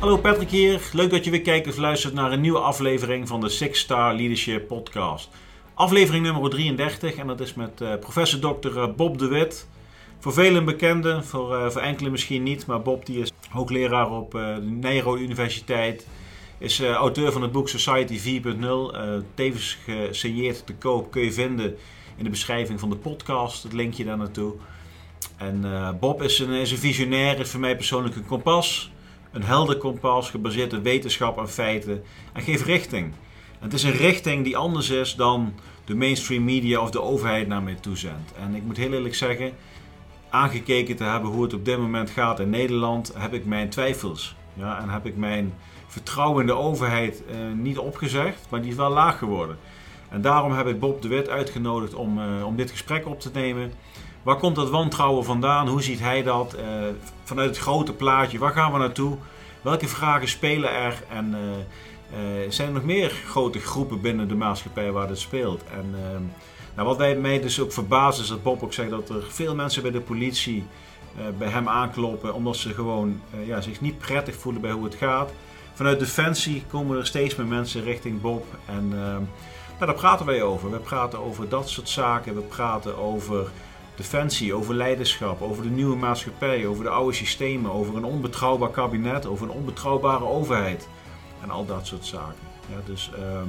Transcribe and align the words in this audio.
Hallo 0.00 0.16
Patrick 0.16 0.50
hier. 0.50 0.80
Leuk 0.92 1.10
dat 1.10 1.24
je 1.24 1.30
weer 1.30 1.40
kijkt 1.40 1.68
of 1.68 1.76
luistert 1.76 2.14
naar 2.14 2.32
een 2.32 2.40
nieuwe 2.40 2.58
aflevering 2.58 3.28
van 3.28 3.40
de 3.40 3.48
Six 3.48 3.80
Star 3.80 4.14
Leadership 4.14 4.66
Podcast. 4.66 5.28
Aflevering 5.74 6.24
nummer 6.24 6.50
33 6.50 7.14
en 7.14 7.26
dat 7.26 7.40
is 7.40 7.54
met 7.54 7.80
uh, 7.80 7.98
professor 7.98 8.40
Dr. 8.40 8.88
Bob 8.96 9.18
de 9.18 9.26
Wit. 9.26 9.68
Voor 10.18 10.32
velen 10.32 10.64
bekende, 10.64 11.22
voor, 11.22 11.52
uh, 11.52 11.70
voor 11.70 11.80
enkele 11.80 12.10
misschien 12.10 12.42
niet, 12.42 12.66
maar 12.66 12.82
Bob 12.82 13.06
die 13.06 13.20
is 13.20 13.32
hoogleraar 13.48 14.10
op 14.10 14.30
de 14.30 14.60
Nijrode 14.62 15.22
Universiteit. 15.22 16.06
Is 16.58 16.80
auteur 16.80 17.32
van 17.32 17.42
het 17.42 17.52
boek 17.52 17.68
Society 17.68 18.42
4.0. 18.42 19.24
tevens 19.34 19.78
gesigneerd 19.84 20.66
te 20.66 20.74
koop 20.74 21.10
kun 21.10 21.22
je 21.22 21.32
vinden 21.32 21.76
in 22.16 22.24
de 22.24 22.30
beschrijving 22.30 22.80
van 22.80 22.90
de 22.90 22.96
podcast, 22.96 23.62
het 23.62 23.72
linkje 23.72 24.04
daar 24.04 24.16
naartoe. 24.16 24.54
En 25.36 25.64
Bob 26.00 26.22
is 26.22 26.38
een, 26.38 26.50
is 26.50 26.70
een 26.70 26.78
visionair, 26.78 27.40
is 27.40 27.50
voor 27.50 27.60
mij 27.60 27.76
persoonlijk 27.76 28.16
een 28.16 28.26
kompas. 28.26 28.90
Een 29.32 29.42
helder 29.42 29.76
kompas 29.76 30.30
gebaseerd 30.30 30.72
op 30.72 30.82
wetenschap 30.82 31.38
en 31.38 31.48
feiten 31.48 32.02
en 32.32 32.42
geeft 32.42 32.64
richting. 32.64 33.12
het 33.58 33.72
is 33.72 33.82
een 33.82 33.96
richting 33.96 34.44
die 34.44 34.56
anders 34.56 34.90
is 34.90 35.14
dan 35.14 35.54
de 35.84 35.94
mainstream 35.94 36.44
media 36.44 36.80
of 36.80 36.90
de 36.90 37.02
overheid 37.02 37.48
naar 37.48 37.62
mij 37.62 37.74
toezendt. 37.74 38.32
En 38.40 38.54
ik 38.54 38.62
moet 38.62 38.76
heel 38.76 38.92
eerlijk 38.92 39.14
zeggen, 39.14 39.52
aangekeken 40.30 40.96
te 40.96 41.04
hebben 41.04 41.30
hoe 41.30 41.42
het 41.42 41.54
op 41.54 41.64
dit 41.64 41.78
moment 41.78 42.10
gaat 42.10 42.40
in 42.40 42.50
Nederland, 42.50 43.12
heb 43.16 43.32
ik 43.32 43.44
mijn 43.44 43.68
twijfels. 43.68 44.36
Ja, 44.54 44.80
en 44.82 44.88
heb 44.88 45.06
ik 45.06 45.16
mijn 45.16 45.54
vertrouwen 45.86 46.40
in 46.40 46.46
de 46.46 46.56
overheid 46.56 47.22
eh, 47.26 47.36
niet 47.54 47.78
opgezegd, 47.78 48.46
maar 48.48 48.60
die 48.60 48.70
is 48.70 48.76
wel 48.76 48.90
laag 48.90 49.18
geworden. 49.18 49.58
En 50.08 50.20
daarom 50.20 50.52
heb 50.52 50.66
ik 50.66 50.80
Bob 50.80 51.02
de 51.02 51.08
Wit 51.08 51.28
uitgenodigd 51.28 51.94
om, 51.94 52.18
uh, 52.18 52.46
om 52.46 52.56
dit 52.56 52.70
gesprek 52.70 53.06
op 53.06 53.20
te 53.20 53.30
nemen. 53.32 53.72
Waar 54.22 54.36
komt 54.36 54.56
dat 54.56 54.70
wantrouwen 54.70 55.24
vandaan? 55.24 55.68
Hoe 55.68 55.82
ziet 55.82 56.00
hij 56.00 56.22
dat? 56.22 56.56
Uh, 56.58 56.62
vanuit 57.24 57.48
het 57.48 57.58
grote 57.58 57.92
plaatje, 57.92 58.38
waar 58.38 58.52
gaan 58.52 58.72
we 58.72 58.78
naartoe? 58.78 59.16
Welke 59.62 59.88
vragen 59.88 60.28
spelen 60.28 60.74
er? 60.74 61.02
En 61.08 61.34
uh, 61.34 62.50
zijn 62.50 62.68
er 62.68 62.74
nog 62.74 62.84
meer 62.84 63.10
grote 63.26 63.58
groepen 63.58 64.00
binnen 64.00 64.28
de 64.28 64.34
maatschappij 64.34 64.92
waar 64.92 65.08
dit 65.08 65.18
speelt? 65.18 65.64
En 65.64 65.94
ehm, 65.94 66.22
nou, 66.74 66.88
wat 66.88 66.96
wij 66.96 67.16
mij 67.16 67.40
dus 67.40 67.60
ook 67.60 67.72
verbazen 67.72 68.22
is 68.22 68.28
dat 68.28 68.42
Bob 68.42 68.62
ook 68.62 68.72
zegt 68.72 68.90
dat 68.90 69.08
er 69.08 69.22
veel 69.28 69.54
mensen 69.54 69.82
bij 69.82 69.90
de 69.90 70.00
politie 70.00 70.64
bij 71.38 71.48
hem 71.48 71.68
aankloppen 71.68 72.34
omdat 72.34 72.56
ze 72.56 72.74
gewoon 72.74 73.20
ja, 73.44 73.60
zich 73.60 73.80
niet 73.80 73.98
prettig 73.98 74.34
voelen 74.34 74.62
bij 74.62 74.70
hoe 74.70 74.84
het 74.84 74.94
gaat. 74.94 75.30
Vanuit 75.74 75.98
Defensie 75.98 76.64
komen 76.70 76.98
er 76.98 77.06
steeds 77.06 77.36
meer 77.36 77.46
mensen 77.46 77.82
richting 77.82 78.20
Bob. 78.20 78.44
En 78.66 78.92
ehm, 78.92 79.22
nou, 79.78 79.86
daar 79.86 79.94
praten 79.94 80.26
wij 80.26 80.42
over. 80.42 80.70
We 80.70 80.78
praten 80.78 81.18
over 81.18 81.48
dat 81.48 81.68
soort 81.68 81.88
zaken. 81.88 82.34
We 82.34 82.40
praten 82.40 82.98
over 82.98 83.50
defensie, 84.00 84.54
over 84.54 84.74
leiderschap, 84.74 85.42
over 85.42 85.62
de 85.62 85.68
nieuwe 85.68 85.96
maatschappij, 85.96 86.66
over 86.66 86.84
de 86.84 86.90
oude 86.90 87.16
systemen, 87.16 87.72
over 87.72 87.96
een 87.96 88.04
onbetrouwbaar 88.04 88.70
kabinet, 88.70 89.26
over 89.26 89.46
een 89.46 89.52
onbetrouwbare 89.52 90.24
overheid 90.24 90.88
en 91.42 91.50
al 91.50 91.66
dat 91.66 91.86
soort 91.86 92.06
zaken. 92.06 92.48
Dus 92.84 93.10
uh, 93.18 93.42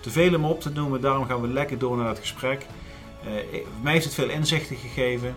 te 0.00 0.10
veel 0.10 0.34
om 0.34 0.44
op 0.44 0.60
te 0.60 0.70
noemen, 0.70 1.00
daarom 1.00 1.24
gaan 1.26 1.40
we 1.40 1.48
lekker 1.48 1.78
door 1.78 1.96
naar 1.96 2.08
het 2.08 2.18
gesprek. 2.18 2.66
Uh, 3.24 3.60
mij 3.82 3.92
heeft 3.92 4.04
het 4.04 4.14
veel 4.14 4.28
inzichten 4.28 4.76
gegeven. 4.76 5.34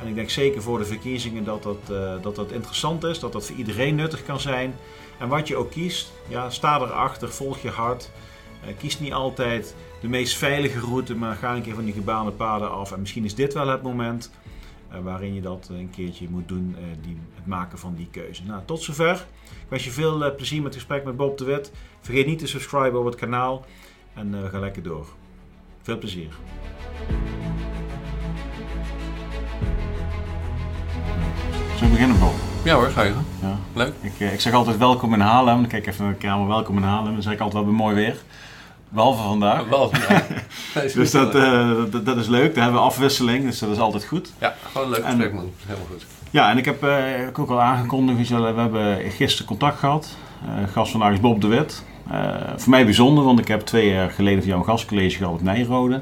En 0.00 0.06
ik 0.06 0.14
denk 0.14 0.30
zeker 0.30 0.62
voor 0.62 0.78
de 0.78 0.84
verkiezingen 0.84 1.44
dat 1.44 1.62
dat, 1.62 1.78
uh, 1.90 2.12
dat 2.22 2.36
dat 2.36 2.52
interessant 2.52 3.04
is, 3.04 3.18
dat 3.18 3.32
dat 3.32 3.46
voor 3.46 3.56
iedereen 3.56 3.94
nuttig 3.94 4.24
kan 4.24 4.40
zijn. 4.40 4.76
En 5.18 5.28
wat 5.28 5.48
je 5.48 5.56
ook 5.56 5.70
kiest, 5.70 6.12
ja, 6.28 6.50
sta 6.50 6.80
erachter, 6.80 7.32
volg 7.32 7.58
je 7.58 7.70
hart. 7.70 8.10
Uh, 8.64 8.76
kies 8.78 9.00
niet 9.00 9.12
altijd 9.12 9.74
de 10.04 10.10
meest 10.10 10.36
veilige 10.36 10.80
route, 10.80 11.14
maar 11.14 11.36
ga 11.36 11.54
een 11.54 11.62
keer 11.62 11.74
van 11.74 11.84
die 11.84 11.94
gebaande 11.94 12.30
paden 12.30 12.70
af. 12.70 12.92
En 12.92 13.00
misschien 13.00 13.24
is 13.24 13.34
dit 13.34 13.54
wel 13.54 13.68
het 13.68 13.82
moment 13.82 14.30
uh, 14.92 14.98
waarin 15.02 15.34
je 15.34 15.40
dat 15.40 15.68
een 15.70 15.90
keertje 15.90 16.28
moet 16.30 16.48
doen, 16.48 16.76
uh, 16.78 16.84
die, 17.02 17.18
het 17.34 17.46
maken 17.46 17.78
van 17.78 17.94
die 17.94 18.08
keuze. 18.10 18.42
Nou, 18.46 18.60
tot 18.64 18.82
zover. 18.82 19.14
Ik 19.44 19.66
wens 19.68 19.84
je 19.84 19.90
veel 19.90 20.26
uh, 20.26 20.34
plezier 20.34 20.62
met 20.62 20.66
het 20.66 20.82
gesprek 20.82 21.04
met 21.04 21.16
Bob 21.16 21.38
de 21.38 21.44
Wit. 21.44 21.72
Vergeet 22.00 22.26
niet 22.26 22.38
te 22.38 22.46
subscriben 22.46 22.98
op 22.98 23.04
het 23.04 23.14
kanaal 23.14 23.64
en 24.14 24.42
we 24.42 24.48
gaan 24.48 24.60
lekker 24.60 24.82
door. 24.82 25.06
Veel 25.82 25.98
plezier. 25.98 26.28
Zullen 31.74 31.80
we 31.80 31.90
beginnen, 31.90 32.18
Bob? 32.18 32.34
Ja 32.64 32.74
hoor, 32.74 32.90
ga 32.90 33.02
je. 33.02 33.14
Ja. 33.40 33.58
Leuk. 33.74 33.92
Ik, 34.00 34.32
ik 34.32 34.40
zeg 34.40 34.52
altijd 34.52 34.76
welkom 34.76 35.14
in 35.14 35.20
Haarlem. 35.20 35.60
Dan 35.60 35.66
kijk 35.66 35.86
even 35.86 36.04
naar 36.04 36.12
de 36.12 36.18
kamer, 36.18 36.48
welkom 36.48 36.76
in 36.76 36.82
Haarlem. 36.82 37.12
Dan 37.12 37.22
zeg 37.22 37.32
ik 37.32 37.40
altijd 37.40 37.64
wel 37.64 37.72
bij 37.72 37.82
mooi 37.84 37.94
weer. 37.94 38.22
Behalve 38.94 39.22
vandaag. 39.22 39.68
Behalve 39.68 39.96
vandaag. 39.96 40.26
dus 40.94 41.10
dat, 41.10 41.34
uh, 41.34 41.70
dat, 41.90 42.06
dat, 42.06 42.16
is 42.16 42.26
leuk. 42.26 42.54
Daar 42.54 42.62
hebben 42.62 42.80
we 42.80 42.86
afwisseling, 42.86 43.44
dus 43.44 43.58
dat 43.58 43.70
is 43.70 43.78
altijd 43.78 44.04
goed. 44.04 44.32
Ja, 44.38 44.54
gewoon 44.72 44.86
een 44.86 44.92
leuk 44.92 45.04
gesprek 45.04 45.32
man. 45.32 45.50
Helemaal 45.66 45.86
goed. 45.90 46.06
Ja, 46.30 46.50
en 46.50 46.58
ik 46.58 46.64
heb 46.64 46.84
uh, 46.84 46.94
ook 47.38 47.50
al 47.50 47.60
aangekondigd, 47.60 48.28
we 48.28 48.34
hebben 48.34 49.10
gisteren 49.10 49.46
contact 49.46 49.78
gehad. 49.78 50.16
Uh, 50.46 50.72
gast 50.72 50.90
vandaag 50.90 51.12
is 51.12 51.20
Bob 51.20 51.40
de 51.40 51.46
Wit. 51.46 51.84
voor 52.56 52.70
mij 52.70 52.84
bijzonder, 52.84 53.24
want 53.24 53.38
ik 53.38 53.48
heb 53.48 53.60
twee 53.60 53.88
jaar 53.88 54.10
geleden 54.10 54.38
voor 54.38 54.48
jou 54.48 54.60
een 54.60 54.66
gastcollege 54.66 55.16
gehad 55.16 55.32
op 55.32 55.42
Nijrode. 55.42 56.00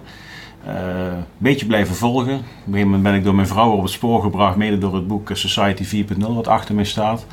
Een 0.66 1.24
beetje 1.38 1.66
blijven 1.66 1.94
volgen. 1.94 2.34
Op 2.34 2.40
een 2.40 2.64
gegeven 2.64 2.84
moment 2.84 3.02
ben 3.02 3.14
ik 3.14 3.24
door 3.24 3.34
mijn 3.34 3.46
vrouw 3.46 3.70
op 3.70 3.82
het 3.82 3.90
spoor 3.90 4.22
gebracht, 4.22 4.56
mede 4.56 4.78
door 4.78 4.94
het 4.94 5.06
boek 5.06 5.30
Society 5.32 6.04
4.0, 6.04 6.18
wat 6.18 6.48
achter 6.48 6.74
mij 6.74 6.84
staat. 6.84 7.26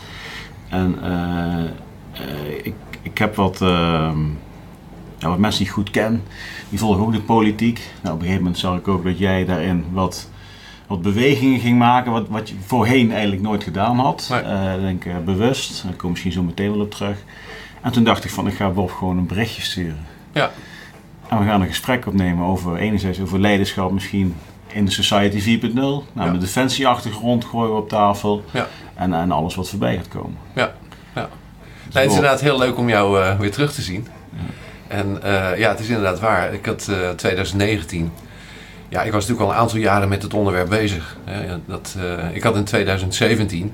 En 0.69 0.99
ik, 2.63 2.75
ik 3.01 3.17
heb 3.17 3.35
wat 3.35 3.61
nou, 5.19 5.31
wat 5.31 5.39
mensen 5.39 5.59
die 5.59 5.67
ik 5.67 5.73
goed 5.73 5.89
ken, 5.89 6.23
die 6.69 6.79
volgen 6.79 7.03
ook 7.03 7.11
de 7.11 7.21
politiek. 7.21 7.81
Nou, 8.01 8.15
op 8.15 8.19
een 8.19 8.25
gegeven 8.25 8.43
moment 8.43 8.57
zag 8.61 8.77
ik 8.77 8.87
ook 8.87 9.03
dat 9.03 9.17
jij 9.17 9.45
daarin 9.45 9.85
wat, 9.91 10.29
wat 10.87 11.01
bewegingen 11.01 11.59
ging 11.59 11.77
maken, 11.77 12.11
wat, 12.11 12.27
wat 12.27 12.49
je 12.49 12.55
voorheen 12.65 13.11
eigenlijk 13.11 13.41
nooit 13.41 13.63
gedaan 13.63 13.99
had. 13.99 14.27
Nee. 14.31 14.43
Uh, 14.43 14.81
denk 14.81 15.05
uh, 15.05 15.17
bewust, 15.25 15.83
daar 15.83 15.93
kom 15.93 16.09
misschien 16.09 16.31
zo 16.31 16.43
meteen 16.43 16.71
wel 16.71 16.81
op 16.81 16.91
terug. 16.91 17.17
En 17.81 17.91
toen 17.91 18.03
dacht 18.03 18.23
ik 18.23 18.31
van, 18.31 18.47
ik 18.47 18.53
ga 18.53 18.69
Bob 18.69 18.91
gewoon 18.91 19.17
een 19.17 19.27
berichtje 19.27 19.61
sturen. 19.61 20.05
Ja. 20.31 20.51
En 21.27 21.39
we 21.39 21.45
gaan 21.45 21.61
een 21.61 21.67
gesprek 21.67 22.05
opnemen 22.05 22.45
over, 22.45 22.77
enerzijds 22.77 23.19
over 23.19 23.39
leiderschap 23.39 23.91
misschien 23.91 24.35
in 24.67 24.85
de 24.85 24.91
Society 24.91 25.59
4.0. 25.59 25.73
Nou, 25.73 26.03
ja. 26.13 26.31
de 26.31 26.37
defensieachtergrond 26.37 27.45
gooien 27.45 27.73
we 27.73 27.81
op 27.81 27.89
tafel. 27.89 28.43
Ja. 28.51 28.67
En, 28.95 29.13
en 29.13 29.31
alles 29.31 29.55
wat 29.55 29.69
voorbij 29.69 29.95
gaat 29.95 30.07
komen. 30.07 30.37
Ja, 30.55 30.73
ja. 31.15 31.29
Dus 31.85 31.93
het 31.93 32.09
is 32.09 32.15
inderdaad 32.15 32.41
heel 32.41 32.57
leuk 32.57 32.77
om 32.77 32.89
jou 32.89 33.19
uh, 33.19 33.39
weer 33.39 33.51
terug 33.51 33.73
te 33.73 33.81
zien. 33.81 34.07
Ja. 34.33 34.39
En 34.89 35.19
uh, 35.23 35.57
ja, 35.57 35.69
het 35.69 35.79
is 35.79 35.87
inderdaad 35.87 36.19
waar. 36.19 36.53
Ik 36.53 36.65
had 36.65 36.87
uh, 36.89 37.09
2019. 37.09 38.11
Ja, 38.87 39.01
ik 39.01 39.11
was 39.11 39.27
natuurlijk 39.27 39.49
al 39.49 39.55
een 39.55 39.61
aantal 39.61 39.77
jaren 39.77 40.09
met 40.09 40.21
het 40.23 40.33
onderwerp 40.33 40.69
bezig. 40.69 41.17
dat, 41.65 41.95
uh, 41.97 42.35
ik 42.35 42.43
had 42.43 42.55
in 42.55 42.63
2017 42.63 43.73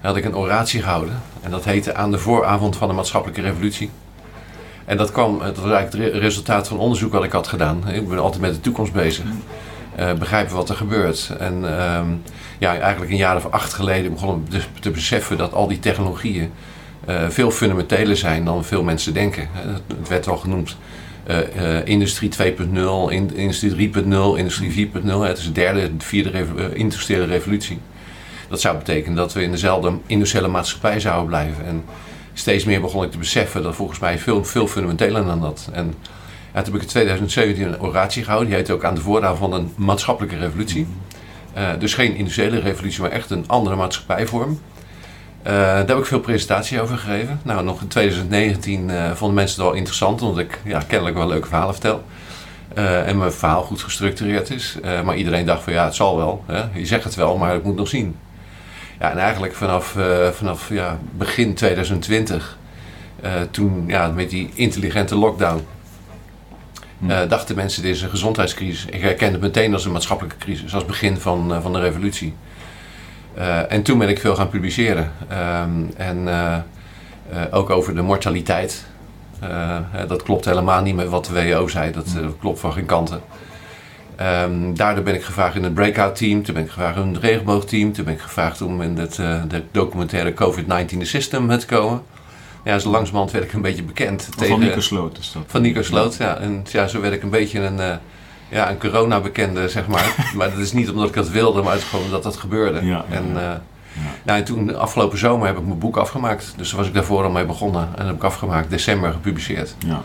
had 0.00 0.16
ik 0.16 0.24
een 0.24 0.36
oratie 0.36 0.82
gehouden. 0.82 1.22
En 1.42 1.50
dat 1.50 1.64
heette 1.64 1.94
Aan 1.94 2.10
de 2.10 2.18
vooravond 2.18 2.76
van 2.76 2.88
de 2.88 2.94
maatschappelijke 2.94 3.42
revolutie. 3.42 3.90
En 4.84 4.96
dat 4.96 5.12
kwam, 5.12 5.38
dat 5.38 5.56
was 5.56 5.70
eigenlijk 5.70 6.12
het 6.12 6.22
resultaat 6.22 6.68
van 6.68 6.78
onderzoek 6.78 7.12
wat 7.12 7.24
ik 7.24 7.32
had 7.32 7.46
gedaan. 7.46 7.88
Ik 7.88 8.08
ben 8.08 8.18
altijd 8.18 8.42
met 8.42 8.54
de 8.54 8.60
toekomst 8.60 8.92
bezig. 8.92 9.24
begrijpen 10.18 10.56
wat 10.56 10.68
er 10.68 10.76
gebeurt. 10.76 11.32
En 11.38 11.64
ja, 12.58 12.78
eigenlijk 12.78 13.10
een 13.10 13.16
jaar 13.16 13.36
of 13.36 13.50
acht 13.50 13.72
geleden 13.72 14.12
begon 14.12 14.46
ik 14.50 14.62
te 14.80 14.90
beseffen 14.90 15.36
dat 15.36 15.52
al 15.52 15.68
die 15.68 15.78
technologieën 15.78 16.52
veel 17.28 17.50
fundamenteler 17.50 18.16
zijn 18.16 18.44
dan 18.44 18.64
veel 18.64 18.82
mensen 18.82 19.14
denken. 19.14 19.48
Het 19.98 20.08
werd 20.08 20.28
al 20.28 20.36
genoemd. 20.36 20.76
Uh, 21.30 21.36
uh, 21.56 21.86
industrie 21.86 22.30
2.0, 22.30 22.46
in, 23.08 23.30
industrie 23.34 23.92
3.0, 23.94 24.02
industrie 24.36 24.90
4.0. 24.94 25.00
Het 25.02 25.38
is 25.38 25.44
de 25.44 25.52
derde, 25.52 25.96
de 25.96 26.04
vierde 26.04 26.30
revo 26.30 26.54
industriële 26.72 27.24
revolutie. 27.24 27.78
Dat 28.48 28.60
zou 28.60 28.76
betekenen 28.76 29.16
dat 29.16 29.32
we 29.32 29.42
in 29.42 29.50
dezelfde 29.50 29.92
industriële 30.06 30.48
maatschappij 30.48 31.00
zouden 31.00 31.26
blijven. 31.26 31.66
En 31.66 31.84
steeds 32.32 32.64
meer 32.64 32.80
begon 32.80 33.04
ik 33.04 33.10
te 33.10 33.18
beseffen 33.18 33.62
dat 33.62 33.74
volgens 33.74 33.98
mij 33.98 34.18
veel, 34.18 34.44
veel 34.44 34.66
fundamenteler 34.66 35.24
dan 35.24 35.40
dat. 35.40 35.68
En 35.72 35.94
ja, 36.54 36.62
toen 36.62 36.72
heb 36.72 36.74
ik 36.74 36.82
in 36.82 36.88
2017 36.88 37.66
een 37.66 37.80
oratie 37.80 38.22
gehouden. 38.22 38.48
Die 38.48 38.58
heet 38.58 38.70
ook 38.70 38.84
aan 38.84 38.94
de 38.94 39.00
voornaam 39.00 39.36
van 39.36 39.52
een 39.52 39.72
maatschappelijke 39.76 40.38
revolutie. 40.38 40.86
dus 41.78 41.94
geen 41.94 42.14
industriële 42.14 42.60
revolutie, 42.60 43.00
maar 43.00 43.10
echt 43.10 43.30
een 43.30 43.44
andere 43.46 43.76
maatschappijvorm. 43.76 44.58
Uh, 45.46 45.52
daar 45.52 45.86
heb 45.86 45.98
ik 45.98 46.06
veel 46.06 46.20
presentaties 46.20 46.78
over 46.78 46.98
gegeven. 46.98 47.40
Nou, 47.42 47.64
nog 47.64 47.80
in 47.80 47.88
2019 47.88 48.88
uh, 48.88 49.12
vonden 49.12 49.36
mensen 49.36 49.56
het 49.56 49.66
wel 49.66 49.76
interessant, 49.76 50.22
omdat 50.22 50.38
ik 50.38 50.60
ja, 50.64 50.80
kennelijk 50.86 51.16
wel 51.16 51.26
leuke 51.26 51.48
verhalen 51.48 51.74
vertel. 51.74 52.04
Uh, 52.78 53.08
en 53.08 53.18
mijn 53.18 53.32
verhaal 53.32 53.62
goed 53.62 53.80
gestructureerd 53.80 54.50
is. 54.50 54.78
maar 55.04 55.16
iedereen 55.16 55.46
dacht 55.46 55.62
van 55.62 55.72
ja, 55.72 55.84
het 55.84 55.94
zal 55.94 56.16
wel. 56.16 56.44
Hè? 56.46 56.62
Je 56.78 56.86
zegt 56.86 57.04
het 57.04 57.14
wel, 57.14 57.36
maar 57.36 57.54
ik 57.54 57.62
moet 57.62 57.76
nog 57.76 57.88
zien. 57.88 58.16
Ja, 58.98 59.10
en 59.10 59.18
eigenlijk 59.18 59.54
vanaf, 59.54 59.96
vanaf 60.32 60.68
ja, 60.68 60.98
begin 61.16 61.54
2020, 61.54 62.58
toen 63.50 63.84
ja, 63.86 64.08
met 64.08 64.30
die 64.30 64.50
intelligente 64.54 65.14
lockdown, 65.14 65.66
hm. 66.98 67.28
dachten 67.28 67.56
mensen 67.56 67.82
dit 67.82 67.94
is 67.94 68.02
een 68.02 68.10
gezondheidscrisis. 68.10 68.84
Ik 68.84 69.00
herkende 69.00 69.32
het 69.32 69.42
meteen 69.42 69.72
als 69.72 69.84
een 69.84 69.92
maatschappelijke 69.92 70.38
crisis, 70.38 70.74
als 70.74 70.84
begin 70.84 71.16
van, 71.16 71.62
van 71.62 71.72
de 71.72 71.80
revolutie. 71.80 72.34
Uh, 73.38 73.72
en 73.72 73.82
toen 73.82 73.98
ben 73.98 74.08
ik 74.08 74.18
veel 74.18 74.34
gaan 74.34 74.48
publiceren. 74.48 75.12
Um, 75.32 75.90
en 75.96 76.18
uh, 76.18 76.56
uh, 77.32 77.42
ook 77.50 77.70
over 77.70 77.94
de 77.94 78.02
mortaliteit. 78.02 78.86
dat 80.08 80.22
klopt 80.22 80.44
helemaal 80.44 80.82
niet 80.82 80.94
met 80.94 81.08
wat 81.08 81.24
de 81.24 81.32
WHO 81.32 81.68
zei. 81.68 81.92
Dat 81.92 82.06
klopt 82.40 82.60
van 82.60 82.72
geen 82.72 82.86
kanten. 82.86 83.20
Um, 84.20 84.76
daardoor 84.76 85.04
ben 85.04 85.14
ik 85.14 85.22
gevraagd 85.22 85.56
in 85.56 85.64
het 85.64 85.74
breakout 85.74 86.16
team. 86.16 86.42
Toen 86.42 86.54
ben 86.54 86.62
ik 86.62 86.70
gevraagd 86.70 86.96
in 86.96 87.12
het 87.12 87.22
regenboogteam. 87.22 87.92
Toen 87.92 88.04
ben 88.04 88.14
ik 88.14 88.20
gevraagd 88.20 88.62
om 88.62 88.82
in 88.82 88.98
het 88.98 89.14
de 89.48 89.62
documentaire 89.70 90.34
COVID-19 90.34 90.98
System 91.00 91.58
te 91.58 91.66
komen. 91.66 92.02
ja, 92.64 92.78
zo 92.78 92.90
langzamerhand 92.90 93.30
werd 93.30 93.44
ik 93.44 93.52
een 93.52 93.62
beetje 93.62 93.82
bekend. 93.82 94.28
Van 94.36 94.60
Nico 94.60 94.80
Sloot 94.80 95.18
is 95.18 95.32
dat. 95.32 95.42
Van 95.46 95.62
Nico 95.62 95.82
Sloot, 95.82 96.16
ja. 96.16 96.38
En 96.38 96.64
ja, 96.70 96.86
zo 96.86 97.00
werd 97.00 97.14
ik 97.14 97.22
een 97.22 97.30
beetje 97.30 97.60
een, 97.60 97.98
ja, 98.48 98.70
een 98.70 98.78
corona-bekende, 98.78 99.68
zeg 99.68 99.86
maar. 99.86 100.14
maar 100.36 100.50
dat 100.50 100.58
is 100.58 100.72
niet 100.72 100.90
omdat 100.90 101.08
ik 101.08 101.14
dat 101.14 101.28
wilde, 101.28 101.62
maar 101.62 101.72
het 101.72 101.82
is 101.82 101.88
gewoon 101.88 102.04
omdat 102.04 102.22
dat 102.22 102.36
gebeurde. 102.36 102.86
Ja, 102.86 103.04
en, 103.10 103.24
ja. 103.34 103.52
uh, 103.52 104.04
nou, 104.22 104.38
en 104.38 104.44
toen, 104.44 104.76
afgelopen 104.76 105.18
zomer, 105.18 105.46
heb 105.46 105.58
ik 105.58 105.66
mijn 105.66 105.78
boek 105.78 105.96
afgemaakt. 105.96 106.54
Dus 106.56 106.68
daar 106.68 106.78
was 106.78 106.88
ik 106.88 106.94
daarvoor 106.94 107.24
al 107.24 107.30
mee 107.30 107.44
begonnen. 107.44 107.82
En 107.82 107.96
dat 107.96 108.06
heb 108.06 108.16
ik 108.16 108.24
afgemaakt, 108.24 108.70
december 108.70 109.12
gepubliceerd. 109.12 109.74
Ja. 109.78 110.02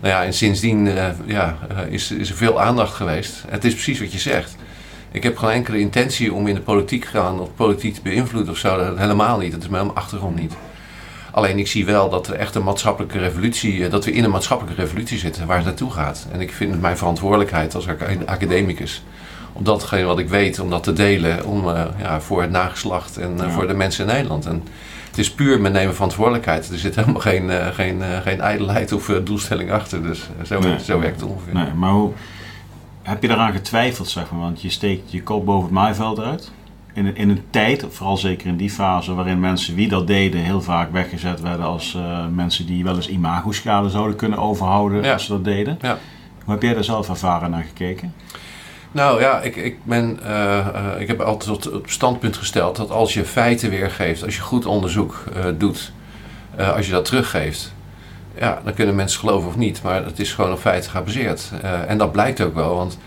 Nou 0.00 0.14
ja, 0.14 0.24
en 0.24 0.32
sindsdien 0.32 0.86
uh, 0.86 1.04
ja, 1.24 1.56
is, 1.88 2.10
is 2.10 2.30
er 2.30 2.36
veel 2.36 2.60
aandacht 2.60 2.94
geweest. 2.94 3.44
Het 3.48 3.64
is 3.64 3.72
precies 3.72 4.00
wat 4.00 4.12
je 4.12 4.18
zegt. 4.18 4.56
Ik 5.10 5.22
heb 5.22 5.38
geen 5.38 5.50
enkele 5.50 5.78
intentie 5.78 6.32
om 6.32 6.46
in 6.46 6.54
de 6.54 6.60
politiek 6.60 7.04
te 7.04 7.10
gaan 7.10 7.40
of 7.40 7.48
politiek 7.54 7.94
te 7.94 8.00
beïnvloeden 8.02 8.52
of 8.52 8.58
zo. 8.58 8.76
Dat 8.76 8.98
helemaal 8.98 9.38
niet. 9.38 9.52
Dat 9.52 9.62
is 9.62 9.68
mijn 9.68 9.94
achtergrond 9.94 10.40
niet. 10.40 10.54
Alleen 11.32 11.58
ik 11.58 11.66
zie 11.66 11.84
wel 11.84 12.10
dat 12.10 12.28
er 12.28 12.34
echt 12.34 12.54
een 12.54 12.62
maatschappelijke 12.62 13.18
revolutie, 13.18 13.88
dat 13.88 14.04
we 14.04 14.12
in 14.12 14.24
een 14.24 14.30
maatschappelijke 14.30 14.80
revolutie 14.80 15.18
zitten 15.18 15.46
waar 15.46 15.56
het 15.56 15.66
naartoe 15.66 15.90
gaat. 15.90 16.26
En 16.32 16.40
ik 16.40 16.52
vind 16.52 16.72
het 16.72 16.80
mijn 16.80 16.96
verantwoordelijkheid 16.96 17.74
als 17.74 17.86
academicus 18.26 19.02
om 19.52 19.64
datgene 19.64 20.04
wat 20.04 20.18
ik 20.18 20.28
weet, 20.28 20.58
om 20.58 20.70
dat 20.70 20.82
te 20.82 20.92
delen 20.92 21.44
om, 21.46 21.68
uh, 21.68 21.82
ja, 21.98 22.20
voor 22.20 22.42
het 22.42 22.50
nageslacht 22.50 23.16
en 23.16 23.32
uh, 23.32 23.38
ja. 23.38 23.50
voor 23.50 23.66
de 23.66 23.74
mensen 23.74 24.06
in 24.06 24.12
Nederland. 24.14 24.46
En 24.46 24.62
het 25.08 25.18
is 25.18 25.30
puur 25.30 25.60
met 25.60 25.72
nemen 25.72 25.94
verantwoordelijkheid. 25.94 26.70
Er 26.70 26.78
zit 26.78 26.94
helemaal 26.94 27.20
geen, 27.20 27.44
uh, 27.44 27.66
geen, 27.66 28.02
geen 28.22 28.40
ijdelheid 28.40 28.92
of 28.92 29.06
doelstelling 29.24 29.70
achter. 29.72 30.02
Dus 30.02 30.28
zo, 30.44 30.58
Nee. 30.58 30.78
zo 30.84 31.00
werkt 31.00 31.20
het 31.20 31.30
ongeveer. 31.30 31.54
Nee, 31.54 31.72
maar 31.74 31.90
hoe 31.90 32.12
heb 33.02 33.22
je 33.22 33.28
daaraan 33.28 33.52
getwijfeld, 33.52 34.08
zeg 34.08 34.30
maar? 34.30 34.40
Want 34.40 34.62
je 34.62 34.70
steekt 34.70 35.12
je 35.12 35.22
kop 35.22 35.44
boven 35.44 35.64
het 35.64 35.72
maaiveld 35.72 36.20
uit. 36.20 36.50
In 36.94 37.06
een, 37.06 37.16
in 37.16 37.28
een 37.28 37.42
tijd, 37.50 37.86
vooral 37.90 38.16
zeker 38.16 38.46
in 38.46 38.56
die 38.56 38.70
fase, 38.70 39.14
waarin 39.14 39.40
mensen 39.40 39.74
wie 39.74 39.88
dat 39.88 40.06
deden 40.06 40.40
heel 40.40 40.62
vaak 40.62 40.92
weggezet 40.92 41.40
werden 41.40 41.66
als 41.66 41.94
uh, 41.96 42.26
mensen 42.34 42.66
die 42.66 42.84
wel 42.84 42.94
eens 42.96 43.08
imagoschade 43.08 43.90
zouden 43.90 44.16
kunnen 44.16 44.38
overhouden 44.38 45.02
Ja. 45.02 45.12
als 45.12 45.24
ze 45.24 45.32
dat 45.32 45.44
deden. 45.44 45.78
Ja. 45.80 45.98
Hoe 46.44 46.52
heb 46.54 46.62
jij 46.62 46.74
daar 46.74 46.84
zelf 46.84 47.08
ervaren 47.08 47.50
naar 47.50 47.62
gekeken? 47.62 48.14
Nou 48.92 49.20
ja, 49.20 49.40
ik, 49.40 49.56
ik, 49.56 49.84
ben, 49.84 50.18
uh, 50.22 50.28
uh, 50.28 51.00
ik 51.00 51.06
heb 51.08 51.20
altijd 51.20 51.72
op 51.72 51.90
standpunt 51.90 52.36
gesteld 52.36 52.76
dat 52.76 52.90
als 52.90 53.14
je 53.14 53.24
feiten 53.24 53.70
weergeeft, 53.70 54.24
als 54.24 54.36
je 54.36 54.40
goed 54.42 54.66
onderzoek 54.66 55.24
doet, 55.58 55.92
als 56.74 56.86
je 56.86 56.92
dat 56.92 57.04
teruggeeft, 57.04 57.74
ja, 58.38 58.60
dan 58.64 58.74
kunnen 58.74 58.94
mensen 58.94 59.20
geloven 59.20 59.48
of 59.48 59.56
niet, 59.56 59.82
maar 59.82 60.04
het 60.04 60.18
is 60.18 60.32
gewoon 60.32 60.52
op 60.52 60.58
feiten 60.58 60.90
gebaseerd. 60.90 61.50
en 61.86 61.98
dat 61.98 62.12
blijkt 62.12 62.40
ook 62.40 62.54
wel, 62.54 62.74
want 62.74 62.98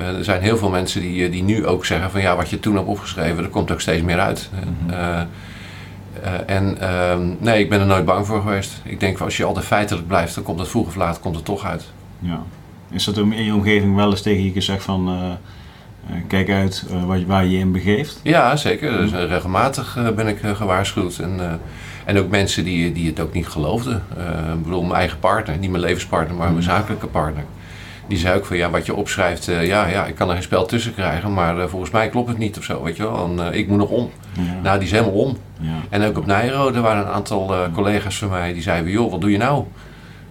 er 0.00 0.24
zijn 0.24 0.42
heel 0.42 0.56
veel 0.56 0.70
mensen 0.70 1.00
die, 1.00 1.28
die 1.30 1.42
nu 1.42 1.66
ook 1.66 1.84
zeggen 1.84 2.10
van 2.10 2.20
ja, 2.20 2.36
wat 2.36 2.50
je 2.50 2.60
toen 2.60 2.76
hebt 2.76 2.88
opgeschreven, 2.88 3.44
er 3.44 3.50
komt 3.50 3.70
ook 3.70 3.80
steeds 3.80 4.02
meer 4.02 4.20
uit. 4.20 4.50
Mhm. 4.50 5.26
en 6.46 6.76
nee, 7.38 7.62
ik 7.62 7.68
ben 7.68 7.80
er 7.80 7.86
nooit 7.86 8.04
bang 8.04 8.26
voor 8.26 8.40
geweest. 8.40 8.80
Ik 8.84 9.00
denk 9.00 9.18
als 9.18 9.36
je 9.36 9.44
altijd 9.44 9.64
feitelijk 9.64 10.06
blijft, 10.06 10.34
dan 10.34 10.44
komt 10.44 10.58
het 10.58 10.68
vroeg 10.68 10.86
of 10.86 10.94
laat 10.94 11.20
komt 11.20 11.36
het 11.36 11.44
toch 11.44 11.64
uit. 11.64 11.92
Ja. 12.18 12.42
Is 12.90 13.04
dat 13.04 13.16
in 13.16 13.44
je 13.44 13.54
omgeving 13.54 13.96
wel 13.96 14.10
eens 14.10 14.22
tegen 14.22 14.44
je 14.44 14.52
gezegd 14.52 14.82
van 14.82 15.08
uh, 15.08 16.16
uh, 16.16 16.22
kijk 16.26 16.50
uit 16.50 16.86
uh, 16.90 17.04
waar, 17.04 17.26
waar, 17.26 17.46
je 17.46 17.58
in 17.58 17.72
begeeft? 17.72 18.20
Ja, 18.22 18.56
zeker. 18.56 18.96
Dus, 18.96 19.12
regelmatig 19.12 19.98
ben 20.16 20.26
ik 20.26 20.38
gewaarschuwd. 20.54 21.18
En, 21.18 21.60
en 22.04 22.18
ook 22.18 22.28
mensen 22.28 22.64
die, 22.64 22.92
die 22.92 23.06
het 23.06 23.20
ook 23.20 23.32
niet 23.32 23.48
geloofden. 23.48 24.02
ik 24.54 24.62
bedoel, 24.62 24.82
mijn 24.82 24.94
eigen 24.94 25.18
partner, 25.18 25.58
niet 25.58 25.70
mijn 25.70 25.82
levenspartner, 25.82 26.36
maar 26.36 26.50
mijn 26.50 26.62
zakelijke 26.62 27.06
partner. 27.06 27.44
Die 28.10 28.18
zei 28.18 28.36
ook 28.36 28.44
van 28.44 28.56
ja, 28.56 28.70
wat 28.70 28.86
je 28.86 28.94
opschrijft, 28.94 29.44
ja, 29.44 29.86
ja, 29.86 30.06
ik 30.06 30.14
kan 30.14 30.28
er 30.28 30.34
geen 30.34 30.42
spel 30.42 30.66
tussen 30.66 30.94
krijgen, 30.94 31.34
maar 31.34 31.68
volgens 31.68 31.90
mij 31.90 32.08
klopt 32.08 32.28
het 32.28 32.38
niet 32.38 32.58
of 32.58 32.64
zo, 32.64 32.82
weet 32.82 32.96
je 32.96 33.02
wel. 33.02 33.38
En, 33.38 33.54
ik 33.54 33.68
moet 33.68 33.78
nog 33.78 33.88
om. 33.88 34.10
Ja. 34.32 34.42
Nou, 34.62 34.78
die 34.78 34.86
is 34.86 34.92
helemaal 34.92 35.12
om. 35.12 35.36
Ja. 35.60 35.76
En 35.88 36.02
ook 36.02 36.18
op 36.18 36.26
Nijrode 36.26 36.80
waren 36.80 37.06
een 37.06 37.12
aantal 37.12 37.54
collega's 37.72 38.18
van 38.18 38.28
mij 38.28 38.52
die 38.52 38.62
zeiden: 38.62 38.90
joh, 38.90 39.10
wat 39.10 39.20
doe 39.20 39.30
je 39.30 39.38
nou? 39.38 39.64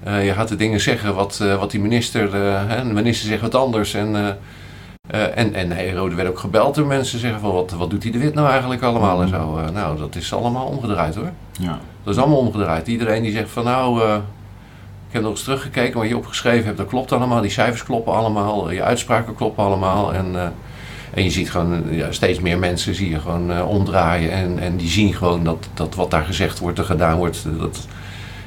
Je 0.03 0.33
gaat 0.33 0.47
de 0.47 0.55
dingen 0.55 0.79
zeggen 0.79 1.15
wat, 1.15 1.37
wat 1.37 1.71
die 1.71 1.79
minister, 1.79 2.33
hè, 2.67 2.87
de 2.87 2.93
minister 2.93 3.27
zegt 3.27 3.41
wat 3.41 3.55
anders. 3.55 3.93
En, 3.93 4.37
en, 5.35 5.53
en 5.53 5.71
hey, 5.71 5.91
Rode 5.93 6.15
werd 6.15 6.29
ook 6.29 6.39
gebeld 6.39 6.75
door 6.75 6.87
mensen 6.87 7.19
zeggen 7.19 7.39
van 7.39 7.51
wat, 7.51 7.71
wat 7.71 7.89
doet 7.89 8.01
die 8.01 8.11
de 8.11 8.19
Wit 8.19 8.33
nou 8.33 8.49
eigenlijk 8.49 8.81
allemaal 8.81 9.21
en 9.21 9.27
zo. 9.27 9.59
nou, 9.73 9.97
dat 9.97 10.15
is 10.15 10.33
allemaal 10.33 10.65
omgedraaid 10.65 11.15
hoor. 11.15 11.31
Ja. 11.51 11.79
Dat 12.03 12.13
is 12.13 12.19
allemaal 12.19 12.39
omgedraaid. 12.39 12.87
Iedereen 12.87 13.23
die 13.23 13.31
zegt 13.31 13.49
van 13.49 13.63
nou, 13.63 14.19
ik 15.09 15.15
heb 15.15 15.21
nog 15.21 15.31
eens 15.31 15.43
teruggekeken 15.43 15.99
wat 15.99 16.07
je 16.09 16.17
opgeschreven 16.17 16.65
hebt, 16.65 16.77
dat 16.77 16.87
klopt 16.87 17.11
allemaal. 17.11 17.41
Die 17.41 17.51
cijfers 17.51 17.83
kloppen 17.83 18.13
allemaal, 18.13 18.71
je 18.71 18.83
uitspraken 18.83 19.35
kloppen 19.35 19.63
allemaal. 19.63 20.13
En, 20.13 20.53
en 21.13 21.23
je 21.23 21.29
ziet 21.29 21.51
gewoon 21.51 21.83
ja, 21.89 22.11
steeds 22.11 22.39
meer 22.39 22.59
mensen 22.59 22.95
zie 22.95 23.09
je 23.09 23.19
gewoon 23.19 23.63
omdraaien 23.63 24.31
en, 24.31 24.59
en 24.59 24.77
die 24.77 24.87
zien 24.89 25.13
gewoon 25.13 25.43
dat, 25.43 25.69
dat 25.73 25.95
wat 25.95 26.11
daar 26.11 26.25
gezegd 26.25 26.59
wordt 26.59 26.79
en 26.79 26.85
gedaan 26.85 27.17
wordt, 27.17 27.45
dat, 27.59 27.87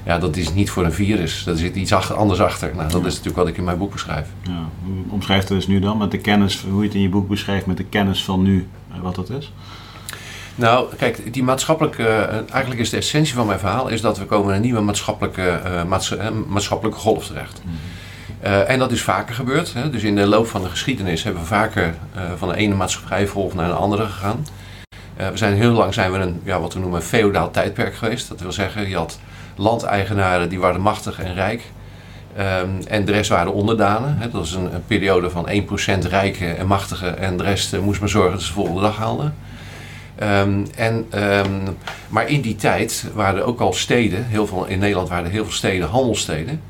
ja, 0.05 0.19
dat 0.19 0.37
is 0.37 0.53
niet 0.55 0.71
voor 0.71 0.85
een 0.85 0.93
virus. 0.93 1.45
Daar 1.45 1.57
zit 1.57 1.77
iets 1.77 1.93
achter, 1.93 2.15
anders 2.17 2.41
achter. 2.41 2.71
Nou, 2.77 2.89
dat 2.91 3.01
Ja. 3.01 3.07
is 3.07 3.13
natuurlijk 3.13 3.37
wat 3.37 3.49
ik 3.49 3.57
in 3.57 3.65
mijn 3.65 3.79
boek 3.79 3.93
beschrijf. 3.93 4.29
Ja. 4.43 4.69
Hoe 4.85 4.95
omschrijft 5.09 5.49
het 5.49 5.59
dus 5.59 5.67
nu 5.67 5.81
dan 5.81 5.99
met 5.99 6.11
de 6.11 6.19
kennis, 6.19 6.65
hoe 6.71 6.81
je 6.81 6.87
het 6.87 6.95
in 6.97 7.03
je 7.03 7.09
boek 7.09 7.29
beschrijft 7.29 7.67
met 7.67 7.77
de 7.77 7.85
kennis 7.85 8.25
van 8.25 8.43
nu, 8.43 8.69
eh, 8.93 9.01
wat 9.01 9.15
dat 9.15 9.31
is? 9.31 9.53
Nou, 10.55 10.95
kijk, 10.97 11.33
die 11.33 11.43
maatschappelijke, 11.43 12.03
uh, 12.03 12.53
eigenlijk 12.53 12.81
is 12.81 12.91
de 12.91 12.97
essentie 12.97 13.35
van 13.35 13.47
mijn 13.47 13.59
verhaal, 13.59 13.89
is 13.89 14.01
dat 14.01 14.19
we 14.19 14.25
komen 14.25 14.49
in 14.49 14.57
een 14.57 14.63
nieuwe 14.63 14.81
maatschappelijke, 14.81 15.61
uh, 15.67 15.85
maats 15.85 16.15
maatschappelijke 16.47 16.99
golf 16.99 17.27
terecht. 17.27 17.63
Mm. 17.65 17.73
Uh, 18.45 18.71
en 18.71 18.79
dat 18.79 18.93
is 18.93 19.03
vaker 19.03 19.35
gebeurd. 19.35 19.73
Hè? 19.73 19.91
Dus 19.91 20.03
in 20.03 20.17
de 20.17 20.27
loop 20.27 20.47
van 20.47 20.63
de 20.63 20.69
geschiedenis 20.69 21.23
hebben 21.23 21.43
we 21.43 21.49
vaker 21.49 21.95
van 22.37 22.49
de 22.49 22.57
ene 22.57 22.75
maatschappijvolg 22.75 23.55
naar 23.55 23.71
een 23.71 23.77
andere 23.77 24.05
gegaan. 24.05 24.47
we 25.17 25.37
zijn 25.37 25.55
heel 25.55 25.73
lang 25.73 25.95
zijn 25.95 26.13
we 26.13 26.19
een, 26.19 26.41
ja, 26.45 26.61
wat 26.61 26.75
we 26.75 26.81
noemen 26.81 27.01
een 27.01 27.07
feodaal 27.07 27.51
tijdperk 27.51 27.95
geweest. 27.95 28.29
Dat 28.29 28.41
wil 28.41 28.53
zeggen, 28.53 28.89
je 28.89 28.97
had 28.97 29.19
landeigenaren 29.57 30.49
die 30.49 30.61
waren 30.61 30.81
machtig 30.81 31.21
en 31.21 31.35
rijk. 31.35 31.63
Um, 32.39 32.81
en 32.89 33.05
de 33.05 33.13
rest 33.13 33.31
waren 33.31 33.53
onderdanen. 33.53 34.17
Hè. 34.19 34.25
Dat 34.25 34.33
was 34.33 34.53
een, 34.53 34.75
een, 34.75 34.85
periode 34.87 35.31
van 35.31 35.49
1% 35.49 36.09
rijken 36.09 36.59
en 36.59 36.67
machtigen. 36.67 37.19
En 37.19 37.37
de 37.37 37.43
rest 37.43 37.81
moest 37.81 38.01
maar 38.01 38.09
zorgen 38.09 38.33
dat 38.33 38.41
ze 38.41 38.47
de 38.47 38.55
volgende 38.55 38.81
dag 38.81 38.97
haalden. 38.97 39.35
Um, 40.23 40.67
en, 40.77 41.07
um, 41.15 41.77
maar 42.09 42.29
in 42.29 42.41
die 42.41 42.57
tijd 42.57 43.07
waren 43.15 43.41
er 43.41 43.47
ook 43.47 43.61
al 43.61 43.73
steden. 43.73 44.25
Heel 44.27 44.47
veel, 44.47 44.65
in 44.65 44.79
Nederland 44.79 45.09
waren 45.09 45.25
er 45.25 45.31
heel 45.31 45.45
veel 45.45 45.53
steden 45.53 45.89
handelsteden. 45.89 46.61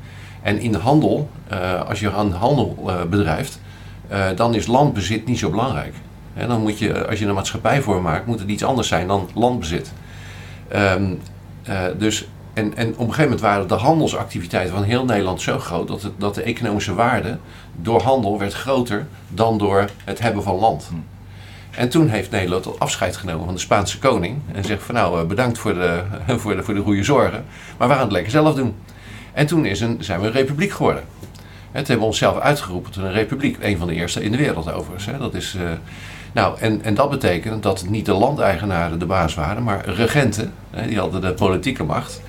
En 0.41 0.59
in 0.59 0.71
de 0.71 0.77
handel, 0.77 1.29
uh, 1.51 1.81
als 1.89 1.99
je 1.99 2.11
aan 2.11 2.31
handel 2.31 2.77
uh, 2.87 3.01
bedrijft, 3.03 3.59
uh, 4.11 4.25
dan 4.35 4.53
is 4.53 4.67
landbezit 4.67 5.25
niet 5.25 5.39
zo 5.39 5.49
belangrijk. 5.49 5.93
Hè, 6.33 6.47
dan 6.47 6.61
moet 6.61 6.79
je, 6.79 7.07
als 7.07 7.19
je 7.19 7.25
een 7.25 7.33
maatschappij 7.33 7.81
voor 7.81 8.01
maakt, 8.01 8.25
moet 8.25 8.39
het 8.39 8.49
iets 8.49 8.63
anders 8.63 8.87
zijn 8.87 9.07
dan 9.07 9.29
landbezit. 9.33 9.91
dus 11.97 12.27
en, 12.53 12.75
en 12.75 12.87
op 12.87 12.99
een 12.99 13.05
gegeven 13.05 13.23
moment 13.23 13.41
waren 13.41 13.67
de 13.67 13.73
handelsactiviteiten 13.73 14.73
van 14.73 14.83
heel 14.83 15.05
Nederland 15.05 15.41
zo 15.41 15.59
groot 15.59 15.87
dat, 15.87 16.01
het, 16.01 16.11
dat 16.17 16.35
de 16.35 16.41
economische 16.41 16.93
waarde 16.93 17.37
door 17.81 18.01
handel 18.01 18.39
werd 18.39 18.53
groter 18.53 19.07
dan 19.29 19.57
door 19.57 19.89
het 20.03 20.19
hebben 20.19 20.43
van 20.43 20.55
land. 20.55 20.89
En 21.75 21.89
toen 21.89 22.07
heeft 22.07 22.31
Nederland 22.31 22.65
al 22.65 22.75
afscheid 22.79 23.17
genomen 23.17 23.45
van 23.45 23.53
de 23.53 23.59
Spaanse 23.59 23.99
koning 23.99 24.37
en 24.51 24.63
zegt 24.63 24.83
van 24.83 24.95
nou 24.95 25.25
bedankt 25.25 25.57
voor 25.57 25.73
de, 25.73 26.03
voor 26.41 26.55
de, 26.55 26.63
voor 26.63 26.73
de 26.73 26.81
goede 26.81 27.03
zorgen, 27.03 27.45
maar 27.77 27.87
we 27.87 27.93
gaan 27.93 28.03
het 28.03 28.11
lekker 28.11 28.31
zelf 28.31 28.55
doen. 28.55 28.75
En 29.33 29.47
toen 29.47 29.65
is 29.65 29.81
een, 29.81 29.97
zijn 29.99 30.19
we 30.19 30.25
een 30.25 30.31
republiek 30.31 30.71
geworden. 30.71 31.03
Het 31.71 31.87
hebben 31.87 31.99
we 31.99 32.11
onszelf 32.11 32.39
uitgeroepen 32.39 32.91
tot 32.91 33.03
een 33.03 33.11
republiek, 33.11 33.57
een 33.61 33.77
van 33.77 33.87
de 33.87 33.93
eerste 33.93 34.23
in 34.23 34.31
de 34.31 34.37
wereld 34.37 34.71
overigens. 34.71 35.05
Hè. 35.05 35.17
Dat 35.17 35.33
is, 35.33 35.55
uh, 35.55 35.61
nou, 36.31 36.59
en, 36.59 36.83
en 36.83 36.93
dat 36.93 37.09
betekent 37.09 37.63
dat 37.63 37.85
niet 37.89 38.05
de 38.05 38.13
landeigenaren 38.13 38.99
de 38.99 39.05
baas 39.05 39.33
waren, 39.33 39.63
maar 39.63 39.89
regenten, 39.89 40.53
hè, 40.71 40.87
die 40.87 40.99
hadden 40.99 41.21
de 41.21 41.33
politieke 41.33 41.83
macht. 41.83 42.21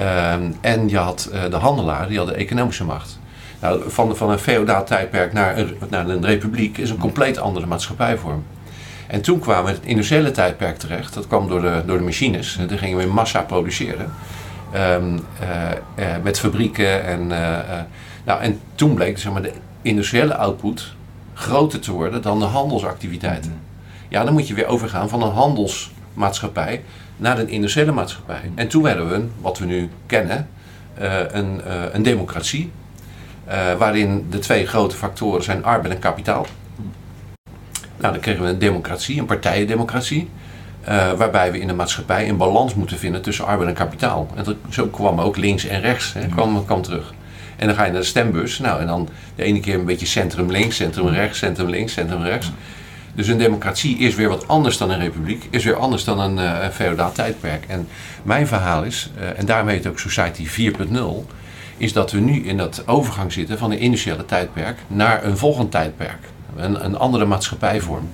Um, 0.00 0.54
en 0.60 0.88
je 0.88 0.98
had 0.98 1.30
uh, 1.32 1.50
de 1.50 1.56
handelaren, 1.56 2.08
die 2.08 2.16
hadden 2.16 2.36
de 2.36 2.42
economische 2.42 2.84
macht. 2.84 3.18
Nou, 3.60 3.90
van, 3.90 4.16
van 4.16 4.30
een 4.30 4.38
feodaal 4.38 4.84
tijdperk 4.84 5.32
naar 5.32 5.58
een, 5.58 5.76
naar 5.90 6.08
een 6.08 6.24
republiek 6.24 6.78
is 6.78 6.90
een 6.90 6.98
compleet 6.98 7.38
andere 7.38 7.66
maatschappijvorm. 7.66 8.44
En 9.06 9.20
toen 9.20 9.38
kwamen 9.38 9.64
we 9.64 9.70
in 9.70 9.76
het 9.76 9.84
industriële 9.84 10.30
tijdperk 10.30 10.78
terecht. 10.78 11.14
Dat 11.14 11.26
kwam 11.26 11.48
door 11.48 11.60
de, 11.60 11.82
door 11.86 11.98
de 11.98 12.04
machines. 12.04 12.58
Toen 12.68 12.78
gingen 12.78 12.96
we 12.96 13.02
in 13.02 13.08
massa 13.08 13.40
produceren. 13.40 14.12
Um, 14.74 15.14
uh, 15.14 15.20
uh, 15.98 16.06
met 16.22 16.38
fabrieken. 16.38 17.04
En, 17.04 17.26
nou, 18.24 18.40
en 18.40 18.60
toen 18.74 18.94
bleek 18.94 19.18
zeg 19.18 19.32
maar, 19.32 19.42
de 19.42 19.52
industriële 19.82 20.36
output 20.36 20.94
groter 21.34 21.80
te 21.80 21.92
worden 21.92 22.22
dan 22.22 22.38
de 22.38 22.44
handelsactiviteiten. 22.44 23.60
Ja, 24.08 24.24
dan 24.24 24.32
moet 24.32 24.48
je 24.48 24.54
weer 24.54 24.66
overgaan 24.66 25.08
van 25.08 25.22
een 25.22 25.32
handelsmaatschappij 25.32 26.82
naar 27.16 27.38
een 27.38 27.48
industriële 27.48 27.92
maatschappij. 27.92 28.50
En 28.54 28.68
toen 28.68 28.82
werden 28.82 29.08
we, 29.08 29.26
wat 29.40 29.58
we 29.58 29.64
nu 29.64 29.90
kennen, 30.06 30.48
een, 31.30 31.60
een, 31.92 32.02
democratie. 32.02 32.72
Waarin 33.78 34.26
de 34.30 34.38
twee 34.38 34.66
grote 34.66 34.96
factoren 34.96 35.42
zijn 35.42 35.64
arbeid 35.64 35.94
en 35.94 36.00
kapitaal. 36.00 36.46
Nou, 37.96 38.12
dan 38.12 38.22
kregen 38.22 38.42
we 38.42 38.48
een 38.48 38.58
democratie, 38.58 39.18
een 39.18 39.26
partijendemocratie. 39.26 40.28
waarbij 41.16 41.52
we 41.52 41.60
in 41.60 41.66
de 41.66 41.74
maatschappij 41.74 42.28
een 42.28 42.36
balans 42.36 42.74
moeten 42.74 42.98
vinden 42.98 43.22
tussen 43.22 43.46
arbeid 43.46 43.68
en 43.68 43.74
kapitaal. 43.74 44.28
En 44.34 44.44
dat, 44.44 44.56
zo 44.68 44.86
kwam 44.86 45.20
ook 45.20 45.36
links 45.36 45.66
en 45.66 45.80
rechts 45.80 46.12
hè, 46.12 46.26
kwam, 46.26 46.64
kwam 46.64 46.82
terug. 46.82 47.14
En 47.56 47.66
dan 47.66 47.76
ga 47.76 47.84
je 47.84 47.92
naar 47.92 48.00
de 48.00 48.06
stembus. 48.06 48.58
Nou, 48.58 48.80
en 48.80 48.86
dan 48.86 49.08
de 49.34 49.42
ene 49.42 49.60
keer 49.60 49.74
een 49.74 49.84
beetje 49.84 50.06
centrum 50.06 50.50
links, 50.50 50.76
centrum 50.76 51.08
rechts, 51.08 51.38
centrum 51.38 51.68
links, 51.68 51.92
centrum 51.92 52.22
rechts. 52.22 52.52
Dus 53.14 53.28
een 53.28 53.38
democratie 53.38 53.98
is 53.98 54.14
weer 54.14 54.28
wat 54.28 54.48
anders 54.48 54.78
dan 54.78 54.90
een 54.90 55.00
republiek, 55.00 55.46
is 55.50 55.64
weer 55.64 55.76
anders 55.76 56.04
dan 56.04 56.20
een, 56.20 56.38
uh, 56.38 56.68
feodaal 56.68 57.12
tijdperk. 57.12 57.64
En 57.66 57.88
mijn 58.22 58.46
verhaal 58.46 58.82
is, 58.82 59.10
uh, 59.18 59.38
en 59.38 59.46
daarmee 59.46 59.76
heet 59.76 59.86
ook 59.86 59.98
Society 59.98 60.46
4.0, 60.46 61.26
is 61.76 61.92
dat 61.92 62.12
we 62.12 62.20
nu 62.20 62.44
in 62.44 62.56
dat 62.56 62.82
overgang 62.86 63.32
zitten 63.32 63.58
van 63.58 63.70
een 63.70 63.78
industriële 63.78 64.24
tijdperk 64.24 64.78
naar 64.86 65.24
een 65.24 65.36
volgend 65.36 65.70
tijdperk. 65.70 66.18
Een, 66.56 66.84
een 66.84 66.98
andere 66.98 67.24
maatschappijvorm. 67.24 68.08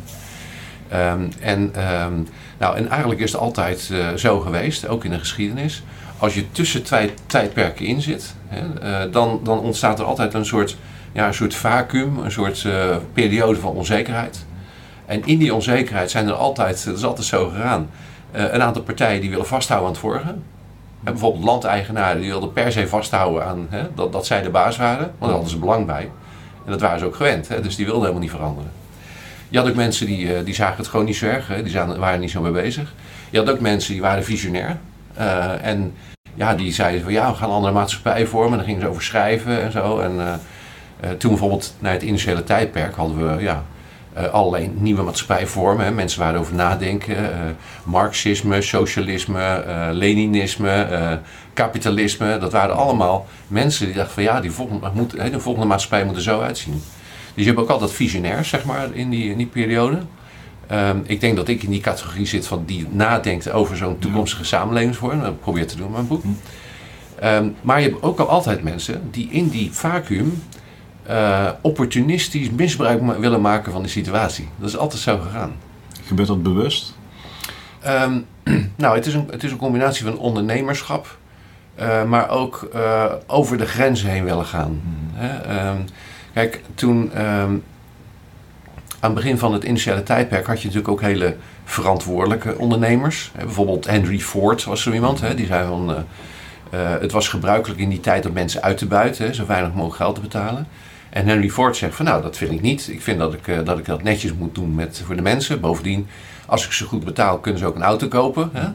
Um, 0.92 1.28
en, 1.40 1.60
um, 1.60 2.28
nou, 2.58 2.76
en 2.76 2.88
eigenlijk 2.88 3.20
is 3.20 3.32
het 3.32 3.40
altijd 3.40 3.88
uh, 3.92 4.12
zo 4.12 4.40
geweest, 4.40 4.88
ook 4.88 5.04
in 5.04 5.10
de 5.10 5.18
geschiedenis. 5.18 5.82
Als 6.18 6.34
je 6.34 6.50
tussen 6.50 6.82
twee 6.82 7.14
tijdperken 7.26 7.86
in 7.86 8.02
zit, 8.02 8.34
hè, 8.46 8.62
uh, 9.06 9.12
dan, 9.12 9.40
dan 9.42 9.58
ontstaat 9.58 9.98
er 9.98 10.04
altijd 10.04 10.34
een 10.34 10.46
soort, 10.46 10.76
ja, 11.12 11.26
een 11.26 11.34
soort 11.34 11.54
vacuüm, 11.54 12.18
een 12.18 12.32
soort 12.32 12.62
uh, 12.62 12.96
periode 13.12 13.60
van 13.60 13.72
onzekerheid. 13.72 14.44
En 15.06 15.26
in 15.26 15.38
die 15.38 15.54
onzekerheid 15.54 16.10
zijn 16.10 16.26
er 16.26 16.34
altijd, 16.34 16.84
dat 16.84 16.96
is 16.96 17.04
altijd 17.04 17.26
zo 17.26 17.48
gegaan, 17.48 17.90
een 18.32 18.62
aantal 18.62 18.82
partijen 18.82 19.20
die 19.20 19.30
willen 19.30 19.46
vasthouden 19.46 19.88
aan 19.88 19.94
het 19.94 20.02
vorige. 20.02 20.34
En 21.04 21.12
bijvoorbeeld 21.12 21.44
landeigenaren 21.44 22.20
die 22.20 22.30
wilden 22.30 22.52
per 22.52 22.72
se 22.72 22.88
vasthouden 22.88 23.46
aan 23.46 23.66
hè, 23.70 23.82
dat, 23.94 24.12
dat 24.12 24.26
zij 24.26 24.42
de 24.42 24.50
baas 24.50 24.76
waren, 24.76 25.06
want 25.06 25.20
daar 25.20 25.30
hadden 25.30 25.50
ze 25.50 25.58
belang 25.58 25.86
bij. 25.86 26.10
En 26.64 26.70
dat 26.70 26.80
waren 26.80 26.98
ze 26.98 27.04
ook 27.04 27.16
gewend, 27.16 27.48
hè, 27.48 27.60
dus 27.60 27.76
die 27.76 27.84
wilden 27.84 28.02
helemaal 28.02 28.22
niet 28.22 28.30
veranderen. 28.30 28.70
Je 29.48 29.58
had 29.58 29.68
ook 29.68 29.74
mensen 29.74 30.06
die, 30.06 30.42
die 30.42 30.54
zagen 30.54 30.76
het 30.76 30.88
gewoon 30.88 31.04
niet 31.04 31.16
zo 31.16 31.26
erg, 31.26 31.48
hè, 31.48 31.62
die 31.62 31.78
waren 31.98 32.20
niet 32.20 32.30
zo 32.30 32.40
mee 32.40 32.52
bezig. 32.52 32.94
Je 33.30 33.38
had 33.38 33.50
ook 33.50 33.60
mensen 33.60 33.92
die 33.92 34.02
waren 34.02 34.24
visionair. 34.24 34.78
Uh, 35.18 35.66
en 35.66 35.94
ja, 36.34 36.54
die 36.54 36.72
zeiden 36.72 37.02
van 37.02 37.12
ja, 37.12 37.30
we 37.30 37.36
gaan 37.36 37.48
een 37.48 37.54
andere 37.54 37.72
maatschappij 37.72 38.26
vormen. 38.26 38.50
En 38.50 38.56
dan 38.56 38.66
gingen 38.66 38.80
ze 38.80 38.88
over 38.88 39.02
schrijven 39.02 39.62
en 39.62 39.72
zo. 39.72 39.98
En 39.98 40.12
uh, 40.14 41.10
toen 41.10 41.30
bijvoorbeeld 41.30 41.74
naar 41.78 41.92
het 41.92 42.02
initiële 42.02 42.44
tijdperk 42.44 42.94
hadden 42.94 43.36
we 43.36 43.42
ja, 43.42 43.64
allerlei 44.30 44.70
nieuwe 44.74 45.02
maatschappijvormen. 45.02 45.84
Hè. 45.84 45.90
Mensen 45.90 46.20
waren 46.20 46.40
over 46.40 46.54
nadenken. 46.54 47.16
Marxisme, 47.84 48.62
socialisme, 48.62 49.64
Leninisme, 49.92 51.20
kapitalisme. 51.52 52.38
Dat 52.38 52.52
waren 52.52 52.76
allemaal 52.76 53.26
mensen 53.48 53.86
die 53.86 53.94
dachten 53.94 54.14
van 54.14 54.22
ja, 54.22 54.40
die 54.40 54.50
volgende, 54.50 54.90
moet, 54.94 55.10
de 55.10 55.40
volgende 55.40 55.68
maatschappij 55.68 56.04
moet 56.04 56.16
er 56.16 56.22
zo 56.22 56.40
uitzien. 56.40 56.82
Dus 57.34 57.44
je 57.44 57.50
hebt 57.50 57.58
ook 57.58 57.68
altijd 57.68 57.92
visionairs, 57.92 58.48
zeg 58.48 58.64
maar, 58.64 58.88
in 58.92 59.10
die, 59.10 59.30
in 59.30 59.36
die 59.36 59.46
periode. 59.46 59.98
Um, 60.72 61.02
ik 61.06 61.20
denk 61.20 61.36
dat 61.36 61.48
ik 61.48 61.62
in 61.62 61.70
die 61.70 61.80
categorie 61.80 62.26
zit 62.26 62.46
van 62.46 62.62
die 62.66 62.86
nadenkt 62.90 63.50
over 63.50 63.76
zo'n 63.76 63.98
toekomstige 63.98 64.44
samenlevingsvorm. 64.44 65.20
Dat 65.20 65.40
probeer 65.40 65.66
te 65.66 65.76
doen 65.76 65.86
in 65.86 65.92
mijn 65.92 66.06
boek. 66.06 66.22
Um, 67.24 67.54
maar 67.60 67.80
je 67.80 67.88
hebt 67.88 68.02
ook 68.02 68.18
al 68.18 68.28
altijd 68.28 68.62
mensen 68.62 69.02
die 69.10 69.28
in 69.30 69.48
die 69.48 69.72
vacuüm 69.72 70.42
uh, 71.10 71.48
opportunistisch 71.60 72.50
misbruik 72.50 73.18
willen 73.18 73.40
maken 73.40 73.72
van 73.72 73.82
de 73.82 73.88
situatie. 73.88 74.48
Dat 74.58 74.68
is 74.68 74.76
altijd 74.76 75.02
zo 75.02 75.18
gegaan. 75.18 75.52
Gebeurt 76.06 76.28
dat 76.28 76.42
bewust? 76.42 76.96
Um, 77.86 78.26
nou, 78.76 78.96
het 78.96 79.06
is, 79.06 79.14
een, 79.14 79.28
het 79.30 79.44
is 79.44 79.50
een 79.50 79.56
combinatie 79.56 80.04
van 80.04 80.18
ondernemerschap, 80.18 81.18
uh, 81.80 82.04
maar 82.04 82.30
ook 82.30 82.68
uh, 82.74 83.04
over 83.26 83.58
de 83.58 83.66
grenzen 83.66 84.10
heen 84.10 84.24
willen 84.24 84.46
gaan. 84.46 84.80
Mm. 84.82 85.84
kijk, 86.32 86.60
toen 86.74 87.10
aan 89.02 89.10
het 89.10 89.20
begin 89.20 89.38
van 89.38 89.52
het 89.52 89.64
initiële 89.64 90.02
tijdperk 90.02 90.46
had 90.46 90.60
je 90.60 90.66
natuurlijk 90.66 90.92
ook 90.92 91.00
hele 91.00 91.36
verantwoordelijke 91.64 92.58
ondernemers. 92.58 93.32
Bijvoorbeeld 93.36 93.86
Henry 93.86 94.18
Ford 94.18 94.64
was 94.64 94.82
zo 94.82 94.92
iemand. 94.92 95.20
Hè, 95.20 95.34
die 95.34 95.46
zei 95.46 95.66
van, 95.66 95.90
uh, 95.90 95.96
het 97.00 97.12
was 97.12 97.28
gebruikelijk 97.28 97.80
in 97.80 97.88
die 97.88 98.00
tijd 98.00 98.26
om 98.26 98.32
mensen 98.32 98.62
uit 98.62 98.78
te 98.78 98.86
buiten, 98.86 99.26
hè, 99.26 99.34
zo 99.34 99.46
weinig 99.46 99.72
mogelijk 99.72 99.96
geld 99.96 100.14
te 100.14 100.20
betalen. 100.20 100.66
En 101.12 101.26
Henry 101.26 101.50
Ford 101.50 101.76
zegt 101.76 101.94
van 101.94 102.04
nou, 102.04 102.22
dat 102.22 102.36
vind 102.36 102.52
ik 102.52 102.60
niet. 102.60 102.88
Ik 102.88 103.02
vind 103.02 103.18
dat 103.18 103.34
ik, 103.34 103.46
uh, 103.46 103.64
dat, 103.64 103.78
ik 103.78 103.84
dat 103.84 104.02
netjes 104.02 104.32
moet 104.34 104.54
doen 104.54 104.74
met, 104.74 105.02
voor 105.06 105.16
de 105.16 105.22
mensen. 105.22 105.60
Bovendien, 105.60 106.08
als 106.46 106.64
ik 106.64 106.72
ze 106.72 106.84
goed 106.84 107.04
betaal, 107.04 107.38
kunnen 107.38 107.60
ze 107.60 107.66
ook 107.66 107.74
een 107.74 107.82
auto 107.82 108.08
kopen. 108.08 108.50
Hè? 108.52 108.68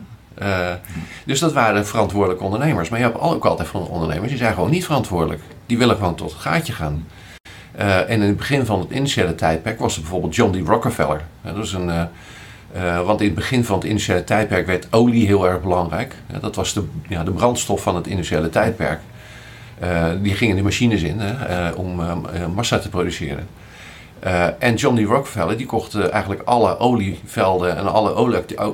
dus 1.25 1.39
dat 1.39 1.53
waren 1.53 1.87
verantwoordelijke 1.87 2.43
ondernemers. 2.43 2.89
Maar 2.89 2.99
je 2.99 3.05
hebt 3.05 3.19
ook 3.19 3.45
altijd 3.45 3.67
van 3.67 3.87
ondernemers, 3.87 4.29
die 4.29 4.37
zijn 4.37 4.53
gewoon 4.53 4.69
niet 4.69 4.85
verantwoordelijk. 4.85 5.41
Die 5.65 5.77
willen 5.77 5.95
gewoon 5.95 6.15
tot 6.15 6.31
het 6.31 6.41
gaatje 6.41 6.73
gaan. 6.73 7.07
Uh, 7.79 7.99
en 7.99 8.09
in 8.09 8.21
het 8.21 8.37
begin 8.37 8.65
van 8.65 8.79
het 8.79 8.89
initiële 8.89 9.35
tijdperk 9.35 9.79
was 9.79 9.93
het 9.93 10.01
bijvoorbeeld 10.01 10.35
John 10.35 10.63
D. 10.63 10.67
Rockefeller. 10.67 11.21
Dat 11.41 11.57
is 11.57 11.73
een, 11.73 12.07
want 13.05 13.19
in 13.19 13.25
het 13.25 13.35
begin 13.35 13.63
van 13.63 13.79
het 13.79 13.87
initiële 13.87 14.23
tijdperk 14.23 14.65
werd 14.65 14.87
olie 14.89 15.25
heel 15.25 15.47
erg 15.47 15.61
belangrijk. 15.61 16.15
dat 16.41 16.55
was 16.55 16.73
de, 16.73 16.83
ja, 17.07 17.23
de 17.23 17.31
brandstof 17.31 17.81
van 17.81 17.95
het 17.95 18.07
initiële 18.07 18.49
tijdperk. 18.49 18.99
Die 20.21 20.33
gingen 20.33 20.55
de 20.55 20.63
machines 20.63 21.01
in 21.01 21.21
om 21.75 22.01
massa 22.55 22.79
te 22.79 22.89
produceren. 22.89 23.47
en 24.59 24.75
John 24.75 24.95
D. 24.95 25.07
Rockefeller 25.07 25.57
die 25.57 25.65
kocht 25.65 25.95
eigenlijk 25.95 26.41
alle 26.41 26.77
olievelden 26.77 27.77
en 27.77 27.93
alle 27.93 28.13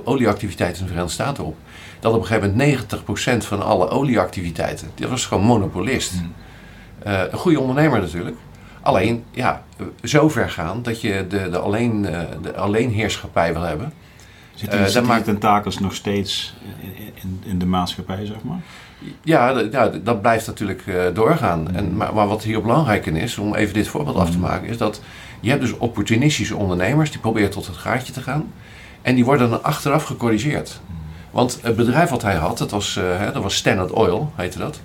olieactiviteiten 0.03 0.77
in 0.77 0.83
de 0.83 0.91
Verenigde 0.91 1.13
Staten 1.13 1.45
op. 1.45 1.57
Dat 1.99 2.13
op 2.13 2.19
een 2.19 2.25
gegeven 2.25 2.49
moment 2.49 3.43
90% 3.43 3.47
van 3.47 3.63
alle 3.63 3.89
olieactiviteiten, 3.89 4.91
dat 4.95 5.09
was 5.09 5.25
gewoon 5.25 5.43
monopolist. 5.43 6.13
Mm. 6.13 6.33
een 7.03 7.37
goede 7.37 7.59
ondernemer 7.59 7.99
natuurlijk. 7.99 8.37
Alleen, 8.81 9.23
ja, 9.31 9.63
zo 10.03 10.29
ver 10.29 10.49
gaan 10.49 10.81
dat 10.81 11.01
je 11.01 11.25
de, 11.29 11.49
de, 11.49 11.57
alleen, 11.57 12.01
de 12.41 12.55
alleenheerschappij 12.55 13.53
wil 13.53 13.61
hebben. 13.61 13.93
Zitten 14.55 14.79
uh, 14.79 14.85
zit 14.85 15.03
maakt 15.03 15.23
tentakels 15.23 15.79
nog 15.79 15.95
steeds 15.95 16.53
in, 17.13 17.41
in 17.45 17.59
de 17.59 17.65
maatschappij, 17.65 18.25
zeg 18.25 18.43
maar? 18.43 18.59
Ja, 19.23 19.59
ja 19.71 19.87
dat 20.03 20.21
blijft 20.21 20.47
natuurlijk 20.47 20.85
uh, 20.85 21.03
doorgaan. 21.13 21.75
En, 21.75 21.95
maar, 21.95 22.13
maar, 22.13 22.27
wat 22.27 22.43
hier 22.43 22.61
belangrijk 22.61 23.05
in 23.05 23.15
is, 23.15 23.37
om 23.37 23.55
even 23.55 23.73
dit 23.73 23.87
voorbeeld 23.87 24.17
af 24.17 24.29
te 24.29 24.37
mm. 24.37 24.43
maken, 24.43 24.67
is 24.67 24.77
dat 24.77 25.01
je 25.39 25.49
hebt 25.49 25.61
dus 25.61 25.77
opportunistische 25.77 26.55
ondernemers 26.55 27.11
die 27.11 27.19
proberen 27.19 27.49
tot 27.49 27.67
het 27.67 27.77
gaatje 27.77 28.13
te 28.13 28.21
gaan. 28.21 28.51
En 29.01 29.15
die 29.15 29.25
worden 29.25 29.49
dan 29.49 29.63
achteraf 29.63 30.03
gecorrigeerd. 30.03 30.79
Mm. 30.85 30.95
Want 31.31 31.59
het 31.61 31.75
bedrijf 31.75 32.09
wat 32.09 32.21
hij 32.21 32.35
had, 32.35 32.57
dat 32.57 32.71
was, 32.71 32.97
uh, 32.97 33.03
hè, 33.17 33.31
dat 33.31 33.43
was 33.43 33.55
Standard 33.55 33.91
Oil, 33.91 34.31
heette 34.35 34.57
dat. 34.57 34.81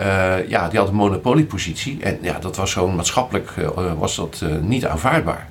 Uh, 0.00 0.48
ja, 0.48 0.68
die 0.68 0.78
had 0.78 0.88
een 0.88 0.94
monopoliepositie. 0.94 2.02
En 2.02 2.18
ja, 2.20 2.38
dat 2.38 2.56
was 2.56 2.72
gewoon 2.72 2.94
maatschappelijk 2.94 3.54
was 3.98 4.16
dat, 4.16 4.44
niet 4.60 4.86
aanvaardbaar. 4.86 5.48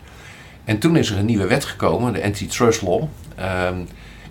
En 0.63 0.79
toen 0.79 0.95
is 0.95 1.09
er 1.09 1.17
een 1.17 1.25
nieuwe 1.25 1.47
wet 1.47 1.65
gekomen, 1.65 2.13
de 2.13 2.23
Antitrust 2.23 2.81
Law. 2.81 3.03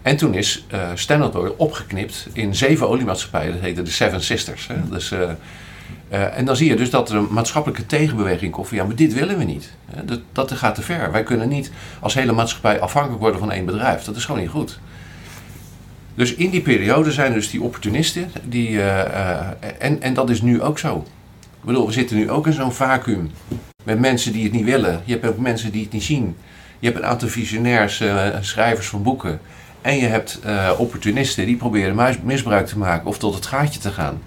En 0.02 0.16
toen 0.16 0.34
is 0.34 0.66
Standard 0.94 1.34
Oil 1.34 1.54
opgeknipt 1.56 2.26
in 2.32 2.54
zeven 2.54 2.88
oliemaatschappijen. 2.88 3.52
Dat 3.52 3.60
heette 3.60 3.82
de 3.82 3.90
Seven 3.90 4.22
Sisters. 4.22 4.68
Dus, 4.90 5.14
en 6.08 6.44
dan 6.44 6.56
zie 6.56 6.68
je 6.68 6.76
dus 6.76 6.90
dat 6.90 7.10
er 7.10 7.16
een 7.16 7.28
maatschappelijke 7.30 7.86
tegenbeweging 7.86 8.52
komt 8.52 8.68
van 8.68 8.76
ja, 8.76 8.84
maar 8.84 8.96
dit 8.96 9.14
willen 9.14 9.38
we 9.38 9.44
niet. 9.44 9.72
Dat, 10.04 10.20
dat 10.32 10.52
gaat 10.52 10.74
te 10.74 10.82
ver. 10.82 11.12
Wij 11.12 11.22
kunnen 11.22 11.48
niet 11.48 11.70
als 12.00 12.14
hele 12.14 12.32
maatschappij 12.32 12.80
afhankelijk 12.80 13.20
worden 13.20 13.40
van 13.40 13.52
één 13.52 13.64
bedrijf. 13.64 14.04
Dat 14.04 14.16
is 14.16 14.24
gewoon 14.24 14.40
niet 14.40 14.50
goed. 14.50 14.78
Dus 16.14 16.34
in 16.34 16.50
die 16.50 16.60
periode 16.60 17.12
zijn 17.12 17.32
dus 17.32 17.50
die 17.50 17.62
opportunisten, 17.62 18.30
die, 18.44 18.68
uh, 18.68 18.84
uh, 18.84 19.48
en, 19.78 20.02
en 20.02 20.14
dat 20.14 20.30
is 20.30 20.42
nu 20.42 20.62
ook 20.62 20.78
zo. 20.78 21.06
Ik 21.40 21.64
bedoel, 21.68 21.86
we 21.86 21.92
zitten 21.92 22.16
nu 22.16 22.30
ook 22.30 22.46
in 22.46 22.52
zo'n 22.52 22.72
vacuüm 22.72 23.30
met 23.84 23.98
mensen 23.98 24.32
die 24.32 24.42
het 24.44 24.52
niet 24.52 24.64
willen. 24.64 25.00
Je 25.04 25.12
hebt 25.12 25.26
ook 25.26 25.38
mensen 25.38 25.72
die 25.72 25.82
het 25.82 25.92
niet 25.92 26.02
zien. 26.02 26.36
Je 26.78 26.86
hebt 26.86 26.98
een 26.98 27.06
aantal 27.06 27.28
visionairs, 27.28 28.00
uh, 28.00 28.26
schrijvers 28.40 28.86
van 28.86 29.02
boeken. 29.02 29.40
En 29.82 29.96
je 29.96 30.06
hebt 30.06 30.40
opportunisten 30.78 31.46
die 31.46 31.56
proberen 31.56 32.16
misbruik 32.22 32.66
te 32.66 32.78
maken 32.78 33.06
of 33.06 33.18
tot 33.18 33.34
het 33.34 33.46
gaatje 33.46 33.80
te 33.80 33.90
gaan 33.90 34.22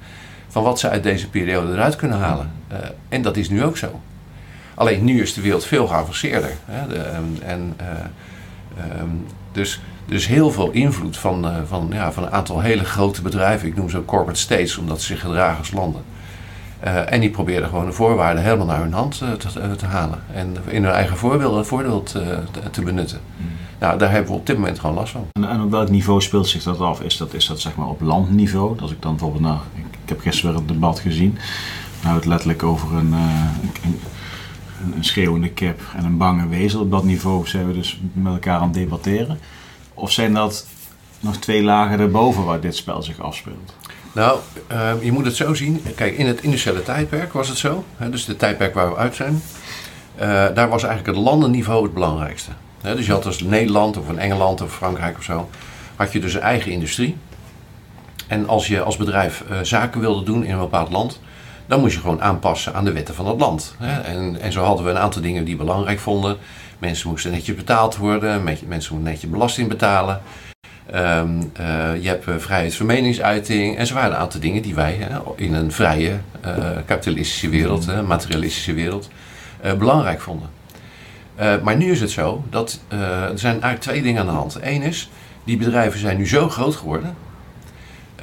van 0.48 0.64
wat 0.64 0.80
ze 0.80 0.90
uit 0.90 1.04
deze 1.04 1.30
periode 1.30 1.72
eruit 1.72 1.96
kunnen 1.96 2.18
halen. 2.18 2.52
en 3.10 3.22
dat 3.22 3.38
is 3.38 3.50
nu 3.50 3.64
ook 3.64 3.78
zo. 3.78 4.00
Alleen 4.74 5.04
nu 5.04 5.22
is 5.22 5.34
de 5.34 5.42
wereld 5.42 5.66
veel 5.66 5.88
geavanceerder. 5.88 6.52
Hè? 6.66 6.88
De, 6.88 7.00
en, 7.46 7.76
um, 9.00 9.26
dus 9.52 9.80
dus 10.06 10.28
heel 10.28 10.52
veel 10.52 10.70
invloed 10.70 11.18
van, 11.18 11.52
van, 11.68 11.90
ja, 11.92 12.12
van 12.12 12.24
een 12.24 12.32
aantal 12.32 12.60
hele 12.60 12.84
grote 12.84 13.22
bedrijven. 13.22 13.68
Ik 13.68 13.76
noem 13.76 13.90
ze 13.90 14.06
corporate 14.06 14.40
states, 14.40 14.78
omdat 14.78 15.02
ze 15.02 15.06
zich 15.06 15.20
gedragen 15.20 15.58
als 15.58 15.72
landen. 15.72 16.04
Uh, 16.84 17.12
en 17.12 17.20
die 17.20 17.30
proberen 17.30 17.70
gewoon 17.70 17.86
de 17.86 17.92
voorwaarden 17.92 18.44
helemaal 18.44 18.66
naar 18.66 18.80
hun 18.80 18.94
hand 18.94 19.22
uh, 19.24 19.32
te, 19.32 19.76
te, 19.76 19.86
halen. 19.86 20.20
En 20.34 20.56
in 20.68 20.84
hun 20.84 20.94
eigen 20.94 21.18
voordeel, 21.18 21.64
voordeel 21.64 22.04
te, 22.04 22.40
te, 22.72 22.82
benutten. 22.82 23.20
Mm. 23.38 23.46
Nou, 23.80 23.98
daar 23.98 24.12
hebben 24.12 24.32
we 24.32 24.38
op 24.38 24.46
dit 24.46 24.58
moment 24.58 24.80
gewoon 24.80 24.96
last 24.96 25.12
van. 25.12 25.28
En, 25.32 25.50
en, 25.50 25.62
op 25.62 25.72
welk 25.72 25.90
niveau 25.90 26.22
speelt 26.22 26.48
zich 26.48 26.64
dat 26.64 26.80
af? 26.80 27.02
Is 27.02 27.18
dat, 27.18 27.34
is 27.34 27.48
dat 27.48 27.60
zeg 27.60 27.76
maar 27.76 27.88
op 27.88 28.02
landniveau? 28.02 28.80
Als 28.82 28.92
ik 28.92 29.02
dan 29.02 29.12
bijvoorbeeld 29.12 29.44
naar... 29.44 29.60
Ik, 29.74 29.84
ik 30.04 30.10
heb 30.10 30.20
gisteren 30.20 30.52
weer 30.52 30.62
een 30.62 30.68
debat 30.68 31.00
gezien. 31.00 31.38
Nou, 32.04 32.16
het 32.16 32.26
letterlijk 32.26 32.64
over 32.64 32.94
een, 32.94 33.14
een, 33.84 34.00
een 34.96 35.04
schreeuwende 35.04 35.50
kip 35.50 35.82
en 35.96 36.06
een 36.06 36.18
bange 36.18 36.48
wezel. 36.48 36.82
Op 36.82 36.92
dat 36.92 37.04
niveau 37.04 37.48
zijn 37.48 37.68
we 37.68 37.74
dus 37.74 38.00
met 38.14 38.34
elkaar 38.34 38.60
aan 38.60 38.68
het 38.68 38.74
debatteren. 38.74 39.40
Of 39.94 40.12
zijn 40.12 40.34
dat 40.34 40.68
nog 41.20 41.38
twee 41.38 41.64
lagen 41.64 42.00
erboven 42.00 42.46
waar 42.46 42.60
dit 42.60 42.76
spel 42.76 43.04
zich 43.04 43.20
afspeelt? 43.20 43.74
Nou, 44.16 44.40
uh, 44.72 44.92
je 45.02 45.12
moet 45.12 45.26
het 45.26 45.36
zo 45.36 45.54
zien. 45.54 45.84
Kijk, 45.96 46.18
in 46.18 46.26
het 46.26 46.42
industriële 46.42 46.84
tijdperk 46.84 47.34
was 47.34 47.48
het 47.48 47.58
zo. 47.58 47.84
Hè, 47.98 48.10
dus 48.10 48.26
het 48.26 48.40
tijdperk 48.40 48.74
waar 48.74 48.90
we 48.90 48.96
uit 48.96 49.16
zijn. 49.16 49.42
Uh, 50.16 50.22
daar 50.54 50.70
was 50.70 50.84
eigenlijk 50.84 51.18
het 51.18 51.26
landenniveau 51.26 51.84
het 51.84 51.94
belangrijkste. 51.94 52.52
Hè, 52.82 52.96
dus 52.96 53.06
je 53.06 53.12
had 53.12 53.26
als 53.26 53.42
Nederland 53.42 53.98
of 53.98 54.08
een 54.08 54.20
Engeland 54.20 54.62
of 54.62 54.76
Frankrijk 54.76 55.18
of 55.18 55.24
zo. 55.24 55.50
Had 55.96 56.12
je 56.12 56.20
dus 56.20 56.34
een 56.34 56.42
eigen 56.42 56.72
industrie. 56.72 57.18
En 58.28 58.48
als 58.48 58.68
je 58.68 58.82
als 58.82 58.98
bedrijf 58.98 59.44
uh, 59.52 59.58
zaken 59.62 60.02
wilde 60.02 60.24
doen 60.24 60.44
in 60.44 60.54
een 60.54 60.60
bepaald 60.60 60.92
land. 60.92 61.20
Dan 61.68 61.80
moest 61.80 61.94
je 61.94 62.00
gewoon 62.00 62.22
aanpassen 62.22 62.74
aan 62.74 62.86
de 62.86 62.92
wetten 62.92 63.16
van 63.16 63.26
dat 63.26 63.40
land. 63.40 63.76
Hè. 63.78 64.02
En, 64.02 64.42
en 64.42 64.52
zo 64.52 64.64
hadden 64.64 64.86
we 64.86 64.92
een 64.92 64.98
aantal 64.98 65.22
dingen 65.22 65.46
die 65.46 65.56
belangrijk 65.56 66.00
vonden. 66.00 66.38
Mensen 66.80 67.10
moesten 67.10 67.32
netjes 67.32 67.56
betaald 67.56 67.98
worden, 67.98 68.44
mensen 68.44 68.68
moesten 68.70 69.04
netjes 69.04 69.30
belasting 69.30 69.68
betalen. 69.68 70.22
Ehm, 70.92 71.30
eh, 71.54 72.02
je 72.02 72.08
hebt 72.08 72.28
uh, 72.28 72.36
vrijheid 72.38 72.76
van 72.76 72.86
meningsuiting. 72.86 73.78
En 73.78 73.88
zo 73.88 73.94
waren 73.94 74.12
een 74.12 74.18
aantal 74.18 74.40
dingen 74.40 74.62
die 74.62 74.76
wij 74.76 75.08
in 75.36 75.54
een 75.54 75.72
vrije 75.72 76.18
kapitalistische 76.86 77.50
wereld, 77.50 78.08
materialistische 78.08 78.74
wereld, 78.74 79.10
belangrijk 79.78 80.22
vonden. 80.22 80.50
maar 81.64 81.76
nu 81.76 81.92
is 81.92 82.02
het 82.02 82.12
zo 82.12 82.44
dat 82.50 82.80
er 82.88 83.40
zijn 83.40 83.52
eigenlijk 83.52 83.82
twee 83.82 84.02
dingen 84.02 84.22
aan 84.22 84.28
de 84.28 84.34
hand. 84.34 84.58
Eén 84.62 84.82
is, 84.82 85.10
die 85.44 85.58
bedrijven 85.58 86.00
zijn 86.00 86.18
nu 86.18 86.28
zo 86.28 86.50
groot 86.50 86.76
geworden 86.76 87.16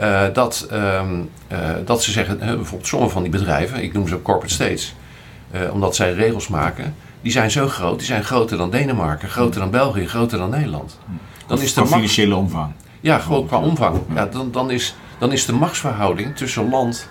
uh, 0.01 0.23
dat, 0.33 0.69
uh, 0.73 1.01
dat 1.85 2.03
ze 2.03 2.11
zeggen, 2.11 2.39
bijvoorbeeld 2.39 2.87
sommige 2.87 3.13
van 3.13 3.23
die 3.23 3.31
bedrijven, 3.31 3.83
ik 3.83 3.93
noem 3.93 4.09
ze 4.09 4.23
corporate 4.23 4.55
states, 4.55 4.95
omdat 5.73 5.97
zij 5.97 6.13
regels 6.13 6.49
maken, 6.49 6.95
die 7.23 7.33
zijn 7.33 7.51
zo 7.51 7.69
groot, 7.69 7.99
die 7.99 8.07
zijn 8.07 8.25
groter 8.25 8.57
dan 8.57 8.71
Denemarken, 8.71 9.29
groter 9.29 9.61
dan 9.61 9.71
België, 9.71 10.07
groter 10.07 10.39
dan 10.39 10.51
Nederland. 10.51 10.99
Dan 11.57 11.65
is 11.65 11.75
de 11.75 11.87
financiële 11.87 12.37
omvang. 12.37 12.73
Ja, 13.01 13.19
gewoon 13.19 13.47
qua 13.47 13.59
omvang. 13.59 14.01
Ja, 14.15 14.27
dan, 14.27 14.51
dan, 14.51 14.71
is, 14.71 14.95
dan 15.19 15.33
is 15.33 15.47
de 15.47 15.53
machtsverhouding 15.53 16.37
tussen 16.37 16.69
land, 16.69 17.09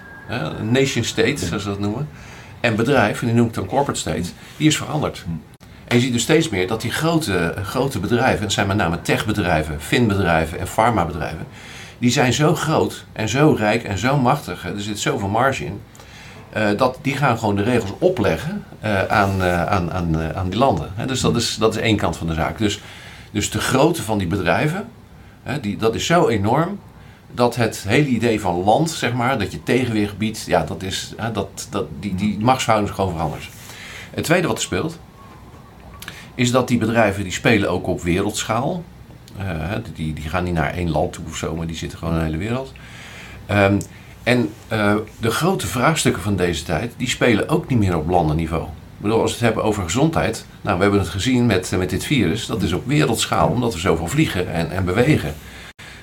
nation 0.71 1.03
state, 1.03 1.45
zoals 1.45 1.63
ze 1.63 1.69
dat 1.69 1.79
noemen, 1.79 2.07
en 2.59 2.75
bedrijf, 2.75 3.21
en 3.21 3.27
die 3.27 3.35
noem 3.35 3.47
ik 3.47 3.53
dan 3.53 3.65
corporate 3.65 3.99
state, 3.99 4.29
die 4.57 4.67
is 4.67 4.77
veranderd. 4.77 5.25
En 5.87 5.97
je 5.97 6.03
ziet 6.03 6.13
dus 6.13 6.21
steeds 6.21 6.49
meer 6.49 6.67
dat 6.67 6.81
die 6.81 6.91
grote, 6.91 7.55
grote 7.63 7.99
bedrijven, 7.99 8.37
en 8.37 8.43
dat 8.43 8.51
zijn 8.51 8.67
met 8.67 8.77
name 8.77 9.01
techbedrijven, 9.01 9.81
finbedrijven 9.81 10.59
en 10.59 10.67
farmabedrijven, 10.67 11.47
die 11.97 12.11
zijn 12.11 12.33
zo 12.33 12.55
groot 12.55 13.05
en 13.13 13.29
zo 13.29 13.55
rijk 13.57 13.83
en 13.83 13.97
zo 13.97 14.17
machtig, 14.17 14.65
er 14.65 14.81
zit 14.81 14.99
zoveel 14.99 15.27
marge 15.27 15.65
in, 15.65 15.81
uh, 16.57 16.77
dat 16.77 16.97
die 17.01 17.17
gaan 17.17 17.39
gewoon 17.39 17.55
de 17.55 17.63
regels 17.63 17.91
opleggen 17.99 18.63
uh, 18.83 19.03
aan, 19.07 19.41
uh, 19.41 19.65
aan, 19.65 19.91
aan, 19.91 20.35
aan 20.35 20.49
die 20.49 20.59
landen. 20.59 20.91
Hè. 20.95 21.05
Dus 21.05 21.21
dat 21.21 21.35
is, 21.35 21.55
dat 21.55 21.75
is 21.75 21.81
één 21.81 21.97
kant 21.97 22.17
van 22.17 22.27
de 22.27 22.33
zaak. 22.33 22.57
Dus, 22.57 22.79
dus 23.31 23.49
de 23.49 23.59
grootte 23.59 24.03
van 24.03 24.17
die 24.17 24.27
bedrijven, 24.27 24.87
hè, 25.43 25.59
die, 25.59 25.77
dat 25.77 25.95
is 25.95 26.05
zo 26.05 26.27
enorm 26.27 26.79
dat 27.31 27.55
het 27.55 27.83
hele 27.87 28.07
idee 28.07 28.41
van 28.41 28.63
land, 28.63 28.89
zeg 28.89 29.13
maar, 29.13 29.39
dat 29.39 29.51
je 29.51 29.63
tegenwicht 29.63 30.17
biedt, 30.17 30.43
ja, 30.47 30.63
dat 30.63 30.83
is, 30.83 31.13
dat, 31.33 31.67
dat, 31.69 31.85
die, 31.99 32.15
die 32.15 32.39
machtsverhouding 32.39 32.93
is 32.93 32.99
gewoon 32.99 33.15
veranderd. 33.15 33.49
Het 34.11 34.23
tweede 34.23 34.47
wat 34.47 34.57
er 34.57 34.63
speelt, 34.63 34.99
is 36.35 36.51
dat 36.51 36.67
die 36.67 36.77
bedrijven 36.77 37.23
die 37.23 37.31
spelen 37.31 37.69
ook 37.69 37.87
op 37.87 38.01
wereldschaal. 38.01 38.83
Uh, 39.39 39.71
die, 39.93 40.13
die 40.13 40.29
gaan 40.29 40.43
niet 40.43 40.53
naar 40.53 40.73
één 40.73 40.89
land 40.89 41.13
toe 41.13 41.23
of 41.27 41.35
zo, 41.35 41.55
maar 41.55 41.67
die 41.67 41.75
zitten 41.75 41.97
gewoon 41.97 42.13
in 42.13 42.19
de 42.19 42.25
hele 42.25 42.37
wereld. 42.37 42.71
Um, 43.51 43.77
en 44.23 44.49
uh, 44.71 44.95
de 45.19 45.31
grote 45.31 45.67
vraagstukken 45.67 46.21
van 46.21 46.35
deze 46.35 46.63
tijd, 46.63 46.93
die 46.97 47.09
spelen 47.09 47.49
ook 47.49 47.67
niet 47.67 47.79
meer 47.79 47.97
op 47.97 48.09
landenniveau. 48.09 48.67
Ik 49.01 49.07
bedoel, 49.07 49.21
als 49.21 49.31
we 49.31 49.37
het 49.37 49.45
hebben 49.45 49.63
over 49.63 49.83
gezondheid, 49.83 50.45
nou, 50.61 50.75
we 50.75 50.81
hebben 50.81 50.99
het 50.99 51.09
gezien 51.09 51.45
met, 51.45 51.73
met 51.77 51.89
dit 51.89 52.03
virus, 52.03 52.45
dat 52.45 52.61
is 52.61 52.73
op 52.73 52.87
wereldschaal, 52.87 53.49
omdat 53.49 53.73
we 53.73 53.79
zoveel 53.79 54.07
vliegen 54.07 54.53
en, 54.53 54.71
en 54.71 54.85
bewegen. 54.85 55.33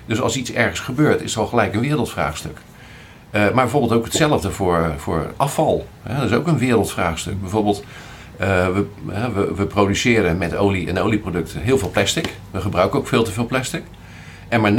Dus 0.06 0.20
als 0.20 0.36
iets 0.36 0.52
ergens 0.52 0.80
gebeurt, 0.80 1.22
is 1.22 1.34
er 1.34 1.40
al 1.40 1.46
gelijk 1.46 1.74
een 1.74 1.80
wereldvraagstuk. 1.80 2.58
Uh, 2.58 3.42
maar 3.42 3.52
bijvoorbeeld 3.52 3.92
ook 3.92 4.04
hetzelfde 4.04 4.50
voor, 4.50 4.94
voor 4.96 5.32
afval. 5.36 5.86
Dat 6.06 6.30
is 6.30 6.32
ook 6.32 6.46
een 6.46 6.58
wereldvraagstuk. 6.58 7.40
Bijvoorbeeld, 7.40 7.84
uh, 8.40 8.46
we, 8.66 8.86
we, 9.34 9.52
we, 9.56 9.66
produceren 9.66 10.38
met 10.38 10.56
olie 10.56 10.88
en 10.88 10.98
olieproducten 10.98 11.60
heel 11.60 11.78
veel 11.78 11.90
plastic. 11.90 12.34
We 12.50 12.60
gebruiken 12.60 12.98
ook 12.98 13.08
veel 13.08 13.24
te 13.24 13.32
veel 13.32 13.46
plastic. 13.46 13.82
En 14.48 14.60
maar 14.60 14.72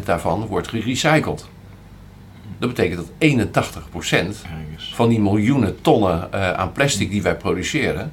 19% 0.00 0.04
daarvan 0.04 0.46
wordt 0.46 0.68
gerecycled. 0.68 1.48
Dat 2.60 2.68
betekent 2.68 3.06
dat 3.06 3.64
81% 4.34 4.36
van 4.76 5.08
die 5.08 5.20
miljoenen 5.20 5.80
tonnen 5.80 6.28
uh, 6.34 6.52
aan 6.52 6.72
plastic 6.72 7.10
die 7.10 7.22
wij 7.22 7.36
produceren, 7.36 8.12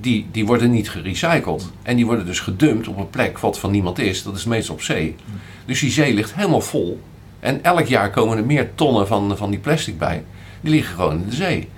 die, 0.00 0.26
die 0.32 0.46
worden 0.46 0.70
niet 0.70 0.90
gerecycled. 0.90 1.70
En 1.82 1.96
die 1.96 2.06
worden 2.06 2.26
dus 2.26 2.40
gedumpt 2.40 2.88
op 2.88 2.98
een 2.98 3.10
plek 3.10 3.38
wat 3.38 3.58
van 3.58 3.70
niemand 3.70 3.98
is. 3.98 4.22
Dat 4.22 4.36
is 4.36 4.44
meestal 4.44 4.74
op 4.74 4.82
zee. 4.82 5.16
Dus 5.64 5.80
die 5.80 5.90
zee 5.90 6.14
ligt 6.14 6.34
helemaal 6.34 6.60
vol. 6.60 7.00
En 7.40 7.64
elk 7.64 7.86
jaar 7.86 8.10
komen 8.10 8.36
er 8.36 8.44
meer 8.44 8.74
tonnen 8.74 9.06
van, 9.06 9.36
van 9.36 9.50
die 9.50 9.58
plastic 9.58 9.98
bij. 9.98 10.24
Die 10.60 10.70
liggen 10.70 10.94
gewoon 10.94 11.20
in 11.20 11.28
de 11.28 11.34
zee. 11.34 11.68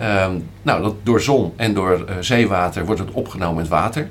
Um, 0.00 0.44
nou, 0.62 0.82
dat, 0.82 0.94
door 1.02 1.20
zon 1.20 1.52
en 1.56 1.74
door 1.74 2.04
uh, 2.08 2.16
zeewater 2.20 2.84
wordt 2.84 3.00
het 3.00 3.10
opgenomen 3.10 3.56
met 3.56 3.68
water. 3.68 4.10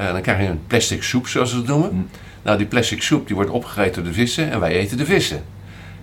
Uh, 0.00 0.12
dan 0.12 0.20
krijg 0.20 0.40
je 0.40 0.46
een 0.48 0.66
plastic 0.66 1.02
soep, 1.02 1.26
zoals 1.26 1.50
ze 1.50 1.56
het 1.56 1.66
noemen. 1.66 1.90
Mm. 1.92 2.08
Nou, 2.42 2.58
die 2.58 2.66
plastic 2.66 3.02
soep 3.02 3.26
die 3.26 3.36
wordt 3.36 3.50
opgegeten 3.50 3.94
door 3.94 4.12
de 4.12 4.18
vissen 4.18 4.50
en 4.50 4.60
wij 4.60 4.72
eten 4.72 4.96
de 4.96 5.04
vissen. 5.04 5.42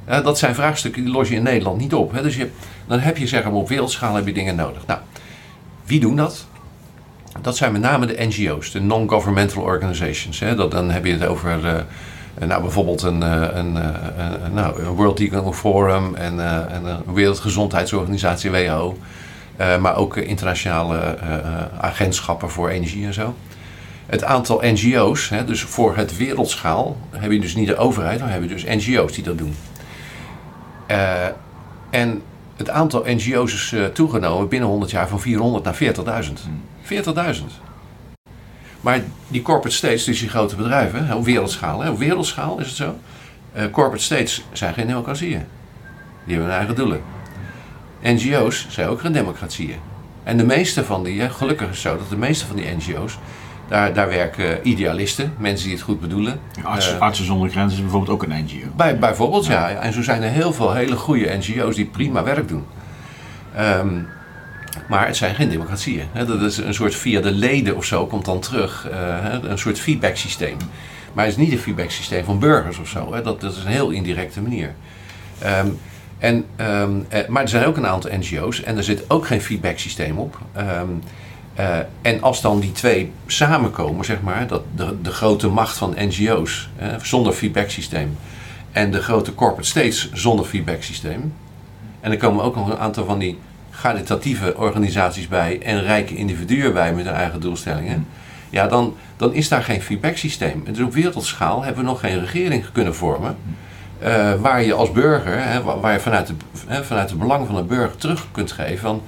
Dat 0.06 0.38
zijn 0.38 0.56
vraagstukken 0.56 1.04
die 1.04 1.14
los 1.14 1.30
je 1.30 1.36
in 1.36 1.44
Nederland 1.44 1.80
niet 1.80 1.94
op. 1.94 2.14
Dus 2.22 2.36
je, 2.36 2.50
dan 2.88 3.00
heb 3.00 3.18
je 3.18 3.28
zeg 3.28 3.44
maar, 3.44 3.54
op 3.54 3.68
wereldschaal 3.68 4.16
heb 4.16 4.26
je 4.28 4.34
dingen 4.34 4.56
nodig. 4.56 4.86
Nou, 4.86 5.00
wie 5.86 6.00
doen 6.00 6.16
dat? 6.16 6.46
Dat 7.42 7.58
zijn 7.58 7.72
met 7.72 7.82
name 7.82 8.06
de 8.06 8.26
NGO's, 8.26 8.72
de 8.72 8.82
Non-Governmental 8.82 9.62
Organizations. 9.62 10.40
Dat, 10.40 10.72
dan 10.72 10.92
heb 10.92 11.06
je 11.06 11.12
het 11.12 11.26
over 11.26 11.86
nou, 12.40 12.62
bijvoorbeeld 12.62 13.02
een, 13.02 13.22
een, 13.58 13.74
nou, 14.54 14.82
een 14.82 14.88
World 14.88 15.20
Economic 15.20 15.54
Forum 15.54 16.16
en, 16.16 16.40
en 16.70 16.86
een 16.86 17.14
Wereldgezondheidsorganisatie, 17.14 18.52
WHO. 18.52 18.98
Maar 19.58 19.96
ook 19.96 20.18
internationale 20.18 21.18
agentschappen 21.80 22.50
voor 22.50 22.70
energie 22.70 23.06
en 23.06 23.14
zo. 23.14 23.36
Het 24.06 24.24
aantal 24.24 24.62
NGO's, 24.62 25.30
hè, 25.30 25.46
dus 25.46 25.62
voor 25.62 25.96
het 25.96 26.18
wereldschaal, 26.18 26.98
heb 27.10 27.32
je 27.32 27.40
dus 27.40 27.56
niet 27.56 27.68
de 27.68 27.78
overheid, 27.78 28.20
maar 28.20 28.32
heb 28.32 28.42
je 28.42 28.48
dus 28.48 28.64
NGO's 28.64 29.14
die 29.14 29.24
dat 29.24 29.38
doen. 29.38 29.56
Uh, 30.94 31.26
en 31.90 32.22
het 32.56 32.70
aantal 32.70 33.04
NGO's 33.06 33.54
is 33.54 33.76
toegenomen 33.94 34.48
binnen 34.48 34.70
100 34.70 34.92
jaar 34.92 35.08
van 35.08 35.20
400 35.20 35.64
naar 35.64 36.26
40.000. 36.26 36.30
40.000. 37.36 37.44
Maar 38.82 39.04
die 39.28 39.42
corporate 39.42 39.76
states, 39.76 40.04
dus 40.04 40.20
die 40.20 40.30
grote 40.30 40.56
bedrijven, 40.56 41.14
op 41.14 41.26
wereldschaal, 41.26 41.82
hè, 41.82 41.90
op 41.90 41.98
wereldschaal 41.98 42.60
is 42.60 42.68
het 42.68 42.76
zo. 42.76 42.96
corporate 43.72 44.04
states 44.04 44.44
zijn 44.52 44.74
geen 44.74 44.88
democratieën. 44.88 45.46
Die 46.26 46.36
hebben 46.36 46.46
hun 46.46 46.58
eigen 46.58 46.76
doelen. 46.76 47.02
NGO's 48.04 48.68
zijn 48.70 48.88
ook 48.88 49.00
geen 49.00 49.14
democratieën. 49.14 49.78
En 50.24 50.38
de 50.38 50.46
meeste 50.46 50.84
van 50.84 51.04
die, 51.04 51.30
gelukkig 51.30 51.70
is 51.70 51.84
het 51.84 51.92
zo 51.92 51.98
dat 51.98 52.10
de 52.10 52.18
meeste 52.18 52.46
van 52.46 52.56
die 52.56 52.76
NGO's, 52.76 53.18
daar, 53.68 53.94
daar 53.94 54.08
werken 54.08 54.68
idealisten, 54.68 55.34
mensen 55.38 55.66
die 55.66 55.76
het 55.76 55.86
goed 55.86 56.00
bedoelen. 56.00 56.40
Artsen, 56.64 56.96
uh, 56.96 57.02
Artsen 57.02 57.26
zonder 57.26 57.50
Grenzen 57.50 57.78
is 57.78 57.82
bijvoorbeeld 57.84 58.12
ook 58.12 58.24
een 58.24 58.44
NGO. 58.44 58.68
Bij, 58.76 59.00
bijvoorbeeld, 59.00 59.46
ja. 59.46 59.68
ja. 59.68 59.80
En 59.80 59.94
zo 59.94 60.02
zijn 60.02 60.24
er 60.24 60.30
heel 60.30 60.54
veel 60.54 60.74
hele 60.74 60.96
goede 60.96 61.38
NGO's 61.38 61.76
die 61.76 61.86
prima 61.86 62.24
werk 62.24 62.48
doen. 62.48 62.66
Um, 63.60 64.08
maar 64.88 65.08
het 65.08 65.18
zijn 65.18 65.36
geen 65.36 65.50
democratieën. 65.50 66.06
Dat 66.14 66.42
is 66.42 66.58
een 66.58 66.74
soort 66.74 66.96
via 66.96 67.22
de 67.22 67.32
leden 67.32 67.76
of 67.76 67.86
zo 67.86 68.08
komt 68.08 68.26
dan 68.26 68.40
terug. 68.40 68.88
Uh, 68.92 69.50
een 69.50 69.58
soort 69.58 69.80
feedback 69.80 70.16
systeem. 70.16 70.58
Maar 71.14 71.26
het 71.26 71.34
is 71.34 71.40
niet 71.40 71.52
een 71.52 71.60
feedback 71.60 71.90
systeem 71.90 72.24
van 72.24 72.40
burgers 72.40 72.78
of 72.78 72.88
zo. 72.88 73.22
Dat, 73.24 73.42
dat 73.42 73.52
is 73.52 73.64
een 73.64 73.72
heel 73.72 73.90
indirecte 73.90 74.42
manier. 74.42 74.74
Um, 75.46 75.80
en, 76.18 76.46
um, 76.58 77.06
eh, 77.10 77.28
maar 77.28 77.42
er 77.42 77.50
zijn 77.50 77.66
ook 77.66 77.78
een 77.78 77.88
aantal 77.88 78.12
NGO's 78.14 78.64
en 78.64 78.78
er 78.78 78.84
zit 78.84 79.10
ook 79.10 79.28
geen 79.28 79.42
feedback 79.42 79.78
systeem 79.78 80.18
op. 80.18 80.40
Um, 80.58 81.02
uh, 81.60 81.78
en 82.02 82.22
als 82.22 82.42
dan 82.42 82.60
die 82.60 82.72
twee 82.72 83.12
samenkomen, 83.28 84.06
zeg 84.06 84.22
maar, 84.22 84.48
dat 84.48 84.64
de, 84.76 85.02
de 85.02 85.12
grote 85.12 85.48
macht 85.48 85.78
van 85.78 85.96
NGO's 85.98 86.70
eh, 86.78 86.88
zonder 87.02 87.34
feedback 87.34 87.70
systeem 87.70 88.18
en 88.72 88.92
de 88.92 89.02
grote 89.02 89.36
corporate 89.36 89.68
states 89.68 90.12
zonder 90.14 90.46
feedback 90.46 90.84
systeem. 90.84 91.34
En 92.00 92.12
er 92.12 92.18
komen 92.18 92.44
ook 92.44 92.56
nog 92.56 92.70
een 92.70 92.78
aantal 92.78 93.06
van 93.06 93.20
die 93.20 93.40
caritatieve 93.82 94.58
organisaties 94.58 95.28
bij 95.28 95.62
en 95.62 95.82
rijke 95.82 96.16
individuen 96.16 96.74
bij 96.74 96.94
met 96.94 97.06
hun 97.06 97.14
eigen 97.14 97.40
doelstellingen. 97.40 98.08
Ja, 98.50 98.68
dan, 98.68 98.96
dan 99.18 99.34
is 99.34 99.48
daar 99.48 99.64
geen 99.64 99.82
feedback 99.82 100.18
systeem. 100.18 100.64
En 100.66 100.74
dus 100.74 100.86
op 100.86 100.94
wereldschaal 100.94 101.64
hebben 101.64 101.84
we 101.84 101.90
nog 101.90 102.00
geen 102.00 102.20
regering 102.20 102.66
kunnen 102.72 102.96
vormen. 102.96 103.38
Uh, 104.04 104.34
waar 104.34 104.64
je 104.64 104.74
als 104.74 104.92
burger, 104.92 105.44
hè, 105.44 105.64
waar 105.64 105.94
je 105.94 106.00
vanuit, 106.00 106.28
de, 106.28 106.34
hè, 106.68 106.84
vanuit 106.84 107.10
het 107.10 107.20
belang 107.20 107.46
van 107.46 107.56
de 107.56 107.64
burger 107.64 107.98
terug 107.98 108.28
kunt 108.32 108.52
geven 108.52 108.80
van 108.80 109.02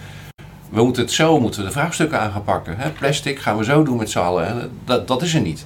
we 0.70 0.84
moeten 0.84 1.04
het 1.04 1.12
zo, 1.12 1.40
moeten 1.40 1.64
de 1.64 1.72
vraagstukken 1.72 2.20
aan 2.20 2.32
gaan 2.32 2.44
pakken. 2.44 2.78
Hè. 2.78 2.90
Plastic 2.90 3.40
gaan 3.40 3.58
we 3.58 3.64
zo 3.64 3.84
doen 3.84 3.98
met 3.98 4.10
z'n 4.10 4.20
allen. 4.20 4.72
Dat, 4.86 5.08
dat 5.08 5.22
is 5.22 5.34
er 5.34 5.42
niet. 5.42 5.66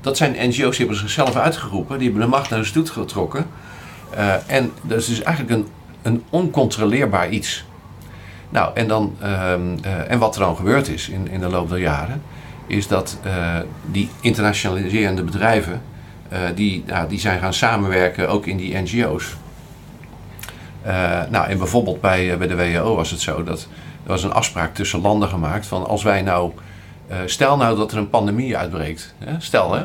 Dat 0.00 0.16
zijn 0.16 0.36
NGO's 0.38 0.76
die 0.76 0.86
hebben 0.86 0.96
zichzelf 0.96 1.36
uitgeroepen, 1.36 1.98
die 1.98 2.08
hebben 2.08 2.24
de 2.24 2.30
macht 2.30 2.50
naar 2.50 2.58
hun 2.58 2.68
stoet 2.68 2.90
getrokken. 2.90 3.46
Uh, 4.14 4.34
en 4.46 4.72
dat 4.82 4.98
is 4.98 5.06
dus 5.06 5.22
eigenlijk 5.22 5.56
een, 5.56 5.66
een 6.02 6.22
oncontroleerbaar 6.30 7.28
iets. 7.28 7.64
Nou, 8.48 8.70
en, 8.74 8.88
dan, 8.88 9.16
uh, 9.22 9.28
uh, 9.28 10.10
en 10.10 10.18
wat 10.18 10.34
er 10.34 10.40
dan 10.40 10.56
gebeurd 10.56 10.88
is 10.88 11.08
in, 11.08 11.28
in 11.28 11.40
de 11.40 11.48
loop 11.48 11.68
der 11.68 11.78
jaren, 11.78 12.22
is 12.66 12.88
dat 12.88 13.18
die 13.86 14.10
internationaliserende 14.20 15.22
bedrijven 15.22 15.82
die, 16.54 16.84
nou, 16.86 17.08
die 17.08 17.20
zijn 17.20 17.40
gaan 17.40 17.54
samenwerken 17.54 18.28
ook 18.28 18.46
in 18.46 18.56
die 18.56 18.76
NGO's. 18.76 19.36
Eh, 20.82 21.20
nou, 21.30 21.48
en 21.48 21.58
bijvoorbeeld 21.58 22.00
bij, 22.00 22.38
bij 22.38 22.46
de 22.46 22.56
WHO 22.56 22.94
was 22.94 23.10
het 23.10 23.20
zo 23.20 23.42
dat 23.42 23.68
er 24.02 24.08
was 24.08 24.22
een 24.22 24.32
afspraak 24.32 24.74
tussen 24.74 25.00
landen 25.00 25.28
gemaakt 25.28 25.66
van 25.66 25.86
als 25.86 26.02
wij 26.02 26.22
nou, 26.22 26.52
stel 27.24 27.56
nou 27.56 27.76
dat 27.76 27.92
er 27.92 27.98
een 27.98 28.10
pandemie 28.10 28.56
uitbreekt, 28.56 29.14
hè, 29.18 29.34
stel 29.38 29.74
hè, 29.74 29.84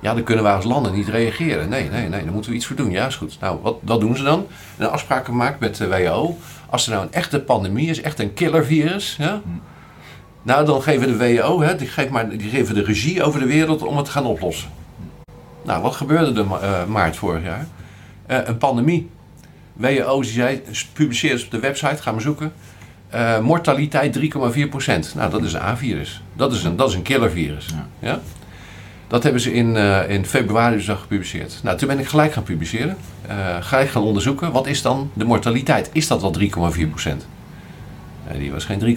ja, 0.00 0.14
dan 0.14 0.22
kunnen 0.22 0.44
wij 0.44 0.54
als 0.54 0.64
landen 0.64 0.94
niet 0.94 1.08
reageren. 1.08 1.68
Nee, 1.68 1.90
nee, 1.90 2.08
nee, 2.08 2.24
daar 2.24 2.32
moeten 2.32 2.50
we 2.50 2.56
iets 2.56 2.66
voor 2.66 2.76
doen. 2.76 2.90
Ja, 2.90 3.06
is 3.06 3.16
goed. 3.16 3.36
Nou, 3.40 3.58
wat, 3.62 3.76
wat 3.82 4.00
doen 4.00 4.16
ze 4.16 4.22
dan? 4.22 4.46
Een 4.76 4.88
afspraak 4.88 5.24
gemaakt 5.24 5.60
met 5.60 5.76
de 5.76 5.88
WHO. 5.88 6.36
Als 6.70 6.86
er 6.86 6.92
nou 6.92 7.04
een 7.04 7.12
echte 7.12 7.40
pandemie 7.40 7.88
is, 7.88 8.00
echt 8.00 8.20
een 8.20 8.34
killervirus, 8.34 9.16
ja, 9.18 9.40
Nou, 10.42 10.66
dan 10.66 10.82
geven 10.82 11.06
de 11.06 11.16
WHO, 11.16 11.60
hè, 11.60 11.76
die, 11.76 11.88
geeft 11.88 12.10
maar, 12.10 12.28
die 12.28 12.50
geven 12.50 12.74
de 12.74 12.82
regie 12.82 13.22
over 13.22 13.40
de 13.40 13.46
wereld 13.46 13.82
om 13.82 13.96
het 13.96 14.04
te 14.04 14.10
gaan 14.10 14.26
oplossen. 14.26 14.68
Nou, 15.62 15.82
wat 15.82 15.94
gebeurde 15.94 16.40
er 16.40 16.46
uh, 16.46 16.84
maart 16.84 17.16
vorig 17.16 17.42
jaar? 17.42 17.66
Een 18.26 18.58
pandemie. 18.58 19.10
WHO 19.72 20.20
die 20.20 20.30
zei, 20.30 20.62
publiceer 20.92 21.42
op 21.44 21.50
de 21.50 21.58
website, 21.58 22.02
ga 22.02 22.12
maar 22.12 22.20
zoeken. 22.20 22.52
Uh, 23.14 23.38
mortaliteit 23.38 24.18
3,4%. 24.18 24.22
Nou, 25.14 25.30
dat 25.30 25.42
is 25.42 25.52
een 25.52 25.60
A-virus. 25.60 26.22
Dat 26.32 26.52
is 26.52 26.64
een, 26.64 26.76
dat 26.76 26.88
is 26.88 26.94
een 26.94 27.02
killervirus. 27.02 27.66
Ja. 27.66 27.86
ja? 27.98 28.20
Dat 29.08 29.22
hebben 29.22 29.40
ze 29.40 29.52
in, 29.52 29.74
uh, 29.74 30.10
in 30.10 30.26
februari 30.26 30.76
dus 30.76 30.88
gepubliceerd. 30.88 31.60
Nou, 31.62 31.76
toen 31.78 31.88
ben 31.88 31.98
ik 31.98 32.06
gelijk 32.06 32.32
gaan 32.32 32.42
publiceren. 32.42 32.96
Uh, 33.28 33.56
gelijk 33.60 33.88
gaan 33.88 34.02
onderzoeken, 34.02 34.52
wat 34.52 34.66
is 34.66 34.82
dan 34.82 35.10
de 35.12 35.24
mortaliteit? 35.24 35.90
Is 35.92 36.06
dat 36.06 36.20
wel 36.20 36.34
3,4%? 36.38 37.26
die 38.38 38.52
was 38.52 38.64
geen 38.64 38.96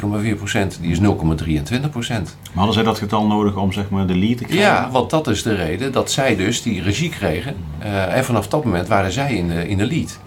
3,4%, 0.76 0.80
die 0.82 0.92
is 0.92 1.00
0,23%. 1.00 1.02
Maar 1.02 2.54
hadden 2.54 2.74
zij 2.74 2.84
dat 2.84 2.98
getal 2.98 3.28
nodig 3.28 3.56
om 3.56 3.72
zeg 3.72 3.90
maar, 3.90 4.08
de 4.08 4.16
lead 4.16 4.38
te 4.38 4.44
krijgen? 4.44 4.68
Ja, 4.68 4.90
want 4.92 5.10
dat 5.10 5.28
is 5.28 5.44
de 5.44 5.56
reden 5.56 5.92
dat 5.92 6.12
zij 6.12 6.36
dus 6.36 6.62
die 6.62 6.82
regie 6.82 7.10
kregen. 7.10 7.56
Uh, 7.84 8.16
en 8.16 8.26
vanaf 8.26 8.48
dat 8.48 8.64
moment 8.64 8.88
waren 8.88 9.12
zij 9.12 9.36
in 9.36 9.48
de, 9.48 9.68
in 9.68 9.78
de 9.78 9.86
lead. 9.86 10.20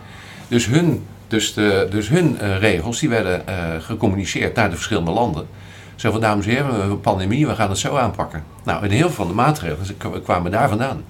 Dus 0.49 0.67
hun, 0.67 1.03
dus 1.33 1.55
de, 1.55 1.87
dus 1.91 2.09
hun 2.09 2.39
uh, 2.43 2.59
regels 2.59 3.01
die 3.01 3.09
werden 3.09 3.43
uh, 3.49 3.55
gecommuniceerd 3.79 4.55
naar 4.55 4.71
de 4.71 4.75
verschillende 4.75 5.11
landen. 5.11 5.47
Zo 5.95 6.11
van, 6.11 6.21
dames 6.21 6.47
en 6.47 6.51
heren, 6.51 6.67
we 6.67 6.73
hebben 6.73 6.91
een 6.91 7.01
pandemie, 7.01 7.47
we 7.47 7.55
gaan 7.55 7.69
het 7.69 7.79
zo 7.79 7.97
aanpakken. 7.97 8.45
Nou, 8.65 8.85
en 8.85 8.91
heel 8.91 9.07
veel 9.07 9.11
van 9.11 9.29
de 9.29 9.35
maatregelen 9.35 10.23
kwamen 10.23 10.51
daar 10.51 10.69
vandaan. 10.69 11.05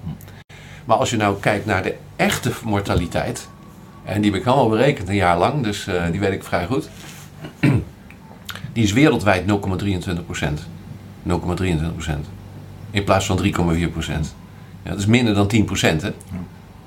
Maar 0.85 0.97
als 0.97 1.09
je 1.09 1.17
nou 1.17 1.39
kijkt 1.39 1.65
naar 1.65 1.83
de 1.83 1.95
echte 2.15 2.51
mortaliteit, 2.63 3.47
en 4.03 4.21
die 4.21 4.31
heb 4.31 4.39
ik 4.39 4.47
allemaal 4.47 4.69
berekend 4.69 5.09
een 5.09 5.15
jaar 5.15 5.37
lang, 5.37 5.63
dus 5.63 5.87
die 6.11 6.19
weet 6.19 6.33
ik 6.33 6.43
vrij 6.43 6.65
goed 6.65 6.89
die 8.73 8.83
is 8.83 8.93
wereldwijd 8.93 9.43
0,23 9.43 10.25
procent. 10.25 10.67
0,23 11.27 11.33
procent. 11.93 12.27
In 12.91 13.03
plaats 13.03 13.25
van 13.25 13.43
3,4 13.43 13.91
procent. 13.91 14.35
Ja, 14.83 14.89
dat 14.89 14.99
is 14.99 15.05
minder 15.05 15.33
dan 15.33 15.47
10 15.47 15.65
procent. 15.65 16.11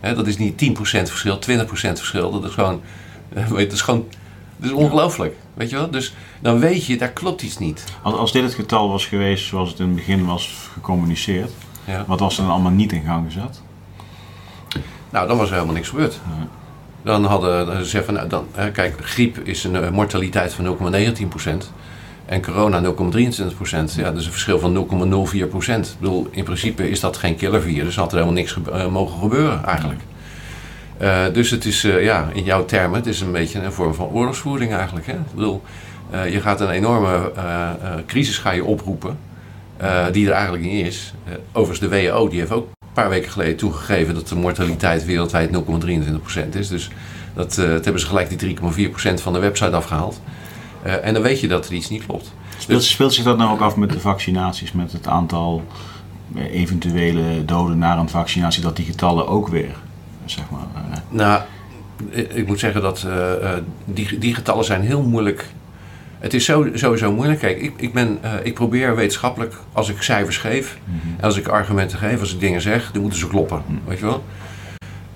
Hè? 0.01 0.15
Dat 0.15 0.27
is 0.27 0.39
niet 0.39 0.59
10 0.59 0.73
procent 0.73 1.09
verschil, 1.09 1.39
20 1.39 1.67
procent 1.67 1.99
verschil. 1.99 2.31
Dat 2.31 2.45
is 2.45 2.55
gewoon, 2.55 2.81
dat 3.49 3.73
is 3.73 3.81
gewoon, 3.81 4.05
dat 4.57 4.71
is 4.71 4.77
ongelooflijk. 4.77 5.37
Weet 5.55 5.71
je 5.71 5.77
wel? 5.77 5.91
Dus 5.91 6.15
dan 6.41 6.59
weet 6.59 6.87
je, 6.87 6.97
daar 6.97 7.13
klopt 7.13 7.43
iets 7.43 7.59
niet. 7.59 7.85
Als, 8.03 8.15
als 8.15 8.33
dit 8.33 8.43
het 8.43 8.55
getal 8.55 8.89
was 8.89 9.07
geweest 9.07 9.47
zoals 9.47 9.71
het 9.71 9.79
in 9.79 9.87
het 9.87 9.95
begin 9.95 10.27
was 10.27 10.69
gecommuniceerd, 10.73 11.51
ja. 11.85 12.05
wat 12.07 12.21
was 12.21 12.37
er 12.37 12.43
dan 12.43 12.53
allemaal 12.53 12.73
niet 12.73 12.93
in 12.93 13.05
gang 13.05 13.33
gezet? 13.33 13.63
Nou, 15.11 15.29
dan 15.29 15.37
was 15.37 15.47
er 15.49 15.55
helemaal 15.55 15.75
niks 15.75 15.89
gebeurd. 15.89 16.19
Dan 17.03 17.25
hadden 17.25 17.79
ze 17.79 17.85
zeggen, 17.85 18.15
nou, 18.15 18.29
dan, 18.29 18.47
kijk, 18.73 18.95
griep 19.01 19.39
is 19.39 19.65
een 19.65 19.75
uh, 19.75 19.91
mortaliteit 19.91 20.55
van 20.55 20.77
0,19%. 21.65 21.67
En 22.27 22.43
corona 22.43 22.83
0,23%. 22.83 22.89
Ja, 23.97 24.11
dat 24.11 24.17
is 24.17 24.27
een 24.27 24.33
verschil 24.33 24.59
van 24.59 24.87
0,04%. 25.25 25.31
Ik 25.31 25.97
bedoel, 25.99 26.29
in 26.31 26.45
principe 26.45 26.91
is 26.91 27.01
dat 27.01 27.17
geen 27.17 27.37
killervirus. 27.37 27.97
had 27.97 28.07
er 28.07 28.19
helemaal 28.19 28.35
niks 28.35 28.57
uh, 28.69 28.87
mogen 28.87 29.19
gebeuren 29.19 29.65
eigenlijk. 29.65 30.01
Dus 31.33 31.51
het 31.51 31.65
is, 31.65 31.83
ja, 31.83 32.29
in 32.33 32.45
jouw 32.45 32.65
termen, 32.65 32.99
het 32.99 33.07
is 33.07 33.21
een 33.21 33.33
beetje 33.33 33.61
een 33.61 33.73
vorm 33.73 33.95
van 33.95 34.07
oorlogsvoering 34.07 34.73
eigenlijk. 34.73 35.07
Hè? 35.07 35.13
Ik 35.13 35.35
bedoel, 35.35 35.63
je 36.31 36.41
gaat 36.41 36.61
een 36.61 36.71
enorme 36.71 37.33
crisis 38.07 38.39
ga 38.39 38.51
je 38.51 38.65
oproepen. 38.65 39.19
die 40.13 40.27
er 40.27 40.33
eigenlijk 40.33 40.65
niet 40.65 40.87
is. 40.87 41.15
overigens, 41.53 41.91
de 41.91 42.01
WHO 42.03 42.29
die 42.29 42.39
heeft 42.39 42.53
ook 42.53 42.69
paar 42.97 43.09
weken 43.09 43.31
geleden 43.31 43.57
toegegeven 43.57 44.15
dat 44.15 44.29
de 44.29 44.37
mortaliteit 44.37 45.05
wereldwijd 45.05 45.51
0,23% 45.53 46.49
is. 46.53 46.69
Dus 46.69 46.91
dat, 47.35 47.55
dat 47.55 47.85
hebben 47.85 48.01
ze 48.01 48.07
gelijk 48.07 48.39
die 48.39 48.57
3,4% 48.89 49.15
van 49.15 49.33
de 49.33 49.39
website 49.39 49.77
afgehaald. 49.77 50.21
En 51.03 51.15
dan 51.15 51.23
weet 51.23 51.41
je 51.41 51.49
dat 51.49 51.67
er 51.67 51.73
iets 51.73 51.89
niet 51.89 52.07
klopt. 52.07 52.33
Speelt, 52.59 52.81
dus, 52.81 52.91
speelt 52.91 53.15
zich 53.15 53.25
dat 53.25 53.37
nou 53.37 53.51
ook 53.51 53.61
af 53.61 53.77
met 53.77 53.93
de 53.93 54.01
vaccinaties, 54.01 54.73
met 54.73 54.93
het 54.93 55.07
aantal 55.07 55.65
eh, 56.35 56.55
eventuele 56.55 57.45
doden 57.45 57.79
na 57.79 57.99
een 57.99 58.09
vaccinatie, 58.09 58.63
dat 58.63 58.77
die 58.77 58.85
getallen 58.85 59.29
ook 59.29 59.49
weer, 59.49 59.75
zeg 60.31 60.51
maar... 60.51 60.67
Uh... 60.75 60.97
Nou, 61.09 61.43
ik 62.11 62.47
moet 62.47 62.59
zeggen 62.59 62.83
dat 62.83 63.07
die, 63.85 64.19
die 64.19 64.35
getallen 64.35 64.65
zijn 64.65 64.83
heel 64.83 65.03
moeilijk 65.03 65.47
het 66.19 66.35
is 66.35 66.45
sowieso 66.75 67.13
moeilijk. 67.13 67.41
Kijk, 67.41 67.61
ik, 67.61 67.73
ik, 67.77 67.93
ben, 67.93 68.19
uh, 68.25 68.31
ik 68.43 68.55
probeer 68.55 68.97
wetenschappelijk, 68.97 69.55
als 69.73 69.89
ik 69.89 70.03
cijfers 70.03 70.37
geef, 70.37 70.79
mm 70.85 71.01
-hmm. 71.03 71.17
als 71.21 71.37
ik 71.37 71.49
argumenten 71.49 71.99
geef, 71.99 72.21
als 72.21 72.35
ik 72.35 72.41
dingen 72.41 72.61
zeg, 72.61 72.93
dan 72.93 73.01
moeten 73.03 73.21
ze 73.21 73.27
kloppen. 73.27 73.63
Mm 73.67 73.77
-hmm. 73.77 73.89
Weet 73.89 73.99
je 73.99 74.05
wel? 74.05 74.25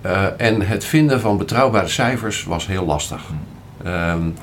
Uh, 0.07 0.27
en 0.37 0.67
het 0.67 0.85
vinden 0.85 1.21
van 1.21 1.39
betrouwbare 1.39 1.89
cijfers 1.89 2.45
was 2.45 2.67
heel 2.67 2.85
lastig. 2.85 3.23
Um, 3.87 4.35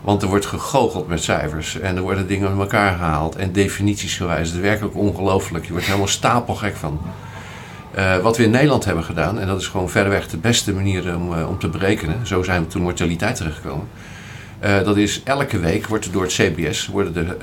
want 0.00 0.22
er 0.22 0.28
wordt 0.28 0.46
gegoocheld 0.46 1.08
met 1.08 1.22
cijfers 1.22 1.80
en 1.80 1.96
er 1.96 2.02
worden 2.02 2.26
dingen 2.26 2.50
met 2.50 2.60
elkaar 2.60 2.96
gehaald 2.96 3.36
en 3.36 3.52
definities 3.52 4.16
gewijs. 4.16 4.48
Het 4.48 4.56
is 4.56 4.62
werkelijk 4.62 4.96
ongelooflijk. 4.96 5.64
Je 5.64 5.70
wordt 5.70 5.86
helemaal 5.86 6.06
stapelgek 6.06 6.76
van. 6.76 7.00
Uh, 7.98 8.16
wat 8.16 8.36
we 8.36 8.42
in 8.44 8.50
Nederland 8.50 8.84
hebben 8.84 9.04
gedaan, 9.04 9.38
en 9.38 9.46
dat 9.46 9.60
is 9.60 9.68
gewoon 9.68 9.90
verreweg 9.90 10.28
de 10.28 10.36
beste 10.36 10.72
manier 10.72 11.16
om, 11.16 11.42
om 11.42 11.58
te 11.58 11.68
berekenen, 11.68 12.26
zo 12.26 12.42
zijn 12.42 12.62
we 12.62 12.68
toen 12.68 12.82
mortaliteit 12.82 13.36
terechtgekomen 13.36 13.88
uh, 14.64 14.82
dat 14.84 14.96
is 14.96 15.22
elke 15.22 15.58
week 15.58 15.86
wordt 15.86 16.12
door 16.12 16.22
het 16.22 16.32
CBS 16.32 16.86
worden 16.86 17.12
de 17.12 17.36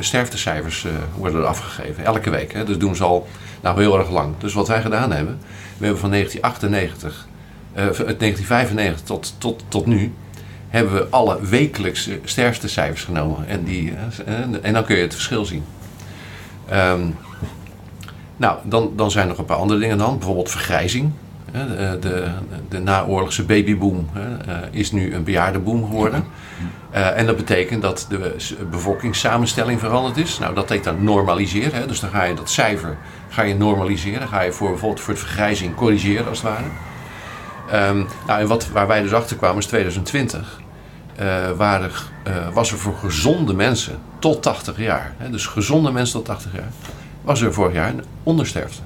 sterftecijfers 0.00 0.86
worden 1.16 1.48
afgegeven. 1.48 2.04
Elke 2.04 2.30
week. 2.30 2.52
Hè. 2.52 2.64
Dus 2.64 2.78
doen 2.78 2.96
ze 2.96 3.04
al 3.04 3.26
nou, 3.60 3.80
heel 3.80 3.98
erg 3.98 4.10
lang. 4.10 4.34
Dus 4.38 4.54
wat 4.54 4.68
wij 4.68 4.80
gedaan 4.80 5.12
hebben, 5.12 5.38
we 5.76 5.84
hebben 5.84 6.00
van 6.00 6.10
1998, 6.10 7.28
1995 7.72 9.06
tot, 9.06 9.34
tot, 9.38 9.64
tot 9.68 9.86
nu, 9.86 10.12
hebben 10.68 10.94
we 10.94 11.06
alle 11.10 11.38
wekelijkse 11.42 12.18
sterftecijfers 12.24 13.04
genomen. 13.04 13.48
En, 13.48 13.64
die, 13.64 13.92
en 14.62 14.72
dan 14.72 14.84
kun 14.84 14.96
je 14.96 15.02
het 15.02 15.14
verschil 15.14 15.44
zien. 15.44 15.64
Um, 16.72 17.16
nou, 18.36 18.58
dan, 18.64 18.92
dan 18.96 19.10
zijn 19.10 19.24
er 19.24 19.30
nog 19.30 19.38
een 19.38 19.44
paar 19.44 19.56
andere 19.56 19.80
dingen 19.80 19.98
dan. 19.98 20.16
Bijvoorbeeld 20.18 20.50
vergrijzing. 20.50 21.12
De, 21.52 21.98
de, 22.00 22.30
de 22.68 22.78
naoorlogse 22.78 23.44
babyboom 23.44 24.08
uh, 24.16 24.56
is 24.70 24.92
nu 24.92 25.14
een 25.14 25.24
bejaardenboom 25.24 25.84
geworden. 25.84 26.24
Uh, 26.94 27.18
en 27.18 27.26
dat 27.26 27.36
betekent 27.36 27.82
dat 27.82 28.06
de 28.08 28.36
bevolkingssamenstelling 28.70 29.80
veranderd 29.80 30.16
is. 30.16 30.38
Nou, 30.38 30.54
dat 30.54 30.68
heet 30.68 30.84
dan 30.84 31.04
normaliseren. 31.04 31.88
Dus 31.88 32.00
dan 32.00 32.10
ga 32.10 32.24
je 32.24 32.34
dat 32.34 32.50
cijfer 32.50 32.96
ga 33.28 33.42
je 33.42 33.54
normaliseren. 33.54 34.28
Ga 34.28 34.40
je 34.40 34.52
voor, 34.52 34.68
bijvoorbeeld 34.68 35.00
voor 35.00 35.14
de 35.14 35.20
vergrijzing 35.20 35.74
corrigeren 35.74 36.28
als 36.28 36.42
het 36.42 36.50
ware. 36.50 37.88
Um, 37.88 38.06
nou, 38.26 38.40
en 38.40 38.46
wat, 38.46 38.68
waar 38.68 38.86
wij 38.86 39.02
dus 39.02 39.12
achter 39.12 39.36
kwamen 39.36 39.58
is 39.58 39.66
2020. 39.66 40.60
Uh, 41.20 41.50
waren, 41.56 41.90
was 42.52 42.72
er 42.72 42.78
voor 42.78 42.94
gezonde 42.94 43.54
mensen 43.54 43.98
tot 44.18 44.42
80 44.42 44.78
jaar, 44.78 45.14
hè, 45.16 45.30
dus 45.30 45.46
gezonde 45.46 45.90
mensen 45.90 46.14
tot 46.14 46.24
80 46.24 46.52
jaar, 46.52 46.70
was 47.24 47.40
er 47.40 47.52
vorig 47.52 47.74
jaar 47.74 47.88
een 47.88 48.04
ondersterfte. 48.22 48.82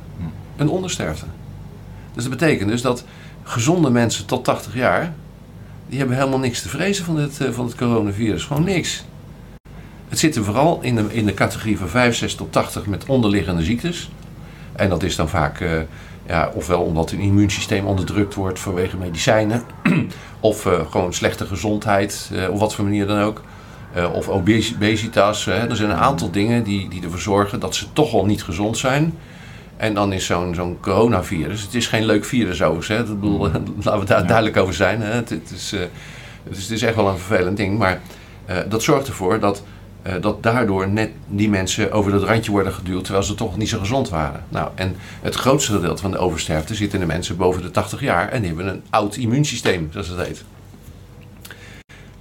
Een 0.57 0.69
ondersterfte. 0.69 1.25
Dus 2.15 2.23
dat 2.23 2.39
betekent 2.39 2.71
dus 2.71 2.83
dat 2.83 3.05
gezonde 3.43 3.91
mensen 3.91 4.27
tot 4.27 4.45
80 4.45 4.75
jaar, 4.75 5.13
die 5.89 5.99
hebben 5.99 6.17
helemaal 6.17 6.39
niks 6.39 6.63
te 6.63 6.69
vrezen 6.69 7.05
van 7.05 7.17
het, 7.17 7.41
uh, 7.41 7.51
van 7.51 7.67
het 7.67 7.75
coronavirus. 7.75 8.45
Gewoon 8.45 8.65
niks. 8.65 9.05
Het 10.09 10.19
zit 10.19 10.37
er 10.37 10.45
vooral 10.45 10.79
in 10.83 10.95
de, 10.95 11.05
in 11.09 11.27
de 11.27 11.35
categorie 11.35 11.79
van 11.79 11.89
65 11.89 12.39
tot 12.39 12.53
80 12.53 12.87
met 12.87 13.07
onderliggende 13.07 13.63
ziektes. 13.63 14.11
En 14.73 14.89
dat 14.89 15.03
is 15.03 15.17
dan 15.17 15.29
vaak, 15.29 15.61
uh, 15.61 15.71
ja, 16.27 16.51
ofwel 16.55 16.83
omdat 16.83 17.11
hun 17.11 17.21
immuunsysteem 17.21 17.87
onderdrukt 17.87 18.35
wordt 18.35 18.61
vanwege 18.61 18.97
medicijnen, 18.97 19.63
of 20.41 20.67
uh, 20.67 20.91
gewoon 20.91 21.15
slechte 21.15 21.47
gezondheid, 21.47 22.31
op 22.51 22.59
wat 22.59 22.75
voor 22.75 22.85
manier 22.85 23.07
dan 23.07 23.21
ook. 23.21 23.43
Of 24.13 24.29
obesitas. 24.29 25.47
er 25.47 25.77
zijn 25.77 25.91
een 25.91 25.97
aantal 25.97 26.31
dingen 26.31 26.63
die, 26.63 26.89
die 26.89 27.03
ervoor 27.03 27.21
zorgen 27.21 27.61
dat 27.61 27.75
ze 27.75 27.93
toch 27.93 28.15
al 28.15 28.25
niet 28.25 28.43
gezond 28.43 28.79
zijn. 28.79 29.15
En 29.77 29.95
dan 29.95 30.13
is 30.13 30.27
zo'n 30.27 30.55
zo'n 30.55 30.79
coronavirus, 30.81 31.63
het 31.63 31.75
is 31.75 31.87
geen 31.87 32.05
leuk 32.05 32.25
virus 32.25 32.63
overigens, 32.63 32.89
hè? 32.89 33.07
Dat 33.07 33.21
bedoel, 33.21 33.39
laten 33.83 34.01
we 34.01 34.07
daar 34.07 34.27
duidelijk 34.27 34.57
over 34.57 34.75
zijn. 34.75 35.01
Hè? 35.01 35.11
Het, 35.11 35.31
het, 35.31 35.51
is, 35.55 35.73
uh, 35.73 35.81
het, 36.45 36.57
is, 36.57 36.63
het, 36.63 36.71
is, 36.71 36.83
echt 36.83 36.95
wel 36.95 37.09
een 37.09 37.19
vervelend 37.19 37.57
ding, 37.57 37.79
maar 37.79 38.01
uh, 38.51 38.57
dat 38.69 38.83
zorgt 38.83 39.09
ervoor 39.09 39.41
dat, 39.41 39.63
dat 40.21 40.43
daardoor 40.43 40.89
net 40.89 41.11
die 41.27 41.49
mensen 41.49 41.93
over 41.93 42.11
dat 42.11 42.23
randje 42.23 42.51
worden 42.51 42.73
geduwd, 42.73 43.05
terwijl 43.05 43.25
ze 43.25 43.35
toch 43.35 43.57
niet 43.57 43.69
zo 43.69 43.79
gezond 43.79 44.09
waren. 44.09 44.45
Nou, 44.49 44.71
en 44.75 44.97
het 45.23 45.35
grootste 45.35 45.73
gedeelte 45.73 46.03
van 46.03 46.11
de 46.11 46.19
oversterfte 46.19 46.75
zit 46.75 46.95
in 46.95 47.01
de 47.01 47.07
mensen 47.07 47.37
boven 47.37 47.63
de 47.63 47.71
80 47.71 48.01
jaar 48.01 48.29
en 48.29 48.39
die 48.43 48.55
hebben 48.55 48.73
een 48.75 48.83
oud 48.91 49.17
immuunsysteem, 49.17 49.89
zoals 49.93 50.09
het 50.09 50.27
heet. 50.27 50.45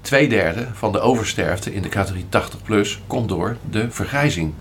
Tweederde 0.07 0.67
van 0.73 0.91
de 0.91 0.99
oversterfte 0.99 1.73
in 1.73 1.81
de 1.81 1.89
categorie 1.89 2.25
80 2.29 2.61
plus 2.61 3.01
komt 3.07 3.29
door 3.29 3.57
de 3.69 3.91
vergrijzing. 3.91 4.53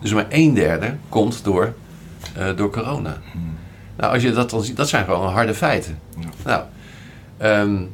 Dus 0.00 0.12
maar 0.12 0.26
een 0.28 0.54
derde 0.54 0.94
komt 1.08 1.44
door 1.44 1.74
uh, 2.38 2.56
door 2.56 2.70
corona. 2.70 3.16
Hmm. 3.32 3.54
Nou, 3.96 4.12
als 4.12 4.22
je 4.22 4.32
dat 4.32 4.50
dan 4.50 4.62
ziet, 4.64 4.76
dat 4.76 4.88
zijn 4.88 5.04
gewoon 5.04 5.32
harde 5.32 5.54
feiten. 5.54 5.98
Ja. 6.18 6.28
Nou, 6.44 6.62
um, 7.68 7.90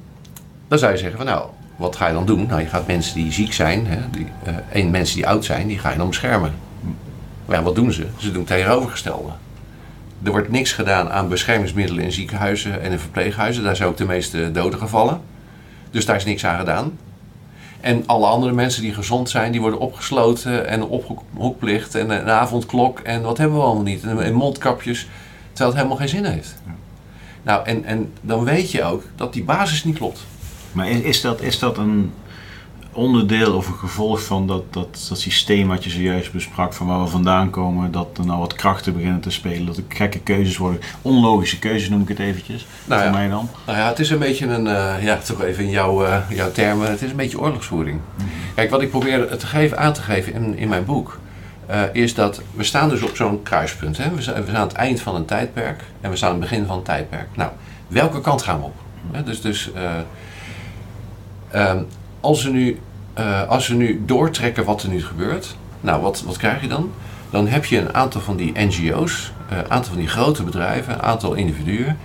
dan 0.69 0.79
zou 0.79 0.93
je 0.93 0.99
zeggen 0.99 1.17
van 1.17 1.27
nou, 1.27 1.49
wat 1.77 1.97
ga 1.97 2.07
je 2.07 2.15
dan 2.15 2.27
doen? 2.27 2.47
Nou, 2.47 2.61
je 2.61 2.67
gaat 2.67 2.87
mensen 2.87 3.15
die 3.15 3.33
ziek 3.33 3.53
zijn, 3.53 3.87
hè, 3.87 3.99
die, 4.11 4.27
uh, 4.47 4.55
en 4.69 4.91
mensen 4.91 5.17
die 5.17 5.27
oud 5.27 5.45
zijn, 5.45 5.67
die 5.67 5.79
ga 5.79 5.91
je 5.91 5.97
dan 5.97 6.09
beschermen. 6.09 6.53
Maar 7.47 7.57
ja, 7.57 7.63
wat 7.63 7.75
doen 7.75 7.93
ze? 7.93 8.07
Ze 8.17 8.33
doen 8.33 8.45
tegenovergestelde. 8.45 9.33
Er 10.23 10.31
wordt 10.31 10.51
niks 10.51 10.73
gedaan 10.73 11.11
aan 11.11 11.29
beschermingsmiddelen 11.29 12.05
in 12.05 12.13
ziekenhuizen 12.13 12.83
en 12.83 12.93
in 12.93 12.99
verpleeghuizen. 12.99 13.63
Daar 13.63 13.77
zijn 13.77 13.89
ook 13.89 13.97
de 13.97 14.07
meeste 14.07 14.51
doden 14.53 14.79
gevallen. 14.79 15.21
Dus 15.91 16.07
daar 16.07 16.17
is 16.17 16.25
niks 16.25 16.45
aan 16.45 16.59
gedaan. 16.59 16.99
En 17.81 18.07
alle 18.07 18.27
andere 18.27 18.53
mensen 18.53 18.83
die 18.83 18.95
gezond 18.95 19.31
zijn, 19.31 19.53
die 19.53 19.61
worden 19.61 19.81
opgesloten 19.81 20.69
en 20.69 20.85
ophoekplicht 20.85 21.95
en 21.95 22.11
een 22.11 22.31
avondklok 22.31 22.99
en 23.01 23.23
wat 23.23 23.39
hebben 23.39 23.59
we 23.59 23.65
allemaal 23.65 23.83
niet. 23.83 24.05
En 24.05 24.35
mondkapjes, 24.35 25.09
terwijl 25.49 25.69
het 25.69 25.77
helemaal 25.77 25.97
geen 25.97 26.09
zin 26.09 26.25
heeft. 26.25 26.55
Nou, 27.43 27.67
en, 27.67 27.85
en 27.85 28.13
dan 28.21 28.45
weet 28.45 28.71
je 28.71 28.85
ook 28.85 29.03
dat 29.17 29.33
die 29.33 29.45
basis 29.45 29.85
niet 29.85 29.97
klopt. 29.97 30.27
Maar 30.73 30.91
is, 30.91 31.01
is, 31.01 31.21
dat, 31.21 31.41
is 31.41 31.59
dat 31.59 31.79
een 31.79 32.13
onderdeel 32.99 33.55
of 33.55 33.69
een 33.69 33.79
gevolg 33.79 34.23
van 34.23 34.47
dat, 34.47 34.73
dat, 34.73 35.07
dat 35.09 35.19
systeem 35.19 35.69
wat 35.69 35.85
je 35.85 35.91
zojuist 35.91 36.33
besprak, 36.33 36.73
van 36.73 36.87
waar 36.87 37.03
we 37.03 37.07
vandaan 37.07 37.51
komen, 37.51 37.93
dat 37.93 38.19
er 38.19 38.27
nou 38.27 38.39
wat 38.39 38.55
krachten 38.55 38.93
beginnen 38.93 39.21
te 39.21 39.31
spelen, 39.31 39.67
dat 39.67 39.77
er 39.77 39.83
gekke 39.89 40.19
keuzes 40.19 40.57
worden, 40.57 40.81
onlogische 41.03 41.59
keuzes 41.59 41.89
noem 41.89 42.03
ik 42.03 42.09
het 42.09 42.19
eventjes, 42.19 42.67
nou 42.85 43.03
voor 43.03 43.11
ja, 43.11 43.17
mij 43.17 43.29
dan? 43.29 43.49
Nou 43.67 43.79
ja, 43.79 43.89
het 43.89 43.99
is 43.99 44.11
een 44.11 44.19
beetje 44.19 44.47
een, 44.47 44.67
uh, 44.67 45.05
ja, 45.05 45.17
toch 45.17 45.43
even 45.43 45.65
in 45.65 45.71
jouw, 45.71 46.05
uh, 46.05 46.19
jouw 46.29 46.53
termen, 46.53 46.91
het 46.91 47.03
is 47.03 47.11
een 47.11 47.17
beetje 47.17 47.41
oorlogsvoering. 47.41 47.97
Mm 47.97 48.25
-hmm. 48.25 48.29
Kijk, 48.55 48.71
wat 48.71 48.83
ik 48.83 48.91
probeer 48.91 49.37
te 49.37 49.47
geven, 49.47 49.79
aan 49.79 49.93
te 49.93 50.03
geven 50.03 50.33
in, 50.33 50.57
in 50.57 50.69
mijn 50.69 50.85
boek, 50.85 51.19
uh, 51.71 51.83
is 51.93 52.15
dat 52.15 52.43
we 52.55 52.65
staan 52.65 52.89
dus 52.89 53.03
op 53.03 53.17
zo'n 53.17 53.43
kruispunt. 53.43 53.97
Hè? 53.97 54.15
We, 54.15 54.23
zijn, 54.23 54.37
we 54.37 54.43
staan 54.43 54.57
aan 54.57 54.69
het 54.69 54.77
eind 54.77 55.01
van 55.01 55.15
een 55.15 55.25
tijdperk 55.25 55.85
en 56.01 56.11
we 56.11 56.17
staan 56.17 56.33
aan 56.33 56.41
het 56.41 56.51
begin 56.51 56.67
van 56.67 56.77
een 56.77 56.83
tijdperk. 56.83 57.29
Nou, 57.35 57.51
welke 57.89 58.21
kant 58.21 58.43
gaan 58.43 58.59
we 58.59 58.65
op? 58.65 58.75
Hè? 59.13 59.23
Dus, 59.23 59.41
dus 59.41 59.71
um, 61.55 61.87
als 62.21 62.45
we 62.45 62.51
nu 62.51 62.79
uh, 63.19 63.49
als 63.49 63.69
we 63.69 63.75
nu 63.75 64.03
doortrekken 64.07 64.65
wat 64.65 64.83
er 64.83 64.89
nu 64.89 65.05
gebeurt, 65.05 65.57
nou, 65.81 66.03
wat, 66.03 66.23
wat 66.23 66.37
krijg 66.37 66.61
je 66.61 66.69
dan? 66.69 66.91
Dan 67.31 67.47
heb 67.47 67.65
je 67.65 67.79
een 67.79 67.95
aantal 67.95 68.21
van 68.21 68.37
die 68.37 68.53
NGO's, 68.55 69.33
een 69.51 69.57
uh, 69.57 69.63
aantal 69.69 69.91
van 69.91 69.99
die 69.99 70.09
grote 70.09 70.43
bedrijven, 70.43 70.93
een 70.93 71.03
aantal 71.03 71.35
individuen, 71.35 71.99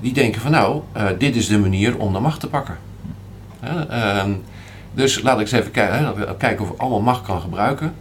die 0.00 0.12
denken 0.12 0.40
van 0.40 0.50
nou, 0.50 0.80
uh, 0.96 1.06
dit 1.18 1.36
is 1.36 1.46
de 1.46 1.58
manier 1.58 1.98
om 1.98 2.12
de 2.12 2.18
macht 2.18 2.40
te 2.40 2.48
pakken. 2.48 2.78
Uh, 3.64 4.24
dus 4.94 5.22
laat 5.22 5.34
ik 5.34 5.40
eens 5.40 5.52
even 5.52 5.70
kijken, 5.70 6.36
kijken 6.38 6.64
of 6.64 6.70
ik 6.70 6.80
allemaal 6.80 7.00
macht 7.00 7.22
kan 7.22 7.40
gebruiken 7.40 7.94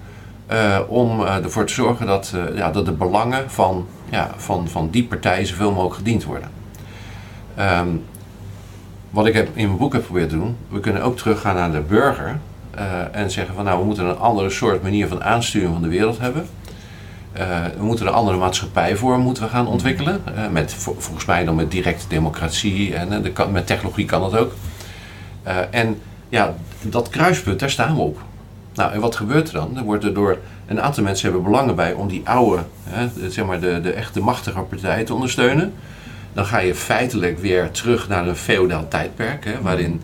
om 0.87 1.21
ervoor 1.21 1.65
te 1.65 1.73
zorgen 1.73 2.05
dat, 2.05 2.33
ja, 2.55 2.71
dat 2.71 2.85
de 2.85 2.91
belangen 2.91 3.51
van, 3.51 3.87
ja, 4.09 4.31
van, 4.37 4.67
van 4.67 4.89
die 4.89 5.03
partijen 5.03 5.47
zoveel 5.47 5.71
mogelijk 5.71 5.95
gediend 5.95 6.23
worden. 6.23 6.49
Um, 7.59 8.03
wat 9.09 9.25
ik 9.25 9.33
heb 9.33 9.47
in 9.53 9.65
mijn 9.65 9.77
boek 9.77 9.93
heb 9.93 10.01
geprobeerd 10.01 10.29
te 10.29 10.35
doen, 10.35 10.55
we 10.67 10.79
kunnen 10.79 11.01
ook 11.01 11.17
teruggaan 11.17 11.55
naar 11.55 11.71
de 11.71 11.79
burger 11.79 12.39
uh, 12.75 13.15
en 13.15 13.31
zeggen 13.31 13.55
van 13.55 13.63
nou 13.63 13.79
we 13.79 13.85
moeten 13.85 14.05
een 14.05 14.17
andere 14.17 14.49
soort 14.49 14.83
manier 14.83 15.07
van 15.07 15.23
aansturing 15.23 15.73
van 15.73 15.81
de 15.81 15.87
wereld 15.87 16.19
hebben. 16.19 16.47
Uh, 17.37 17.65
we 17.77 17.83
moeten 17.83 18.07
een 18.07 18.13
andere 18.13 18.37
maatschappijvorm 18.37 19.21
moeten 19.21 19.43
we 19.43 19.49
gaan 19.49 19.67
ontwikkelen. 19.67 20.21
Uh, 20.35 20.47
met, 20.47 20.73
volgens 20.73 21.25
mij 21.25 21.45
dan 21.45 21.55
met 21.55 21.71
directe 21.71 22.07
democratie 22.07 22.95
en 22.95 23.23
met 23.51 23.67
technologie 23.67 24.05
kan 24.05 24.21
dat 24.21 24.37
ook. 24.37 24.53
en 25.71 26.01
ja, 26.29 26.53
dat 26.81 27.09
kruispunt, 27.09 27.59
daar 27.59 27.69
staan 27.69 27.95
we 27.95 28.01
op. 28.01 28.21
Nou, 28.73 28.91
en 28.91 28.99
wat 28.99 29.15
gebeurt 29.15 29.47
er 29.47 29.53
dan? 29.53 29.77
Er 29.77 29.83
wordt 29.83 30.03
er 30.03 30.13
door 30.13 30.37
een 30.65 30.81
aantal 30.81 31.03
mensen 31.03 31.29
hebben 31.29 31.51
belangen 31.51 31.75
bij 31.75 31.93
om 31.93 32.07
die 32.07 32.21
oude, 32.23 32.61
zeg 33.29 33.45
maar 33.45 33.59
de, 33.59 33.81
de 33.81 33.91
echte 33.91 34.21
machtige 34.21 34.59
partij 34.59 35.03
te 35.03 35.13
ondersteunen 35.13 35.73
dan 36.33 36.45
ga 36.45 36.59
je 36.59 36.75
feitelijk 36.75 37.39
weer 37.39 37.71
terug 37.71 38.07
naar 38.07 38.27
een 38.27 38.35
feodaal 38.35 38.87
tijdperk, 38.87 39.45
hè, 39.45 39.61
waarin 39.61 40.01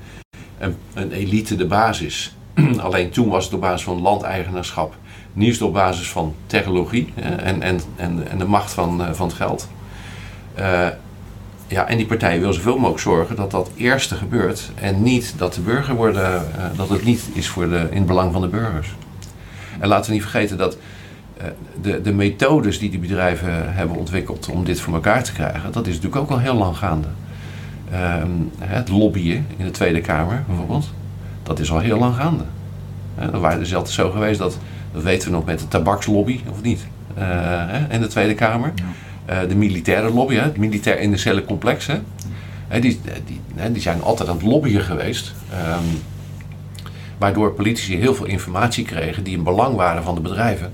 een, 0.58 0.76
een, 0.94 1.12
elite 1.12 1.56
de 1.56 1.66
basis. 1.66 2.36
Alleen 2.80 3.10
toen 3.10 3.30
was 3.30 3.46
het 3.46 3.54
op 3.54 3.62
basis 3.62 3.84
van 3.84 4.02
landeigenaarschap, 4.02 4.96
nu 5.34 5.48
is 5.48 5.54
het 5.54 5.68
op 5.68 5.74
basis 5.74 6.10
van 6.10 6.36
technologie 6.46 7.14
hè, 7.16 7.36
en, 7.36 7.62
en, 7.62 7.80
en, 7.96 8.28
en 8.30 8.38
de 8.38 8.46
macht 8.46 8.74
van, 8.74 9.02
uh, 9.02 9.12
van 9.12 9.28
het 9.28 9.36
geld. 9.36 9.68
Uh, 10.60 10.88
ja, 11.68 11.88
en 11.88 11.98
die 11.98 12.06
partij 12.06 12.40
wil 12.40 12.54
zoveel 12.54 12.76
mogelijk 12.76 13.00
zorgen 13.00 13.36
dat 13.36 13.52
dat 13.52 13.70
eerste 13.76 14.16
gebeurt 14.16 14.72
en 14.76 15.04
niet 15.04 15.34
dat 15.38 15.54
de 15.54 15.62
burger 15.62 15.96
worden, 15.96 16.48
uh, 16.58 16.66
dat 16.78 16.90
het 16.90 17.04
niet 17.04 17.24
is 17.34 17.48
voor 17.48 17.70
de, 17.70 17.88
in 17.92 17.98
het 17.98 18.06
belang 18.06 18.32
van 18.32 18.42
de 18.42 18.48
burgers. 18.48 18.96
En 19.80 19.88
laten 19.88 20.06
we 20.06 20.14
niet 20.14 20.22
vergeten 20.22 20.58
dat 20.58 20.78
de, 21.82 22.02
de 22.02 22.14
methodes 22.14 22.80
die 22.80 22.90
die 22.90 23.00
bedrijven 23.00 23.74
hebben 23.74 23.98
ontwikkeld 23.98 24.50
om 24.50 24.64
dit 24.64 24.82
voor 24.82 24.94
elkaar 24.94 25.24
te 25.24 25.34
krijgen, 25.34 25.72
dat 25.72 25.88
is 25.88 25.96
natuurlijk 25.96 26.22
ook 26.22 26.30
al 26.30 26.40
heel 26.40 26.56
lang 26.56 26.78
gaande. 26.78 27.08
Um, 28.22 28.52
het 28.60 28.90
lobbyen 28.90 29.46
in 29.58 29.66
de 29.66 29.72
Tweede 29.72 30.02
Kamer 30.02 30.44
bijvoorbeeld, 30.48 30.90
dat 31.44 31.60
is 31.60 31.72
al 31.72 31.80
heel 31.80 32.00
lang 32.00 32.16
gaande. 32.16 32.44
Uh, 33.20 33.32
dat 33.32 33.42
waren 33.42 33.60
dus 33.60 33.76
altijd 33.76 33.94
zo 33.94 34.12
geweest 34.12 34.40
dat, 34.40 34.58
dat 34.94 35.04
weten 35.04 35.30
we 35.30 35.36
nog 35.36 35.46
met 35.46 35.60
de 35.60 35.68
tabakslobby, 35.68 36.40
of 36.50 36.62
niet, 36.62 36.88
uh, 37.18 37.64
in 37.90 38.02
de 38.02 38.08
Tweede 38.08 38.34
Kamer. 38.34 38.74
Uh, 39.30 39.40
de 39.48 39.56
militaire 39.56 40.14
lobby, 40.14 40.36
het 40.36 40.58
militair 40.58 41.00
industriële 41.00 41.46
complex, 41.46 41.88
hè, 42.68 42.80
die, 42.80 43.00
die, 43.26 43.72
die 43.72 43.82
zijn 43.82 44.02
altijd 44.02 44.30
aan 44.30 44.36
het 44.36 44.46
lobbyen 44.46 44.82
geweest. 44.82 45.34
Um, 45.54 46.02
waardoor 47.18 47.54
politici 47.54 47.98
heel 47.98 48.16
veel 48.16 48.26
informatie 48.26 48.86
kregen 48.86 49.24
die 49.24 49.38
in 49.38 49.44
belang 49.44 49.76
waren 49.76 50.04
van 50.04 50.16
de 50.16 50.22
bedrijven. 50.22 50.74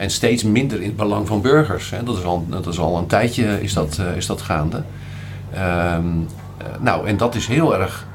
En 0.00 0.10
steeds 0.10 0.42
minder 0.42 0.80
in 0.80 0.86
het 0.86 0.96
belang 0.96 1.26
van 1.26 1.40
burgers. 1.40 1.90
Hè. 1.90 2.02
Dat, 2.02 2.18
is 2.18 2.24
al, 2.24 2.46
dat 2.48 2.66
is 2.66 2.78
al 2.78 2.98
een 2.98 3.06
tijdje 3.06 3.62
is 3.62 3.72
dat, 3.72 3.98
uh, 4.00 4.16
is 4.16 4.26
dat 4.26 4.42
gaande. 4.42 4.76
Um, 4.76 4.82
uh, 5.56 6.66
nou, 6.80 7.06
en 7.06 7.16
dat 7.16 7.34
is 7.34 7.46
heel 7.46 7.78
erg. 7.78 8.06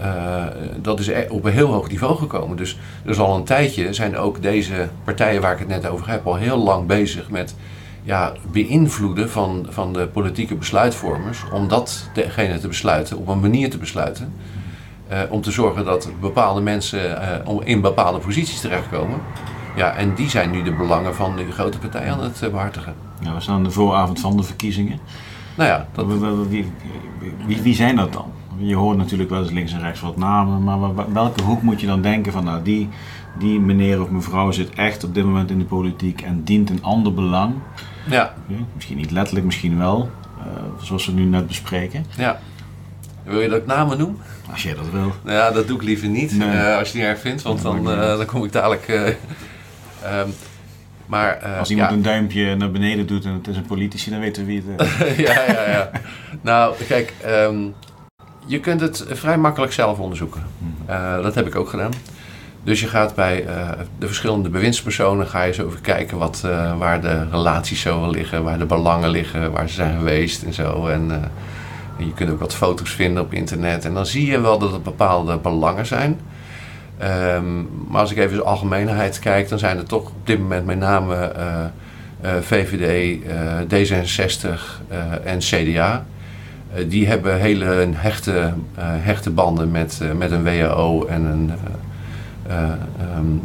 Uh, 0.00 0.44
dat 0.76 1.00
is 1.00 1.10
op 1.28 1.44
een 1.44 1.52
heel 1.52 1.72
hoog 1.72 1.88
niveau 1.88 2.16
gekomen. 2.16 2.56
Dus, 2.56 2.78
dus 3.04 3.18
al 3.18 3.36
een 3.36 3.44
tijdje 3.44 3.92
zijn 3.92 4.16
ook 4.16 4.42
deze 4.42 4.88
partijen 5.04 5.40
waar 5.40 5.52
ik 5.52 5.58
het 5.58 5.68
net 5.68 5.86
over 5.86 6.10
heb, 6.10 6.26
al 6.26 6.34
heel 6.34 6.58
lang 6.58 6.86
bezig 6.86 7.30
met 7.30 7.54
ja, 8.02 8.32
beïnvloeden 8.52 9.30
van, 9.30 9.66
van 9.68 9.92
de 9.92 10.06
politieke 10.06 10.54
besluitvormers. 10.54 11.44
Om 11.52 11.68
dat 11.68 12.08
degene 12.14 12.58
te 12.58 12.68
besluiten, 12.68 13.16
op 13.16 13.28
een 13.28 13.40
manier 13.40 13.70
te 13.70 13.78
besluiten. 13.78 14.32
om 15.28 15.40
te 15.40 15.50
zorgen 15.50 15.84
dat 15.84 16.10
bepaalde 16.20 16.60
mensen 16.60 17.18
in 17.64 17.80
bepaalde 17.80 18.18
posities 18.18 18.60
terechtkomen. 18.60 19.20
Ja, 19.76 19.94
en 19.94 20.14
die 20.14 20.30
zijn 20.30 20.50
nu 20.50 20.62
de 20.62 20.72
belangen 20.72 21.14
van 21.14 21.36
de 21.36 21.52
grote 21.52 21.78
partij 21.78 22.12
aan 22.12 22.20
het 22.20 22.50
behartigen. 22.50 22.94
Ja, 23.20 23.34
we 23.34 23.40
staan 23.40 23.54
aan 23.54 23.64
de 23.64 23.70
vooravond 23.70 24.20
van 24.20 24.36
de 24.36 24.42
verkiezingen. 24.42 24.98
Nou 25.56 25.70
ja, 25.70 25.86
dat... 25.92 26.06
wie, 26.48 26.72
wie, 27.46 27.62
wie, 27.62 27.74
zijn 27.74 27.96
dat 27.96 28.12
dan? 28.12 28.32
Je 28.56 28.74
hoort 28.74 28.96
natuurlijk 28.96 29.30
wel 29.30 29.42
eens 29.42 29.50
links 29.50 29.72
en 29.72 29.80
rechts 29.80 30.00
wat 30.00 30.16
namen, 30.16 30.64
maar 30.64 31.12
welke 31.12 31.42
hoek 31.42 31.62
moet 31.62 31.80
je 31.80 31.86
dan 31.86 32.02
denken 32.02 32.32
van 32.32 32.44
nou 32.44 32.62
die, 32.62 32.88
die 33.38 33.60
meneer 33.60 34.02
of 34.02 34.10
mevrouw 34.10 34.50
zit 34.50 34.70
echt 34.70 35.04
op 35.04 35.14
dit 35.14 35.24
moment 35.24 35.50
in 35.50 35.58
de 35.58 35.64
politiek 35.64 36.20
en 36.20 36.44
dient 36.44 36.70
een 36.70 36.82
ander 36.82 37.14
belang? 37.14 37.54
Ja. 38.06 38.34
Misschien 38.74 38.96
niet 38.96 39.10
letterlijk, 39.10 39.46
misschien 39.46 39.78
wel, 39.78 40.10
uh, 40.38 40.44
zoals 40.84 41.06
we 41.06 41.12
nu 41.12 41.24
net 41.24 41.46
bespreken. 41.46 42.06
Ja. 42.16 42.40
Wil 43.22 43.40
je 43.40 43.48
dat 43.48 43.58
ik 43.58 43.66
namen 43.66 43.98
noem? 43.98 44.18
Als 44.50 44.62
jij 44.62 44.74
dat 44.74 44.90
wil. 44.90 45.12
Nou 45.24 45.36
ja, 45.36 45.50
dat 45.50 45.66
doe 45.66 45.76
ik 45.76 45.82
liever 45.82 46.08
niet, 46.08 46.38
nee. 46.38 46.48
uh, 46.48 46.54
als 46.54 46.62
je 46.64 46.76
het 46.76 46.94
niet 46.94 47.02
erg 47.02 47.20
vindt, 47.20 47.42
want 47.42 47.62
dan, 47.62 47.90
uh, 47.90 48.16
dan 48.16 48.26
kom 48.26 48.44
ik 48.44 48.52
dadelijk 48.52 49.16
Um, 50.12 50.34
maar, 51.06 51.40
uh, 51.44 51.58
Als 51.58 51.70
iemand 51.70 51.90
ja. 51.90 51.96
een 51.96 52.02
duimpje 52.02 52.56
naar 52.56 52.70
beneden 52.70 53.06
doet 53.06 53.24
en 53.24 53.32
het 53.32 53.46
is 53.46 53.56
een 53.56 53.66
politici, 53.66 54.10
dan 54.10 54.20
weten 54.20 54.46
we 54.46 54.48
wie 54.48 54.62
het 54.66 54.80
is. 54.80 55.16
ja, 55.26 55.44
ja, 55.46 55.70
ja. 55.70 55.90
nou, 56.40 56.74
kijk, 56.88 57.12
um, 57.26 57.74
je 58.46 58.60
kunt 58.60 58.80
het 58.80 59.04
vrij 59.08 59.38
makkelijk 59.38 59.72
zelf 59.72 59.98
onderzoeken. 59.98 60.42
Uh, 60.90 61.22
dat 61.22 61.34
heb 61.34 61.46
ik 61.46 61.56
ook 61.56 61.68
gedaan. 61.68 61.92
Dus 62.62 62.80
je 62.80 62.86
gaat 62.86 63.14
bij 63.14 63.44
uh, 63.44 63.70
de 63.98 64.06
verschillende 64.06 64.48
bewindspersonen 64.48 65.26
ga 65.26 65.42
je 65.42 65.52
zo 65.52 65.66
even 65.66 65.80
kijken 65.80 66.18
wat, 66.18 66.40
waar 66.78 67.00
de 67.00 67.28
relaties 67.30 67.80
zo 67.80 68.10
liggen, 68.10 68.44
waar 68.44 68.58
de 68.58 68.66
belangen 68.66 69.10
liggen, 69.10 69.52
waar 69.52 69.68
ze 69.68 69.74
zijn 69.74 69.96
geweest 69.96 70.42
en 70.42 70.52
zo. 70.52 70.86
En 70.86 71.10
uh, 71.10 72.06
je 72.06 72.12
kunt 72.14 72.30
ook 72.30 72.40
wat 72.40 72.54
foto's 72.54 72.90
vinden 72.90 73.22
op 73.22 73.32
internet. 73.32 73.84
En 73.84 73.94
dan 73.94 74.06
zie 74.06 74.26
je 74.26 74.40
wel 74.40 74.58
dat 74.58 74.72
er 74.72 74.82
bepaalde 74.82 75.38
belangen 75.38 75.86
zijn. 75.86 76.20
Um, 77.02 77.68
maar 77.88 78.00
als 78.00 78.10
ik 78.10 78.18
even 78.18 78.36
de 78.36 78.42
algemeenheid 78.42 79.18
kijk, 79.18 79.48
dan 79.48 79.58
zijn 79.58 79.78
er 79.78 79.86
toch 79.86 80.00
op 80.00 80.26
dit 80.26 80.38
moment 80.38 80.66
met 80.66 80.78
name 80.78 81.32
uh, 81.36 81.64
uh, 82.24 82.40
VVD, 82.40 83.18
uh, 83.24 83.60
D66 83.60 84.60
en 85.24 85.38
CDA. 85.38 86.04
die 86.88 87.06
hebben 87.06 87.40
hele 87.40 87.88
hechte, 87.92 88.52
hechte 88.80 89.30
banden 89.30 89.70
met, 89.70 90.00
met 90.16 90.30
een 90.30 90.44
WHO 90.44 91.06
en 91.06 91.24
een, 91.24 91.52
um, 93.18 93.42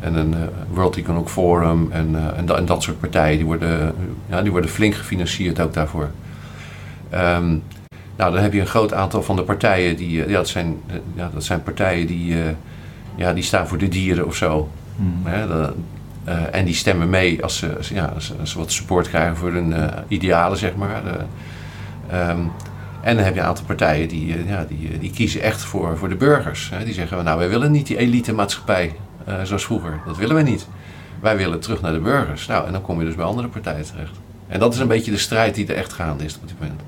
en 0.00 0.14
een 0.14 0.34
World 0.72 0.96
Economic 0.96 1.28
Forum 1.28 1.88
en, 1.92 2.16
en, 2.36 2.56
en, 2.56 2.66
dat 2.66 2.82
soort 2.82 3.00
partijen. 3.00 3.36
Die 3.36 3.46
worden, 3.46 3.94
ja, 4.26 4.42
die 4.42 4.50
worden 4.50 4.70
flink 4.70 4.94
gefinancierd 4.94 5.60
ook 5.60 5.74
daarvoor. 5.74 6.08
Um, 7.14 7.62
nou, 8.16 8.32
dan 8.32 8.42
heb 8.42 8.52
je 8.52 8.60
een 8.60 8.66
groot 8.66 8.94
aantal 8.94 9.22
van 9.22 9.36
de 9.36 9.42
partijen 9.42 9.96
die, 9.96 10.10
ja, 10.10 10.26
dat 10.26 10.48
zijn, 10.48 10.80
ja, 11.14 11.30
dat 11.34 11.44
zijn 11.44 11.62
partijen 11.62 12.06
die 12.06 12.36
ja, 13.16 13.32
die 13.32 13.42
staan 13.42 13.68
voor 13.68 13.78
de 13.78 13.88
dieren 13.88 14.26
of 14.26 14.36
zo. 14.36 14.70
Hmm. 14.96 15.20
Hè, 15.24 15.46
dat, 15.46 15.74
uh, 16.28 16.54
en 16.54 16.64
die 16.64 16.74
stemmen 16.74 17.10
mee 17.10 17.42
als 17.42 17.56
ze, 17.56 17.78
ja, 17.92 18.04
als, 18.04 18.32
als 18.40 18.50
ze 18.50 18.58
wat 18.58 18.72
support 18.72 19.08
krijgen 19.08 19.36
voor 19.36 19.52
hun 19.52 19.70
uh, 19.70 19.86
idealen, 20.08 20.58
zeg 20.58 20.74
maar. 20.76 21.02
Uh, 21.04 22.28
um, 22.28 22.50
en 23.00 23.16
dan 23.16 23.24
heb 23.24 23.34
je 23.34 23.40
een 23.40 23.46
aantal 23.46 23.64
partijen 23.64 24.08
die, 24.08 24.46
ja, 24.46 24.64
die, 24.68 24.98
die 24.98 25.10
kiezen 25.10 25.40
echt 25.42 25.62
voor, 25.62 25.98
voor 25.98 26.08
de 26.08 26.14
burgers. 26.14 26.70
Hè. 26.74 26.84
Die 26.84 26.94
zeggen, 26.94 27.24
nou, 27.24 27.38
wij 27.38 27.48
willen 27.48 27.70
niet 27.70 27.86
die 27.86 27.96
elite 27.96 28.32
maatschappij 28.32 28.94
zoals 29.42 29.64
vroeger. 29.64 30.00
Dat 30.06 30.16
willen 30.16 30.36
we 30.36 30.42
niet. 30.42 30.66
Wij 31.20 31.36
willen 31.36 31.60
terug 31.60 31.80
naar 31.80 31.92
de 31.92 31.98
burgers. 31.98 32.46
Nou, 32.46 32.66
en 32.66 32.72
dan 32.72 32.82
kom 32.82 32.98
je 32.98 33.04
dus 33.04 33.14
bij 33.14 33.24
andere 33.24 33.48
partijen 33.48 33.84
terecht. 33.84 34.16
En 34.46 34.60
dat 34.60 34.74
is 34.74 34.80
een 34.80 34.88
beetje 34.88 35.10
de 35.10 35.18
strijd 35.18 35.54
die 35.54 35.66
er 35.66 35.76
echt 35.76 35.92
gaande 35.92 36.24
is 36.24 36.36
op 36.42 36.48
dit 36.48 36.60
moment. 36.60 36.80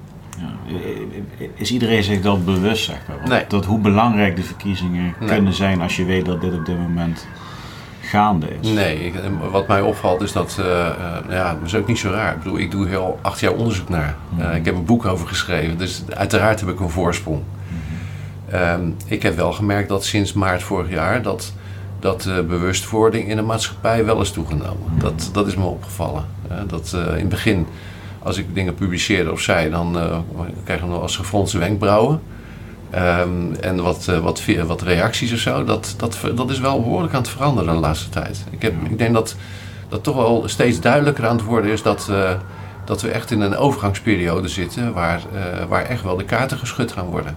Is 1.54 1.70
iedereen 1.70 2.02
zich 2.02 2.20
dat 2.20 2.44
bewust, 2.44 2.84
zeg 2.84 2.98
maar? 3.08 3.28
Nee. 3.28 3.44
Dat 3.48 3.64
hoe 3.64 3.78
belangrijk 3.78 4.36
de 4.36 4.42
verkiezingen 4.42 5.14
Nee. 5.20 5.28
kunnen 5.28 5.52
zijn 5.52 5.80
als 5.80 5.96
je 5.96 6.04
weet 6.04 6.24
dat 6.24 6.40
dit 6.40 6.54
op 6.54 6.66
dit 6.66 6.78
moment 6.78 7.26
gaande 8.06 8.46
is? 8.60 8.72
Nee, 8.72 9.12
wat 9.50 9.68
mij 9.68 9.80
opvalt 9.80 10.20
is 10.20 10.32
dat, 10.32 10.56
eh, 10.60 10.86
eh, 10.86 10.94
ja, 11.30 11.52
dat 11.54 11.62
is 11.66 11.74
ook 11.74 11.86
niet 11.86 11.98
zo 11.98 12.10
raar. 12.10 12.32
Ik 12.32 12.42
bedoel, 12.42 12.58
ik 12.58 12.70
doe 12.70 12.86
hier 12.86 12.98
al 12.98 13.18
acht 13.22 13.40
jaar 13.40 13.52
onderzoek 13.52 13.88
naar. 13.88 14.16
Eh, 14.38 14.54
ik 14.54 14.64
heb 14.64 14.74
een 14.74 14.84
boek 14.84 15.04
over 15.04 15.26
geschreven, 15.28 15.78
dus 15.78 16.02
uiteraard 16.14 16.60
heb 16.60 16.68
ik 16.68 16.80
een 16.80 16.90
voorsprong. 16.90 17.42
Ehm, 18.50 18.90
ik 19.06 19.22
heb 19.22 19.36
wel 19.36 19.52
gemerkt 19.52 19.88
dat 19.88 20.04
sinds 20.04 20.32
maart 20.32 20.62
vorig 20.62 20.90
jaar 20.90 21.22
dat, 21.22 21.52
dat 22.00 22.22
de 22.22 22.44
bewustwording 22.48 23.28
in 23.28 23.36
de 23.36 23.42
maatschappij 23.42 24.04
wel 24.04 24.20
is 24.20 24.30
toegenomen. 24.30 24.92
Dat, 24.98 25.30
dat 25.32 25.46
is 25.46 25.56
me 25.56 25.64
opgevallen. 25.64 26.24
Dat 26.66 26.92
in 26.92 27.18
het 27.18 27.28
begin, 27.28 27.66
als 28.26 28.38
ik 28.38 28.54
dingen 28.54 28.74
publiceerde 28.74 29.32
of 29.32 29.40
zei, 29.40 29.70
dan 29.70 29.98
eh 29.98 30.18
krijg 30.64 30.80
je 30.80 30.86
nog 30.86 31.02
als 31.02 31.16
gefronste 31.16 31.58
wenkbrauwen. 31.58 32.20
Ehm, 32.90 33.54
en 33.60 33.82
wat, 33.82 34.08
eh, 34.08 34.18
wat, 34.18 34.42
wat 34.66 34.82
reacties 34.82 35.32
of 35.32 35.38
zo, 35.38 35.64
dat, 35.64 35.94
dat, 35.96 36.18
dat 36.34 36.50
is 36.50 36.60
wel 36.60 36.80
behoorlijk 36.80 37.14
aan 37.14 37.20
het 37.20 37.30
veranderen 37.30 37.74
de 37.74 37.80
laatste 37.80 38.08
tijd. 38.08 38.44
Ik, 38.50 38.62
heb, 38.62 38.74
ik 38.84 38.98
denk 38.98 39.14
dat 39.14 39.36
dat 39.88 40.02
toch 40.02 40.16
wel 40.16 40.42
steeds 40.46 40.80
duidelijker 40.80 41.26
aan 41.26 41.36
het 41.36 41.44
worden 41.44 41.70
is 41.70 41.82
dat, 41.82 42.08
eh, 42.10 42.30
dat 42.84 43.02
we 43.02 43.10
echt 43.10 43.30
in 43.30 43.40
een 43.40 43.56
overgangsperiode 43.56 44.48
zitten 44.48 44.92
waar, 44.92 45.20
waar 45.68 45.84
echt 45.84 46.02
wel 46.02 46.16
de 46.16 46.24
kaarten 46.24 46.58
geschud 46.58 46.92
gaan 46.92 47.06
worden. 47.06 47.36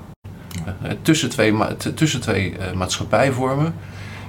Tussen 1.02 1.30
twee, 1.30 1.54
tussen 1.96 2.22
twee 2.22 2.56
maatschappijvormen, 2.76 3.74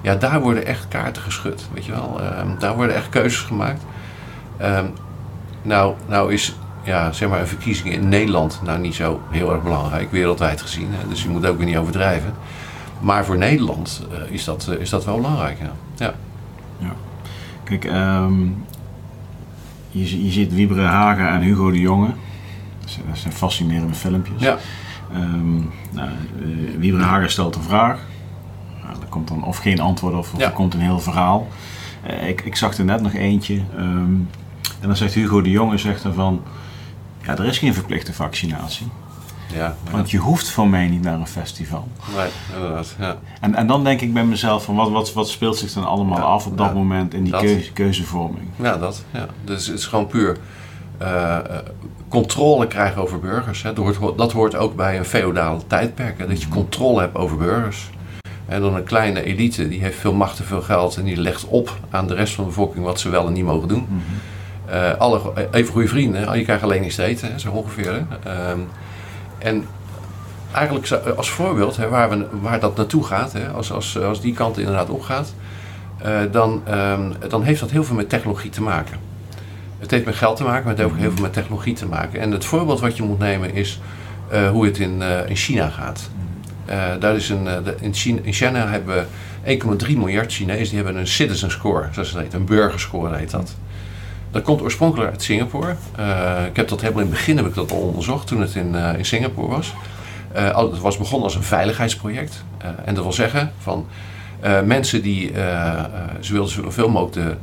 ja, 0.02 0.14
daar 0.14 0.40
worden 0.40 0.66
echt 0.66 0.88
kaarten 0.88 1.22
geschud. 1.22 1.68
Weet 1.74 1.84
je 1.84 1.92
wel? 1.92 2.20
Ehm, 2.20 2.48
daar 2.58 2.74
worden 2.74 2.94
echt 2.96 3.08
keuzes 3.08 3.40
gemaakt. 3.40 3.82
Ehm, 4.56 4.86
nou, 5.62 5.94
nou 6.08 6.32
is 6.32 6.54
ja, 6.84 7.12
zeg 7.12 7.28
maar 7.28 7.40
een 7.40 7.46
verkiezing 7.46 7.92
in 7.92 8.08
Nederland 8.08 8.60
nou 8.64 8.78
niet 8.78 8.94
zo 8.94 9.20
heel 9.30 9.52
erg 9.52 9.62
belangrijk, 9.62 10.10
wereldwijd 10.10 10.60
gezien. 10.60 10.88
Hè? 10.90 11.08
Dus 11.08 11.22
je 11.22 11.28
moet 11.28 11.46
ook 11.46 11.56
weer 11.56 11.66
niet 11.66 11.76
overdrijven. 11.76 12.34
Maar 13.00 13.24
voor 13.24 13.38
Nederland 13.38 14.06
eh, 14.12 14.32
is, 14.32 14.44
dat, 14.44 14.68
eh, 14.68 14.80
is 14.80 14.90
dat 14.90 15.04
wel 15.04 15.16
belangrijk. 15.16 15.58
Ja. 15.96 16.14
ja. 16.78 16.92
Kijk, 17.64 17.84
ehm, 17.84 18.42
je, 19.90 20.24
je 20.24 20.30
ziet 20.30 20.54
Wiebere 20.54 20.82
Hagen 20.82 21.28
en 21.28 21.40
Hugo 21.40 21.70
de 21.70 21.80
Jonge. 21.80 22.10
Dat 22.80 23.18
zijn, 23.18 23.32
fascinerende 23.32 23.94
filmpjes. 23.94 24.42
Ja. 24.42 24.56
Ehm, 25.12 25.54
nou, 25.90 26.08
eh, 26.82 27.00
Hagen 27.00 27.30
stelt 27.30 27.56
een 27.56 27.62
vraag. 27.62 27.98
Nou, 28.82 29.00
er 29.00 29.08
komt 29.08 29.28
dan 29.28 29.44
of 29.44 29.56
geen 29.56 29.80
antwoord 29.80 30.14
of, 30.14 30.32
of 30.32 30.38
Ja. 30.38 30.46
er 30.46 30.52
komt 30.52 30.74
een 30.74 30.80
heel 30.80 31.00
verhaal. 31.00 31.48
Ik, 32.26 32.40
ik 32.40 32.56
zag 32.56 32.76
er 32.76 32.84
net 32.84 33.00
nog 33.00 33.14
eentje. 33.14 33.60
ehm, 33.76 34.12
en 34.80 34.86
dan 34.86 34.96
zegt 34.96 35.14
Hugo 35.14 35.42
de 35.42 35.50
Jonge 35.50 35.78
zegt 35.78 36.02
dan 36.02 36.14
van... 36.14 36.42
Ja, 37.22 37.36
er 37.38 37.44
is 37.44 37.58
geen 37.58 37.74
verplichte 37.74 38.12
vaccinatie. 38.12 38.86
Ja, 39.54 39.76
Want 39.90 40.10
je 40.10 40.18
hoeft 40.18 40.50
voor 40.50 40.68
mij 40.68 40.88
niet 40.88 41.02
naar 41.02 41.14
een 41.18 41.26
festival. 41.26 41.88
nee, 42.16 42.28
inderdaad. 42.54 42.94
Ja. 42.98 43.16
En, 43.40 43.54
en 43.54 43.66
dan 43.66 43.84
denk 43.84 44.00
ik 44.00 44.12
bij 44.12 44.24
mezelf 44.24 44.64
van 44.64 44.74
wat, 44.74 44.90
wat, 44.90 45.12
wat 45.12 45.28
speelt 45.28 45.56
zich 45.56 45.72
dan 45.72 45.86
allemaal 45.86 46.18
af 46.18 46.46
op 46.46 46.58
dat 46.58 46.74
moment 46.74 47.14
in 47.14 47.22
die 47.22 47.32
dat. 47.32 47.40
keuze, 47.40 47.72
keuzevorming. 47.72 48.48
Ja, 48.56 48.76
dat. 48.76 49.04
Ja. 49.10 49.26
Dus 49.44 49.66
het 49.66 49.78
is 49.78 49.86
gewoon 49.86 50.06
puur 50.06 50.36
eh, 50.98 51.38
controle 52.08 52.66
krijgen 52.66 53.02
over 53.02 53.18
burgers. 53.20 53.62
Hè. 53.62 53.72
Dat, 53.72 53.96
hoort, 53.96 54.18
dat 54.18 54.32
hoort 54.32 54.54
ook 54.56 54.76
bij 54.76 54.98
een 54.98 55.04
feodale 55.04 55.60
tijdperk. 55.66 56.18
Hè. 56.18 56.26
Dat 56.26 56.42
je 56.42 56.48
controle 56.48 57.00
hebt 57.00 57.16
over 57.16 57.36
burgers. 57.36 57.90
En 58.46 58.60
dan 58.60 58.74
een 58.74 58.84
kleine 58.84 59.22
elite, 59.22 59.68
die 59.68 59.80
heeft 59.80 59.98
veel 59.98 60.14
macht 60.14 60.38
en 60.38 60.44
veel 60.44 60.62
geld 60.62 60.96
en 60.96 61.04
die 61.04 61.16
legt 61.16 61.44
op 61.46 61.78
aan 61.90 62.06
de 62.06 62.14
rest 62.14 62.34
van 62.34 62.44
de 62.44 62.50
bevolking 62.50 62.84
wat 62.84 63.00
ze 63.00 63.08
wel 63.08 63.26
en 63.26 63.32
niet 63.32 63.44
mogen 63.44 63.68
doen. 63.68 63.86
Eh, 64.70 64.92
alle 64.98 65.18
go- 65.18 65.34
even 65.50 65.72
goede 65.72 65.88
vrienden, 65.88 66.38
je 66.38 66.44
krijgt 66.44 66.62
alleen 66.62 66.84
iets 66.84 66.94
te 66.94 67.02
eten, 67.04 67.40
zo 67.40 67.50
ongeveer. 67.50 68.06
Ehm, 68.24 68.58
en 69.38 69.66
eigenlijk 70.52 70.86
zo- 70.86 70.96
als 71.16 71.30
voorbeeld 71.30 71.76
hè, 71.76 71.88
waar, 71.88 72.10
we, 72.10 72.26
waar 72.40 72.60
dat 72.60 72.76
naartoe 72.76 73.04
gaat, 73.04 73.32
hè, 73.32 73.48
als, 73.48 73.72
als, 73.72 73.98
als 74.00 74.20
die 74.20 74.34
kant 74.34 74.58
inderdaad 74.58 74.90
opgaat, 74.90 75.34
eh, 75.98 76.18
dan, 76.30 76.62
ehm, 76.66 77.10
dan 77.28 77.42
heeft 77.42 77.60
dat 77.60 77.70
heel 77.70 77.84
veel 77.84 77.96
met 77.96 78.08
technologie 78.08 78.50
te 78.50 78.62
maken. 78.62 78.96
Het 79.78 79.90
heeft 79.90 80.04
met 80.04 80.14
geld 80.14 80.36
te 80.36 80.42
maken, 80.42 80.62
maar 80.64 80.72
het 80.72 80.78
heeft 80.82 80.92
ook 80.94 80.98
heel 81.00 81.10
veel 81.12 81.22
met 81.22 81.32
technologie 81.32 81.74
te 81.74 81.86
maken. 81.86 82.20
En 82.20 82.30
het 82.30 82.44
voorbeeld 82.44 82.80
wat 82.80 82.96
je 82.96 83.02
moet 83.02 83.18
nemen 83.18 83.54
is 83.54 83.80
eh, 84.28 84.50
hoe 84.50 84.64
het 84.64 84.78
in, 84.78 85.02
eh, 85.02 85.28
in 85.28 85.36
China 85.36 85.68
gaat. 85.68 86.10
Eh, 86.64 86.76
daar 87.00 87.14
is 87.16 87.28
een, 87.28 87.46
eh, 87.48 87.56
in, 87.80 87.94
China, 87.94 88.20
in 88.22 88.32
China 88.32 88.66
hebben 88.68 88.94
we 88.96 89.04
1,3 89.84 89.96
miljard 89.98 90.32
Chinezen 90.32 90.74
die 90.74 90.84
hebben 90.84 90.96
een 90.96 91.06
citizen 91.06 91.50
score, 91.50 91.88
zoals 91.92 92.10
het 92.12 92.22
heet, 92.22 92.32
een 92.34 92.44
burgerscore 92.44 93.16
heet 93.16 93.30
dat. 93.30 93.54
Dat 94.30 94.42
komt 94.42 94.60
oorspronkelijk 94.62 95.10
uit 95.10 95.22
Singapore. 95.22 95.74
Eh, 95.96 96.44
ik 96.48 96.56
heb 96.56 96.68
dat 96.68 96.80
helemaal 96.80 97.02
in 97.02 97.08
het 97.08 97.16
begin 97.16 97.36
heb 97.36 97.46
ik 97.46 97.54
dat 97.54 97.72
al 97.72 97.78
onderzocht 97.78 98.26
toen 98.26 98.40
het 98.40 98.54
in, 98.54 98.74
eh, 98.74 98.98
in 98.98 99.04
Singapore 99.04 99.48
was. 99.48 99.74
Al- 100.52 100.70
het 100.70 100.80
was 100.80 100.96
begonnen 100.98 101.22
als 101.24 101.34
een 101.34 101.42
veiligheidsproject. 101.42 102.44
En 102.84 102.94
dat 102.94 103.04
wil 103.04 103.12
zeggen 103.12 103.52
van 103.58 103.86
mensen 104.64 105.02
die 105.02 105.32
ze 106.20 106.32
wilden 106.32 106.52
zoveel 106.52 106.88
mogelijk 106.88 107.14
de 107.14 107.36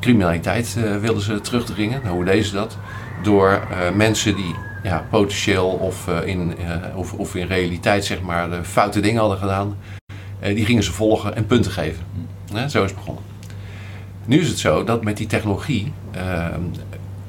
criminaliteit 0.00 0.76
wilden 1.00 1.22
ze 1.22 1.40
terugdringen. 1.40 2.00
Nou, 2.02 2.14
hoe 2.14 2.24
deden 2.24 2.44
ze 2.44 2.54
dat? 2.54 2.76
Door 3.22 3.60
mensen 3.94 4.36
die 4.36 4.54
ja, 4.82 5.06
potentieel 5.10 5.68
of, 5.68 6.08
in, 6.24 6.54
of, 6.94 7.12
of 7.12 7.34
in 7.34 7.46
realiteit 7.46 8.04
zeg 8.04 8.20
maar 8.20 8.50
de 8.50 8.64
foute 8.64 9.00
dingen 9.00 9.20
hadden 9.20 9.38
gedaan, 9.38 9.76
die 10.40 10.64
gingen 10.64 10.82
ze 10.82 10.92
volgen 10.92 11.36
en 11.36 11.46
punten 11.46 11.72
geven. 11.72 12.04
Hè, 12.52 12.68
zo 12.68 12.82
is 12.84 12.90
het 12.90 12.98
begonnen. 12.98 13.22
Nu 14.24 14.40
is 14.40 14.48
het 14.48 14.58
zo 14.58 14.84
dat 14.84 15.04
met 15.04 15.16
die 15.16 15.26
technologie 15.26 15.92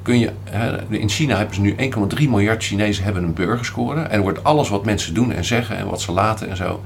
kun 0.02 0.18
je. 0.18 0.30
in 0.88 1.08
China 1.08 1.36
hebben 1.36 1.54
ze 1.54 1.60
nu 1.60 1.74
1,3 2.18 2.28
miljard 2.28 2.64
Chinezen 2.64 3.04
hebben 3.04 3.22
een 3.22 3.34
burgerscore. 3.34 4.00
En 4.00 4.20
wordt 4.20 4.44
alles 4.44 4.68
wat 4.68 4.84
mensen 4.84 5.14
doen 5.14 5.32
en 5.32 5.44
zeggen 5.44 5.76
en 5.76 5.86
wat 5.86 6.00
ze 6.00 6.12
laten 6.12 6.50
en 6.50 6.56
zo. 6.56 6.82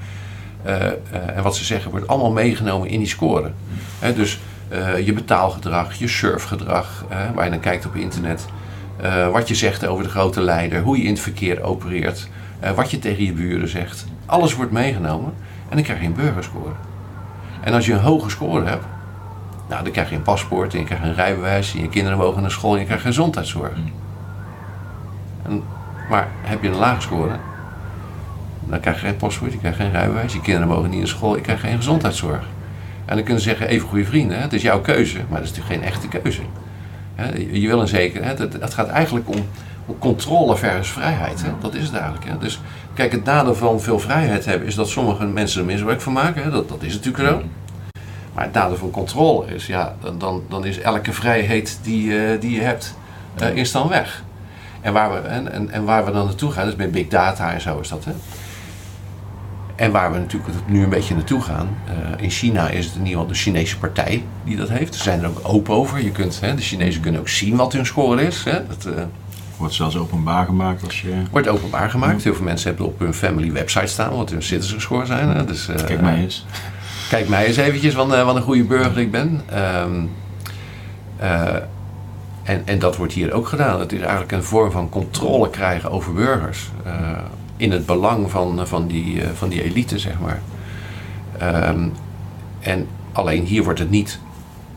eh, 0.63 0.87
eh, 0.87 0.93
en 1.37 1.43
wat 1.43 1.57
ze 1.57 1.65
zeggen 1.65 1.91
wordt 1.91 2.09
allemaal 2.09 2.33
meegenomen 2.33 2.89
in 2.89 2.99
die 2.99 3.09
score. 3.09 3.51
Dus 4.15 4.39
eh, 4.69 5.07
je 5.07 5.13
betaalgedrag, 5.13 5.95
je 5.95 6.09
surfgedrag, 6.09 7.05
waar 7.35 7.45
je 7.45 7.51
dan 7.51 7.61
kijkt 7.61 7.87
op 7.87 7.95
internet. 7.95 8.47
wat 9.33 9.49
je 9.49 9.55
zegt 9.55 9.87
over 9.87 10.05
de 10.05 10.11
grote 10.11 10.41
leider, 10.41 10.83
hoe 10.83 10.97
je 10.97 11.03
in 11.03 11.13
het 11.13 11.21
verkeer 11.21 11.63
opereert, 11.63 12.29
wat 12.75 12.91
je 12.91 12.99
tegen 12.99 13.25
je 13.25 13.33
buren 13.33 13.69
zegt. 13.69 14.07
Alles 14.27 14.55
wordt 14.55 14.73
meegenomen 14.73 15.33
en 15.69 15.77
dan 15.77 15.85
krijg 15.85 16.01
je 16.01 16.07
een 16.07 16.15
burgerscore. 16.15 16.73
En 17.61 17.75
als 17.75 17.87
je 17.87 17.93
een 17.93 17.99
hoge 17.99 18.31
score 18.31 18.67
hebt, 18.67 18.85
nou, 19.69 19.83
dan 19.83 19.93
krijg 19.93 20.11
je 20.11 20.17
een 20.17 20.23
paspoort 20.23 20.73
en 20.73 20.79
je 20.79 20.85
krijgt 20.85 21.05
een 21.05 21.15
rijbewijs 21.15 21.75
en 21.75 21.81
je 21.81 21.89
kinderen 21.89 22.19
mogen 22.19 22.43
naar 22.43 22.51
school 22.51 22.73
en 22.73 22.79
je 22.79 22.85
krijgt 22.85 23.05
gezondheidszorg. 23.05 23.73
En, 25.43 25.63
maar 26.11 26.29
heb 26.43 26.63
je 26.63 26.69
een 26.69 26.77
lage 26.77 27.01
score, 27.01 27.37
dan 28.65 28.81
krijg 28.81 29.01
je 29.01 29.07
geen 29.07 29.17
paspoort, 29.17 29.53
je 29.53 29.59
krijgt 29.59 29.77
geen 29.77 29.91
rijbewijs, 29.91 30.33
je 30.33 30.41
kinderen 30.41 30.69
mogen 30.69 30.91
niet 30.91 30.99
naar 30.99 31.09
school, 31.09 31.37
je 31.37 31.41
krijgt 31.41 31.63
geen 31.63 31.77
gezondheidszorg. 31.77 32.43
En 33.05 33.15
dan 33.15 33.25
kunnen 33.25 33.43
ze 33.43 33.49
zeggen, 33.49 33.69
even 33.69 33.89
goede 33.89 34.05
vrienden, 34.05 34.41
het 34.41 34.53
is 34.53 34.63
jouw 34.63 34.81
keuze, 34.81 35.19
maar 35.29 35.41
dat 35.41 35.51
is 35.51 35.57
natuurlijk 35.57 35.75
geen 35.75 35.93
echte 35.93 36.09
keuze. 36.09 36.41
Je 37.51 37.67
wil 37.67 37.81
een 37.81 37.89
zeker, 37.89 38.25
hè, 38.25 38.35
het, 38.35 38.75
gaat 38.75 38.89
eigenlijk 38.89 39.29
om, 39.29 39.47
om 39.87 39.99
controle 39.99 40.57
versus 40.57 40.89
vrijheid. 40.89 41.45
Dat 41.61 41.75
is 41.75 41.85
het 41.85 41.95
eigenlijk. 41.95 42.41
Dus 42.41 42.61
kijk, 42.95 43.13
het 43.13 43.25
nadeel 43.25 43.55
van 43.55 43.81
veel 43.81 43.99
vrijheid 43.99 44.45
hebben 44.45 44.69
is 44.69 44.75
dat 44.75 44.89
sommige 44.89 45.27
mensen 45.27 45.61
er 45.61 45.67
misbruik 45.67 46.01
van 46.01 46.13
maken. 46.13 46.51
Dat, 46.51 46.69
dat 46.69 46.83
is 46.83 46.95
natuurlijk 46.95 47.29
zo. 47.29 47.43
Maar 48.39 48.47
het 48.47 48.57
nadeel 48.57 48.77
van 48.77 48.91
controle 48.91 49.55
is, 49.55 49.67
ja, 49.67 49.95
dan, 50.01 50.19
dan, 50.19 50.43
dan 50.49 50.65
is 50.65 50.81
elke 50.81 51.13
vrijheid 51.13 51.79
die, 51.83 52.19
eh, 52.19 52.41
die 52.41 52.51
je 52.51 52.61
hebt, 52.61 52.95
eh, 53.39 53.57
is 53.57 53.73
dan 53.73 53.89
weg. 53.89 54.23
En 54.81 54.93
waar, 54.93 55.13
we, 55.13 55.19
en, 55.19 55.53
en, 55.53 55.71
en 55.71 55.85
waar 55.85 56.05
we 56.05 56.13
dan 56.13 56.25
naartoe 56.25 56.53
gaan, 56.53 56.65
dus 56.67 56.77
met 56.77 56.93
big 56.93 57.09
data 57.09 57.53
en 57.53 57.61
zo 57.61 57.79
is 57.81 57.89
dat. 57.89 58.05
Hè? 58.05 58.13
En 59.77 59.91
waar 59.91 60.13
we 60.13 60.19
natuurlijk 60.19 60.49
nu 60.67 60.83
een 60.83 60.89
beetje 60.89 61.15
naartoe 61.15 61.41
gaan. 61.41 61.69
eh, 61.87 62.23
in 62.23 62.31
China 62.31 62.69
is 62.69 62.85
het 62.85 62.95
in 62.95 63.01
ieder 63.01 63.13
geval 63.13 63.27
de 63.27 63.39
Chinese 63.39 63.79
partij 63.79 64.25
die 64.45 64.57
dat 64.57 64.69
heeft. 64.69 64.95
Ze 64.95 65.03
zijn 65.03 65.23
er 65.23 65.29
ook 65.29 65.41
open 65.43 65.75
over. 65.75 66.05
Je 66.05 66.11
kunt, 66.13 66.41
hè, 66.41 66.55
de 66.55 66.63
Chinezen 66.63 67.01
kunnen 67.01 67.21
ook 67.21 67.29
zien 67.29 67.57
wat 67.57 67.73
hun 67.73 67.87
score 67.87 68.23
is. 68.23 68.45
Hè? 68.45 68.67
Dat 68.67 68.89
Wordt 69.57 69.75
zelfs 69.75 69.97
openbaar 69.97 70.45
gemaakt 70.45 70.85
als 70.85 71.01
je... 71.01 71.23
wordt 71.31 71.49
openbaar 71.49 71.91
gemaakt. 71.91 72.23
Heel 72.25 72.35
veel 72.35 72.45
mensen 72.45 72.69
hebben 72.69 72.87
op 72.87 72.99
hun 72.99 73.15
family 73.15 73.53
website 73.53 73.87
staan 73.87 74.17
wat 74.17 74.31
hun 74.31 74.43
citizen 74.43 74.81
score 74.81 75.07
zijn. 75.07 75.29
Hè? 75.29 75.45
Dus, 75.45 75.69
Kijk 75.87 76.01
mij 76.01 76.17
eens. 76.17 76.47
Kijk 77.09 77.29
mij 77.29 77.47
eens 77.47 77.57
eventjes 77.57 77.95
eh, 77.95 78.25
wat 78.25 78.37
een 78.37 78.43
goede 78.43 78.65
burger 78.65 78.99
ik 78.99 79.11
ben. 79.11 79.41
Ehm, 79.47 80.05
eh, 81.17 81.55
en, 82.43 82.63
en 82.65 82.79
dat 82.79 82.97
wordt 82.97 83.13
hier 83.13 83.33
ook 83.33 83.49
gedaan. 83.49 83.81
Het 83.81 83.93
is 83.93 84.01
eigenlijk 84.01 84.33
een 84.33 84.43
vorm 84.43 84.71
van 84.71 84.89
controle 84.89 85.51
krijgen 85.51 85.91
over 85.91 86.13
burgers. 86.13 86.71
eh, 86.85 86.93
in 87.57 87.73
het 87.73 87.87
belang 87.87 88.31
van, 88.31 88.67
van, 88.67 88.87
die, 88.87 89.23
van 89.35 89.49
die 89.49 89.63
elite, 89.63 89.99
zeg 89.99 90.19
maar. 90.21 90.41
Ehm, 91.39 91.89
en 92.61 92.87
alleen 93.13 93.45
hier 93.45 93.65
wordt 93.65 93.79
het 93.79 93.91
niet 93.91 94.19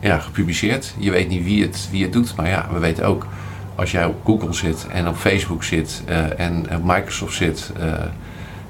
ja, 0.00 0.18
gepubliceerd. 0.18 0.94
Je 0.98 1.10
weet 1.10 1.28
niet 1.28 1.44
wie 1.44 1.62
het, 1.62 1.88
wie 1.90 2.02
het 2.02 2.12
doet. 2.12 2.36
Maar 2.36 2.48
ja, 2.48 2.68
we 2.72 2.78
weten 2.78 3.04
ook, 3.04 3.26
als 3.74 3.90
jij 3.90 4.04
op 4.04 4.16
Google 4.24 4.52
zit 4.52 4.86
en 4.90 5.08
op 5.08 5.16
Facebook 5.16 5.64
zit 5.64 6.02
en 6.36 6.76
op 6.76 6.84
Microsoft 6.84 7.36
zit... 7.36 7.72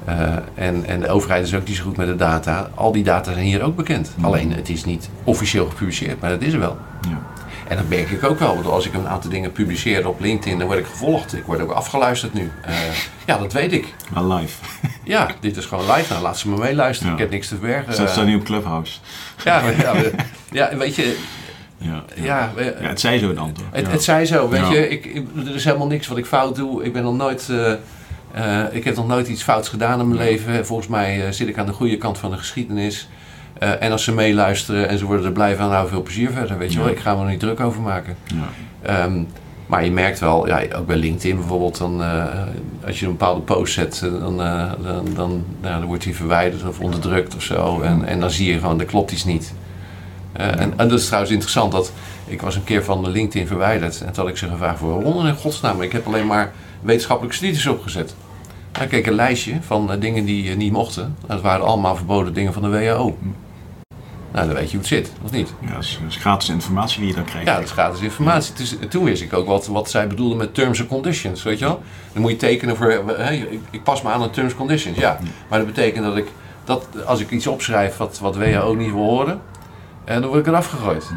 eh, 0.04 0.32
en, 0.54 0.84
en 0.86 1.00
de 1.00 1.08
overheid 1.08 1.46
is 1.46 1.54
ook 1.54 1.66
niet 1.66 1.76
zo 1.76 1.82
goed 1.84 1.96
met 1.96 2.06
de 2.06 2.16
data. 2.16 2.70
Al 2.74 2.92
die 2.92 3.04
data 3.04 3.32
zijn 3.32 3.44
hier 3.44 3.62
ook 3.62 3.76
bekend. 3.76 4.10
Alleen 4.20 4.52
het 4.52 4.68
is 4.68 4.84
niet 4.84 5.08
officieel 5.24 5.66
gepubliceerd, 5.68 6.20
maar 6.20 6.30
dat 6.30 6.42
is 6.42 6.52
er 6.52 6.58
wel. 6.58 6.78
Ja. 7.08 7.20
En 7.68 7.76
dat 7.76 7.88
merk 7.88 8.10
ik 8.10 8.24
ook 8.24 8.38
wel. 8.38 8.54
Want 8.54 8.66
als 8.66 8.86
ik 8.86 8.94
een 8.94 9.08
aantal 9.08 9.30
dingen 9.30 9.52
publiceer 9.52 10.08
op 10.08 10.20
LinkedIn, 10.20 10.58
dan 10.58 10.66
word 10.66 10.78
ik 10.78 10.86
gevolgd. 10.86 11.34
Ik 11.36 11.44
word 11.44 11.60
ook 11.60 11.70
afgeluisterd 11.70 12.34
nu. 12.34 12.50
Uh, 12.68 12.74
ja, 13.26 13.38
dat 13.38 13.52
weet 13.52 13.72
ik. 13.72 13.94
Maar 14.12 14.24
live. 14.24 14.54
Ja, 15.04 15.30
dit 15.40 15.56
is 15.56 15.64
gewoon 15.66 15.90
live. 15.92 16.12
Nou, 16.12 16.22
laat 16.22 16.38
ze 16.38 16.48
me 16.48 16.56
meeluisteren. 16.58 17.08
Ja. 17.12 17.16
Ik 17.18 17.22
heb 17.22 17.30
niks 17.32 17.48
te 17.48 17.54
verbergen. 17.58 17.96
Dat 17.96 18.10
staat 18.10 18.24
nu 18.26 18.34
op 18.36 18.44
Clubhouse. 18.44 18.98
Ja, 19.44 19.60
maar, 19.60 19.76
ja, 19.76 19.94
ja, 20.70 20.76
weet 20.76 20.94
je, 20.94 21.18
Ja, 21.78 22.02
ja. 22.14 22.52
ja, 22.56 22.72
het 22.88 23.00
zei 23.00 23.18
zo 23.18 23.34
dan 23.34 23.52
toch? 23.52 23.64
het, 23.72 23.90
het 23.90 24.02
zij 24.02 24.26
zo, 24.26 24.48
weet 24.48 24.68
je. 24.68 24.88
Ik, 24.88 25.04
ik- 25.04 25.26
er 25.46 25.54
is 25.54 25.64
helemaal 25.64 25.86
niks 25.86 26.06
wat 26.06 26.18
ik 26.18 26.26
fout 26.26 26.56
doe. 26.56 26.84
Ik 26.84 26.92
ben 26.92 27.02
nog 27.02 27.16
nooit... 27.16 27.48
eh, 27.50 27.72
eh, 28.32 28.60
ik 28.70 28.84
heb 28.84 28.96
nog 28.96 29.06
nooit 29.06 29.28
iets 29.28 29.42
fouts 29.42 29.68
gedaan 29.68 30.00
in 30.00 30.08
mijn 30.08 30.20
leven. 30.20 30.66
Volgens 30.66 30.88
mij 30.88 31.26
eh, 31.26 31.32
zit 31.32 31.48
ik 31.48 31.58
aan 31.58 31.66
de 31.66 31.72
goede 31.72 31.96
kant 31.96 32.18
van 32.18 32.30
de 32.30 32.36
geschiedenis. 32.36 33.08
Eh, 33.58 33.82
en 33.82 33.92
als 33.92 34.04
ze 34.04 34.12
meeluisteren 34.12 34.88
en 34.88 34.98
ze 34.98 35.04
worden 35.04 35.26
er 35.26 35.32
blij 35.32 35.56
van, 35.56 35.68
nou 35.68 35.88
veel 35.88 36.02
plezier 36.02 36.30
verder, 36.30 36.58
weet 36.58 36.72
je 36.72 36.78
Ja. 36.78 36.84
wel. 36.84 36.92
Ik 36.92 37.00
ga 37.00 37.14
me 37.14 37.22
er 37.22 37.30
niet 37.30 37.40
druk 37.40 37.60
over 37.60 37.80
maken. 37.82 38.16
Ja. 38.24 38.48
Ehm, 39.04 39.22
maar 39.66 39.84
je 39.84 39.90
merkt 39.90 40.20
wel, 40.20 40.46
ja, 40.46 40.62
ook 40.76 40.86
bij 40.86 40.96
LinkedIn 40.96 41.36
bijvoorbeeld, 41.36 41.78
dan, 41.78 42.02
als 42.86 43.00
je 43.00 43.06
een 43.06 43.12
bepaalde 43.12 43.40
post 43.40 43.72
zet, 43.74 44.00
dan, 44.00 44.36
dan, 44.36 45.06
dan, 45.14 45.44
nou, 45.60 45.78
dan 45.80 45.84
wordt 45.84 46.02
die 46.02 46.16
verwijderd 46.16 46.68
of 46.68 46.80
onderdrukt 46.80 47.34
of 47.36 47.42
zo. 47.42 47.80
En, 47.80 48.04
en 48.04 48.20
dan 48.20 48.30
zie 48.30 48.52
je 48.52 48.58
gewoon, 48.58 48.80
er 48.80 48.86
klopt 48.86 49.12
iets 49.12 49.24
niet. 49.24 49.54
En, 50.32 50.72
en 50.76 50.88
dat 50.88 50.98
is 50.98 51.06
trouwens 51.06 51.32
interessant, 51.32 51.72
dat 51.72 51.92
ik 52.26 52.40
was 52.40 52.56
een 52.56 52.64
keer 52.64 52.84
van 52.84 53.04
de 53.04 53.10
LinkedIn 53.10 53.46
verwijderd. 53.46 54.00
En 54.00 54.12
toen 54.12 54.22
had 54.24 54.28
ik 54.32 54.36
ze 54.38 54.48
gevraagd 54.48 54.78
voor 54.78 55.02
waarom 55.02 55.26
in 55.26 55.34
godsnaam. 55.34 55.82
Ik 55.82 55.92
heb 55.92 56.06
alleen 56.06 56.26
maar 56.26 56.52
wetenschappelijke 56.80 57.36
studies 57.36 57.66
opgezet. 57.66 58.14
Ik 58.80 58.88
keek 58.88 59.06
een 59.06 59.14
lijstje 59.14 59.54
van 59.60 59.92
eh, 59.92 60.00
dingen 60.00 60.24
die 60.24 60.50
eh, 60.50 60.56
niet 60.56 60.72
mochten. 60.72 61.16
Dat 61.26 61.40
waren 61.40 61.66
allemaal 61.66 61.96
verboden 61.96 62.34
dingen 62.34 62.52
van 62.52 62.62
de 62.62 62.68
WHO. 62.68 63.16
Nou, 64.32 64.46
dan 64.46 64.54
weet 64.54 64.70
je 64.70 64.76
hoe 64.76 64.78
het 64.78 64.86
zit, 64.86 65.12
of 65.24 65.30
niet? 65.30 65.54
Ja, 65.60 65.72
dat 65.72 65.82
is, 65.82 65.98
dat 66.02 66.10
is 66.10 66.16
gratis 66.16 66.48
informatie 66.48 66.98
die 66.98 67.08
je 67.08 67.14
dan 67.14 67.24
krijgt. 67.24 67.48
Ja, 67.48 67.54
dat 67.54 67.64
is 67.64 67.70
gratis 67.70 68.00
informatie. 68.00 68.88
Toen 68.88 69.04
wist 69.04 69.22
ik 69.22 69.32
ook 69.32 69.46
wat, 69.46 69.66
wat 69.66 69.90
zij 69.90 70.06
bedoelden 70.06 70.36
met 70.38 70.54
terms 70.54 70.80
and 70.80 70.88
conditions, 70.88 71.42
weet 71.42 71.58
je 71.58 71.64
wel? 71.64 71.82
Dan 72.12 72.22
moet 72.22 72.30
je 72.30 72.36
tekenen 72.36 72.76
voor, 72.76 73.02
hey, 73.06 73.38
ik, 73.38 73.60
ik 73.70 73.82
pas 73.82 74.02
me 74.02 74.10
aan 74.10 74.22
aan 74.22 74.30
terms 74.30 74.50
and 74.50 74.58
conditions, 74.58 74.98
ja. 74.98 75.18
Maar 75.48 75.58
dat 75.58 75.68
betekent 75.68 76.04
dat 76.04 76.16
ik, 76.16 76.26
dat 76.64 76.86
als 77.06 77.20
ik 77.20 77.30
iets 77.30 77.46
opschrijf 77.46 77.96
wat, 77.96 78.18
wat 78.18 78.36
WHO 78.36 78.74
niet 78.74 78.92
wil 78.92 79.02
horen, 79.02 79.40
eh, 80.04 80.20
dan 80.20 80.26
word 80.26 80.40
ik 80.40 80.46
eraf 80.46 80.66
gegooid. 80.66 81.10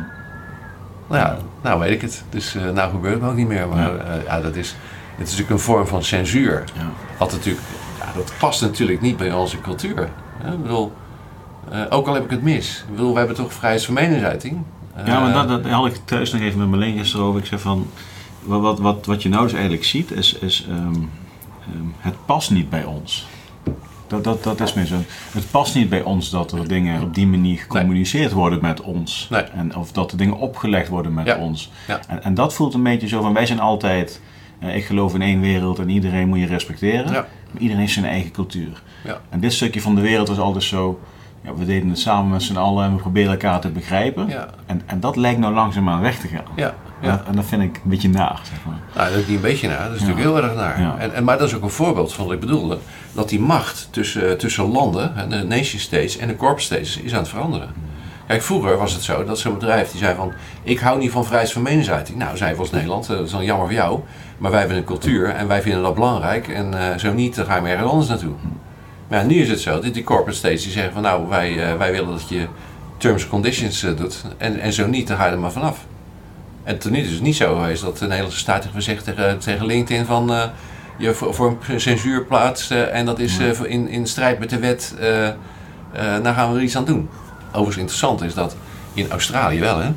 Nou 1.08 1.22
ja, 1.22 1.38
nou 1.62 1.80
weet 1.80 1.91
ik 1.91 2.01
het. 2.01 2.24
Dus 2.30 2.56
eh, 2.56 2.70
nou 2.70 2.91
gebeurt 2.91 3.22
het 3.22 3.30
ook 3.30 3.36
niet 3.36 3.47
meer. 3.47 3.68
Maar 3.68 3.95
eh, 3.97 4.24
ja, 4.26 4.41
dat 4.41 4.56
is, 4.56 4.76
het 5.18 5.28
is 5.28 5.32
natuurlijk 5.38 5.49
een 5.49 5.59
vorm 5.59 5.88
van 5.88 6.03
censuur. 6.03 6.63
Ja. 6.78 6.91
Wat 7.18 7.32
natuurlijk, 7.32 7.63
ja, 7.99 8.11
dat 8.16 8.34
past 8.39 8.61
natuurlijk 8.61 9.01
niet 9.01 9.18
bij 9.18 9.34
onze 9.34 9.61
cultuur. 9.61 10.09
hè. 10.38 10.53
Ik 10.53 10.61
bedoel, 10.61 10.93
eh, 11.72 11.82
ook 11.89 12.07
al 12.07 12.13
heb 12.13 12.24
ik 12.24 12.30
het 12.30 12.41
mis. 12.43 12.84
Ik 12.88 12.95
bedoel, 12.95 13.11
we 13.11 13.18
hebben 13.18 13.36
toch 13.36 13.53
vrijheid 13.53 13.86
van 13.86 13.93
meningsuiting. 13.93 14.57
Ja, 15.05 15.20
maar 15.20 15.30
Eh, 15.30 15.47
dat, 15.47 15.63
dat 15.63 15.72
had 15.72 15.86
ik 15.86 15.99
thuis 16.05 16.32
nog 16.32 16.41
even 16.41 16.59
met 16.59 16.68
mijn 16.70 16.82
Leen 16.82 16.97
gisteren 16.97 17.26
over. 17.26 17.39
Ik 17.39 17.45
zei 17.45 17.61
van, 17.61 17.88
wat, 18.43 18.61
wat, 18.61 18.80
wat, 18.80 19.05
wat 19.05 19.24
je 19.24 19.30
nou 19.30 19.43
dus 19.43 19.53
eigenlijk 19.53 19.84
ziet, 19.84 20.11
is, 20.11 20.34
is 20.34 20.66
ehm, 20.70 20.78
ehm, 20.84 21.86
het 21.97 22.16
past 22.26 22.51
niet 22.51 22.70
bij 22.70 22.84
ons. 22.84 23.28
Dat, 24.07 24.24
dat, 24.24 24.43
dat 24.43 24.59
is 24.61 24.74
meer 24.74 24.86
zo. 24.86 24.95
Het 25.32 25.51
past 25.51 25.76
niet 25.76 25.89
bij 25.89 26.01
ons 26.01 26.30
dat 26.30 26.51
er 26.51 26.68
dingen 26.68 27.01
op 27.01 27.16
die 27.16 27.28
manier 27.28 27.57
gecommuniceerd 27.57 28.32
worden 28.32 28.59
met 28.61 28.82
ons. 28.82 29.28
Nee. 29.30 29.41
En, 29.41 29.76
of 29.76 29.91
dat 29.91 30.11
er 30.11 30.18
dingen 30.18 30.38
opgelegd 30.38 30.88
worden 30.89 31.13
met 31.13 31.26
Ja. 31.26 31.38
ons. 31.38 31.72
Ja. 31.88 31.99
En, 32.07 32.24
en 32.24 32.34
dat 32.34 32.53
voelt 32.53 32.74
een 32.74 32.84
beetje 32.84 33.07
zo 33.07 33.22
van, 33.22 33.34
wij 33.34 33.45
zijn 33.45 33.59
altijd, 33.59 34.22
eh, 34.70 34.76
ik 34.76 34.86
geloof 34.86 35.13
in 35.13 35.22
één 35.22 35.41
wereld 35.41 35.80
en 35.80 35.89
iedereen 35.89 36.28
moet 36.28 36.39
je 36.39 36.45
respecteren. 36.45 37.11
Ja. 37.11 37.26
Maar 37.51 37.61
iedereen 37.61 37.82
heeft 37.82 37.93
zijn 37.93 38.05
eigen 38.05 38.32
cultuur. 38.32 38.82
Ja. 39.03 39.20
En 39.30 39.39
dit 39.39 39.53
stukje 39.53 39.82
van 39.82 39.95
de 39.95 40.01
wereld 40.01 40.28
was 40.28 40.39
altijd 40.39 40.63
zo, 40.63 40.99
ja, 41.41 41.55
we 41.55 41.66
deden 41.66 41.89
het 41.89 41.99
samen 41.99 42.32
met 42.32 42.43
z'n 42.43 42.55
allen 42.55 42.86
en 42.86 42.95
we 42.95 43.01
proberen 43.01 43.32
elkaar 43.32 43.61
te 43.61 43.70
begrijpen. 43.70 44.30
En, 44.66 44.82
en 44.86 44.99
dat 44.99 45.16
lijkt 45.16 45.39
nou 45.39 45.53
langzaamaan 45.53 46.01
weg 46.01 46.20
te 46.20 46.28
gaan. 46.28 46.45
ja, 46.55 46.68
En, 47.01 47.09
ja. 47.09 47.18
dat, 47.18 47.28
en 47.28 47.36
dat 47.36 47.45
vind 47.45 47.61
ik 47.61 47.76
een 47.84 47.89
beetje 47.89 48.09
naar, 48.09 48.41
zeg 48.43 48.66
maar. 48.66 48.80
Nou, 48.95 49.09
dat 49.09 49.20
is 49.20 49.28
niet 49.28 49.36
een 49.36 49.41
beetje 49.41 49.68
naar, 49.68 49.84
dat 49.84 49.93
is 49.95 49.99
natuurlijk 49.99 50.28
heel 50.28 50.43
erg 50.43 50.55
naar. 50.55 50.99
En, 50.99 51.13
en, 51.13 51.24
maar 51.24 51.38
dat 51.38 51.47
is 51.47 51.55
ook 51.55 51.63
een 51.63 51.70
voorbeeld 51.70 52.13
van 52.13 52.26
wat 52.26 52.34
ik 52.34 52.39
bedoelde. 52.39 52.78
Dat 53.13 53.30
die 53.30 53.39
macht 53.39 53.88
tussen, 53.91 54.38
tussen 54.38 54.72
landen, 54.72 55.30
de 55.30 55.43
nation 55.43 55.80
states 55.80 56.18
en 56.18 56.28
de 56.28 56.36
corp 56.36 56.59
states, 56.59 56.97
is 56.97 57.13
aan 57.13 57.20
het 57.20 57.30
veranderen. 57.30 57.70
Kijk, 58.28 58.41
vroeger 58.41 58.78
was 58.78 58.93
het 58.93 59.03
zo 59.03 59.24
dat 59.24 59.39
zo'n 59.39 59.53
bedrijf 59.53 59.91
die 59.91 59.99
zei 59.99 60.16
van... 60.16 60.34
ik 60.63 60.80
hou 60.80 60.99
niet 60.99 61.11
van 61.11 61.26
vrijheid 61.26 61.51
van 61.51 61.61
meningsuiting. 61.61 62.18
Nou, 62.18 62.38
zij 62.38 62.55
was 62.55 62.72
Nederland, 62.72 63.09
eh, 63.09 63.16
dat 63.16 63.26
is 63.26 63.32
dan 63.32 63.45
jammer 63.45 63.66
voor 63.66 63.76
jou. 63.76 63.99
Maar 64.38 64.52
wij 64.52 64.60
hebben 64.60 64.78
een 64.78 64.84
cultuur 64.84 65.30
en 65.30 65.48
wij 65.48 65.62
vinden 65.62 65.82
dat 65.82 65.96
belangrijk. 65.96 66.48
En 66.48 66.74
eh, 66.74 66.98
zo 66.98 67.14
niet, 67.14 67.36
dan 67.36 67.46
ga 67.46 67.56
je 67.56 67.62
maar 67.62 67.72
ergens 67.72 67.90
anders 67.90 68.10
naartoe. 68.10 68.34
Maar 69.08 69.20
ja, 69.20 69.26
nu 69.26 69.36
is 69.36 69.50
het 69.50 69.60
zo 69.60 69.80
dat 69.80 69.94
die 69.94 70.04
corporate 70.04 70.38
states 70.38 70.64
die 70.64 70.72
zeggen 70.72 70.94
van... 70.94 71.02
nou, 71.02 71.28
wij, 71.28 71.64
eh, 71.64 71.78
wij 71.78 71.92
willen 71.92 72.12
dat 72.12 72.30
je 72.30 72.48
terms 72.98 73.22
and 73.22 73.32
conditions 73.32 73.84
eh, 73.84 73.98
doet. 73.98 74.24
En, 74.38 74.60
en 74.60 74.74
zo 74.74 74.88
niet, 74.88 75.08
dan 75.08 75.18
ga 75.18 75.26
je 75.26 75.32
er 75.32 75.40
maar 75.40 75.52
vanaf. 75.52 75.86
En 76.64 76.78
tot 76.78 76.92
nu 76.92 76.98
toe 76.98 77.08
is 77.08 77.14
het 77.14 77.24
niet 77.24 77.36
zo 77.36 77.56
geweest 77.56 77.82
dat 77.82 77.98
de 77.98 78.06
Nederlandse 78.06 78.40
staat 78.40 78.68
gezegd 78.74 79.04
tegen, 79.04 79.40
tegen 79.40 79.66
LinkedIn 79.66 80.06
van 80.06 80.50
je 80.98 81.14
voor, 81.14 81.34
voor 81.34 81.58
een 81.68 81.82
censuur 81.82 82.24
plaatst 82.24 82.72
en 82.72 83.06
dat 83.06 83.20
is 83.20 83.38
in, 83.64 83.88
in 83.88 84.08
strijd 84.08 84.40
met 84.40 84.50
de 84.50 84.60
wet, 84.60 84.96
daar 86.24 86.34
gaan 86.34 86.52
we 86.52 86.58
er 86.58 86.64
iets 86.64 86.78
aan 86.78 86.86
doen. 86.86 87.10
Overigens 87.48 87.78
interessant 87.78 88.22
is 88.22 88.34
dat 88.34 88.56
in 88.94 89.10
Australië 89.10 89.60
wel 89.60 89.80
hè. 89.80 89.90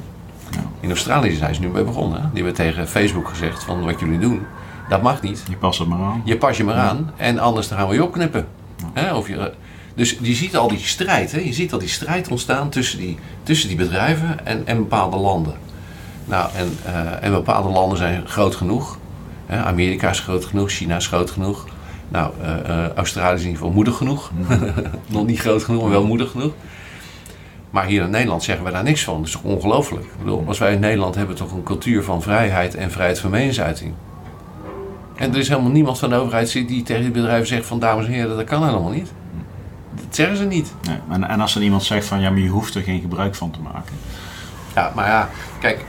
In 0.80 0.88
Australië 0.88 1.34
zijn 1.34 1.54
ze 1.54 1.60
nu 1.60 1.68
mee 1.68 1.84
begonnen. 1.84 2.20
hè. 2.20 2.26
Die 2.32 2.44
hebben 2.44 2.54
tegen 2.54 2.88
Facebook 2.88 3.28
gezegd 3.28 3.64
van 3.64 3.84
wat 3.84 4.00
jullie 4.00 4.18
doen, 4.18 4.46
dat 4.88 5.02
mag 5.02 5.22
niet. 5.22 5.44
Je 5.48 5.56
past 5.56 5.78
het 5.78 5.88
maar 5.88 5.98
aan. 5.98 6.22
Je 6.24 6.36
pas 6.36 6.56
je 6.56 6.64
maar 6.64 6.74
aan 6.74 7.12
en 7.16 7.38
anders 7.38 7.68
dan 7.68 7.78
gaan 7.78 7.88
we 7.88 7.94
je 7.94 8.04
opknippen. 8.04 8.46
Hè, 8.92 9.14
of 9.14 9.28
je, 9.28 9.52
dus 9.94 10.16
je 10.20 10.34
ziet 10.34 10.56
al 10.56 10.68
die 10.68 10.78
strijd, 10.78 11.32
hè? 11.32 11.40
je 11.40 11.52
ziet 11.52 11.72
al 11.72 11.78
die 11.78 11.88
strijd 11.88 12.28
ontstaan 12.28 12.68
tussen 12.68 12.98
die, 12.98 13.18
tussen 13.42 13.68
die 13.68 13.76
bedrijven 13.76 14.46
en, 14.46 14.66
en 14.66 14.76
bepaalde 14.76 15.16
landen. 15.16 15.54
Nou, 16.24 16.50
en, 16.54 16.76
eh, 16.84 17.22
en 17.22 17.32
bepaalde 17.32 17.68
landen 17.68 17.98
zijn 17.98 18.26
groot 18.26 18.56
genoeg. 18.56 18.98
Hè? 19.46 19.62
Amerika 19.62 20.10
is 20.10 20.20
groot 20.20 20.44
genoeg, 20.44 20.70
China 20.70 20.96
is 20.96 21.06
groot 21.06 21.30
genoeg. 21.30 21.66
Nou, 22.08 22.32
eh, 22.42 22.84
eh, 22.84 22.92
Australië 22.94 23.34
is 23.34 23.40
in 23.40 23.46
ieder 23.46 23.58
geval 23.58 23.74
moedig 23.74 23.96
genoeg. 23.96 24.30
Nog 25.06 25.26
niet 25.26 25.38
groot 25.40 25.64
genoeg, 25.64 25.82
maar 25.82 25.90
wel 25.90 26.06
moedig 26.06 26.30
genoeg. 26.30 26.52
Maar 27.70 27.86
hier 27.86 28.02
in 28.02 28.10
Nederland 28.10 28.42
zeggen 28.42 28.64
we 28.64 28.70
daar 28.70 28.82
niks 28.82 29.04
van. 29.04 29.16
Dat 29.16 29.26
is 29.26 29.32
toch 29.32 29.42
ongelooflijk? 29.42 30.04
Ik 30.04 30.18
bedoel, 30.18 30.44
als 30.46 30.58
wij 30.58 30.72
in 30.72 30.80
Nederland 30.80 31.14
hebben 31.14 31.36
toch 31.36 31.52
een 31.52 31.62
cultuur 31.62 32.02
van 32.02 32.22
vrijheid 32.22 32.74
en 32.74 32.90
vrijheid 32.90 33.18
van 33.18 33.30
meningsuiting. 33.30 33.94
En 35.16 35.32
er 35.32 35.38
is 35.38 35.48
helemaal 35.48 35.70
niemand 35.70 35.98
van 35.98 36.08
de 36.08 36.16
overheid 36.16 36.50
zit 36.50 36.68
die 36.68 36.82
tegen 36.82 37.02
die 37.02 37.10
bedrijven 37.10 37.46
zegt 37.46 37.66
van 37.66 37.78
dames 37.78 38.06
en 38.06 38.12
heren, 38.12 38.36
dat 38.36 38.44
kan 38.44 38.64
helemaal 38.64 38.90
niet. 38.90 39.12
Dat 39.94 40.04
zeggen 40.10 40.36
ze 40.36 40.44
niet. 40.44 40.74
Nee. 40.82 40.98
En, 41.10 41.28
en 41.28 41.40
als 41.40 41.54
er 41.54 41.62
iemand 41.62 41.82
zegt 41.82 42.06
van 42.06 42.20
ja, 42.20 42.30
maar 42.30 42.40
je 42.40 42.48
hoeft 42.48 42.74
er 42.74 42.82
geen 42.82 43.00
gebruik 43.00 43.34
van 43.34 43.50
te 43.50 43.60
maken. 43.60 43.94
Ja, 44.74 44.92
maar 44.94 45.06
ja, 45.06 45.28
kijk, 45.60 45.84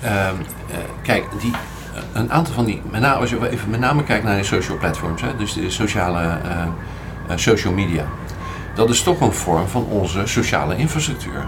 ehm, 0.00 0.34
eh, 0.70 0.76
kijk 1.02 1.24
die, 1.40 1.52
een 2.12 2.32
aantal 2.32 2.54
van 2.54 2.64
die, 2.64 2.82
met 2.90 3.00
name, 3.00 3.20
als 3.20 3.30
je 3.30 3.50
even 3.50 3.70
met 3.70 3.80
name 3.80 4.04
kijkt 4.04 4.24
naar 4.24 4.36
de 4.36 4.44
social 4.44 4.78
platforms, 4.78 5.22
hè, 5.22 5.36
dus 5.36 5.52
de 5.52 5.70
sociale 5.70 6.20
eh, 6.20 6.62
eh, 7.28 7.36
social 7.36 7.72
media, 7.72 8.04
dat 8.74 8.90
is 8.90 9.02
toch 9.02 9.20
een 9.20 9.32
vorm 9.32 9.66
van 9.68 9.84
onze 9.84 10.22
sociale 10.24 10.76
infrastructuur. 10.76 11.46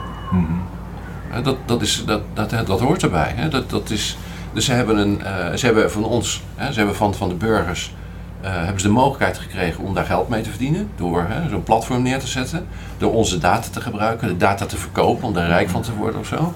Hè, 1.29 1.43
dat, 1.43 1.57
dat, 1.65 1.83
is, 1.83 2.05
dat, 2.07 2.23
dat, 2.35 2.67
dat 2.67 2.81
hoort 2.81 3.03
erbij. 3.03 3.33
Hè. 3.37 3.49
Dat, 3.49 3.71
dat 3.71 3.91
is, 3.91 4.19
dus 4.53 4.65
ze 4.65 4.73
hebben, 4.73 4.97
een, 4.97 5.23
eh, 5.23 5.55
ze 5.55 5.67
hebben 5.67 5.91
van 5.91 6.05
ons, 6.05 6.43
hè, 6.55 6.73
ze 6.73 6.79
hebben 6.79 6.97
van, 6.97 7.15
van 7.15 7.29
de 7.29 7.35
burgers, 7.35 7.95
eh, 8.41 8.51
hebben 8.55 8.81
ze 8.81 8.87
de 8.87 8.93
mogelijkheid 8.93 9.39
gekregen 9.39 9.85
om 9.85 9.95
daar 9.95 10.05
geld 10.05 10.29
mee 10.29 10.43
te 10.43 10.51
verdienen. 10.51 10.91
Door 10.97 11.27
zo'n 11.51 11.63
platform 11.63 12.03
neer 12.03 12.19
te 12.19 12.27
zetten. 12.27 12.67
Door 12.99 13.13
onze 13.13 13.39
data 13.39 13.69
te 13.71 13.81
gebruiken, 13.81 14.29
de 14.29 14.37
data 14.37 14.67
te 14.67 14.77
verkopen 14.77 15.27
om 15.27 15.35
daar 15.35 15.47
rijk 15.47 15.69
van 15.69 15.83
te 15.83 15.95
worden 15.95 16.21
of 16.21 16.27
zo. 16.27 16.55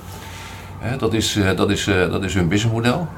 Hè, 0.81 0.97
dat, 0.97 1.14
is, 1.14 1.37
eh, 1.37 1.57
dat, 1.57 1.71
is, 1.71 1.87
eh, 1.87 2.11
dat 2.11 2.25
is 2.25 2.35
hun 2.35 2.49
businessmodel. 2.49 3.09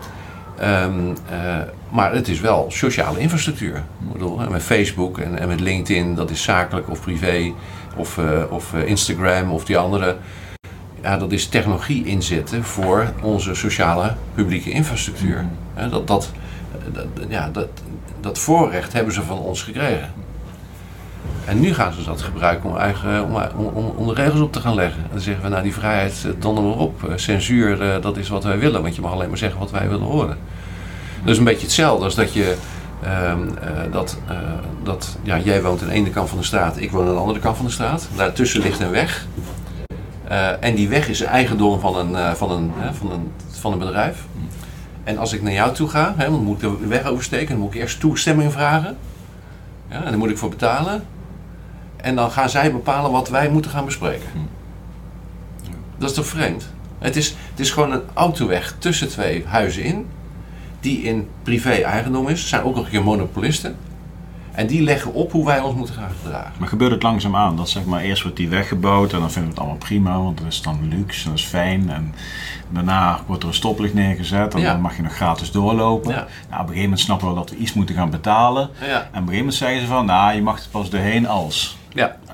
Ehm, 0.62 1.14
eh, 1.30 1.58
maar 1.88 2.14
het 2.14 2.28
is 2.28 2.40
wel 2.40 2.66
sociale 2.70 3.18
infrastructuur. 3.18 3.76
Ik 3.76 4.12
bedoel, 4.12 4.38
hè, 4.38 4.50
met 4.50 4.62
Facebook 4.62 5.18
en, 5.18 5.38
en 5.38 5.48
met 5.48 5.60
LinkedIn, 5.60 6.14
dat 6.14 6.30
is 6.30 6.42
zakelijk 6.42 6.90
of 6.90 7.00
privé. 7.00 7.52
Of, 7.96 8.18
eh, 8.18 8.42
of 8.50 8.74
eh, 8.74 8.86
Instagram 8.86 9.50
of 9.50 9.64
die 9.64 9.78
andere 9.78 10.16
ja, 11.02 11.16
dat 11.16 11.32
is 11.32 11.46
technologie 11.46 12.04
inzetten 12.04 12.64
voor 12.64 13.12
onze 13.22 13.54
sociale 13.54 14.14
publieke 14.34 14.70
infrastructuur. 14.70 15.46
Dat, 15.90 16.06
dat, 16.06 16.32
dat, 16.92 17.06
ja, 17.28 17.50
dat, 17.50 17.68
dat 18.20 18.38
voorrecht 18.38 18.92
hebben 18.92 19.14
ze 19.14 19.22
van 19.22 19.38
ons 19.38 19.62
gekregen. 19.62 20.10
En 21.45 21.61
nu 21.61 21.74
gaan 21.74 21.93
ze 21.93 22.05
dat 22.05 22.22
gebruiken 22.22 22.70
om, 22.70 22.76
eigen, 22.76 23.24
om, 23.24 23.66
om, 23.74 23.84
om 23.97 24.07
de 24.07 24.14
regels 24.14 24.40
op 24.40 24.53
te 24.53 24.61
gaan 24.61 24.74
leggen. 24.74 25.03
En 25.03 25.09
dan 25.11 25.20
zeggen 25.20 25.43
we, 25.43 25.49
nou 25.49 25.62
die 25.62 25.74
vrijheid, 25.74 26.24
eh, 26.24 26.30
donder 26.38 26.64
maar 26.64 26.78
op. 26.78 27.05
Eh, 27.05 27.16
Censuur, 27.16 27.82
eh, 27.82 28.03
dat 28.03 28.16
is 28.16 28.28
wat 28.28 28.45
wij 28.45 28.59
willen, 28.59 28.82
want 28.82 28.95
je 28.95 29.01
mag 29.01 29.12
alleen 29.12 29.28
maar 29.28 29.38
zeggen 29.38 29.59
wat 29.59 29.70
wij 29.70 29.88
willen 29.88 30.07
horen. 30.07 30.36
Dus 31.24 31.38
een 31.38 31.45
beetje 31.45 31.66
hetzelfde 31.66 32.05
als 32.05 32.14
dat 32.14 32.32
je, 32.32 32.57
eh, 33.03 33.34
dat, 33.90 34.18
eh, 34.28 34.36
dat 34.82 35.16
ja, 35.22 35.38
jij 35.38 35.62
woont 35.62 35.82
aan 35.82 35.88
de 35.88 35.95
ene 35.95 36.11
kant 36.11 36.28
van 36.28 36.38
de 36.38 36.45
straat, 36.45 36.80
ik 36.80 36.90
woon 36.90 37.07
aan 37.07 37.14
de 37.14 37.20
andere 37.20 37.38
kant 37.38 37.57
van 37.57 37.66
de 37.66 37.72
straat. 37.72 38.09
Daartussen 38.16 38.61
ligt 38.61 38.80
een 38.80 38.90
weg. 38.90 39.26
Eh, 40.28 40.64
en 40.64 40.74
die 40.74 40.88
weg 40.88 41.09
is 41.09 41.22
eigendom 41.22 41.80
van 41.80 41.97
een, 41.97 42.36
van, 42.36 42.51
een, 42.51 42.72
van, 42.93 43.11
een, 43.11 43.32
van 43.61 43.72
een 43.72 43.78
bedrijf. 43.78 44.24
En 45.05 45.18
als 45.18 45.32
ik 45.32 45.43
naar 45.43 45.53
jou 45.53 45.74
toe 45.74 45.88
ga, 45.88 46.14
hè, 46.16 46.30
moet 46.30 46.62
ik 46.62 46.80
de 46.80 46.86
weg 46.86 47.05
oversteken, 47.07 47.49
dan 47.49 47.59
moet 47.59 47.74
ik 47.74 47.80
eerst 47.80 48.01
toestemming 48.01 48.53
vragen. 48.53 48.97
Ja, 49.90 49.97
en 49.97 50.05
daar 50.05 50.18
moet 50.18 50.30
ik 50.30 50.38
voor 50.38 50.49
betalen. 50.49 51.03
En 52.03 52.14
dan 52.14 52.30
gaan 52.30 52.50
zij 52.50 52.72
bepalen 52.72 53.11
wat 53.11 53.28
wij 53.28 53.48
moeten 53.50 53.70
gaan 53.70 53.84
bespreken. 53.84 54.28
Dat 55.98 56.11
is 56.11 56.16
toch 56.16 56.26
vreemd? 56.26 56.68
Het 56.98 57.16
is, 57.16 57.28
het 57.50 57.61
is 57.61 57.70
gewoon 57.70 57.92
een 57.92 58.03
autoweg 58.14 58.76
tussen 58.78 59.09
twee 59.09 59.44
huizen 59.46 59.82
in, 59.82 60.07
die 60.80 61.03
in 61.03 61.28
privé-eigendom 61.42 62.28
is. 62.28 62.48
Zijn 62.48 62.62
ook 62.62 62.74
nog 62.74 62.84
een 62.84 62.90
keer 62.90 63.03
monopolisten. 63.03 63.76
En 64.53 64.66
die 64.66 64.82
leggen 64.82 65.12
op 65.14 65.32
hoe 65.32 65.46
wij 65.46 65.61
ons 65.61 65.74
moeten 65.74 65.94
gaan 65.94 66.11
gedragen. 66.22 66.53
Maar 66.59 66.68
gebeurt 66.68 66.90
het 66.92 67.03
langzaam 67.03 67.36
aan? 67.36 67.57
Dat 67.57 67.68
zeg 67.68 67.84
maar 67.84 68.00
eerst 68.00 68.22
wordt 68.22 68.36
die 68.36 68.48
weggebouwd 68.48 69.12
en 69.12 69.20
dan 69.20 69.30
vinden 69.30 69.42
we 69.42 69.48
het 69.48 69.59
allemaal 69.59 69.86
prima, 69.86 70.18
want 70.22 70.38
dat 70.38 70.46
is 70.46 70.62
dan 70.62 70.88
luxe, 70.88 71.28
dat 71.28 71.38
is 71.38 71.44
fijn. 71.44 71.90
En 71.90 72.14
daarna 72.70 73.20
wordt 73.26 73.42
er 73.42 73.48
een 73.48 73.55
stoplicht 73.55 73.94
neergezet 73.94 74.55
en 74.55 74.61
Ja. 74.61 74.72
dan 74.72 74.80
mag 74.80 74.96
je 74.96 75.03
nog 75.03 75.14
gratis 75.14 75.50
doorlopen. 75.50 76.11
Ja. 76.11 76.16
Nou, 76.16 76.26
op 76.26 76.50
een 76.50 76.59
gegeven 76.59 76.82
moment 76.82 77.00
snappen 77.00 77.28
we 77.28 77.34
dat 77.34 77.50
we 77.50 77.57
iets 77.57 77.72
moeten 77.72 77.94
gaan 77.94 78.11
betalen. 78.11 78.68
Ja, 78.80 78.86
En 78.86 78.96
op 78.98 79.03
een 79.03 79.12
gegeven 79.12 79.36
moment 79.36 79.55
zeggen 79.55 79.80
ze 79.80 79.86
van, 79.86 80.07
nou, 80.07 80.34
je 80.34 80.42
mag 80.42 80.59
er 80.59 80.68
pas 80.70 80.90
doorheen 80.90 81.26
als. 81.28 81.78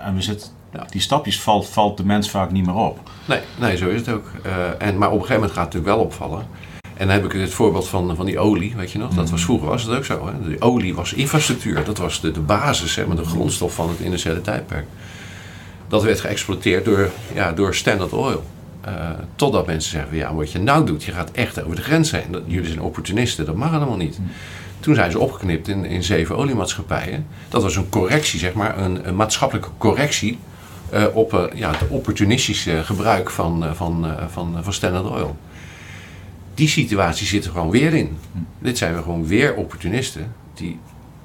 En 0.04 0.14
we 0.14 0.22
zitten, 0.22 0.48
Ja. 0.72 0.86
die 0.90 1.00
stapjes 1.00 1.40
valt, 1.40 1.68
valt 1.68 1.96
de 1.96 2.04
mens 2.04 2.30
vaak 2.30 2.50
niet 2.50 2.66
meer 2.66 2.74
op. 2.74 3.10
Nee, 3.24 3.40
nee, 3.58 3.76
zo 3.76 3.88
is 3.88 4.00
het 4.00 4.08
ook. 4.08 4.30
Eh, 4.42 4.52
en, 4.88 4.98
maar 4.98 5.08
op 5.08 5.14
een 5.14 5.20
gegeven 5.20 5.34
moment 5.34 5.52
gaat 5.52 5.64
het 5.64 5.74
natuurlijk 5.74 5.94
wel 5.96 6.04
opvallen. 6.04 6.46
En 6.96 7.06
dan 7.06 7.16
heb 7.16 7.24
ik 7.24 7.32
het 7.40 7.52
voorbeeld 7.54 7.88
van, 7.88 8.16
van 8.16 8.26
die 8.26 8.38
olie, 8.38 8.76
weet 8.76 8.90
je 8.92 8.98
nog? 8.98 9.14
Dat 9.14 9.30
was 9.30 9.44
vroeger 9.44 9.68
was 9.68 9.82
het 9.82 9.96
ook 9.96 10.04
zo. 10.04 10.26
Hè? 10.26 10.48
De 10.50 10.60
olie 10.60 10.94
was 10.94 11.12
infrastructuur, 11.12 11.84
dat 11.84 11.98
was 11.98 12.20
de, 12.20 12.30
de 12.30 12.40
basis, 12.40 12.92
zeg 12.92 13.06
maar, 13.06 13.16
de 13.16 13.24
grondstof 13.24 13.74
van 13.74 13.88
het 13.88 13.98
industriële 13.98 14.40
tijdperk. 14.40 14.86
Dat 15.88 16.02
werd 16.02 16.20
geëxploiteerd 16.20 16.84
door, 16.84 17.10
ja, 17.34 17.52
door 17.52 17.74
Standard 17.74 18.12
Oil. 18.12 18.44
Eh, 18.80 18.92
totdat 19.36 19.66
mensen 19.66 19.90
zeggen, 19.90 20.16
ja, 20.16 20.34
wat 20.34 20.52
je 20.52 20.58
nou 20.58 20.86
doet, 20.86 21.04
je 21.04 21.12
gaat 21.12 21.30
echt 21.30 21.62
over 21.62 21.76
de 21.76 21.82
grens 21.82 22.10
heen. 22.10 22.30
Dat, 22.30 22.42
jullie 22.46 22.68
zijn 22.68 22.80
opportunisten, 22.80 23.46
dat 23.46 23.54
mag 23.54 23.70
helemaal 23.70 23.96
niet. 23.96 24.18
Toen 24.80 24.94
zijn 24.94 25.10
ze 25.10 25.18
opgeknipt 25.18 25.68
in, 25.68 25.84
in 25.84 26.02
zeven 26.02 26.36
oliemaatschappijen. 26.36 27.26
Dat 27.48 27.62
was 27.62 27.76
een 27.76 27.88
correctie, 27.88 28.38
zeg 28.38 28.52
maar, 28.52 28.78
een, 28.78 29.16
maatschappelijke 29.16 29.70
correctie 29.78 30.38
eh, 30.90 31.04
op 31.12 31.34
eh, 31.34 31.44
ja, 31.54 31.70
het 31.70 31.88
opportunistische 31.88 32.84
gebruik 32.84 33.30
van, 33.30 33.64
eh, 33.64 33.72
van, 33.72 34.06
van, 34.28 34.56
van 34.60 34.72
Standard 34.72 35.06
Oil. 35.06 35.36
Die 36.54 36.68
situatie 36.68 37.26
zit 37.26 37.44
er 37.44 37.50
gewoon 37.50 37.70
weer 37.70 37.94
in. 37.94 38.18
Dit 38.58 38.78
zijn 38.78 38.94
we 38.94 39.02
gewoon 39.02 39.26
weer 39.26 39.54
opportunisten 39.54 40.34
die 40.54 40.78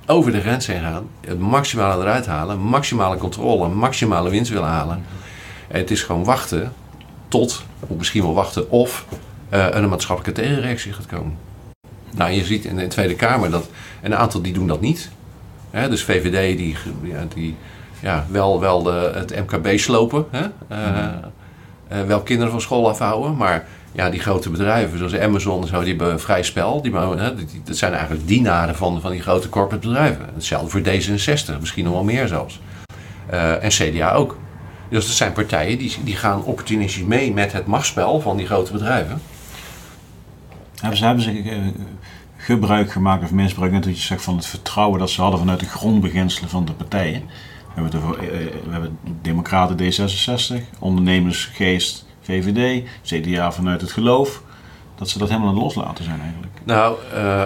over 0.05 0.31
de 0.31 0.41
grens 0.41 0.67
heen 0.67 0.81
gaan, 0.81 1.07
het 1.21 1.39
maximale 1.39 2.03
eruit 2.03 2.25
halen, 2.25 2.59
maximale 2.59 3.17
controle, 3.17 3.67
maximale 3.67 4.29
winst 4.29 4.51
willen 4.51 4.67
halen. 4.67 5.03
En 5.67 5.79
het 5.79 5.91
is 5.91 6.03
gewoon 6.03 6.23
wachten 6.23 6.73
tot, 7.27 7.63
of 7.79 7.97
misschien 7.97 8.21
wel 8.21 8.33
wachten 8.33 8.69
of 8.69 9.05
een 9.49 9.89
maatschappelijke 9.89 10.41
tegenreactie 10.41 10.93
gaat 10.93 11.05
komen. 11.05 11.37
Nou, 12.15 12.31
je 12.31 12.43
ziet 12.43 12.65
in 12.65 12.75
de 12.75 12.87
Tweede 12.87 13.15
Kamer 13.15 13.51
dat 13.51 13.69
een 14.01 14.15
aantal 14.15 14.41
die 14.41 14.53
doen 14.53 14.67
dat 14.67 14.81
niet. 14.81 15.09
Hè, 15.71 15.89
dus 15.89 16.03
VVD 16.03 16.57
die, 16.57 16.77
ja, 17.01 17.25
die 17.33 17.55
ja, 17.99 18.25
wel, 18.29 18.59
wel 18.59 18.83
de, 18.83 19.11
het 19.15 19.35
MKB 19.35 19.79
slopen, 19.79 20.25
hè? 20.29 20.45
eh, 20.67 21.05
eh, 21.87 22.07
wel 22.07 22.21
kinderen 22.21 22.51
van 22.51 22.61
school 22.61 22.89
afhouden, 22.89 23.37
maar 23.37 23.65
ja, 23.91 24.09
die 24.09 24.19
grote 24.19 24.49
bedrijven 24.49 24.97
zoals 24.97 25.17
Amazon 25.17 25.61
en 25.61 25.67
zo, 25.67 25.79
die 25.79 25.95
hebben 25.95 26.19
vrij 26.19 26.43
spel. 26.43 26.81
Die, 26.81 26.95
hè, 26.95 27.35
die, 27.35 27.61
dat 27.63 27.77
zijn 27.77 27.93
eigenlijk 27.93 28.27
dienaren 28.27 28.75
van, 28.75 29.01
van 29.01 29.11
die 29.11 29.21
grote 29.21 29.49
corporate 29.49 29.87
bedrijven. 29.87 30.29
Hetzelfde 30.33 30.69
voor 30.69 30.81
D66, 30.81 31.59
misschien 31.59 31.83
nog 31.83 31.93
wel 31.93 32.03
meer 32.03 32.27
zelfs. 32.27 32.59
Eh, 33.25 33.63
en 33.63 33.69
CDA 33.69 34.13
ook. 34.13 34.37
Dus 34.89 35.05
dat 35.05 35.15
zijn 35.15 35.33
partijen 35.33 35.77
die, 35.77 35.97
die 36.03 36.15
gaan 36.15 36.43
opportunistisch 36.43 37.03
mee 37.03 37.33
met 37.33 37.51
het 37.51 37.65
machtsspel 37.65 38.21
van 38.21 38.37
die 38.37 38.45
grote 38.45 38.71
bedrijven. 38.71 39.21
Hebben 40.79 40.97
ze, 40.97 41.05
hebben 41.05 41.23
ze 41.23 41.71
gebruik 42.43 42.91
gemaakt 42.91 43.23
of 43.23 43.31
misbruik, 43.31 43.71
net 43.71 43.85
wat 43.85 43.95
je 43.95 44.01
zegt, 44.01 44.23
van 44.23 44.35
het 44.35 44.45
vertrouwen 44.45 44.99
dat 44.99 45.09
ze 45.09 45.21
hadden 45.21 45.39
vanuit 45.39 45.59
de 45.59 45.65
grondbeginselen 45.65 46.49
van 46.49 46.65
de 46.65 46.73
partijen. 46.73 47.21
We 47.21 47.81
hebben, 47.81 47.91
het 47.91 48.03
over, 48.03 48.19
eh, 48.19 48.29
we 48.65 48.71
hebben 48.71 48.97
Democraten 49.21 49.77
D66, 49.77 50.61
ondernemersgeest 50.79 52.05
VVD, 52.21 52.83
CDA 53.03 53.51
vanuit 53.51 53.81
het 53.81 53.91
geloof. 53.91 54.41
Dat 54.95 55.09
ze 55.09 55.17
dat 55.17 55.27
helemaal 55.27 55.49
aan 55.49 55.55
het 55.55 55.63
loslaten 55.63 56.03
zijn 56.03 56.21
eigenlijk. 56.21 56.53
Nou, 56.63 56.97
eh, 57.13 57.43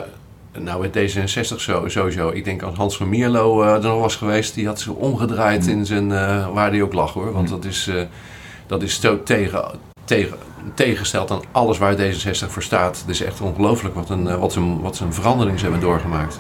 nou 0.60 0.82
met 0.82 0.96
D66 0.98 1.62
zo, 1.62 1.88
sowieso. 1.88 2.30
Ik 2.30 2.44
denk 2.44 2.62
als 2.62 2.76
Hans 2.76 2.98
van 2.98 3.10
Mierlo 3.10 3.62
eh, 3.62 3.74
er 3.74 3.82
nog 3.82 4.02
was 4.02 4.16
geweest, 4.16 4.54
die 4.54 4.68
had 4.68 4.80
zich 4.80 4.94
omgedraaid 4.94 5.68
in 5.68 5.86
zijn, 5.86 6.12
eh, 6.12 6.54
waar 6.54 6.70
hij 6.70 6.82
ook 6.82 6.94
lag 6.94 7.14
hoor. 7.14 7.32
Want 7.34 7.50
dat 7.50 7.66
is, 7.66 7.88
eh, 7.88 8.02
dat 8.68 8.84
is 8.84 9.02
zo 9.02 9.24
tegen, 9.24 9.72
tegen, 10.04 10.38
tegengesteld 10.74 11.32
aan 11.32 11.42
alles 11.52 11.78
waar 11.78 11.96
D66 11.96 12.48
voor 12.48 12.64
staat. 12.64 13.00
Het 13.00 13.10
is 13.10 13.22
echt 13.22 13.42
ongelooflijk 13.42 13.96
wat 13.96 14.10
een, 14.10 14.28
eh, 14.28 14.40
wat, 14.40 14.56
een, 14.56 14.82
wat 14.82 15.00
een 15.00 15.14
verandering 15.14 15.58
ze 15.58 15.64
hebben 15.64 15.82
doorgemaakt. 15.82 16.40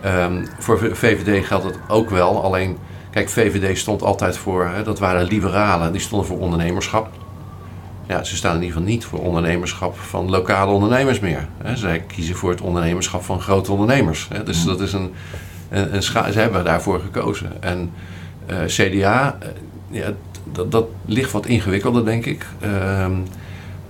Ehm, 0.00 0.46
voor 0.58 0.78
VVD 0.92 1.46
geldt 1.46 1.64
het 1.64 1.78
ook 1.88 2.10
wel. 2.10 2.42
Alleen, 2.44 2.78
kijk, 3.10 3.28
VVD 3.28 3.78
stond 3.78 4.02
altijd 4.02 4.36
voor, 4.36 4.66
hè, 4.66 4.82
dat 4.82 4.98
waren 4.98 5.26
liberalen, 5.26 5.92
die 5.92 6.00
stonden 6.00 6.26
voor 6.26 6.38
ondernemerschap. 6.38 7.08
Ja, 8.08 8.24
ze 8.24 8.36
staan 8.36 8.54
in 8.54 8.62
ieder 8.62 8.76
geval 8.76 8.92
niet 8.92 9.04
voor 9.04 9.18
ondernemerschap 9.18 9.98
van 9.98 10.30
lokale 10.30 10.72
ondernemers 10.72 11.20
meer. 11.20 11.48
Hè. 11.62 11.76
Zij 11.76 12.00
kiezen 12.00 12.36
voor 12.36 12.50
het 12.50 12.60
ondernemerschap 12.60 13.22
van 13.24 13.40
grote 13.40 13.72
ondernemers. 13.72 14.28
Hè. 14.32 14.42
Dus 14.42 14.64
dat 14.64 14.80
is 14.80 14.92
een, 14.92 15.12
een, 15.68 15.94
een 15.94 16.02
scha- 16.02 16.30
ze 16.30 16.38
hebben 16.38 16.64
daarvoor 16.64 17.00
gekozen. 17.00 17.62
En 17.62 17.92
eh, 18.46 18.56
CDA, 18.64 19.38
eh, 19.40 19.48
ja, 19.88 20.10
dat, 20.52 20.70
dat 20.72 20.86
ligt 21.04 21.32
wat 21.32 21.46
ingewikkelder, 21.46 22.04
denk 22.04 22.24
ik. 22.26 22.46
Ehm, 22.60 23.12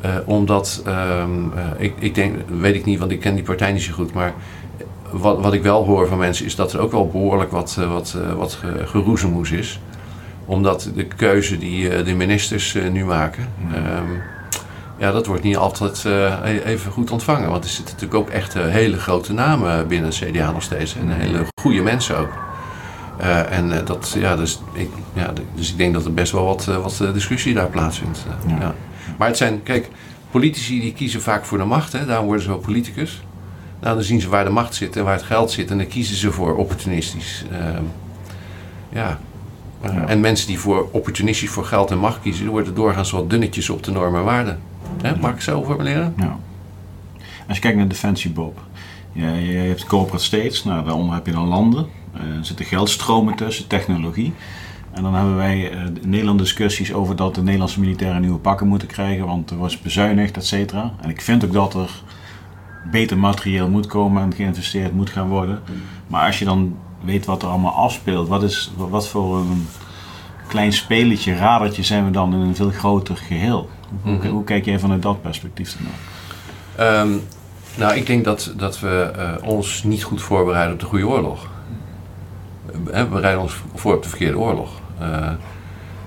eh, 0.00 0.14
omdat, 0.24 0.82
ehm, 0.86 1.30
eh, 1.56 1.64
ik, 1.78 1.92
ik 1.98 2.14
denk, 2.14 2.36
weet 2.60 2.74
ik 2.74 2.84
niet, 2.84 2.98
want 2.98 3.10
ik 3.10 3.20
ken 3.20 3.34
die 3.34 3.44
partij 3.44 3.72
niet 3.72 3.82
zo 3.82 3.92
goed, 3.92 4.12
maar 4.12 4.32
wat, 5.10 5.40
wat 5.40 5.52
ik 5.52 5.62
wel 5.62 5.84
hoor 5.84 6.06
van 6.08 6.18
mensen 6.18 6.46
is 6.46 6.54
dat 6.54 6.72
er 6.72 6.80
ook 6.80 6.92
wel 6.92 7.08
behoorlijk 7.08 7.50
wat, 7.50 7.76
eh, 7.80 7.92
wat, 7.92 8.16
wat 8.36 8.52
ge- 8.52 8.86
geroezemoes 8.86 9.50
is. 9.50 9.80
Omdat 10.44 10.90
de 10.94 11.04
keuze 11.04 11.58
die 11.58 12.02
de 12.02 12.14
ministers 12.14 12.76
nu 12.92 13.04
maken, 13.04 13.48
ehm, 13.74 14.10
ja, 14.98 15.12
dat 15.12 15.26
wordt 15.26 15.42
niet 15.42 15.56
altijd 15.56 16.04
e- 16.04 16.60
even 16.64 16.92
goed 16.92 17.10
ontvangen. 17.10 17.50
Want 17.50 17.64
er 17.64 17.70
zitten 17.70 17.94
natuurlijk 17.94 18.20
ook 18.20 18.30
echt 18.30 18.54
hele 18.54 18.98
grote 18.98 19.32
namen 19.32 19.88
binnen 19.88 20.08
het 20.10 20.18
CDA 20.30 20.50
nog 20.50 20.62
steeds. 20.62 20.96
En 20.96 21.08
hele 21.08 21.44
goede 21.60 21.82
mensen 21.82 22.18
ook. 22.18 22.28
Eh, 23.18 23.58
en 23.58 23.72
eh, 23.72 23.86
dat, 23.86 24.14
ja, 24.18 24.36
dus, 24.36 24.60
ik, 24.72 24.90
ja, 25.12 25.32
dus 25.54 25.70
ik 25.70 25.76
denk 25.76 25.94
dat 25.94 26.04
er 26.04 26.14
best 26.14 26.32
wel 26.32 26.44
wat, 26.44 26.68
eh, 26.68 26.76
wat 26.76 27.02
discussie 27.12 27.54
daar 27.54 27.68
plaatsvindt. 27.68 28.24
Ja. 28.46 28.56
ja. 28.58 28.74
Maar 29.18 29.28
het 29.28 29.36
zijn, 29.36 29.62
kijk, 29.62 29.88
politici 30.30 30.80
die 30.80 30.92
kiezen 30.92 31.22
vaak 31.22 31.44
voor 31.44 31.58
de 31.58 31.64
macht. 31.64 31.92
Hè, 31.92 32.06
daarom 32.06 32.26
worden 32.26 32.44
ze 32.44 32.48
wel 32.50 32.58
politicus. 32.58 33.22
Nou, 33.80 33.94
dan 33.94 34.04
zien 34.04 34.20
ze 34.20 34.28
waar 34.28 34.44
de 34.44 34.50
macht 34.50 34.74
zit 34.74 34.96
en 34.96 35.04
waar 35.04 35.14
het 35.14 35.22
geld 35.22 35.50
zit. 35.50 35.70
En 35.70 35.78
dan 35.78 35.86
kiezen 35.86 36.16
ze 36.16 36.32
voor 36.32 36.56
opportunistisch. 36.56 37.44
Ehm, 37.52 37.82
ja. 38.88 39.18
Ja. 39.82 40.06
En 40.06 40.20
mensen 40.20 40.46
die 40.46 40.58
voor 40.58 40.88
opportunistisch 40.92 41.50
voor 41.50 41.64
geld 41.64 41.90
en 41.90 41.98
macht 41.98 42.20
kiezen, 42.20 42.42
die 42.42 42.50
worden 42.50 42.74
doorgaans 42.74 43.10
wat 43.10 43.30
dunnetjes 43.30 43.70
op 43.70 43.82
de 43.82 43.90
normen 43.90 44.20
en 44.20 44.26
waarden. 44.26 44.60
Hè, 45.02 45.16
mag 45.16 45.30
ik 45.30 45.40
zo 45.40 45.64
formuleren? 45.64 46.14
Ja. 46.16 46.38
Als 47.48 47.56
je 47.56 47.62
kijkt 47.62 47.76
naar 47.76 47.88
Defensie, 47.88 48.30
Bob. 48.30 48.60
Je, 49.12 49.26
je 49.26 49.56
hebt 49.58 49.86
corporate 49.86 50.24
states, 50.24 50.64
nou, 50.64 50.84
daaronder 50.84 51.14
heb 51.14 51.26
je 51.26 51.32
dan 51.32 51.48
landen. 51.48 51.86
Eh, 52.20 52.36
er 52.38 52.44
zitten 52.44 52.64
geldstromen 52.66 53.34
tussen, 53.36 53.66
technologie. 53.66 54.32
En 54.92 55.02
dan 55.02 55.14
hebben 55.14 55.36
wij 55.36 55.70
eh, 55.70 55.80
in 55.80 55.98
Nederland 56.08 56.38
discussies 56.38 56.92
over 56.92 57.16
dat 57.16 57.34
de 57.34 57.42
Nederlandse 57.42 57.80
militairen 57.80 58.20
nieuwe 58.20 58.38
pakken 58.38 58.66
moeten 58.66 58.88
krijgen, 58.88 59.26
want 59.26 59.50
er 59.50 59.58
was 59.58 59.80
bezuinigd, 59.80 60.36
et 60.36 60.46
cetera. 60.46 60.92
En 61.00 61.10
ik 61.10 61.20
vind 61.20 61.44
ook 61.44 61.52
dat 61.52 61.74
er 61.74 61.90
beter 62.90 63.18
materieel 63.18 63.68
moet 63.68 63.86
komen 63.86 64.22
en 64.22 64.34
geïnvesteerd 64.34 64.92
moet 64.92 65.10
gaan 65.10 65.28
worden. 65.28 65.60
Maar 66.06 66.26
als 66.26 66.38
je 66.38 66.44
dan 66.44 66.76
weet 67.04 67.24
wat 67.26 67.42
er 67.42 67.48
allemaal 67.48 67.72
afspeelt, 67.72 68.28
wat, 68.28 68.42
is, 68.42 68.72
wat 68.76 69.08
voor 69.08 69.36
een 69.38 69.66
klein 70.48 70.72
spelletje, 70.72 71.36
radertje 71.36 71.82
zijn 71.82 72.04
we 72.04 72.10
dan 72.10 72.32
in 72.34 72.40
een 72.40 72.56
veel 72.56 72.70
groter 72.70 73.16
geheel? 73.16 73.70
Hoe, 74.02 74.12
Mhm. 74.12 74.28
hoe 74.28 74.44
kijk 74.44 74.64
jij 74.64 74.78
vanuit 74.78 75.02
dat 75.02 75.22
perspectief 75.22 75.76
ernaar? 75.76 77.00
Ehm, 77.00 77.10
nou, 77.76 77.94
ik 77.94 78.06
denk 78.06 78.24
dat, 78.24 78.54
dat 78.56 78.80
we 78.80 79.12
eh, 79.16 79.48
ons 79.48 79.82
niet 79.82 80.02
goed 80.02 80.22
voorbereiden 80.22 80.72
op 80.74 80.80
de 80.80 80.86
goede 80.86 81.08
oorlog. 81.08 81.48
We 82.84 83.06
bereiden 83.10 83.42
ons 83.42 83.56
voor 83.74 83.94
op 83.94 84.02
de 84.02 84.08
verkeerde 84.08 84.38
oorlog. 84.38 84.70
Eh, 84.98 85.26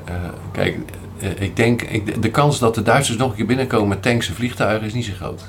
eh, 0.05 0.13
kijk, 0.51 0.78
eh, 1.20 1.41
ik 1.41 1.55
denk, 1.55 1.82
ik, 1.82 2.22
de 2.22 2.32
kans 2.32 2.59
dat 2.59 2.76
de 2.76 2.82
Duitsers 2.82 3.17
nog 3.17 3.30
een 3.30 3.36
keer 3.36 3.45
binnenkomen 3.45 3.88
met 3.88 4.01
tanks 4.01 4.28
en 4.28 4.36
vliegtuigen 4.36 4.88
is 4.88 4.93
niet 4.93 5.05
zo 5.05 5.13
groot. 5.15 5.45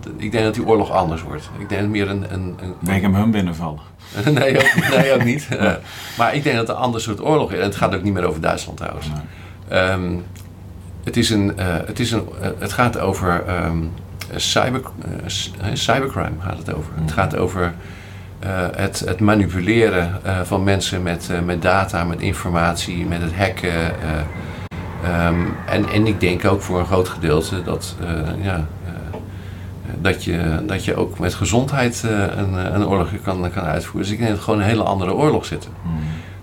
D- 0.00 0.08
ik 0.16 0.32
denk 0.32 0.44
dat 0.44 0.54
die 0.54 0.66
oorlog 0.66 0.90
anders 0.90 1.22
wordt. 1.22 1.50
Ik 1.58 1.68
denk 1.68 1.80
dat 1.80 1.90
meer 1.90 2.08
een... 2.08 2.32
een, 2.32 2.56
een 2.60 2.74
Denk 2.80 3.02
hem 3.02 3.14
hun 3.14 3.30
binnenvallen. 3.30 3.80
nee, 4.24 4.58
ook, 4.58 4.90
nee, 4.90 5.14
ook 5.14 5.24
niet. 5.24 5.48
Maar 6.18 6.34
ik 6.34 6.42
denk 6.42 6.56
dat 6.56 6.68
het 6.68 6.76
een 6.76 6.82
ander 6.82 7.00
soort 7.00 7.20
oorlog 7.24 7.52
is. 7.52 7.58
En 7.58 7.64
het 7.64 7.76
gaat 7.76 7.94
ook 7.94 8.02
niet 8.02 8.12
meer 8.12 8.24
over 8.24 8.40
Duitsland 8.40 8.78
trouwens. 8.78 9.06
Ehm, 9.68 10.16
het, 11.04 11.16
is 11.16 11.30
een, 11.30 11.58
eh, 11.58 11.66
het, 11.86 12.00
is 12.00 12.10
een, 12.10 12.28
het 12.58 12.72
gaat 12.72 12.98
over 12.98 13.44
ehm, 13.46 13.78
cyber, 14.36 14.82
cybercrime. 15.72 16.40
Gaat 16.40 16.58
het, 16.58 16.74
over. 16.74 16.92
het 16.94 17.12
gaat 17.12 17.36
over 17.36 17.74
eh, 18.40 18.66
het, 18.76 19.00
het 19.00 19.20
manipuleren 19.20 20.24
eh, 20.24 20.40
van 20.40 20.64
mensen 20.64 21.02
met, 21.02 21.28
eh, 21.30 21.40
met 21.40 21.62
data, 21.62 22.04
met 22.04 22.20
informatie, 22.20 23.06
met 23.06 23.20
het 23.22 23.34
hacken. 23.34 24.00
eh, 24.00 24.18
ehm, 25.04 25.40
en, 25.66 25.88
en 25.88 26.06
ik 26.06 26.20
denk 26.20 26.44
ook 26.44 26.62
voor 26.62 26.78
een 26.78 26.86
groot 26.86 27.08
gedeelte 27.08 27.62
dat, 27.62 27.96
ja, 28.42 28.66
dat, 30.00 30.24
je, 30.24 30.62
dat 30.66 30.84
je 30.84 30.96
ook 30.96 31.18
met 31.18 31.34
gezondheid 31.34 32.02
een, 32.36 32.74
een 32.74 32.86
oorlog 32.86 33.08
kan, 33.22 33.50
kan 33.50 33.64
uitvoeren. 33.64 34.02
Dus 34.02 34.10
ik 34.10 34.18
denk 34.18 34.28
dat 34.30 34.38
we 34.38 34.44
gewoon 34.44 34.60
een 34.60 34.66
hele 34.66 34.82
andere 34.82 35.14
oorlog 35.14 35.44
zitten. 35.44 35.70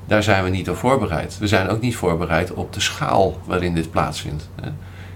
Daar 0.08 0.24
zijn 0.24 0.44
we 0.44 0.50
niet 0.50 0.70
op 0.70 0.76
voorbereid. 0.76 1.38
We 1.40 1.48
zijn 1.48 1.70
ook 1.70 1.82
niet 1.82 1.96
voorbereid 1.96 2.54
op 2.54 2.74
de 2.74 2.80
schaal 2.80 3.38
waarin 3.46 3.74
dit 3.74 3.92
plaatsvindt. 3.92 4.50
hè. 4.62 4.70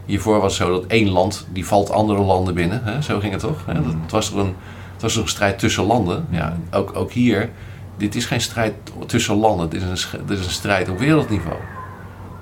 Hiervoor 0.05 0.39
was 0.41 0.57
het 0.57 0.67
zo 0.67 0.73
dat 0.73 0.85
één 0.87 1.09
land, 1.09 1.47
die 1.53 1.65
valt 1.65 1.91
andere 1.91 2.19
landen 2.19 2.53
binnen. 2.53 2.81
Hè? 2.83 3.01
Zo 3.01 3.19
ging 3.19 3.31
het 3.31 3.41
toch? 3.41 3.65
Hè? 3.65 3.73
Dat, 3.73 3.83
het, 4.01 4.11
was 4.11 4.31
er 4.31 4.39
een, 4.39 4.55
het 5.01 5.13
was 5.13 5.23
een 5.23 5.29
strijd 5.29 5.59
tussen 5.59 5.83
landen. 5.83 6.25
Ja, 6.29 6.57
ook, 6.71 6.95
ook 6.95 7.11
hier, 7.11 7.49
dit 7.97 8.15
is 8.15 8.25
geen 8.25 8.41
strijd 8.41 8.73
tussen 9.05 9.35
landen. 9.35 9.69
Dit 9.69 9.81
is 9.81 10.09
een, 10.13 10.25
dit 10.25 10.39
is 10.39 10.45
een 10.45 10.51
strijd 10.51 10.89
op 10.89 10.99
wereldniveau. 10.99 11.57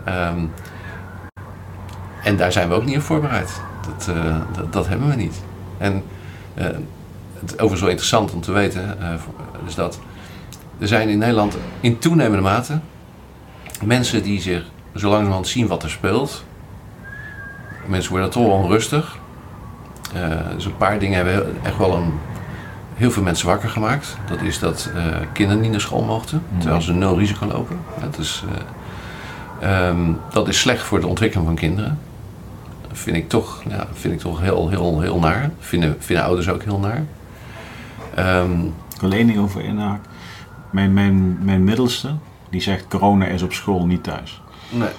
Ehm, 0.06 0.40
en 2.24 2.38
daar 2.38 2.52
zijn 2.52 2.70
we 2.70 2.76
ook 2.76 2.86
niet 2.86 2.96
op 2.98 3.02
voorbereid. 3.02 3.62
Dat, 3.88 4.16
eh, 4.16 4.36
dat, 4.56 4.74
dat 4.74 4.88
hebben 4.88 5.10
we 5.10 5.16
niet. 5.16 5.42
En 5.78 6.04
eh, 6.54 6.66
het 7.40 7.46
is 7.46 7.54
overigens 7.54 7.82
wel 7.82 7.90
interessant 7.90 8.34
om 8.34 8.42
te 8.42 8.52
weten, 8.52 9.02
eh, 9.02 9.08
voor- 9.18 9.34
is 9.68 9.76
dat 9.76 10.00
er 10.80 10.88
zijn 10.88 11.10
in 11.10 11.18
Nederland 11.18 11.58
in 11.80 12.00
toenemende 12.00 12.42
mate 12.44 12.80
mensen 13.84 14.24
die 14.24 14.42
zich 14.42 14.64
zo 14.96 15.10
langzamerhand 15.10 15.48
zien 15.48 15.68
wat 15.68 15.84
er 15.84 15.90
speelt. 15.90 16.44
Mensen 17.86 18.12
worden 18.12 18.30
toch 18.30 18.48
onrustig. 18.48 19.18
Eh, 20.14 20.30
dus 20.56 20.66
een 20.66 20.78
paar 20.78 21.00
dingen 21.00 21.16
hebben 21.16 21.56
echt 21.64 21.78
wel 21.78 21.96
een, 21.96 22.14
heel 23.00 23.12
veel 23.12 23.24
mensen 23.24 23.48
wakker 23.48 23.70
gemaakt. 23.70 24.18
Dat 24.28 24.42
is 24.42 24.60
dat 24.60 24.92
eh, 24.96 25.04
kinderen 25.34 25.62
niet 25.62 25.72
naar 25.72 25.82
school 25.82 26.04
mochten, 26.04 26.44
terwijl 26.58 26.82
ze 26.82 26.94
nul 26.94 27.18
risico 27.18 27.46
lopen. 27.46 27.80
Dat 28.02 28.18
is, 28.18 28.44
eh, 29.60 29.88
ehm, 29.88 30.12
dat 30.32 30.48
is 30.48 30.60
slecht 30.60 30.82
voor 30.84 31.00
de 31.00 31.08
ontwikkeling 31.08 31.48
van 31.48 31.56
kinderen. 31.58 32.00
Dat 32.88 32.98
vind 32.98 33.16
ik 33.16 33.30
toch, 33.30 33.64
ja, 33.70 33.88
vind 33.94 34.14
ik 34.14 34.20
toch 34.20 34.42
heel, 34.42 34.70
heel, 34.70 35.02
heel 35.02 35.20
naar. 35.20 35.52
Vinden, 35.60 35.96
vinden 36.00 36.26
ouders 36.26 36.50
ook 36.50 36.64
heel 36.64 36.80
naar. 36.80 37.04
Ehm, 38.16 38.66
Ik 38.94 39.02
wil 39.06 39.12
één 39.12 39.28
ding 39.28 39.40
over 39.40 39.62
inhaken. 39.64 40.04
Mijn, 40.72 40.94
mijn, 40.94 41.38
mijn 41.44 41.64
middelste, 41.64 42.10
die 42.50 42.62
zegt 42.62 42.88
corona 42.88 43.26
is 43.26 43.42
op 43.42 43.54
school, 43.54 43.86
niet 43.86 44.04
thuis. 44.04 44.42
nee, 44.70 44.90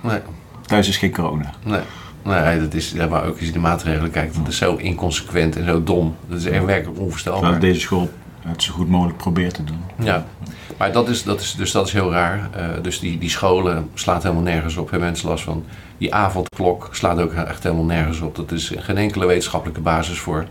nee. 0.00 0.20
Thuis 0.66 0.88
is 0.88 0.96
geen 0.96 1.12
corona. 1.12 1.50
Nee. 1.62 1.80
Nee, 2.22 2.60
dat 2.60 2.74
is, 2.74 2.92
ja, 2.92 3.06
maar 3.06 3.24
ook 3.24 3.36
als 3.36 3.46
je 3.46 3.52
de 3.52 3.58
maatregelen 3.58 4.10
kijkt, 4.10 4.36
dat 4.36 4.48
is 4.48 4.56
zo 4.56 4.76
inconsequent 4.76 5.56
en 5.56 5.64
zo 5.66 5.82
dom. 5.82 6.16
Dat 6.28 6.38
is 6.38 6.46
echt 6.46 6.64
werkelijk 6.64 7.00
onvoorstelbaar. 7.00 7.40
Terwijl 7.40 7.72
deze 7.72 7.80
school 7.80 8.10
het 8.42 8.62
zo 8.62 8.72
goed 8.72 8.88
mogelijk 8.88 9.18
probeert 9.18 9.54
te 9.54 9.64
doen. 9.64 9.80
Ja, 10.02 10.26
maar 10.76 10.92
dat 10.92 11.08
is, 11.08 11.22
dat 11.22 11.40
is, 11.40 11.54
dus 11.54 11.72
dat 11.72 11.86
is 11.86 11.92
heel 11.92 12.12
raar. 12.12 12.48
Eh, 12.56 12.66
dus 12.82 12.98
die, 13.00 13.18
die 13.18 13.30
scholen 13.30 13.90
slaat 13.94 14.22
helemaal 14.22 14.42
nergens 14.42 14.76
op. 14.76 14.90
Hebben 14.90 15.08
mensen 15.08 15.28
last 15.28 15.44
van. 15.44 15.64
Die 15.98 16.14
avondklok 16.14 16.88
slaat 16.92 17.20
ook 17.20 17.32
echt 17.32 17.62
helemaal 17.62 17.84
nergens 17.84 18.20
op. 18.20 18.36
Dat 18.36 18.52
is 18.52 18.72
geen 18.76 18.96
enkele 18.96 19.26
wetenschappelijke 19.26 19.80
basis 19.80 20.18
voor. 20.18 20.44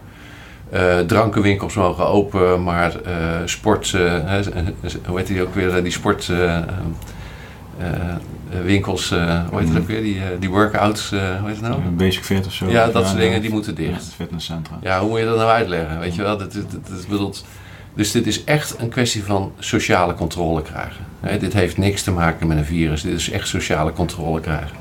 Eh, 0.69 0.99
drankenwinkels 0.99 1.74
mogen 1.74 2.07
open, 2.07 2.63
maar 2.63 2.93
sport, 3.45 3.93
eh, 3.93 4.01
hè, 4.01 4.41
hoe 5.05 5.17
heet 5.17 5.28
die 5.28 5.41
ook 5.41 5.55
weer, 5.55 5.84
die 5.84 5.91
sportwinkels, 8.52 9.10
hoe 9.10 9.60
heet 9.60 9.68
het 9.68 9.78
ook 9.78 9.88
weer, 9.88 10.02
die, 10.02 10.20
eh, 10.20 10.26
die 10.40 10.50
workouts, 10.50 11.12
eh, 11.12 11.40
hoe 11.40 11.48
heet 11.48 11.62
het 11.62 11.70
nou? 11.70 11.82
Basic 11.82 12.24
fit 12.24 12.46
of 12.46 12.54
zo. 12.54 12.70
Ja, 12.70 12.88
dat 12.88 13.08
soort 13.08 13.20
dingen, 13.20 13.42
die 13.42 13.50
moeten 13.50 13.76
dicht. 13.76 14.06
Ja, 14.06 14.16
fitnesscentra. 14.16 14.80
Ja, 14.82 15.00
hoe 15.00 15.10
moet 15.10 15.20
je 15.20 15.26
dat 15.26 15.38
nou 15.38 15.50
uitleggen? 15.50 16.00
Weet 16.00 16.16
je 16.16 16.22
wel, 16.22 16.38
dat, 16.38 16.54
dat, 16.54 16.72
dat, 16.72 16.88
dat 16.88 17.08
bedoelt, 17.08 17.46
dus 17.94 18.12
dit 18.12 18.28
is 18.28 18.44
echt 18.44 18.76
een 18.80 18.90
kwestie 18.90 19.24
van 19.24 19.52
sociale 19.60 20.14
controle 20.14 20.62
krijgen. 20.62 21.06
Dit 21.40 21.54
heeft 21.54 21.78
niks 21.78 22.04
te 22.04 22.12
maken 22.12 22.48
met 22.48 22.58
een 22.58 22.66
virus, 22.66 23.02
dit 23.02 23.14
is 23.14 23.30
echt 23.30 23.48
sociale 23.48 23.94
controle 23.94 24.40
krijgen. 24.40 24.78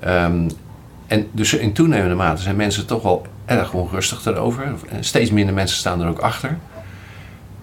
Ehm, 0.00 0.48
en 1.06 1.26
dus 1.32 1.54
in 1.54 1.72
toenemende 1.72 2.14
mate 2.14 2.42
zijn 2.42 2.56
mensen 2.56 2.86
toch 2.86 3.02
wel 3.02 3.26
erg 3.44 3.72
onrustig 3.72 4.22
daarover. 4.22 4.74
Steeds 5.00 5.30
minder 5.30 5.54
mensen 5.54 5.76
staan 5.78 6.00
er 6.00 6.08
ook 6.08 6.18
achter. 6.18 6.58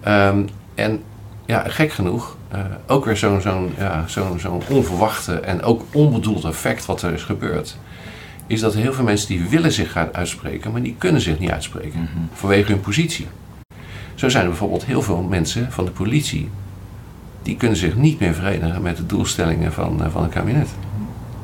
Ehm, 0.01 0.43
en 0.76 1.01
ja, 1.45 1.64
gek 1.68 1.91
genoeg, 1.91 2.38
eh, 2.56 2.66
ook 2.88 3.06
weer 3.06 3.18
zo'n 3.18 3.41
zo'n 3.41 3.72
ja, 3.78 4.03
zo'n 4.08 4.39
zo'n 4.39 4.62
onverwachte 4.70 5.34
en 5.39 5.62
ook 5.62 5.84
onbedoeld 5.93 6.43
effect 6.43 6.86
wat 6.86 7.01
er 7.01 7.14
is 7.14 7.24
gebeurd. 7.24 7.78
Is 8.47 8.60
dat 8.60 8.74
heel 8.74 8.93
veel 8.93 9.03
mensen 9.03 9.28
die 9.28 9.49
willen 9.49 9.72
zich 9.72 9.91
gaan 9.91 10.10
uitspreken, 10.12 10.72
maar 10.72 10.82
die 10.82 10.95
kunnen 10.97 11.22
zich 11.22 11.39
niet 11.39 11.49
uitspreken 11.51 11.99
Mhm. 11.99 12.10
vanwege 12.34 12.72
hun 12.72 12.82
positie. 12.82 13.28
Zo 14.16 14.30
zijn 14.30 14.43
er 14.43 14.49
bijvoorbeeld 14.49 14.86
heel 14.86 15.01
veel 15.01 15.22
mensen 15.22 15.72
van 15.72 15.86
de 15.86 15.91
politie 15.91 16.49
die 17.41 17.58
kunnen 17.58 17.78
zich 17.78 17.95
niet 17.95 18.20
meer 18.20 18.34
verenigen 18.34 18.82
met 18.82 18.97
de 18.97 19.06
doelstellingen 19.06 19.74
van, 19.74 20.03
eh, 20.03 20.10
van 20.12 20.24
het 20.24 20.32
kabinet. 20.32 20.70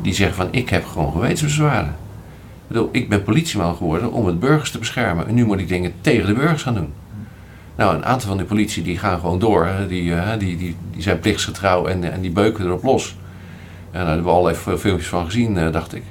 Die 0.01 0.13
zeggen 0.13 0.35
van 0.35 0.47
ik 0.51 0.69
heb 0.69 0.85
gewoon 0.85 1.11
gewetensbezwaren. 1.11 1.89
Ik 1.89 2.67
bedoel, 2.67 2.89
ik 2.91 3.09
ben 3.09 3.23
politieman 3.23 3.75
geworden 3.75 4.11
om 4.11 4.25
het 4.25 4.39
burgers 4.39 4.71
te 4.71 4.79
beschermen 4.79 5.27
en 5.27 5.33
nu 5.33 5.45
moet 5.45 5.59
ik 5.59 5.67
dingen 5.67 5.93
tegen 6.01 6.25
de 6.27 6.33
burgers 6.33 6.63
gaan 6.63 6.73
doen. 6.73 6.93
Nou, 7.81 7.95
een 7.95 8.05
aantal 8.05 8.27
van 8.27 8.37
de 8.37 8.43
politie 8.43 8.83
die 8.83 8.97
gaan 8.97 9.19
gewoon 9.19 9.39
door. 9.39 9.65
Hè. 9.65 9.87
Die, 9.87 10.15
eh, 10.15 10.39
die, 10.39 10.57
die, 10.57 10.75
die 10.91 11.01
zijn 11.01 11.19
plichtsgetrouw 11.19 11.85
en, 11.85 12.11
en 12.11 12.21
die 12.21 12.31
beuken 12.31 12.65
erop 12.65 12.83
los. 12.83 13.15
En 13.91 13.99
daar 13.99 14.07
hebben 14.07 14.25
we 14.25 14.31
al 14.31 14.49
even 14.49 14.79
filmpjes 14.79 15.07
van 15.07 15.25
gezien, 15.25 15.57
eh, 15.57 15.71
dacht 15.71 15.93
ik. 15.93 16.03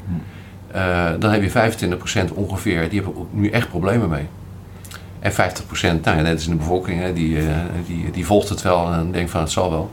Eh, 0.71 1.11
dan 1.19 1.31
heb 1.31 1.43
je 1.43 1.51
25% 1.51 2.33
ongeveer, 2.35 2.89
die 2.89 3.03
hebben 3.03 3.27
nu 3.31 3.49
echt 3.49 3.69
problemen 3.69 4.09
mee. 4.09 4.27
En 5.19 5.33
50%, 5.33 6.05
nou 6.05 6.17
ja, 6.17 6.23
net 6.23 6.35
als 6.35 6.45
in 6.45 6.51
de 6.51 6.57
bevolking, 6.57 7.01
hè, 7.01 7.13
die, 7.13 7.39
eh, 7.39 7.57
die, 7.87 8.11
die 8.11 8.27
volgt 8.27 8.49
het 8.49 8.63
wel 8.63 8.93
en 8.93 9.13
denkt 9.13 9.31
van 9.31 9.41
het 9.41 9.51
zal 9.51 9.71
wel. 9.71 9.91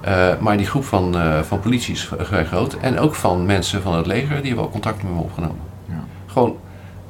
Eh, 0.00 0.38
maar 0.38 0.56
die 0.56 0.66
groep 0.66 0.84
van, 0.84 1.18
eh, 1.18 1.40
van 1.42 1.60
politie 1.60 1.94
is 1.94 2.10
vrij 2.18 2.44
groot. 2.44 2.74
En 2.74 2.98
ook 2.98 3.14
van 3.14 3.46
mensen 3.46 3.82
van 3.82 3.94
het 3.94 4.06
leger, 4.06 4.36
die 4.36 4.46
hebben 4.46 4.64
al 4.64 4.70
contact 4.70 5.02
met 5.02 5.12
me 5.12 5.20
opgenomen. 5.20 5.60
Ja. 5.88 6.04
Gewoon, 6.26 6.56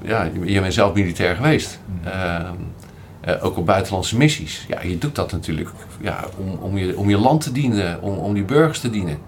ja, 0.02 0.28
je 0.44 0.60
bent 0.60 0.74
zelf 0.74 0.94
militair 0.94 1.36
geweest. 1.36 1.80
Eh, 2.04 2.50
eh, 3.28 3.44
ook 3.44 3.56
op 3.56 3.66
buitenlandse 3.66 4.16
missies. 4.16 4.64
Ja, 4.68 4.82
je 4.82 4.98
doet 4.98 5.14
dat 5.14 5.32
natuurlijk 5.32 5.70
ja, 6.00 6.24
om, 6.36 6.58
om, 6.60 6.78
je, 6.78 6.96
om 6.96 7.08
je 7.08 7.18
land 7.18 7.40
te 7.40 7.52
dienen, 7.52 8.02
om, 8.02 8.16
om 8.16 8.34
die 8.34 8.44
burgers 8.44 8.80
te 8.80 8.90
dienen. 8.90 9.18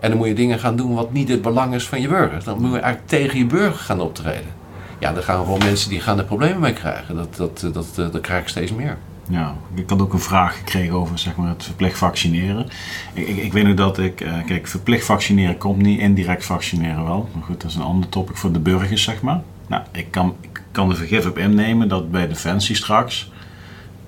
En 0.00 0.08
dan 0.08 0.18
moet 0.18 0.28
je 0.28 0.34
dingen 0.34 0.58
gaan 0.58 0.76
doen 0.76 0.94
wat 0.94 1.12
niet 1.12 1.28
het 1.28 1.42
belang 1.42 1.74
is 1.74 1.88
van 1.88 2.00
je 2.00 2.08
burgers. 2.08 2.44
Dan 2.44 2.60
moet 2.60 2.72
je 2.72 2.78
eigenlijk 2.78 3.08
tegen 3.08 3.38
je 3.38 3.46
burger 3.46 3.78
gaan 3.78 4.00
optreden. 4.00 4.56
Ja, 4.98 5.12
dan 5.12 5.22
gaan 5.22 5.38
gewoon 5.38 5.58
mensen 5.58 5.90
die 5.90 6.00
gaan 6.00 6.18
er 6.18 6.24
problemen 6.24 6.60
mee 6.60 6.72
krijgen. 6.72 7.16
Dat, 7.16 7.36
dat, 7.36 7.60
dat, 7.60 7.74
dat, 7.74 8.12
dat 8.12 8.20
krijg 8.20 8.42
ik 8.42 8.48
steeds 8.48 8.72
meer. 8.72 8.98
Ja, 9.28 9.54
ik 9.74 9.90
had 9.90 10.00
ook 10.00 10.12
een 10.12 10.18
vraag 10.18 10.56
gekregen 10.56 10.94
over 10.94 11.18
zeg 11.18 11.36
maar, 11.36 11.48
het 11.48 11.64
verplicht 11.64 11.98
vaccineren. 11.98 12.66
Ik, 13.12 13.26
ik, 13.26 13.52
weet 13.52 13.64
nog 13.64 13.74
dat 13.74 13.98
ik, 13.98 14.20
eh, 14.20 14.32
kijk, 14.46 14.66
verplicht 14.66 15.04
vaccineren 15.04 15.58
komt 15.58 15.82
niet, 15.82 16.00
indirect 16.00 16.44
vaccineren 16.44 17.04
wel. 17.04 17.28
Maar 17.34 17.42
goed, 17.42 17.60
dat 17.60 17.70
is 17.70 17.76
een 17.76 17.82
ander 17.82 18.08
topic 18.08 18.36
voor 18.36 18.52
de 18.52 18.60
burgers, 18.60 19.02
zeg 19.02 19.22
maar. 19.22 19.42
Nou, 19.68 19.82
ik 19.92 20.10
kan, 20.10 20.36
ik 20.40 20.62
kan 20.70 20.90
er 20.90 20.96
vergif 20.96 21.26
op 21.26 21.38
innemen 21.38 21.88
dat 21.88 22.10
bij 22.10 22.28
Defensie 22.28 22.76
straks 22.76 23.30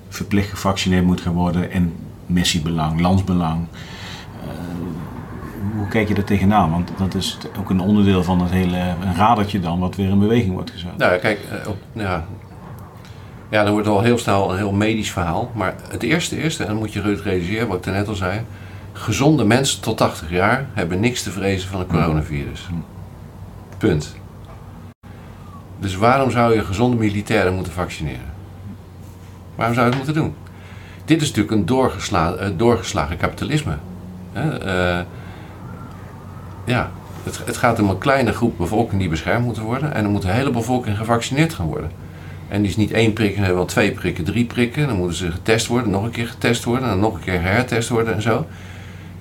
verplicht 0.09 0.49
gevaccineerd 0.49 1.05
moet 1.05 1.21
gaan 1.21 1.33
worden 1.33 1.71
in 1.71 1.95
missiebelang, 2.25 3.01
landsbelang. 3.01 3.67
Eh, 4.43 4.49
hoe 5.75 5.87
kijk 5.87 6.07
je 6.07 6.15
er 6.15 6.23
tegenaan? 6.23 6.71
Want 6.71 6.91
dat 6.97 7.15
is 7.15 7.37
ook 7.59 7.69
een 7.69 7.79
onderdeel 7.79 8.23
van 8.23 8.41
het 8.41 8.51
hele 8.51 8.77
een 8.77 9.15
radertje 9.15 9.59
dan, 9.59 9.79
wat 9.79 9.95
weer 9.95 10.09
in 10.09 10.19
beweging 10.19 10.53
wordt 10.53 10.71
gezet. 10.71 10.97
Nou, 10.97 11.19
kijk, 11.19 11.39
eh, 11.39 11.69
op, 11.69 11.77
ja, 11.93 12.25
ja, 13.51 13.63
dan 13.63 13.71
wordt 13.71 13.87
al 13.87 14.01
heel 14.01 14.17
snel 14.17 14.51
een 14.51 14.57
heel 14.57 14.71
medisch 14.71 15.11
verhaal. 15.11 15.51
Maar 15.55 15.75
het 15.89 16.03
eerste 16.03 16.37
is, 16.41 16.59
en 16.59 16.67
dan 16.67 16.75
moet 16.75 16.93
je 16.93 17.01
realiseren, 17.23 17.67
wat 17.67 17.85
ik 17.85 17.93
net 17.93 18.07
al 18.07 18.15
zei. 18.15 18.41
Gezonde 18.93 19.43
mensen 19.43 19.81
tot 19.81 19.97
80 19.97 20.29
jaar 20.29 20.65
hebben 20.73 20.99
niks 20.99 21.23
te 21.23 21.31
vrezen 21.31 21.69
van 21.69 21.79
het 21.79 21.87
coronavirus. 21.87 22.67
Punt. 23.77 24.15
Dus 25.81 25.95
waarom 25.95 26.31
zou 26.31 26.53
je 26.53 26.65
gezonde 26.65 26.97
militairen 26.97 27.53
moeten 27.53 27.73
vaccineren? 27.73 28.33
Waarom 29.55 29.75
zou 29.75 29.87
je 29.87 29.95
het 29.95 30.05
moeten 30.05 30.23
doen? 30.23 30.35
Dit 31.05 31.21
is 31.21 31.27
natuurlijk 31.27 31.55
een 31.55 31.65
doorgesla 31.65 32.33
eh, 32.33 32.49
doorgeslagen 32.57 33.17
kapitalisme. 33.17 33.77
Eh, 34.33 34.99
ja, 36.65 36.91
het, 37.23 37.41
het 37.45 37.57
gaat 37.57 37.79
om 37.79 37.89
een 37.89 37.97
kleine 37.97 38.33
groep 38.33 38.57
bevolking 38.57 38.99
die 38.99 39.09
beschermd 39.09 39.45
moeten 39.45 39.63
worden. 39.63 39.93
En 39.93 40.03
dan 40.03 40.11
moet 40.11 40.21
de 40.21 40.31
hele 40.31 40.51
bevolking 40.51 40.97
gevaccineerd 40.97 41.53
gaan 41.53 41.65
worden. 41.65 41.91
En 42.47 42.61
die 42.61 42.69
is 42.69 42.77
niet 42.77 42.91
één 42.91 43.13
prik, 43.13 43.37
maar 43.37 43.53
wel 43.53 43.65
twee 43.65 43.91
prikken, 43.91 44.23
drie 44.23 44.45
prikken. 44.45 44.87
Dan 44.87 44.97
moeten 44.97 45.17
ze 45.17 45.31
getest 45.31 45.67
worden, 45.67 45.91
nog 45.91 46.03
een 46.03 46.11
keer 46.11 46.27
getest 46.27 46.63
worden, 46.63 46.89
en 46.89 46.99
nog 46.99 47.13
een 47.13 47.23
keer 47.23 47.41
hertest 47.41 47.89
worden 47.89 48.13
en 48.13 48.21
zo. 48.21 48.45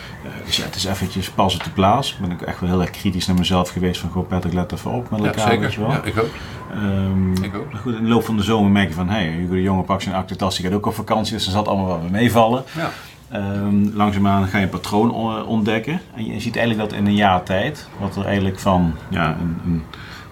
dus 0.45 0.57
ja, 0.57 0.63
het 0.63 0.75
is 0.75 0.85
eventjes 0.85 1.29
pas 1.29 1.55
op 1.55 1.63
de 1.63 1.69
plaats. 1.69 2.17
Ben 2.21 2.31
ik 2.31 2.41
echt 2.41 2.59
wel 2.59 2.69
heel 2.69 2.81
erg 2.81 2.89
kritisch 2.89 3.27
naar 3.27 3.37
mezelf 3.37 3.69
geweest 3.69 4.01
van, 4.01 4.09
goh 4.09 4.27
Patrick, 4.27 4.53
let 4.53 4.71
even 4.71 4.91
op 4.91 5.09
met 5.09 5.19
Ja, 5.19 5.25
elkaar, 5.25 5.49
weet 5.49 5.59
je 5.59 5.65
zeker. 5.67 5.81
wel. 5.81 5.91
Ja, 5.91 6.03
ik 6.03 6.17
ook. 6.19 6.29
Ehm, 6.73 7.43
Ik 7.43 7.55
ook. 7.55 7.67
Goed, 7.81 7.95
in 7.95 8.03
de 8.03 8.09
loop 8.09 8.25
van 8.25 8.37
de 8.37 8.43
zomer 8.43 8.71
merk 8.71 8.87
je 8.87 8.93
van, 8.93 9.09
hé, 9.09 9.13
hey, 9.15 9.27
Hugo 9.27 9.53
de 9.53 9.61
Jonge 9.61 9.83
pakt 9.83 10.03
zijn 10.03 10.15
aktentas, 10.15 10.55
die 10.55 10.65
gaat 10.65 10.73
ook 10.75 10.85
op 10.85 10.93
vakantie, 10.95 11.33
dus 11.33 11.43
dat 11.45 11.53
zal 11.53 11.65
allemaal 11.65 11.87
wel 11.87 12.09
meevallen. 12.11 12.63
Ja. 12.75 12.91
Ehm, 13.31 13.89
langzaamaan 13.93 14.47
ga 14.47 14.57
je 14.57 14.63
een 14.63 14.69
patroon 14.69 15.11
ontdekken. 15.45 15.99
En 16.15 16.25
je 16.25 16.39
ziet 16.39 16.57
eigenlijk 16.57 16.89
dat 16.89 16.99
in 16.99 17.05
een 17.05 17.15
jaar 17.15 17.43
tijd, 17.43 17.89
wat 17.99 18.15
er 18.15 18.25
eigenlijk 18.25 18.59
van, 18.59 18.93
ja, 19.09 19.37
een, 19.41 19.57
een, 19.65 19.83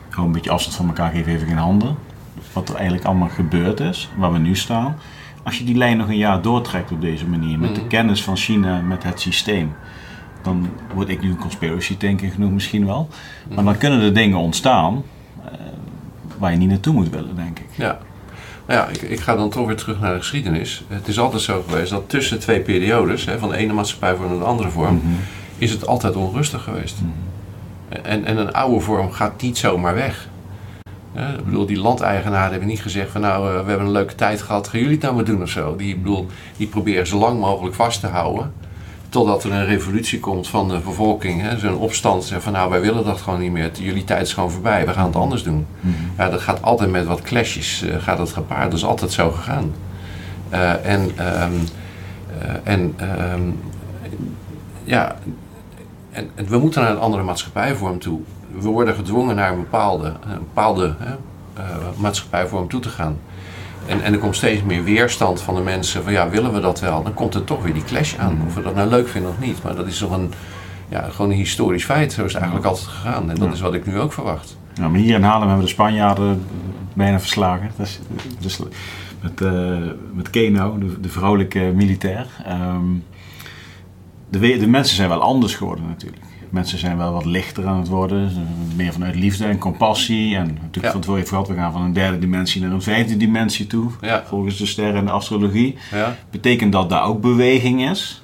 gewoon 0.10 0.26
een 0.28 0.32
beetje 0.34 0.52
afstand 0.52 0.76
van 0.76 0.88
elkaar 0.88 1.12
geven, 1.12 1.32
even 1.32 1.48
geen 1.48 1.58
handen. 1.58 1.96
Wat 2.54 2.70
er 2.70 2.76
eigenlijk 2.76 3.06
allemaal 3.06 3.28
gebeurd 3.30 3.80
is, 3.80 4.10
waar 4.18 4.32
we 4.32 4.38
nu 4.40 4.56
staan. 4.56 4.96
Als 5.44 5.58
je 5.58 5.64
die 5.64 5.76
lijn 5.76 5.98
nog 5.98 6.08
een 6.08 6.18
jaar 6.18 6.42
doortrekt 6.42 6.92
op 6.92 7.02
deze 7.02 7.28
manier, 7.28 7.60
met 7.60 7.76
de 7.76 7.80
Mhm. 7.82 7.90
kennis 7.90 8.24
van 8.24 8.36
China, 8.38 8.82
met 8.82 9.04
het 9.04 9.20
systeem. 9.20 9.72
Dan 10.42 10.70
word 10.94 11.10
ik 11.10 11.22
nu 11.22 11.30
een 11.30 11.38
conspiracy 11.38 11.98
thinker 11.98 12.32
genoeg 12.32 12.52
misschien 12.52 12.86
wel. 12.86 13.10
Maar 13.56 13.64
dan 13.64 13.78
kunnen 13.78 14.02
er 14.02 14.14
dingen 14.14 14.38
ontstaan 14.38 15.04
eh, 15.46 15.52
waar 16.38 16.52
je 16.52 16.58
niet 16.58 16.70
naartoe 16.70 16.94
moet 16.94 17.10
willen, 17.10 17.36
denk 17.36 17.60
ik. 17.60 17.68
Ja. 17.76 17.98
Nou 18.70 18.82
ja, 18.82 18.88
ik, 18.88 19.02
ik 19.02 19.20
ga 19.20 19.36
dan 19.36 19.50
toch 19.50 19.68
weer 19.68 19.76
terug 19.76 20.00
naar 20.00 20.14
de 20.14 20.20
geschiedenis. 20.20 20.84
Het 20.88 21.08
is 21.08 21.20
altijd 21.20 21.42
zo 21.42 21.64
geweest 21.70 21.90
dat 21.92 22.10
tussen 22.10 22.40
twee 22.40 22.60
periodes, 22.60 23.26
hè, 23.26 23.40
van 23.40 23.50
de 23.50 23.56
ene 23.58 23.74
maatschappijvorm 23.74 24.30
naar 24.30 24.40
de 24.40 24.44
andere 24.46 24.70
vorm, 24.70 24.96
Mhm. 24.96 25.06
is 25.58 25.72
het 25.72 25.88
altijd 25.88 26.16
onrustig 26.16 26.64
geweest. 26.64 26.98
En, 28.04 28.26
en 28.26 28.38
een 28.38 28.54
oude 28.54 28.80
vorm 28.80 29.12
gaat 29.12 29.42
niet 29.42 29.58
zomaar 29.58 29.96
weg. 29.96 30.28
Ik 31.38 31.46
bedoel, 31.46 31.66
die 31.66 31.80
landeigenaren 31.80 32.50
hebben 32.52 32.68
niet 32.68 32.82
gezegd 32.82 33.12
van 33.12 33.22
nou, 33.22 33.48
eh, 33.48 33.52
we 33.64 33.70
hebben 33.70 33.86
een 33.88 33.92
leuke 33.92 34.16
tijd 34.16 34.42
gehad, 34.42 34.68
gaan 34.68 34.80
jullie 34.80 34.94
het 34.96 35.04
nou 35.04 35.16
maar 35.16 35.24
doen 35.24 35.42
of 35.42 35.50
zo. 35.50 35.76
Die, 35.76 35.90
ik 35.94 36.04
bedoel, 36.04 36.28
die 36.58 36.68
proberen 36.68 37.08
zo 37.08 37.18
lang 37.18 37.40
mogelijk 37.40 37.76
vast 37.76 38.00
te 38.00 38.08
houden. 38.08 38.54
Totdat 39.10 39.44
er 39.44 39.52
een 39.52 39.66
revolutie 39.66 40.20
komt 40.20 40.48
van 40.48 40.68
de 40.68 40.80
bevolking, 40.80 41.44
zo'n 41.58 41.78
opstand. 41.78 42.24
Zeggen 42.24 42.42
van 42.42 42.54
nou, 42.54 42.70
wij 42.70 42.82
willen 42.82 43.06
dat 43.06 43.22
gewoon 43.22 43.40
niet 43.40 43.52
meer. 43.52 43.72
Jullie 43.80 44.04
tijd 44.04 44.22
is 44.22 44.34
gewoon 44.34 44.52
voorbij, 44.52 44.86
we 44.86 44.94
gaan 44.94 45.06
het 45.06 45.16
anders 45.16 45.44
doen. 45.44 45.66
Mhm. 45.80 45.94
Ja, 46.18 46.30
dat 46.30 46.42
gaat 46.42 46.62
altijd 46.62 46.92
met 46.92 47.06
wat 47.06 47.22
clashes 47.22 47.82
eh, 47.82 47.96
gaat 48.02 48.18
het 48.18 48.34
gepaard. 48.34 48.64
Dat 48.64 48.80
is 48.80 48.86
altijd 48.86 49.12
zo 49.12 49.32
gegaan. 49.32 49.74
Eh, 50.50 50.86
en 50.86 51.12
ehm, 51.16 51.54
eh, 52.40 52.74
en 52.74 52.94
ehm, 52.98 53.42
ja, 54.84 55.16
en, 56.12 56.30
en 56.36 56.48
we 56.48 56.58
moeten 56.58 56.82
naar 56.82 56.92
een 56.92 57.00
andere 57.00 57.24
maatschappijvorm 57.24 58.00
toe. 58.00 58.20
We 58.60 58.68
worden 58.68 58.96
gedwongen 58.96 59.36
naar 59.36 59.52
een 59.52 59.60
bepaalde, 59.60 60.08
een 60.08 60.38
bepaalde 60.38 60.96
hè, 61.00 61.14
maatschappijvorm 61.98 62.68
toe 62.68 62.82
te 62.82 62.90
gaan. 62.90 63.18
En, 63.90 64.02
en 64.02 64.14
er 64.14 64.20
komt 64.20 64.36
steeds 64.36 64.64
meer 64.64 64.84
weerstand 64.84 65.42
van 65.42 65.56
de 65.56 65.62
mensen 65.62 66.04
van 66.04 66.12
ja, 66.12 66.30
willen 66.30 66.54
we 66.54 66.60
dat 66.60 66.80
wel? 66.80 67.04
Dan 67.04 67.14
komt 67.14 67.36
er 67.36 67.44
toch 67.44 67.64
weer 67.64 67.74
die 67.74 67.84
clash 67.84 68.16
aan. 68.16 68.42
Of 68.48 68.56
we 68.56 68.62
dat 68.62 68.76
nou 68.76 68.90
leuk 68.90 69.08
vinden 69.08 69.32
of 69.32 69.40
niet. 69.40 69.64
Maar 69.64 69.76
dat 69.76 69.88
is 69.88 69.98
toch 69.98 70.12
een, 70.12 70.34
ja, 70.90 71.02
gewoon 71.10 71.32
een 71.32 71.38
historisch 71.38 71.86
feit. 71.86 72.14
Zo 72.14 72.26
is 72.26 72.34
het 72.34 72.42
eigenlijk 72.42 72.72
altijd 72.72 72.88
gegaan. 72.88 73.30
En 73.30 73.36
dat 73.36 73.54
is 73.54 73.60
wat 73.60 73.74
ik 73.74 73.86
nu 73.86 74.00
ook 74.00 74.14
verwacht. 74.14 74.58
Nou, 74.76 74.92
maar 74.92 75.00
hier 75.00 75.16
in 75.16 75.24
Haarlem 75.24 75.48
hebben 75.48 75.58
we 75.58 75.66
de 75.66 75.76
Spanjaarden 75.76 76.46
bijna 76.94 77.20
verslagen. 77.20 77.72
Dat 77.78 77.88
is, 77.88 78.00
dus 78.40 78.60
met, 79.22 79.42
eh 79.42 79.78
met 80.14 80.30
Keno, 80.30 80.78
de, 80.78 81.00
de 81.00 81.10
vrouwelijke 81.10 81.72
militair. 81.76 82.28
Ehm, 82.46 82.86
de, 84.30 84.40
de 84.40 84.68
mensen 84.68 84.96
zijn 84.96 85.10
wel 85.10 85.22
anders 85.22 85.56
geworden 85.56 85.88
natuurlijk. 85.88 86.24
Mensen 86.50 86.80
zijn 86.80 86.98
wel 86.98 87.14
wat 87.14 87.26
lichter 87.26 87.68
aan 87.68 87.78
het 87.78 87.88
worden. 87.88 88.32
Meer 88.76 88.94
vanuit 88.94 89.16
liefde 89.16 89.46
en 89.46 89.58
compassie. 89.58 90.36
En 90.36 90.46
natuurlijk 90.46 90.86
Ja. 90.86 90.92
van 90.92 91.02
tevoren 91.02 91.28
gehad, 91.28 91.48
we 91.48 91.54
gaan 91.54 91.72
van 91.72 91.82
een 91.82 91.94
derde 91.94 92.20
dimensie 92.20 92.62
naar 92.62 92.72
een 92.72 92.82
vijfde 92.82 93.18
dimensie 93.18 93.68
toe. 93.68 93.90
Ja. 94.02 94.24
Volgens 94.28 94.58
de 94.58 94.66
sterren 94.66 94.96
en 94.96 95.06
de 95.06 95.12
astrologie. 95.12 95.78
Ja, 95.92 96.16
Betekent 96.32 96.72
dat 96.72 96.90
daar 96.90 97.04
ook 97.04 97.22
beweging 97.22 97.90
is? 97.90 98.24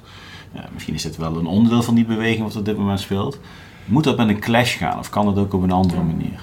Ja, 0.54 0.64
misschien 0.72 0.94
is 0.94 1.02
dit 1.02 1.16
wel 1.16 1.36
een 1.36 1.46
onderdeel 1.46 1.82
van 1.82 1.94
die 1.94 2.04
beweging 2.04 2.42
wat 2.42 2.56
op 2.56 2.64
dit 2.64 2.76
moment 2.76 3.00
speelt. 3.00 3.38
Moet 3.84 4.04
dat 4.04 4.16
met 4.16 4.28
een 4.28 4.40
clash 4.40 4.76
gaan 4.78 4.98
of 4.98 5.10
kan 5.10 5.24
dat 5.24 5.38
ook 5.38 5.52
op 5.54 5.62
een 5.62 5.70
andere 5.70 6.02
manier? 6.02 6.40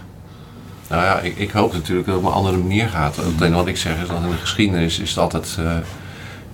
Nou 0.89 1.03
ja, 1.03 1.19
ik, 1.19 1.37
ik 1.37 1.51
hoop 1.51 1.73
natuurlijk 1.73 2.05
dat 2.07 2.15
het 2.15 2.23
op 2.23 2.29
een 2.31 2.37
andere 2.37 2.57
manier 2.57 2.87
gaat. 2.89 3.15
Het 3.15 3.25
enige 3.41 3.51
wat 3.55 3.67
ik 3.67 3.77
zeg 3.77 4.01
is 4.01 4.07
dat 4.07 4.23
in 4.23 4.29
de 4.29 4.37
geschiedenis 4.37 4.99
is 4.99 5.09
het 5.09 5.17
altijd, 5.19 5.55
eh, 5.59 5.77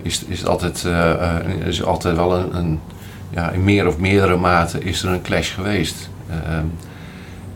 is, 0.02 0.24
is 0.24 0.38
het 0.38 0.48
altijd, 0.48 0.84
eh, 0.84 1.36
eh, 1.38 1.66
is 1.66 1.84
altijd 1.84 2.16
wel 2.16 2.36
een, 2.38 2.56
een, 2.56 2.80
ja, 3.30 3.50
in 3.50 3.64
meer 3.64 3.86
of 3.86 3.98
meerdere 3.98 4.36
mate 4.36 4.80
is 4.84 5.02
er 5.02 5.10
een 5.10 5.22
clash 5.22 5.54
geweest. 5.54 6.10
Ehm, 6.30 6.66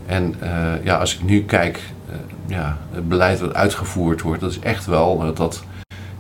en 0.06 0.34
eh, 0.40 0.84
ja, 0.84 0.96
als 0.96 1.14
ik 1.14 1.22
nu 1.22 1.44
kijk, 1.44 1.80
eh, 2.08 2.14
ja, 2.46 2.78
het 2.92 3.08
beleid 3.08 3.40
wat 3.40 3.54
uitgevoerd 3.54 4.20
wordt, 4.22 4.40
dat 4.40 4.50
is 4.50 4.58
echt 4.58 4.86
wel 4.86 5.22
eh, 5.22 5.36
dat 5.36 5.64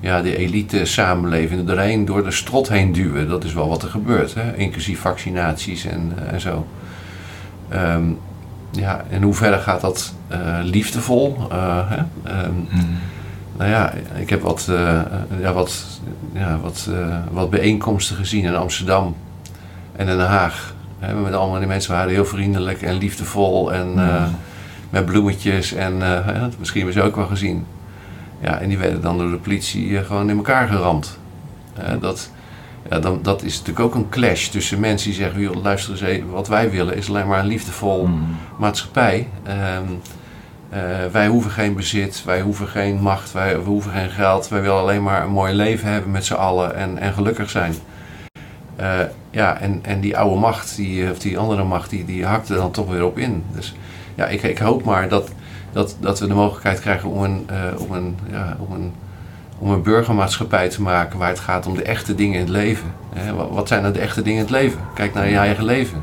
ja, 0.00 0.22
de 0.22 0.36
elite 0.36 0.84
samenleving 0.84 1.68
erheen 1.68 2.04
door 2.04 2.24
de 2.24 2.30
strot 2.30 2.68
heen 2.68 2.92
duwen. 2.92 3.28
Dat 3.28 3.44
is 3.44 3.54
wel 3.54 3.68
wat 3.68 3.82
er 3.82 3.88
gebeurt, 3.88 4.34
hè? 4.34 4.56
inclusief 4.56 5.00
vaccinaties 5.00 5.84
en, 5.84 6.12
en 6.30 6.40
zo. 6.40 6.66
Ehm, 7.68 8.04
ja, 8.70 9.04
in 9.08 9.22
hoeverre 9.22 9.58
gaat 9.58 9.80
dat 9.80 10.14
liefdevol? 10.62 11.36
hè? 11.50 11.96
Ehm, 12.22 12.54
nou 13.56 13.70
ja, 13.70 13.92
ik 14.16 14.30
heb 14.30 14.42
wat, 14.42 14.68
ja, 15.40 15.52
wat, 15.52 15.84
ja, 16.32 16.58
wat, 16.62 16.88
wat 17.30 17.50
bijeenkomsten 17.50 18.16
gezien 18.16 18.44
in 18.44 18.54
Amsterdam 18.54 19.14
en 19.96 20.08
in 20.08 20.16
Den 20.16 20.26
Haag. 20.26 20.74
Hè, 20.98 21.14
met 21.14 21.32
allemaal 21.32 21.58
die 21.58 21.68
mensen 21.68 21.92
waren 21.92 22.12
heel 22.12 22.24
vriendelijk 22.24 22.82
en 22.82 22.94
liefdevol 22.94 23.72
en 23.72 23.92
eh, 23.96 24.24
met 24.90 25.06
bloemetjes 25.06 25.72
en 25.72 26.02
eh, 26.02 26.44
misschien 26.58 26.82
hebben 26.82 27.02
ze 27.02 27.08
ook 27.08 27.16
wel 27.16 27.26
gezien. 27.26 27.66
Ja, 28.40 28.58
en 28.58 28.68
die 28.68 28.78
werden 28.78 29.00
dan 29.00 29.18
door 29.18 29.30
de 29.30 29.36
politie 29.36 29.98
eh, 29.98 30.04
gewoon 30.04 30.30
in 30.30 30.36
elkaar 30.36 30.68
geramd. 30.68 31.18
Dat, 32.00 32.30
ja, 32.90 32.98
dan, 32.98 33.18
dat 33.22 33.42
is 33.42 33.58
natuurlijk 33.58 33.86
ook 33.86 33.94
een 33.94 34.08
clash 34.08 34.46
tussen 34.46 34.80
mensen 34.80 35.10
die 35.10 35.18
zeggen: 35.18 35.40
"Joh, 35.40 35.62
luister 35.62 35.92
eens 35.92 36.00
even, 36.00 36.30
wat 36.30 36.48
wij 36.48 36.70
willen 36.70 36.96
is 36.96 37.08
alleen 37.08 37.26
maar 37.26 37.38
een 37.38 37.46
liefdevol 37.46 38.08
maatschappij. 38.58 39.28
Ehm, 39.42 39.84
eh, 40.68 40.80
wij 41.12 41.26
hoeven 41.26 41.50
geen 41.50 41.74
bezit, 41.74 42.22
wij 42.24 42.40
hoeven 42.40 42.68
geen 42.68 43.00
macht, 43.00 43.32
wij, 43.32 43.58
we 43.58 43.64
hoeven 43.64 43.92
geen 43.92 44.10
geld. 44.10 44.48
Wij 44.48 44.60
willen 44.60 44.76
alleen 44.76 45.02
maar 45.02 45.22
een 45.22 45.30
mooi 45.30 45.54
leven 45.54 45.88
hebben 45.88 46.10
met 46.10 46.24
z'n 46.24 46.34
allen 46.34 46.74
en, 46.76 46.98
en 46.98 47.12
gelukkig 47.12 47.50
zijn. 47.50 47.74
Ja, 49.34 49.60
en, 49.60 49.78
en 49.82 50.00
die 50.00 50.18
oude 50.18 50.40
macht, 50.40 50.76
die, 50.76 51.04
eh, 51.04 51.10
of 51.10 51.18
die 51.18 51.38
andere 51.38 51.64
macht, 51.64 51.90
die, 51.90 52.04
die 52.04 52.24
hakt 52.24 52.48
er 52.48 52.56
dan 52.56 52.70
toch 52.70 52.90
weer 52.90 53.04
op 53.04 53.18
in. 53.18 53.44
Dus 53.52 53.74
ja, 54.14 54.26
ik, 54.26 54.42
ik 54.42 54.58
hoop 54.58 54.84
maar 54.84 55.08
dat, 55.08 55.30
dat, 55.72 55.96
dat 56.00 56.20
we 56.20 56.26
de 56.26 56.34
mogelijkheid 56.34 56.80
krijgen 56.80 57.08
om 57.08 57.22
een, 57.22 57.44
eh, 57.46 57.80
om, 57.80 57.92
een, 57.92 58.16
ja, 58.30 58.56
om, 58.58 58.74
een, 58.74 58.92
om 59.58 59.70
een 59.70 59.82
burgermaatschappij 59.82 60.68
te 60.68 60.82
maken 60.82 61.18
waar 61.18 61.28
het 61.28 61.40
gaat 61.40 61.66
om 61.66 61.74
de 61.74 61.82
echte 61.82 62.14
dingen 62.14 62.34
in 62.34 62.40
het 62.40 62.48
leven. 62.48 62.92
Hè, 63.14 63.34
wat, 63.34 63.50
wat 63.50 63.68
zijn 63.68 63.82
nou 63.82 63.94
de 63.94 64.00
echte 64.00 64.22
dingen 64.22 64.38
in 64.38 64.44
het 64.44 64.54
leven? 64.54 64.80
Kijk 64.94 65.14
naar 65.14 65.28
je 65.28 65.36
eigen 65.36 65.64
leven. 65.64 66.02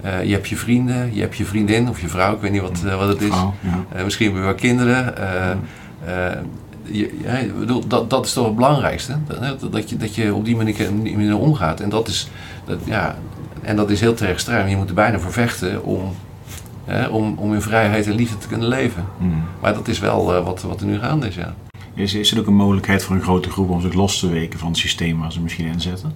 Eh, 0.00 0.24
je 0.24 0.32
hebt 0.32 0.48
je 0.48 0.56
vrienden, 0.56 1.14
je 1.14 1.20
hebt 1.20 1.36
je 1.36 1.44
vriendin 1.44 1.88
of 1.88 2.00
je 2.00 2.08
vrouw, 2.08 2.34
ik 2.34 2.40
weet 2.40 2.52
niet 2.52 2.60
wat, 2.60 2.80
wat 2.80 3.08
het 3.08 3.20
is. 3.20 3.28
Vrouw, 3.28 3.54
ja. 3.94 4.04
Misschien 4.04 4.24
hebben 4.24 4.42
we 4.42 4.48
wel 4.48 4.58
kinderen. 4.60 5.14
Je, 6.82 7.18
ja, 7.22 7.30
ik 7.30 7.58
bedoel, 7.58 7.86
dat, 7.86 8.10
dat 8.10 8.26
is 8.26 8.32
toch 8.32 8.44
het 8.44 8.54
belangrijkste. 8.54 9.16
Dat, 9.26 9.72
dat, 9.72 9.90
je, 9.90 9.96
dat 9.96 10.14
je 10.14 10.34
op 10.34 10.44
die 10.44 10.56
manier, 10.56 10.92
manier 10.92 11.38
omgaat. 11.38 11.80
En 11.80 11.88
dat 11.88 12.08
is, 12.08 12.28
dat, 12.64 12.78
ja, 12.84 13.16
en 13.62 13.76
dat 13.76 13.90
is 13.90 14.00
heel. 14.00 14.14
Je 14.68 14.76
moet 14.76 14.88
er 14.88 14.94
bijna 14.94 15.18
voor 15.18 15.32
vechten 15.32 15.84
om, 15.84 16.14
hè, 16.84 17.06
om, 17.06 17.38
om 17.38 17.54
in 17.54 17.62
vrijheid 17.62 18.06
en 18.06 18.14
liefde 18.14 18.38
te 18.38 18.48
kunnen 18.48 18.68
leven. 18.68 19.04
Mm. 19.18 19.42
Maar 19.60 19.74
dat 19.74 19.88
is 19.88 19.98
wel 19.98 20.34
eh, 20.34 20.44
wat, 20.44 20.62
wat 20.62 20.80
er 20.80 20.86
nu 20.86 20.98
gaande 20.98 21.26
is. 21.26 21.34
Ja. 21.34 21.54
Is, 21.94 22.14
is 22.14 22.32
er 22.32 22.38
ook 22.38 22.46
een 22.46 22.54
mogelijkheid 22.54 23.04
voor 23.04 23.16
een 23.16 23.22
grote 23.22 23.50
groep 23.50 23.70
om 23.70 23.80
zich 23.80 23.92
los 23.92 24.18
te 24.18 24.28
weken 24.28 24.58
van 24.58 24.68
het 24.68 24.76
systeem 24.76 25.20
waar 25.20 25.32
ze 25.32 25.40
misschien 25.40 25.66
in 25.66 25.80
zitten? 25.80 26.12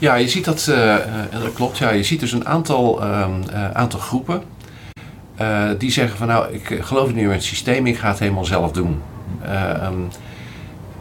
Ja, 0.00 0.14
je 0.14 0.28
ziet 0.28 0.44
dat, 0.44 0.66
eh, 0.68 0.94
eh, 0.94 1.02
dat 1.42 1.52
klopt. 1.52 1.78
Ja. 1.78 1.90
Je 1.90 2.02
ziet 2.02 2.20
dus 2.20 2.32
een 2.32 2.46
aantal, 2.46 3.02
ehm, 3.02 3.42
eh, 3.52 3.70
aantal 3.70 4.00
groepen 4.00 4.42
die 5.78 5.90
zeggen 5.90 6.16
van 6.16 6.26
nou, 6.26 6.52
ik 6.52 6.78
geloof 6.80 7.06
niet 7.06 7.14
meer 7.14 7.24
in 7.24 7.30
het 7.30 7.42
systeem, 7.42 7.86
ik 7.86 7.98
ga 7.98 8.08
het 8.08 8.18
helemaal 8.18 8.44
zelf 8.44 8.72
doen. 8.72 9.00
Eh, 9.42 9.70
ehm, 9.70 9.94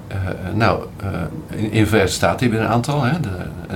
eh, 0.08 0.18
nou, 0.54 0.86
eh, 0.98 1.10
in, 1.48 1.72
in 1.72 1.82
de 1.84 1.88
Verenigde 1.88 2.16
Staten 2.16 2.46
heb 2.46 2.56
je 2.56 2.64
een 2.64 2.72
aantal 2.72 3.04
hè, 3.04 3.18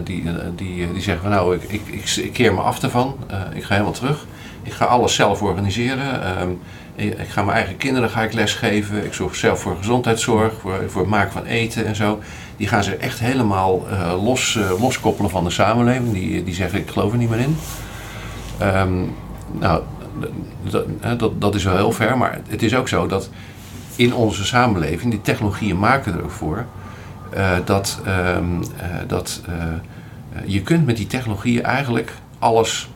die, 0.04 0.24
eh, 0.30 0.34
die, 0.56 0.92
die 0.94 1.02
zeggen 1.02 1.22
van 1.24 1.32
nou, 1.32 1.56
ik, 1.56 1.64
ik, 1.64 1.82
ik, 2.16 2.34
keer 2.34 2.54
me 2.54 2.62
af 2.62 2.80
daarvan, 2.80 3.16
Eh, 3.28 3.40
ik 3.54 3.64
ga 3.64 3.74
helemaal 3.74 3.94
terug. 3.94 4.26
Ik 4.64 4.72
ga 4.72 4.86
alles 4.86 5.16
zelf 5.16 5.42
organiseren. 5.42 6.24
Ehm, 6.24 6.50
ik, 6.96 7.28
ga 7.28 7.44
mijn 7.44 7.58
eigen 7.58 7.78
kinderen 7.78 8.10
ga 8.10 8.24
ik 8.24 8.34
lesgeven. 8.34 9.06
Ik 9.06 9.14
zorg 9.14 9.36
zelf 9.36 9.60
voor 9.60 9.78
gezondheidszorg, 9.78 10.54
voor, 10.62 10.84
voor 10.88 11.02
het 11.02 11.10
maken 11.10 11.32
van 11.32 11.46
eten 11.46 11.86
en 11.86 11.96
zo. 11.96 12.20
Die 12.58 12.68
gaan 12.68 12.84
ze 12.84 12.96
echt 12.96 13.20
helemaal 13.20 13.88
eh, 13.90 14.24
los, 14.24 14.56
eh, 14.56 14.82
loskoppelen 14.82 15.32
van 15.32 15.44
de 15.44 15.50
samenleving. 15.50 16.14
Die, 16.14 16.44
die 16.44 16.54
zeggen 16.54 16.80
ik 16.80 16.90
geloof 16.90 17.12
er 17.12 17.18
niet 17.18 17.30
meer 17.30 17.40
in. 17.40 17.58
Ehm, 18.58 19.04
nou, 19.60 19.82
dat, 20.70 20.86
dat, 21.20 21.42
dat 21.42 21.56
is 21.56 21.64
wel 21.64 21.76
heel 21.76 21.92
ver, 21.92 22.18
maar 22.18 22.40
het 22.48 22.64
is 22.64 22.76
ook 22.76 22.88
zo 22.88 23.08
dat 23.08 23.30
in 23.96 24.14
onze 24.14 24.46
samenleving, 24.46 25.12
die 25.12 25.22
technologieën 25.22 25.80
maken 25.80 26.14
er 26.14 26.24
ook 26.24 26.32
voor, 26.32 26.66
uh, 27.38 27.52
dat, 27.66 28.02
ehm, 28.06 28.46
dat 29.08 29.42
je 30.46 30.62
kunt 30.62 30.86
met 30.86 30.98
die 30.98 31.08
technologieën 31.08 31.64
eigenlijk 31.64 32.14
alles 32.40 32.90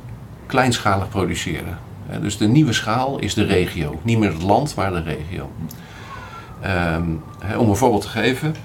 kleinschalig 0.45 1.09
produceren. 1.09 1.77
dus 2.21 2.37
de 2.37 2.47
nieuwe 2.47 2.73
schaal 2.73 3.19
is 3.19 3.33
de 3.33 3.43
regio. 3.43 3.99
Niet 4.03 4.17
meer 4.17 4.33
het 4.33 4.41
land, 4.41 4.75
maar 4.75 4.91
de 4.91 5.01
regio. 5.01 5.51
Um, 6.95 7.23
om 7.57 7.69
een 7.69 7.75
voorbeeld 7.75 8.01
te 8.01 8.07
geven. 8.07 8.55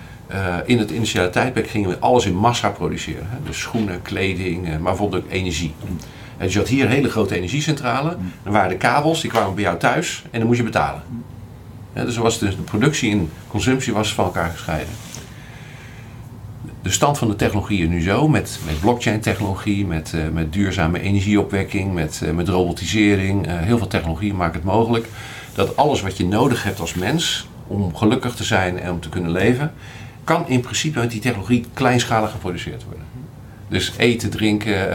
In 0.64 0.78
het 0.78 0.90
initiale 0.90 1.30
tijdperk 1.30 1.68
gingen 1.68 1.88
we 1.90 1.98
alles 1.98 2.26
in 2.26 2.34
massa 2.34 2.68
produceren. 2.68 3.26
Dus 3.44 3.60
schoenen, 3.60 4.02
kleding, 4.02 4.68
maar 4.68 4.80
bijvoorbeeld 4.82 5.24
ook 5.24 5.30
energie. 5.30 5.74
En 6.36 6.44
dus 6.48 6.52
je 6.52 6.58
had 6.58 6.68
hier 6.68 6.84
een 6.84 6.90
hele 6.90 7.10
grote 7.10 7.36
energiecentrale. 7.36 8.16
Dan 8.42 8.52
waren 8.52 8.68
de 8.68 8.76
kabels, 8.76 9.20
die 9.20 9.30
kwamen 9.30 9.54
bij 9.54 9.62
jou 9.62 9.78
thuis 9.78 10.22
en 10.30 10.38
dan 10.38 10.46
moest 10.46 10.58
je 10.58 10.64
betalen. 10.64 11.02
Dus 11.92 12.16
was 12.16 12.38
dus 12.38 12.56
de 12.56 12.62
productie 12.62 13.10
en 13.10 13.30
consumptie 13.48 13.92
was 13.92 14.14
van 14.14 14.24
elkaar 14.24 14.50
gescheiden. 14.50 14.94
De 16.82 16.90
stand 16.90 17.18
van 17.18 17.28
de 17.28 17.36
technologie 17.36 17.88
nu 17.88 18.02
zo, 18.02 18.28
met, 18.28 18.60
met 18.64 18.80
blockchain-technologie, 18.80 19.86
met, 19.86 20.12
uh, 20.14 20.28
met 20.28 20.52
duurzame 20.52 21.00
energieopwekking, 21.00 21.94
met, 21.94 22.22
met 22.34 22.48
robotisering. 22.48 23.46
heel 23.48 23.78
veel 23.78 23.86
technologie 23.86 24.34
maakt 24.34 24.54
het 24.54 24.64
mogelijk 24.64 25.06
dat 25.54 25.76
alles 25.76 26.00
wat 26.00 26.16
je 26.16 26.26
nodig 26.26 26.62
hebt 26.62 26.80
als 26.80 26.94
mens 26.94 27.46
om 27.66 27.96
gelukkig 27.96 28.34
te 28.34 28.44
zijn 28.44 28.78
en 28.78 28.90
om 28.90 29.00
te 29.00 29.08
kunnen 29.08 29.30
leven, 29.30 29.72
kan 30.24 30.48
in 30.48 30.60
principe 30.60 30.98
met 30.98 31.10
die 31.10 31.20
technologie 31.20 31.64
kleinschalig 31.74 32.30
geproduceerd 32.30 32.84
worden. 32.84 33.04
Dus 33.68 33.92
eten, 33.96 34.30
drinken 34.30 34.92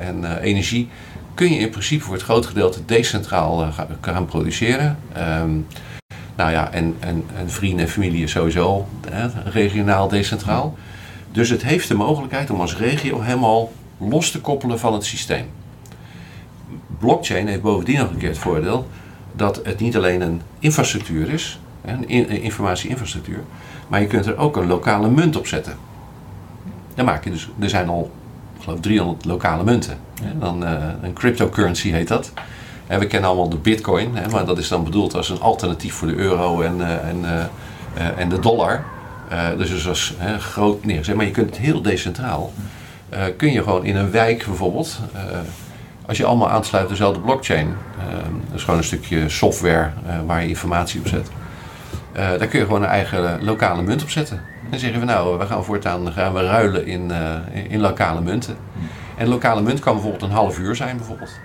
en 0.00 0.40
energie 0.40 0.88
kun 1.34 1.52
je 1.52 1.58
in 1.58 1.70
principe 1.70 2.04
voor 2.04 2.14
het 2.14 2.22
groot 2.22 2.46
gedeelte 2.46 2.84
decentraal 2.84 3.72
gaan 4.00 4.26
produceren. 4.26 4.98
Nou 6.38 6.50
ja, 6.50 6.72
en, 6.72 6.96
en, 7.00 7.24
en, 7.36 7.50
vrienden 7.50 7.86
en 7.86 7.90
familie 7.90 8.26
sowieso 8.26 8.86
regionaal 9.44 10.08
decentraal. 10.08 10.76
Dus 11.32 11.48
het 11.48 11.62
heeft 11.62 11.88
de 11.88 11.94
mogelijkheid 11.94 12.50
om 12.50 12.60
als 12.60 12.76
regio 12.76 13.20
helemaal 13.20 13.72
los 13.98 14.30
te 14.30 14.40
koppelen 14.40 14.78
van 14.78 14.92
het 14.92 15.04
systeem. 15.04 15.46
Blockchain 16.98 17.46
heeft 17.46 17.62
bovendien 17.62 17.98
nog 17.98 18.10
een 18.10 18.16
keer 18.16 18.28
het 18.28 18.38
voordeel 18.38 18.86
dat 19.32 19.60
het 19.64 19.80
niet 19.80 19.96
alleen 19.96 20.20
een 20.20 20.42
infrastructuur 20.58 21.30
is, 21.30 21.60
een 21.84 22.08
informatieinfrastructuur, 22.28 23.42
maar 23.88 24.00
je 24.00 24.06
kunt 24.06 24.26
er 24.26 24.36
ook 24.36 24.56
een 24.56 24.66
lokale 24.66 25.10
munt 25.10 25.36
op 25.36 25.46
zetten. 25.46 25.76
Dan 26.94 27.04
maak 27.04 27.24
je 27.24 27.30
dus, 27.30 27.48
er 27.58 27.68
zijn 27.68 27.88
al, 27.88 28.10
geloof 28.60 28.80
300 28.80 29.24
lokale 29.24 29.64
munten. 29.64 29.98
Dan, 30.38 30.62
uh, 30.62 30.84
een 31.02 31.12
cryptocurrency 31.12 31.90
heet 31.90 32.08
dat. 32.08 32.32
En 32.88 32.98
we 32.98 33.06
kennen 33.06 33.28
allemaal 33.28 33.48
de 33.48 33.56
bitcoin, 33.56 34.16
hè, 34.16 34.28
maar 34.28 34.44
dat 34.44 34.58
is 34.58 34.68
dan 34.68 34.84
bedoeld 34.84 35.14
als 35.14 35.28
een 35.28 35.40
alternatief 35.40 35.94
voor 35.94 36.08
de 36.08 36.14
euro 36.14 36.60
en, 36.60 36.76
uh, 36.78 37.08
en, 37.08 37.20
uh, 37.22 38.18
en 38.18 38.28
de 38.28 38.38
dollar. 38.38 38.84
dus 39.56 39.70
dus 39.70 39.88
als 39.88 40.14
groot 40.38 40.84
neerzet. 40.84 41.14
Maar 41.16 41.24
je 41.24 41.30
kunt 41.30 41.50
het 41.50 41.58
heel 41.58 41.82
decentraal. 41.82 42.52
kun 43.36 43.52
je 43.52 43.62
gewoon 43.62 43.84
in 43.84 43.96
een 43.96 44.10
wijk 44.10 44.44
bijvoorbeeld, 44.46 44.98
als 46.06 46.16
je 46.16 46.24
allemaal 46.24 46.50
aansluit 46.50 46.88
dezelfde 46.88 47.20
blockchain, 47.20 47.76
dat 48.46 48.56
is 48.56 48.62
gewoon 48.62 48.78
een 48.78 48.84
stukje 48.84 49.28
software 49.28 49.90
waar 50.26 50.42
je 50.42 50.48
informatie 50.48 51.00
op 51.00 51.08
zet. 51.08 51.28
Daar 52.12 52.46
kun 52.46 52.58
je 52.58 52.64
gewoon 52.64 52.82
een 52.82 52.88
eigen 52.88 53.44
lokale 53.44 53.82
munt 53.82 54.02
op 54.02 54.10
zetten. 54.10 54.40
En 54.70 54.78
zeggen 54.78 55.00
we 55.00 55.06
nou, 55.06 55.38
we 55.38 55.46
gaan 55.46 55.64
voortaan 55.64 56.12
gaan 56.12 56.34
we 56.34 56.42
ruilen 56.42 56.86
in, 56.86 57.12
in 57.68 57.80
lokale 57.80 58.20
munten. 58.20 58.56
En 59.16 59.28
lokale 59.28 59.62
munt 59.62 59.80
kan 59.80 59.92
bijvoorbeeld 59.92 60.22
een 60.22 60.30
half 60.30 60.58
uur 60.58 60.76
zijn 60.76 60.96
bijvoorbeeld. 60.96 61.40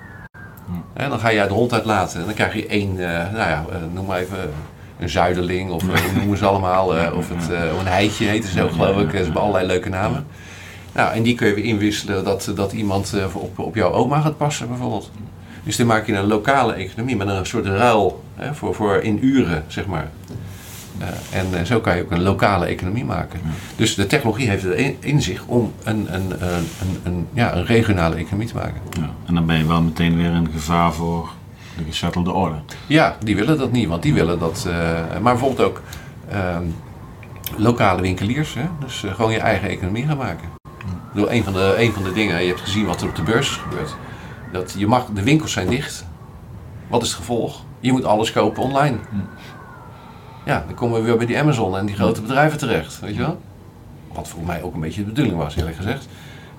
En 0.93 1.09
dan 1.09 1.19
ga 1.19 1.29
je 1.29 1.47
de 1.47 1.53
hond 1.53 1.73
uitlaten 1.73 2.19
en 2.19 2.25
dan 2.25 2.33
krijg 2.33 2.53
je 2.53 2.67
één, 2.67 2.95
uh, 2.95 3.07
nou 3.07 3.35
ja, 3.35 3.65
noem 3.93 4.05
maar 4.05 4.19
even 4.19 4.37
een 4.99 5.09
zuiderling 5.09 5.71
of 5.71 5.81
hoe 5.81 6.11
noemen 6.15 6.37
ze 6.37 6.45
allemaal. 6.45 6.87
of 7.15 7.29
het, 7.29 7.49
een 7.79 7.87
heitje 7.87 8.25
heet 8.25 8.45
ze 8.45 8.63
ook 8.63 8.71
geloof 8.71 9.01
ik. 9.01 9.09
Ze 9.09 9.17
hebben 9.17 9.41
allerlei 9.41 9.67
leuke 9.67 9.89
namen. 9.89 10.25
Nou, 10.93 11.13
en 11.13 11.23
die 11.23 11.35
kun 11.35 11.47
je 11.47 11.53
weer 11.53 11.63
inwisselen 11.63 12.23
dat, 12.23 12.51
dat 12.55 12.71
iemand 12.71 13.13
op, 13.33 13.59
op 13.59 13.75
jouw 13.75 13.91
oma 13.91 14.21
gaat 14.21 14.37
passen 14.37 14.67
bijvoorbeeld. 14.67 15.11
Dus 15.63 15.75
dan 15.75 15.87
maak 15.87 16.05
je 16.07 16.13
een 16.13 16.27
lokale 16.27 16.73
economie 16.73 17.15
met 17.15 17.27
een 17.27 17.45
soort 17.45 17.65
ruil 17.65 18.23
hè, 18.35 18.53
voor, 18.53 18.75
voor 18.75 18.95
in 18.95 19.25
uren, 19.25 19.63
zeg 19.67 19.85
maar. 19.85 20.09
Uh, 20.99 21.39
en 21.39 21.47
uh, 21.53 21.61
zo 21.61 21.79
kan 21.79 21.95
je 21.95 22.03
ook 22.03 22.11
een 22.11 22.21
lokale 22.21 22.65
economie 22.65 23.05
maken. 23.05 23.39
Ja. 23.43 23.49
Dus 23.75 23.95
de 23.95 24.07
technologie 24.07 24.49
heeft 24.49 24.63
het 24.63 24.73
in, 24.73 24.97
in 24.99 25.21
zich 25.21 25.45
om 25.45 25.73
een, 25.83 26.13
een, 26.13 26.31
een, 26.43 26.67
een, 27.03 27.27
ja, 27.33 27.55
een 27.55 27.65
regionale 27.65 28.15
economie 28.15 28.47
te 28.47 28.55
maken. 28.55 28.81
Ja. 28.89 29.09
En 29.25 29.33
dan 29.33 29.45
ben 29.45 29.57
je 29.57 29.67
wel 29.67 29.81
meteen 29.81 30.17
weer 30.17 30.29
een 30.29 30.49
gevaar 30.51 30.93
voor 30.93 31.29
de 31.77 31.83
gesettelde 31.83 32.31
orde. 32.31 32.55
Ja, 32.87 33.15
die 33.23 33.35
willen 33.35 33.57
dat 33.57 33.71
niet, 33.71 33.87
want 33.87 34.01
die 34.03 34.13
willen 34.13 34.39
dat. 34.39 34.65
Uh, 34.67 34.73
maar 35.21 35.33
bijvoorbeeld 35.33 35.67
ook 35.69 35.81
ehm, 36.29 36.63
lokale 37.57 38.01
winkeliers, 38.01 38.53
hè? 38.53 38.65
dus 38.79 39.03
gewoon 39.07 39.31
je 39.31 39.39
eigen 39.39 39.69
economie 39.69 40.05
gaan 40.05 40.17
maken. 40.17 40.49
Ja. 41.13 41.27
een, 41.27 41.43
van 41.43 41.53
de, 41.53 41.75
een 41.77 41.93
van 41.93 42.03
de 42.03 42.13
dingen, 42.13 42.41
je 42.41 42.47
hebt 42.47 42.61
gezien 42.61 42.85
wat 42.85 43.01
er 43.01 43.07
op 43.07 43.15
de 43.15 43.21
beurs 43.21 43.49
is 43.49 43.55
gebeurd. 43.55 43.95
Dat 44.51 44.75
je 44.77 44.87
mag, 44.87 45.05
de 45.05 45.23
winkels 45.23 45.51
zijn 45.51 45.67
dicht. 45.67 46.05
Wat 46.87 47.01
is 47.01 47.07
het 47.07 47.17
gevolg? 47.17 47.61
Je 47.79 47.91
moet 47.91 48.05
alles 48.05 48.31
kopen 48.31 48.63
online. 48.63 48.97
Ja, 50.45 50.63
dan 50.65 50.75
komen 50.75 50.99
we 50.99 51.05
weer 51.05 51.17
bij 51.17 51.25
die 51.25 51.39
Amazon 51.39 51.77
en 51.77 51.85
die 51.85 51.95
grote 51.95 52.21
bedrijven 52.21 52.57
terecht, 52.57 52.99
weet 52.99 53.15
je 53.15 53.21
wel? 53.21 53.41
Wat 54.13 54.27
voor 54.27 54.43
mij 54.43 54.61
ook 54.61 54.73
een 54.73 54.79
beetje 54.79 55.01
de 55.01 55.07
bedoeling 55.07 55.37
was, 55.37 55.55
eerlijk 55.55 55.75
gezegd. 55.75 56.07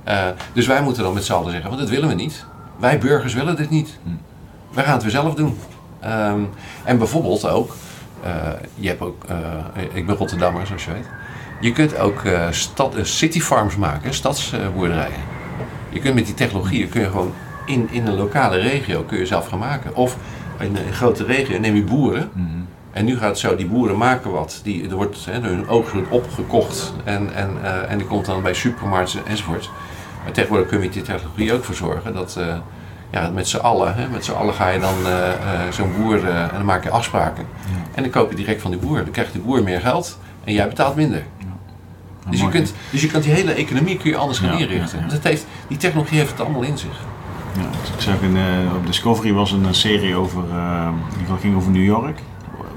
Uh, 0.09 0.29
dus 0.53 0.67
wij 0.67 0.83
moeten 0.83 1.03
dan 1.03 1.15
met 1.15 1.25
z'n 1.25 1.33
allen 1.33 1.51
zeggen, 1.51 1.69
want 1.69 1.81
dat 1.83 1.91
willen 1.91 2.09
we 2.09 2.15
niet. 2.15 2.45
Wij 2.77 2.99
burgers 2.99 3.35
willen 3.35 3.57
dit 3.57 3.71
niet. 3.71 3.99
Hm. 4.03 4.11
Wij 4.75 4.85
gaan 4.85 4.93
het 4.93 5.03
weer 5.03 5.11
zelf 5.11 5.35
doen. 5.35 5.59
Um, 6.05 6.51
en 6.85 6.99
bijvoorbeeld 6.99 7.49
ook, 7.49 7.77
uh, 8.25 8.31
je 8.75 8.89
hebt 8.89 9.01
ook, 9.01 9.25
uh, 9.31 9.85
ik 9.93 10.07
ben 10.07 10.17
Rotterdammer 10.17 10.67
zoals 10.67 10.85
je 10.85 10.93
weet. 10.93 11.09
Je 11.61 11.73
kunt 11.73 11.99
ook 11.99 12.23
stad, 12.51 12.95
city 13.03 13.41
farms 13.41 13.77
maken, 13.77 14.15
stadsboerderijen. 14.15 15.21
je 15.89 16.01
kunt 16.01 16.15
met 16.15 16.27
die 16.27 16.35
technologieën 16.35 16.89
kun 16.89 17.01
je 17.01 17.07
gewoon 17.07 17.33
in, 17.67 17.89
in 17.91 18.07
een 18.07 18.15
lokale 18.15 18.57
regio 18.57 19.03
kun 19.03 19.19
je 19.19 19.27
zelf 19.27 19.47
gaan 19.47 19.59
maken. 19.59 19.97
Of 19.97 20.17
in 20.59 20.77
een 20.77 20.93
grote 20.93 21.25
regio 21.25 21.59
neem 21.59 21.75
je 21.75 21.85
boeren. 21.85 22.31
Hm. 22.35 22.41
En 22.95 23.05
nu 23.05 23.19
gaat 23.19 23.39
zo, 23.39 23.57
die 23.57 23.67
boeren 23.67 23.97
maken 23.97 24.31
wat. 24.31 24.61
Die, 24.63 24.89
er 24.89 24.95
wordt 24.95 25.25
hè, 25.25 25.41
hun 25.41 25.69
oogst 25.69 25.93
opgekocht 26.09 26.95
en, 27.05 27.35
en, 27.35 27.57
uh, 27.63 27.91
en 27.91 27.99
die 27.99 28.07
komt 28.07 28.27
dan 28.27 28.43
bij 28.43 28.55
supermarkten 28.55 29.27
enzovoort. 29.27 29.71
Maar 30.23 30.33
tegenwoordig 30.33 30.69
kun 30.69 30.83
je 30.83 30.89
die 30.89 31.03
technologie 31.03 31.53
ook 31.53 31.65
voor 31.65 31.75
zorgen 31.75 32.15
dat 32.15 32.37
uh, 32.39 32.55
ja, 33.11 33.31
met 33.31 33.49
z'n 33.49 33.57
allen, 33.57 33.95
hè, 33.95 34.09
met 34.09 34.25
z'n 34.25 34.33
allen 34.33 34.55
ga 34.55 34.69
je 34.69 34.81
dan 34.81 34.95
uh, 35.03 35.29
zo'n 35.71 35.93
boer 35.97 36.29
en 36.29 36.51
dan 36.53 36.65
maak 36.65 36.85
je 36.85 36.91
afspraken. 36.91 37.45
Ja. 37.67 37.83
En 37.95 38.03
dan 38.03 38.13
koop 38.13 38.31
je 38.31 38.37
direct 38.37 38.63
van 38.63 38.71
die 38.71 38.81
boer. 38.81 38.97
Dan 38.97 39.11
krijgt 39.11 39.33
die 39.33 39.43
boer 39.43 39.63
meer 39.63 39.81
geld 39.81 40.19
en 40.45 40.53
jij 40.53 40.69
betaalt 40.69 40.97
minder. 40.97 41.23
Ja. 41.39 41.47
Dus, 42.31 42.41
je 42.41 42.49
kunt, 42.49 42.75
dus 42.91 43.01
je 43.01 43.09
kunt 43.09 43.25
die 43.25 43.33
hele 43.33 43.53
economie 43.53 43.97
kun 43.97 44.11
je 44.11 44.17
anders 44.17 44.39
gaan 44.39 44.59
inrichten. 44.59 45.09
Dat 45.09 45.23
heeft, 45.23 45.47
die 45.69 45.77
technologie 45.77 46.19
heeft 46.19 46.31
het 46.31 46.41
allemaal 46.41 46.63
in 46.63 46.79
zich. 46.79 47.01
Ja, 47.57 47.69
dus 47.81 47.91
ik 47.95 48.01
zag 48.01 48.21
in, 48.21 48.37
op 48.77 48.87
Discovery 48.87 49.33
was 49.33 49.53
een 49.53 49.75
serie 49.75 50.17
over, 50.17 50.43
geval 51.21 51.37
ging 51.37 51.57
over 51.57 51.71
New 51.71 51.85
York 51.85 52.19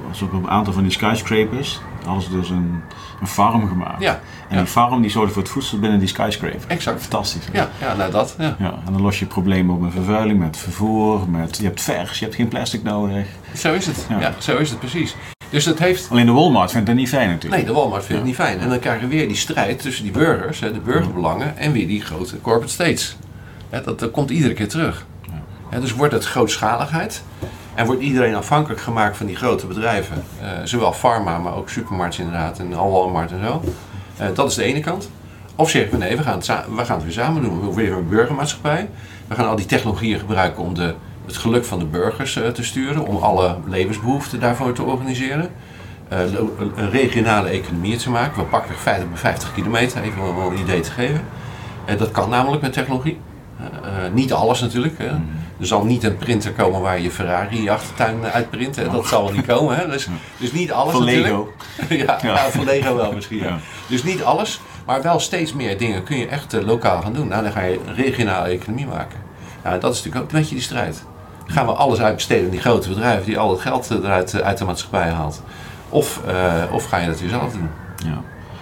was 0.07 0.21
op 0.21 0.33
een 0.33 0.49
aantal 0.49 0.73
van 0.73 0.83
die 0.83 0.91
skyscrapers 0.91 1.81
hadden 2.05 2.23
ze 2.23 2.31
dus 2.31 2.49
een, 2.49 2.81
een 3.21 3.27
farm 3.27 3.67
gemaakt. 3.67 4.01
Ja, 4.01 4.19
en 4.49 4.57
die 4.57 4.67
farm 4.67 5.01
die 5.01 5.11
zorgde 5.11 5.33
voor 5.33 5.41
het 5.41 5.51
voedsel 5.51 5.79
binnen 5.79 5.99
die 5.99 6.07
skyscraper. 6.07 6.61
Exact. 6.67 7.01
Fantastisch. 7.01 7.43
Ja, 7.53 7.69
ja 7.81 7.95
nou 7.95 8.11
dat. 8.11 8.35
Ja. 8.37 8.55
ja. 8.59 8.79
en 8.85 8.93
dan 8.93 9.01
los 9.01 9.19
je 9.19 9.25
problemen 9.25 9.75
op 9.75 9.81
met 9.81 9.91
vervuiling, 9.91 10.39
met 10.39 10.57
vervoer, 10.57 11.29
met, 11.29 11.57
je 11.57 11.63
hebt 11.63 11.81
vers, 11.81 12.19
je 12.19 12.25
hebt 12.25 12.37
geen 12.37 12.47
plastic 12.47 12.83
nodig. 12.83 13.27
Zo 13.55 13.73
is 13.73 13.85
het. 13.85 14.07
Ja, 14.19 14.33
zo 14.37 14.57
is 14.57 14.69
het 14.69 14.79
precies. 14.79 15.15
Dus 15.49 15.63
dat 15.63 15.79
heeft... 15.79 16.07
Alleen 16.11 16.25
de 16.25 16.31
Walmart 16.31 16.71
vindt 16.71 16.87
het 16.87 16.97
niet 16.97 17.09
fijn 17.09 17.29
natuurlijk. 17.29 17.55
Nee, 17.55 17.65
de 17.65 17.79
Walmart 17.79 18.05
vindt 18.05 18.21
het 18.21 18.27
niet 18.27 18.35
fijn. 18.35 18.59
En 18.59 18.69
dan 18.69 18.79
krijgen 18.79 19.09
we 19.09 19.15
weer 19.15 19.27
die 19.27 19.37
strijd 19.37 19.81
tussen 19.81 20.03
die 20.03 20.11
burgers, 20.11 20.59
de 20.59 20.81
burgerbelangen, 20.85 21.57
en 21.57 21.71
weer 21.71 21.87
die 21.87 22.01
grote 22.01 22.41
corporate 22.41 22.73
states. 22.73 23.17
Dat, 23.69 23.99
dat 23.99 24.11
komt 24.11 24.29
iedere 24.29 24.53
keer 24.53 24.67
terug. 24.67 25.05
dus 25.79 25.93
wordt 25.93 26.13
het 26.13 26.25
grootschaligheid. 26.25 27.23
En 27.78 27.86
wordt 27.86 28.01
iedereen 28.01 28.36
afhankelijk 28.36 28.82
gemaakt 28.82 29.17
van 29.17 29.25
die 29.25 29.36
grote 29.36 29.67
bedrijven. 29.67 30.23
Uh, 30.41 30.47
zowel 30.63 30.93
pharma, 30.93 31.38
maar 31.38 31.55
ook 31.55 31.69
supermarkten 31.69 32.23
inderdaad 32.23 32.59
en 32.59 32.69
Walmart 32.69 33.32
en 33.32 33.41
zo. 33.43 33.61
Uh, 34.21 34.28
dat 34.34 34.49
is 34.49 34.55
de 34.55 34.63
ene 34.63 34.80
kant. 34.80 35.09
Of 35.55 35.69
zeggen 35.69 35.91
we 35.91 35.97
nee, 35.97 36.17
we 36.17 36.23
gaan 36.23 36.38
het, 36.38 36.45
we 36.47 36.86
gaan 36.86 36.95
het 36.95 37.03
weer 37.03 37.11
samen 37.11 37.41
doen. 37.41 37.59
We 37.59 37.63
hebben 37.65 37.84
weer 37.84 37.91
een 37.91 38.09
burgermaatschappij. 38.09 38.89
We 39.28 39.36
gaan 39.36 39.47
al 39.47 39.55
die 39.55 39.65
technologieën 39.65 40.19
gebruiken 40.19 40.63
om 40.63 40.73
de, 40.73 40.95
het 41.25 41.38
geluk 41.38 41.65
van 41.65 41.80
de 41.80 41.86
burgers 41.86 42.36
uh, 42.36 42.47
te 42.47 42.63
sturen. 42.63 43.05
Om 43.05 43.17
alle 43.17 43.57
levensbehoeften 43.65 44.39
daarvoor 44.39 44.73
te 44.73 44.84
organiseren. 44.84 45.49
een 46.09 46.89
regionale 46.91 47.49
economie 47.49 47.97
te 47.97 48.09
maken. 48.09 48.41
We 48.41 48.47
pakken 48.47 48.75
50 48.75 49.09
bij 49.09 49.17
50 49.17 49.53
kilometer, 49.53 50.01
even 50.01 50.21
om 50.21 50.51
een 50.51 50.59
idee 50.59 50.80
te 50.80 50.91
geven. 50.91 51.21
dat 51.97 52.11
kan 52.11 52.30
namelijk 52.30 52.61
met 52.61 52.73
technologie. 52.73 53.19
niet 54.13 54.34
alles 54.34 54.61
natuurlijk. 54.61 54.99
Mm. 54.99 55.30
Er 55.59 55.65
zal 55.65 55.85
niet 55.85 56.03
een 56.03 56.17
printer 56.17 56.51
komen 56.51 56.81
waar 56.81 56.99
je 56.99 57.11
Ferrari 57.11 57.55
in 57.55 57.63
je 57.63 57.71
achtertuin 57.71 58.25
uitprint. 58.25 58.75
Hè? 58.75 58.89
Dat 58.89 59.07
zal 59.07 59.23
wel 59.23 59.33
niet 59.33 59.45
komen. 59.45 59.75
Hè? 59.75 59.87
Dus, 59.87 60.07
dus 60.37 60.51
niet 60.51 60.71
alles 60.71 60.93
van. 60.93 61.03
Lego. 61.03 61.53
ja, 61.89 62.19
ja. 62.21 62.49
van 62.49 62.65
Lego 62.65 62.95
wel 62.95 63.11
misschien. 63.11 63.37
Ja. 63.37 63.57
Dus 63.87 64.03
niet 64.03 64.23
alles, 64.23 64.61
maar 64.85 65.01
wel 65.01 65.19
steeds 65.19 65.53
meer 65.53 65.77
dingen 65.77 66.03
kun 66.03 66.17
je 66.17 66.27
echt 66.27 66.53
uh, 66.53 66.65
lokaal 66.65 67.01
gaan 67.01 67.13
doen. 67.13 67.27
Nou, 67.27 67.43
dan 67.43 67.51
ga 67.51 67.61
je 67.61 67.79
regionale 67.95 68.49
economie 68.49 68.85
maken. 68.85 69.19
Nou, 69.63 69.79
dat 69.79 69.93
is 69.93 69.97
natuurlijk 69.97 70.25
ook 70.25 70.31
een 70.31 70.39
beetje 70.39 70.55
die 70.55 70.63
strijd. 70.63 71.03
Gaan 71.45 71.65
we 71.65 71.71
alles 71.71 71.99
uitbesteden 71.99 72.45
aan 72.45 72.51
die 72.51 72.59
grote 72.59 72.89
bedrijven 72.89 73.25
die 73.25 73.39
al 73.39 73.51
het 73.51 73.61
geld 73.61 73.89
eruit 73.89 74.41
uit 74.41 74.57
de 74.57 74.65
maatschappij 74.65 75.09
haalt? 75.09 75.43
Of, 75.89 76.21
of 76.71 76.85
ga 76.85 76.97
je 76.97 77.07
dat 77.07 77.19
weer 77.19 77.29
zelf 77.29 77.51
doen? 77.51 77.69
Ja. 77.95 78.21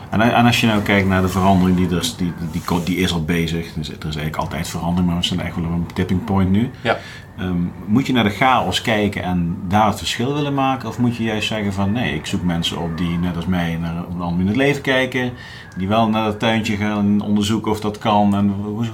En, 0.10 0.22
en, 0.22 0.46
als 0.46 0.62
je 0.62 0.68
nou 0.68 0.82
kijkt 0.82 1.08
naar 1.08 1.22
de 1.22 1.28
verandering 1.28 1.78
die 1.78 1.90
er 1.90 1.98
is, 1.98 2.16
die, 2.16 2.34
die, 2.52 2.84
die, 2.84 2.98
is 2.98 3.14
al 3.14 3.24
bezig. 3.24 3.74
Dus 3.74 3.88
er 3.88 3.94
is 3.94 4.04
eigenlijk 4.04 4.36
altijd 4.36 4.68
verandering, 4.68 5.08
maar 5.08 5.18
we 5.18 5.26
zijn 5.26 5.40
echt 5.40 5.56
wel 5.56 5.66
op 5.66 5.72
een 5.72 5.94
tipping 5.94 6.24
point 6.24 6.52
nu. 6.52 6.72
Ja. 6.82 6.98
Ehm, 7.38 7.62
moet 7.86 8.08
je 8.08 8.14
naar 8.14 8.24
de 8.24 8.30
chaos 8.30 8.82
kijken 8.82 9.24
en 9.24 9.58
daar 9.68 9.88
het 9.88 9.98
verschil 9.98 10.34
willen 10.34 10.54
maken? 10.54 10.90
Of 10.90 10.98
moet 10.98 11.16
je 11.16 11.24
juist 11.24 11.48
zeggen 11.48 11.74
van 11.74 11.92
nee, 11.92 12.16
ik 12.16 12.26
zoek 12.26 12.44
mensen 12.44 12.78
op 12.78 12.98
die 12.98 13.18
net 13.18 13.36
als 13.36 13.46
mij 13.46 13.78
naar 13.82 13.96
een 13.96 14.22
ander 14.22 14.40
in 14.40 14.48
het 14.48 14.56
leven 14.56 14.82
kijken. 14.82 15.32
Die 15.78 15.88
wel 15.88 16.10
naar 16.10 16.26
het 16.26 16.40
tuintje 16.40 16.76
gaan 16.76 17.22
onderzoeken 17.22 17.72
of 17.72 17.80
dat 17.80 17.98
kan. 17.98 18.36
En 18.36 18.50
hoe, 18.50 18.66
hoe, 18.66 18.86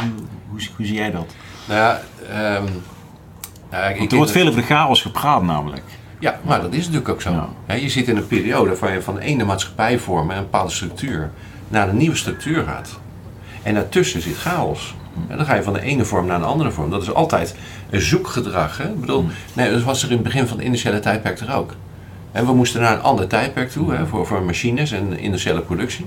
hoe, 0.50 0.62
hoe 0.76 0.86
zie 0.86 0.96
jij 0.96 1.12
dat? 1.12 1.36
Nou 1.68 1.80
ja, 1.80 2.02
um, 2.58 2.66
nou, 3.72 4.08
er 4.10 4.16
wordt 4.16 4.32
veel 4.32 4.48
over 4.48 4.60
de 4.60 4.66
chaos 4.68 5.02
gepraat 5.02 5.44
namelijk. 5.44 5.84
Ja, 6.22 6.40
maar 6.44 6.62
dat 6.62 6.74
is 6.74 6.86
natuurlijk 6.86 7.10
ook 7.10 7.22
zo. 7.22 7.50
je 7.68 7.90
zit 7.90 8.08
in 8.08 8.18
een 8.18 8.28
periode 8.28 8.76
waar 8.76 8.94
je 8.94 9.02
van 9.02 9.16
de 9.16 9.22
ene 9.22 9.44
maatschappijvorm 9.44 10.32
en 10.32 10.38
een 10.38 10.44
bepaalde 10.44 10.72
structuur 10.72 11.32
naar 11.68 11.90
een 11.90 11.98
nieuwe 11.98 12.16
structuur 12.16 12.64
gaat. 12.64 13.00
En 13.64 13.74
daartussen 13.74 14.22
zit 14.22 14.38
chaos. 14.38 14.96
En 15.28 15.38
dan 15.38 15.46
ga 15.46 15.56
je 15.56 15.64
van 15.64 15.74
de 15.74 15.82
ene 15.82 16.06
vorm 16.06 16.26
naar 16.26 16.36
een 16.36 16.44
andere 16.44 16.72
vorm. 16.72 16.90
Dat 16.90 17.02
is 17.02 17.14
altijd 17.14 17.56
een 17.90 18.02
zoekgedrag. 18.02 18.78
Hè? 18.78 18.90
Ik 18.90 19.00
bedoel, 19.00 19.26
nee, 19.54 19.72
dat 19.72 19.84
was 19.84 20.04
er 20.04 20.10
in 20.10 20.16
het 20.16 20.24
begin 20.24 20.48
van 20.48 20.58
het 20.58 20.66
initiële 20.66 21.00
tijdperk 21.00 21.40
er 21.40 21.56
ook. 21.56 21.76
En 22.32 22.46
we 22.46 22.54
moesten 22.54 22.82
naar 22.82 22.94
een 22.94 23.02
ander 23.02 23.28
tijdperk 23.28 23.70
toe, 23.70 23.94
hè, 23.94 24.08
voor, 24.08 24.28
voor 24.28 24.42
machines 24.42 24.92
en 24.92 25.20
industriële 25.20 25.62
productie. 25.62 26.06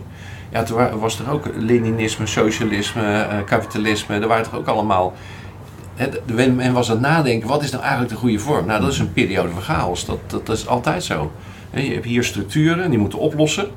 Ja, 0.51 0.63
toen 0.63 0.99
was 0.99 1.19
er 1.19 1.31
ook 1.31 1.51
Leninisme, 1.57 2.27
socialisme, 2.27 3.03
eh, 3.03 3.39
kapitalisme. 3.45 4.19
Er 4.19 4.29
waren 4.29 4.45
toch 4.45 4.55
ook 4.55 4.67
allemaal 4.67 5.15
men 6.35 6.73
was 6.73 6.91
aan 6.91 6.97
het 6.97 7.07
nadenken, 7.07 7.49
wat 7.49 7.63
is 7.63 7.71
nou 7.71 7.83
eigenlijk 7.83 8.13
de 8.13 8.19
goede 8.19 8.39
vorm? 8.39 8.67
Nou, 8.67 8.81
dat 8.81 8.93
is 8.93 8.99
een 8.99 9.13
periode 9.13 9.53
van 9.53 9.63
chaos. 9.63 10.05
Dat, 10.05 10.19
dat, 10.27 10.49
is 10.49 10.67
altijd 10.67 11.05
zo. 11.05 11.33
Je 11.71 11.93
hebt 11.93 12.05
hier 12.05 12.25
structuren, 12.25 12.91
die 12.91 12.99
moeten 12.99 13.19
oplossen. 13.19 13.69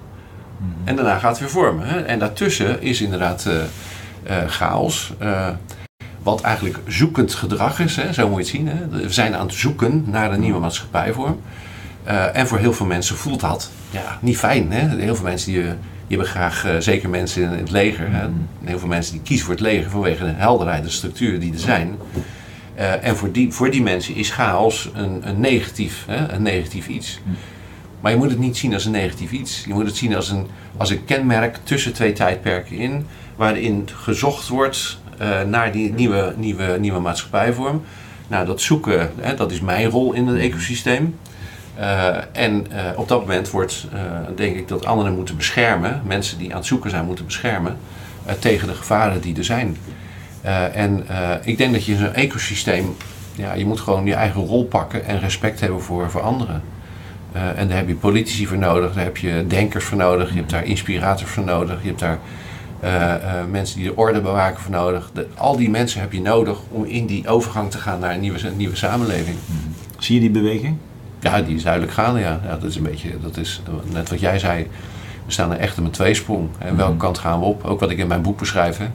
En 0.83 0.95
daarna 0.95 1.19
gaat 1.19 1.29
het 1.29 1.39
weer 1.39 1.49
vormen. 1.49 2.07
En 2.07 2.19
daartussen 2.19 2.81
is 2.81 3.01
inderdaad 3.01 3.45
uh, 3.47 3.53
uh, 3.53 4.47
chaos. 4.47 5.13
Uh, 5.21 5.47
wat 6.23 6.41
eigenlijk 6.41 6.79
zoekend 6.87 7.33
gedrag 7.33 7.79
is, 7.79 7.99
zo 8.11 8.29
moet 8.29 8.49
je 8.49 8.57
het 8.59 8.69
zien. 8.69 8.89
We 9.01 9.11
zijn 9.13 9.35
aan 9.35 9.45
het 9.45 9.55
zoeken 9.55 10.03
naar 10.07 10.31
een 10.31 10.39
nieuwe 10.39 10.59
maatschappijvorm. 10.59 11.41
en 12.33 12.47
voor 12.47 12.57
heel 12.57 12.73
veel 12.73 12.85
mensen 12.85 13.15
voelt 13.15 13.39
dat 13.39 13.71
ja, 13.89 14.17
niet 14.21 14.37
fijn. 14.37 14.71
Hè? 14.71 14.87
Heel 14.87 15.15
veel 15.15 15.25
mensen 15.25 15.51
die 15.51 15.63
die 16.07 16.17
hebben 16.17 16.27
graag, 16.27 16.65
uh, 16.65 16.77
zeker 16.79 17.09
mensen 17.09 17.43
in 17.43 17.49
het 17.49 17.71
leger, 17.71 18.11
hè, 18.11 18.27
mm-hmm. 18.27 18.47
heel 18.63 18.79
veel 18.79 18.87
mensen 18.87 19.13
die 19.13 19.21
kiezen 19.21 19.45
voor 19.45 19.55
het 19.55 19.63
leger 19.63 19.89
vanwege 19.89 20.23
de 20.23 20.33
helderheid, 20.35 20.83
de 20.83 20.89
structuren 20.89 21.39
die 21.39 21.53
er 21.53 21.59
zijn. 21.59 21.97
Uh, 22.77 23.05
en 23.05 23.15
voor 23.15 23.31
die, 23.31 23.51
voor 23.51 23.71
die 23.71 23.81
mensen 23.81 24.15
is 24.15 24.29
chaos 24.29 24.89
een, 24.93 25.27
een, 25.27 25.39
negatief, 25.39 26.03
hè, 26.07 26.31
een 26.31 26.41
negatief 26.41 26.87
iets. 26.87 27.19
Mm. 27.23 27.35
Maar 28.01 28.11
je 28.11 28.17
moet 28.17 28.29
het 28.29 28.39
niet 28.39 28.57
zien 28.57 28.73
als 28.73 28.85
een 28.85 28.91
negatief 28.91 29.31
iets. 29.31 29.63
Je 29.67 29.73
moet 29.73 29.85
het 29.85 29.95
zien 29.95 30.15
als 30.15 30.29
een, 30.29 30.47
als 30.77 30.89
een 30.89 31.05
kenmerk 31.05 31.59
tussen 31.63 31.93
twee 31.93 32.13
tijdperken 32.13 32.77
in, 32.77 33.05
waarin 33.35 33.89
gezocht 33.93 34.47
wordt 34.47 34.99
uh, 35.21 35.41
naar 35.41 35.71
die 35.71 35.93
nieuwe, 35.93 36.33
nieuwe, 36.37 36.77
nieuwe 36.79 36.99
maatschappijvorm. 36.99 37.81
Nou, 38.27 38.45
dat 38.45 38.61
zoeken, 38.61 39.11
hè, 39.19 39.35
dat 39.35 39.51
is 39.51 39.59
mijn 39.59 39.89
rol 39.89 40.13
in 40.13 40.27
het 40.27 40.39
ecosysteem. 40.39 41.15
Uh, 41.79 42.15
en 42.31 42.65
uh, 42.71 42.77
op 42.95 43.07
dat 43.07 43.19
moment 43.19 43.49
wordt, 43.49 43.87
uh, 43.93 44.01
denk 44.35 44.55
ik, 44.55 44.67
dat 44.67 44.85
anderen 44.85 45.15
moeten 45.15 45.37
beschermen, 45.37 46.01
mensen 46.05 46.37
die 46.37 46.51
aan 46.51 46.57
het 46.57 46.65
zoeken 46.65 46.89
zijn, 46.89 47.05
moeten 47.05 47.25
beschermen 47.25 47.77
tegen 48.39 48.67
de 48.67 48.73
gevaren 48.73 49.21
die 49.21 49.37
er 49.37 49.43
zijn. 49.43 49.77
en 50.73 51.05
ik 51.43 51.57
denk 51.57 51.73
dat 51.73 51.85
je 51.85 51.91
in 51.91 51.97
zo'n 51.97 52.13
ecosysteem, 52.13 52.95
ja, 53.35 53.53
je 53.53 53.65
moet 53.65 53.79
gewoon 53.79 54.05
je 54.05 54.13
eigen 54.13 54.45
rol 54.45 54.65
pakken 54.65 55.05
en 55.05 55.19
respect 55.19 55.59
hebben 55.59 55.81
voor, 55.81 56.11
voor 56.11 56.21
anderen. 56.21 56.61
en 57.31 57.67
daar 57.67 57.77
heb 57.77 57.87
je 57.87 57.95
politici 57.95 58.47
voor 58.47 58.57
nodig, 58.57 58.93
daar 58.93 59.03
heb 59.03 59.17
je 59.17 59.45
denkers 59.47 59.85
voor 59.85 59.97
nodig, 59.97 60.29
je 60.29 60.35
hebt 60.35 60.49
daar 60.49 60.65
inspirators 60.65 61.31
voor 61.31 61.43
nodig, 61.43 61.81
je 61.81 61.87
hebt 61.87 61.99
daar 61.99 62.19
mensen 63.49 63.77
die 63.77 63.87
de 63.87 63.95
orde 63.95 64.21
bewaken 64.21 64.61
voor 64.61 64.71
nodig. 64.71 65.11
Al 65.35 65.57
die 65.57 65.69
mensen 65.69 66.01
heb 66.01 66.11
je 66.13 66.21
nodig 66.21 66.57
om 66.69 66.85
in 66.85 67.05
die 67.05 67.27
overgang 67.27 67.71
te 67.71 67.77
gaan 67.77 67.99
naar 67.99 68.13
een 68.13 68.19
nieuwe, 68.19 68.47
een 68.47 68.57
nieuwe 68.57 68.75
samenleving. 68.75 69.37
Zie 69.97 70.15
je 70.15 70.21
die 70.21 70.41
beweging? 70.41 70.77
Ja, 71.19 71.41
die 71.41 71.55
is 71.55 71.63
duidelijk 71.63 71.93
gaande, 71.93 72.19
ja. 72.19 72.39
ja. 72.43 72.57
Dat 72.57 72.69
is 72.69 72.75
een 72.75 72.83
beetje, 72.83 73.09
dat 73.21 73.37
is 73.37 73.61
net 73.91 74.09
wat 74.09 74.19
jij 74.19 74.39
zei. 74.39 74.67
We 75.27 75.33
staan 75.33 75.51
er 75.51 75.59
echt 75.59 75.77
op 75.77 75.85
een 75.85 75.91
tweesprong. 75.91 76.49
En 76.57 76.75
welke 76.75 76.91
mhm. 76.91 77.01
kant 77.01 77.17
gaan 77.17 77.39
we 77.39 77.45
op? 77.45 77.63
Ook 77.65 77.79
wat 77.79 77.89
ik 77.89 77.97
in 77.97 78.07
mijn 78.07 78.21
boek 78.21 78.39
beschrijf. 78.39 78.77
Hè. 78.77 78.87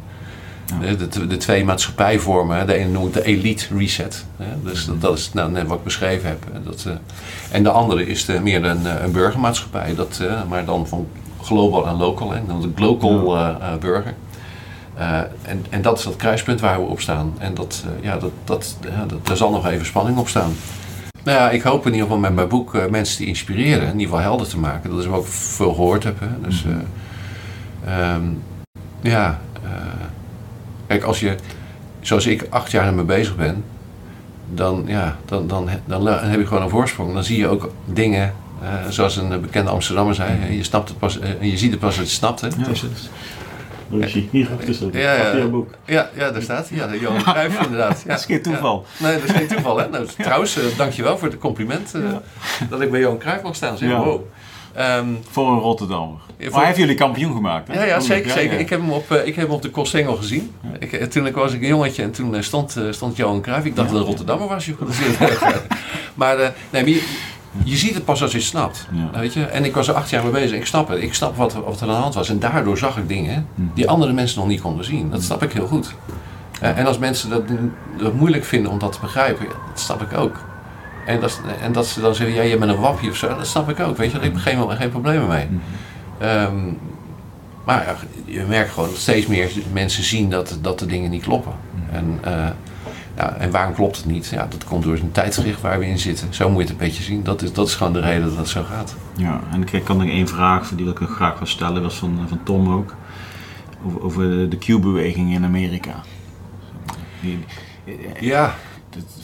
De, 0.80 1.08
de, 1.08 1.26
de, 1.26 1.36
twee 1.36 1.64
maatschappijvormen. 1.64 2.66
De 2.66 2.74
ene 2.74 2.90
noem 2.90 3.06
ik 3.06 3.12
de 3.12 3.24
elite 3.24 3.76
reset. 3.76 4.24
Hè. 4.36 4.62
Dus 4.62 4.86
dat, 4.86 5.00
dat, 5.00 5.18
is 5.18 5.32
nou, 5.32 5.50
net 5.50 5.66
wat 5.66 5.78
ik 5.78 5.84
beschreven 5.84 6.28
heb. 6.28 6.46
Dat, 6.64 6.84
uh, 6.88 6.92
en 7.50 7.62
de 7.62 7.70
andere 7.70 8.06
is 8.06 8.24
de, 8.24 8.40
meer 8.40 8.64
een, 8.64 8.86
eh, 8.86 9.02
een 9.02 9.12
burgermaatschappij. 9.12 9.94
Dat, 9.94 10.18
uh, 10.22 10.42
maar 10.48 10.64
dan 10.64 10.88
van 10.88 11.06
global 11.42 11.86
en 11.86 11.96
local. 11.96 12.32
Hè. 12.32 12.40
Dan 12.46 12.60
de 12.60 12.82
local 12.82 13.36
uh, 13.36 13.74
burger. 13.80 14.14
en, 15.42 15.66
en 15.70 15.82
dat 15.82 15.98
is 15.98 16.04
dat 16.04 16.16
kruispunt 16.16 16.60
waar 16.60 16.80
we 16.80 16.86
op 16.86 17.00
staan. 17.00 17.34
En 17.38 17.54
dat, 17.54 17.84
ja, 18.00 18.16
dat, 18.16 18.32
dat, 18.44 18.76
dat, 19.06 19.26
daar 19.26 19.36
zal 19.36 19.50
nog 19.50 19.66
even 19.66 19.86
spanning 19.86 20.18
op 20.18 20.28
staan. 20.28 20.52
Nou 21.22 21.38
ja, 21.38 21.50
ik 21.50 21.62
hoop 21.62 21.86
in 21.86 21.92
ieder 21.92 22.06
geval 22.06 22.20
met 22.20 22.34
mijn 22.34 22.48
boek 22.48 22.74
uh, 22.74 22.86
mensen 22.86 23.16
te 23.16 23.26
inspireren, 23.26 23.82
in 23.82 23.92
ieder 23.92 24.06
geval 24.06 24.20
helder 24.20 24.48
te 24.48 24.58
maken. 24.58 24.90
Dat 24.90 24.98
is 24.98 25.06
wat 25.06 25.20
ik 25.20 25.26
veel 25.30 25.74
gehoord 25.74 26.04
heb. 26.04 26.20
Hè. 26.20 26.26
Dus 26.44 26.64
uh, 26.64 28.14
um, 28.14 28.42
ja, 29.00 29.40
uh, 29.64 29.70
kijk, 30.86 31.02
als 31.02 31.20
je, 31.20 31.36
zoals 32.00 32.26
ik, 32.26 32.46
acht 32.50 32.70
jaar 32.70 32.86
ermee 32.86 33.04
bezig 33.04 33.36
ben, 33.36 33.64
dan, 34.54 34.84
ja, 34.86 35.16
dan, 35.24 35.46
dan, 35.46 35.68
dan, 35.84 36.04
dan 36.04 36.18
heb 36.18 36.40
je 36.40 36.46
gewoon 36.46 36.62
een 36.62 36.68
voorsprong. 36.68 37.12
Dan 37.12 37.24
zie 37.24 37.38
je 37.38 37.48
ook 37.48 37.72
dingen, 37.84 38.34
zoals 38.88 39.16
een 39.16 39.40
bekende 39.40 39.70
Amsterdammer 39.70 40.14
zei, 40.14 40.56
je, 40.56 40.64
snapt 40.64 40.88
het 40.88 40.98
pas, 40.98 41.18
je 41.40 41.56
ziet 41.56 41.70
het 41.70 41.80
pas 41.80 41.88
als 41.88 41.96
je 41.96 42.02
het 42.02 42.10
snapt. 42.10 42.40
Hè. 42.40 42.46
Ja, 42.46 42.74
hier 44.30 44.48
achter 44.58 44.98
ja, 45.00 45.36
ja. 45.36 45.46
boek. 45.46 45.70
Ja, 45.84 46.10
ja, 46.16 46.30
daar 46.30 46.42
staat 46.42 46.68
hij. 46.68 46.78
Ja, 46.78 46.94
Johan 47.00 47.22
Cruijff 47.22 47.62
inderdaad. 47.62 48.02
Ja. 48.04 48.08
dat 48.10 48.18
is 48.18 48.24
geen 48.24 48.42
toeval. 48.42 48.86
Nee, 48.98 49.14
dat 49.14 49.24
is 49.24 49.30
geen 49.30 49.46
toeval. 49.46 49.78
Hè? 49.78 49.88
Nou, 49.88 50.06
trouwens, 50.18 50.58
uh, 50.58 50.64
dankjewel 50.76 51.18
voor 51.18 51.28
het 51.28 51.38
compliment 51.38 51.92
uh, 51.96 52.10
dat 52.70 52.80
ik 52.80 52.90
bij 52.90 53.00
Johan 53.00 53.18
Cruijff 53.18 53.42
mag 53.42 53.54
staan. 53.54 53.78
Zeg, 53.78 53.90
wow. 53.90 54.20
Um, 54.78 55.18
voor 55.30 55.52
een 55.52 55.58
Rotterdammer. 55.58 56.20
maar 56.38 56.50
hij 56.52 56.64
heeft 56.66 56.78
jullie 56.78 56.94
kampioen 56.94 57.34
gemaakt. 57.34 57.68
Hè? 57.68 57.74
Ja, 57.74 57.84
ja, 57.84 58.00
zeker. 58.00 58.30
zeker. 58.30 58.58
Ik, 58.58 58.70
heb 58.70 58.80
hem 58.80 58.90
op, 58.90 59.10
uh, 59.10 59.26
ik 59.26 59.34
heb 59.34 59.44
hem 59.44 59.54
op 59.54 59.62
de 59.62 59.70
Koolsingel 59.70 60.16
gezien. 60.16 60.54
Ik, 60.78 61.10
toen 61.10 61.32
was 61.32 61.52
ik 61.52 61.60
een 61.60 61.68
jongetje 61.68 62.02
en 62.02 62.10
toen 62.10 62.42
stond, 62.42 62.80
stond 62.90 63.16
Johan 63.16 63.42
Cruijff. 63.42 63.66
Ik 63.66 63.76
dacht 63.76 63.90
dat 63.90 63.98
een 63.98 64.06
Rotterdammer 64.06 64.48
was. 64.48 64.66
Je 64.66 64.74
maar, 66.14 66.36
nee, 66.70 66.82
maar 66.82 66.88
je 66.88 67.08
ziet 67.64 67.94
het 67.94 68.04
pas 68.04 68.22
als 68.22 68.30
je 68.30 68.36
het 68.36 68.46
snapt. 68.46 68.88
Weet 69.12 69.32
je? 69.32 69.44
En 69.44 69.64
ik 69.64 69.74
was 69.74 69.88
er 69.88 69.94
acht 69.94 70.10
jaar 70.10 70.22
mee 70.22 70.32
bezig. 70.32 70.58
Ik 70.58 70.66
snap 70.66 70.88
het. 70.88 71.02
Ik 71.02 71.14
snap 71.14 71.36
wat, 71.36 71.52
wat 71.52 71.80
er 71.80 71.88
aan 71.88 71.94
de 71.94 72.00
hand 72.00 72.14
was. 72.14 72.28
En 72.28 72.38
daardoor 72.38 72.78
zag 72.78 72.96
ik 72.96 73.08
dingen 73.08 73.46
die 73.74 73.88
andere 73.88 74.12
mensen 74.12 74.38
nog 74.38 74.48
niet 74.48 74.60
konden 74.60 74.84
zien. 74.84 75.10
Dat 75.10 75.22
snap 75.22 75.42
ik 75.42 75.52
heel 75.52 75.66
goed. 75.66 75.94
Uh, 76.62 76.78
en 76.78 76.86
als 76.86 76.98
mensen 76.98 77.30
dat, 77.30 77.42
dat, 77.98 78.14
moeilijk 78.14 78.44
vinden 78.44 78.70
om 78.70 78.78
dat 78.78 78.92
te 78.92 79.00
begrijpen, 79.00 79.46
dat 79.68 79.80
snap 79.80 80.02
ik 80.02 80.18
ook. 80.18 80.36
En 81.06 81.20
dat, 81.20 81.40
en 81.62 81.72
dat 81.72 81.86
ze 81.86 82.00
dan 82.00 82.14
zeggen, 82.14 82.36
ja, 82.36 82.42
je 82.42 82.58
bent 82.58 82.70
een 82.70 82.80
wappie 82.80 83.10
of 83.10 83.16
zo, 83.16 83.36
dat 83.36 83.46
snap 83.46 83.68
ik 83.68 83.80
ook. 83.80 83.96
Weet 83.96 84.06
je, 84.10 84.12
daar 84.12 84.24
heb 84.24 84.36
ik 84.36 84.40
geen, 84.40 84.70
geen 84.70 84.90
problemen 84.90 85.28
mee. 85.28 85.48
Um, 86.22 86.78
maar 87.64 87.84
ja, 87.84 87.96
je 88.24 88.44
merkt 88.48 88.72
gewoon 88.72 88.88
dat 88.88 88.98
steeds 88.98 89.26
meer 89.26 89.50
mensen 89.72 90.04
zien 90.04 90.30
dat, 90.30 90.58
dat 90.60 90.78
de 90.78 90.86
dingen 90.86 91.10
niet 91.10 91.22
kloppen. 91.22 91.52
En 91.90 92.20
uh, 92.26 92.48
ja, 93.16 93.34
en 93.34 93.50
waarom 93.50 93.74
klopt 93.74 93.96
het 93.96 94.06
niet? 94.06 94.26
Ja, 94.26 94.46
dat 94.50 94.64
komt 94.64 94.84
door 94.84 94.96
een 94.96 95.12
tijdschrift 95.12 95.60
waar 95.60 95.78
we 95.78 95.86
in 95.86 95.98
zitten. 95.98 96.34
Zo 96.34 96.48
moet 96.48 96.56
je 96.56 96.62
het 96.62 96.70
een 96.70 96.86
beetje 96.86 97.02
zien. 97.02 97.22
Dat 97.22 97.42
is, 97.42 97.52
dat 97.52 97.66
is 97.68 97.74
gewoon 97.74 97.92
de 97.92 98.00
reden 98.00 98.28
dat 98.28 98.36
het 98.36 98.48
zo 98.48 98.62
gaat. 98.62 98.94
Ja, 99.16 99.40
en 99.52 99.66
ik 99.72 99.84
kan 99.84 99.96
nog 99.96 100.06
één 100.06 100.28
vraag 100.28 100.70
die 100.74 100.88
ik 100.88 100.98
graag 100.98 101.38
wil 101.38 101.46
stellen. 101.46 101.82
was 101.82 101.94
van, 101.94 102.18
van 102.28 102.42
Tom 102.42 102.72
ook. 102.72 102.94
Over, 103.84 104.02
over 104.02 104.48
de 104.48 104.58
Q-beweging 104.58 105.32
in 105.32 105.44
Amerika. 105.44 105.94
ja. 108.20 108.54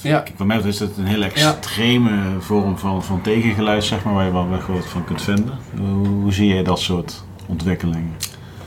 ja. 0.01 0.25
Voor 0.37 0.47
mij 0.47 0.59
is 0.59 0.79
het 0.79 0.97
een 0.97 1.07
hele 1.07 1.25
extreme 1.25 2.41
vorm 2.41 2.79
van, 2.79 3.05
van 3.05 3.21
tegengeluid, 3.21 3.85
zeg 3.85 4.05
maar, 4.05 4.15
waar 4.15 4.25
je 4.25 4.33
wel 4.33 4.49
wat 4.49 4.87
van 4.87 5.05
kunt 5.05 5.23
vinden. 5.23 5.59
Hoe, 5.77 6.07
hoe, 6.07 6.33
zie 6.33 6.49
jij 6.49 6.63
dat 6.63 6.79
soort 6.79 7.25
ontwikkelingen? 7.47 8.17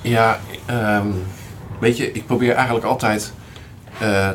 Ja, 0.02 0.40
um, 0.70 1.14
weet 1.80 1.98
je, 1.98 2.12
ik 2.12 2.26
probeer 2.26 2.54
eigenlijk 2.54 2.86
altijd 2.86 3.34
uh, 4.02 4.30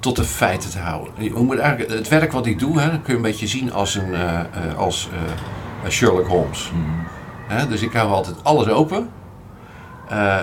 tot 0.00 0.16
de 0.16 0.24
feiten 0.24 0.70
te 0.70 0.78
houden. 0.78 1.12
Je 1.18 1.30
moet 1.30 1.58
eigenlijk, 1.58 1.92
het 1.92 2.08
werk 2.08 2.32
wat 2.32 2.46
ik 2.46 2.58
doe, 2.58 2.80
hè, 2.80 2.88
kun 2.88 3.00
je 3.06 3.14
een 3.14 3.22
beetje 3.22 3.46
zien 3.46 3.72
als, 3.72 3.94
een, 3.94 4.12
uh, 4.12 4.40
uh, 4.66 4.78
als 4.78 5.08
uh, 5.84 5.90
Sherlock 5.90 6.26
Holmes. 6.26 6.70
Mm. 6.74 7.68
dus 7.68 7.82
ik 7.82 7.92
hou 7.92 8.10
altijd 8.10 8.36
alles 8.42 8.68
open. 8.68 9.08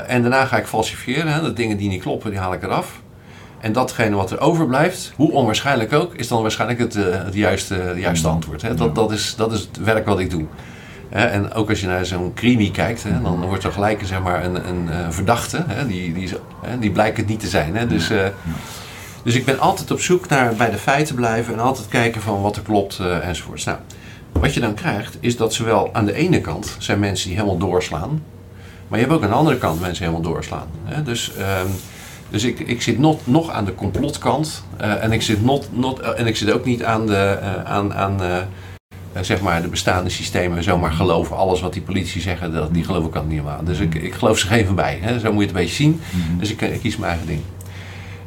en 0.07 0.21
daarna 0.21 0.45
ga 0.45 0.57
ik 0.57 0.67
falsifiëren. 0.67 1.33
Hè, 1.33 1.41
de 1.41 1.53
dingen 1.53 1.77
die 1.77 1.89
niet 1.89 2.01
kloppen, 2.01 2.29
die 2.29 2.39
haal 2.39 2.53
ik 2.53 2.63
eraf. 2.63 3.01
En 3.59 3.73
datgene 3.73 4.15
wat 4.15 4.31
er 4.31 4.39
overblijft, 4.39 5.13
hoe 5.15 5.31
onwaarschijnlijk 5.31 5.93
ook, 5.93 6.13
is 6.13 6.27
dan 6.27 6.41
waarschijnlijk 6.41 6.79
het, 6.79 6.93
het 6.93 7.33
juiste, 7.33 7.73
het 7.73 7.97
juiste 7.97 8.27
antwoord. 8.27 8.61
Hè. 8.61 8.75
Dat, 8.75 8.95
dat, 8.95 9.11
is, 9.11 9.35
dat 9.35 9.51
is 9.51 9.59
het 9.59 9.77
werk 9.77 10.05
wat 10.05 10.19
ik 10.19 10.29
doe. 10.29 10.45
en 11.09 11.53
ook 11.53 11.69
als 11.69 11.79
je 11.79 11.87
naar 11.87 12.05
zo'n 12.05 12.33
crimi 12.33 12.71
kijkt, 12.71 13.03
hè, 13.03 13.21
dan 13.21 13.45
wordt 13.45 13.63
er 13.63 13.71
gelijk 13.71 14.01
zeg 14.05 14.21
maar, 14.21 14.45
een, 14.45 14.67
een, 14.67 15.13
verdachte, 15.13 15.63
hè, 15.67 15.87
die, 15.87 16.13
die, 16.13 16.29
die 16.79 16.91
blijkt 16.91 17.17
het 17.17 17.27
niet 17.27 17.39
te 17.39 17.47
zijn. 17.47 17.75
Hè. 17.75 17.87
Dus, 17.87 18.11
Dus 19.23 19.35
ik 19.35 19.45
ben 19.45 19.59
altijd 19.59 19.91
op 19.91 19.99
zoek 19.99 20.29
naar 20.29 20.55
bij 20.55 20.69
de 20.69 20.77
feiten 20.77 21.15
blijven 21.15 21.53
en 21.53 21.59
altijd 21.59 21.87
kijken 21.87 22.21
van 22.21 22.41
wat 22.41 22.55
er 22.55 22.61
klopt 22.61 22.99
uh, 23.01 23.27
enzovoorts. 23.27 23.63
Nou, 23.63 23.77
wat 24.31 24.53
je 24.53 24.59
dan 24.59 24.73
krijgt 24.73 25.17
is 25.19 25.37
dat 25.37 25.53
zowel 25.53 25.93
aan 25.93 26.05
de 26.05 26.13
ene 26.13 26.41
kant 26.41 26.75
zijn 26.79 26.99
mensen 26.99 27.27
die 27.27 27.37
helemaal 27.37 27.57
doorslaan, 27.57 28.23
maar 28.87 28.99
je 28.99 29.05
hebt 29.05 29.17
ook 29.17 29.23
aan 29.23 29.29
de 29.29 29.35
andere 29.35 29.57
kant 29.57 29.81
mensen 29.81 30.05
helemaal 30.05 30.31
doorslaan. 30.31 30.67
Hè? 30.83 31.03
Dus, 31.03 31.31
um, 31.37 31.71
dus 32.29 32.43
ik, 32.43 32.59
ik 32.59 32.81
zit 32.81 32.99
not, 32.99 33.21
nog 33.23 33.49
aan 33.49 33.65
de 33.65 33.75
complotkant 33.75 34.63
uh, 34.81 35.03
en, 35.03 35.11
ik 35.11 35.21
zit 35.21 35.43
not, 35.43 35.67
not, 35.71 36.01
uh, 36.01 36.19
en 36.19 36.27
ik 36.27 36.35
zit 36.35 36.51
ook 36.51 36.65
niet 36.65 36.83
aan 36.83 37.07
de, 37.07 37.39
aan, 37.65 37.93
aan 37.93 38.19
zeg 39.21 39.41
maar 39.41 39.61
de 39.61 39.67
bestaande 39.67 40.09
systemen 40.09 40.63
zomaar 40.63 40.91
geloven. 40.91 41.37
Alles 41.37 41.61
wat 41.61 41.73
die 41.73 41.81
politici 41.81 42.19
zeggen, 42.19 42.53
dat, 42.53 42.73
die 42.73 42.83
geloof 42.83 43.05
ik 43.05 43.25
niet 43.27 43.41
aan. 43.47 43.65
Dus 43.65 43.79
ik, 43.79 43.95
ik 43.95 44.13
geloof 44.13 44.37
ze 44.37 44.47
geen 44.47 44.65
van 44.65 44.75
bij. 44.75 44.99
Hè? 45.01 45.19
Zo 45.19 45.33
moet 45.33 45.41
je 45.41 45.47
het 45.47 45.55
een 45.55 45.61
beetje 45.61 45.75
zien. 45.75 46.01
Dus 46.39 46.51
ik, 46.51 46.61
ik 46.61 46.79
kies 46.79 46.97
mijn 46.97 47.11
eigen 47.11 47.27
ding. 47.27 47.41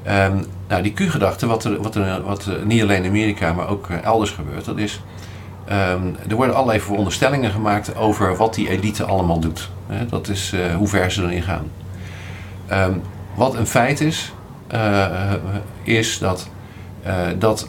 Um, 0.06 0.44
nou, 0.68 0.82
die 0.82 0.92
Q-gedachte, 0.92 1.46
wat, 1.46 1.64
er, 1.64 1.82
wat, 1.82 1.94
er, 1.94 2.22
wat 2.22 2.48
niet 2.64 2.82
alleen 2.82 3.02
in 3.04 3.10
Amerika, 3.10 3.52
maar 3.52 3.68
ook 3.68 3.88
elders 3.88 4.30
gebeurt, 4.30 4.64
dat 4.64 4.78
is. 4.78 5.00
Um, 5.70 6.16
er 6.28 6.36
worden 6.36 6.54
allerlei 6.54 6.80
veronderstellingen 6.80 7.50
gemaakt 7.50 7.96
over 7.96 8.36
wat 8.36 8.54
die 8.54 8.68
elite 8.68 9.04
allemaal 9.04 9.40
doet. 9.40 9.70
Dat 10.08 10.28
is 10.28 10.52
uh, 10.52 10.74
hoe 10.74 10.88
ver 10.88 11.10
ze 11.10 11.22
erin 11.22 11.42
gaan. 11.42 11.70
Um, 12.72 13.02
wat 13.34 13.54
een 13.54 13.66
feit 13.66 14.00
is, 14.00 14.32
uh, 14.74 15.32
is 15.82 16.18
dat, 16.18 16.48
dat 17.38 17.68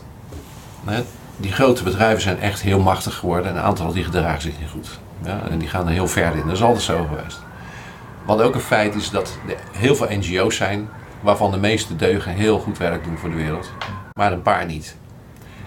die 1.37 1.51
grote 1.51 1.83
bedrijven 1.83 2.21
zijn 2.21 2.39
echt 2.39 2.61
heel 2.61 2.79
machtig 2.79 3.15
geworden 3.15 3.51
en 3.51 3.57
een 3.57 3.63
aantal 3.63 3.93
die 3.93 4.03
gedragen 4.03 4.41
zich 4.41 4.59
niet 4.59 4.69
goed. 4.69 4.99
Ja? 5.23 5.41
En 5.49 5.57
die 5.57 5.67
gaan 5.67 5.87
er 5.87 5.93
heel 5.93 6.07
ver 6.07 6.35
in. 6.35 6.45
Dat 6.45 6.55
is 6.55 6.63
altijd 6.63 6.83
zo 6.83 7.07
geweest. 7.09 7.41
Wat 8.25 8.41
ook 8.41 8.55
een 8.55 8.61
feit 8.61 8.95
is 8.95 9.09
dat 9.09 9.37
er 9.47 9.55
heel 9.71 9.95
veel 9.95 10.07
NGO's 10.09 10.55
zijn 10.55 10.89
waarvan 11.21 11.51
de 11.51 11.57
meeste 11.57 11.95
deugen 11.95 12.33
heel 12.33 12.59
goed 12.59 12.77
werk 12.77 13.03
doen 13.03 13.17
voor 13.17 13.29
de 13.29 13.35
wereld, 13.35 13.71
maar 14.13 14.31
een 14.31 14.41
paar 14.41 14.65
niet. 14.65 14.95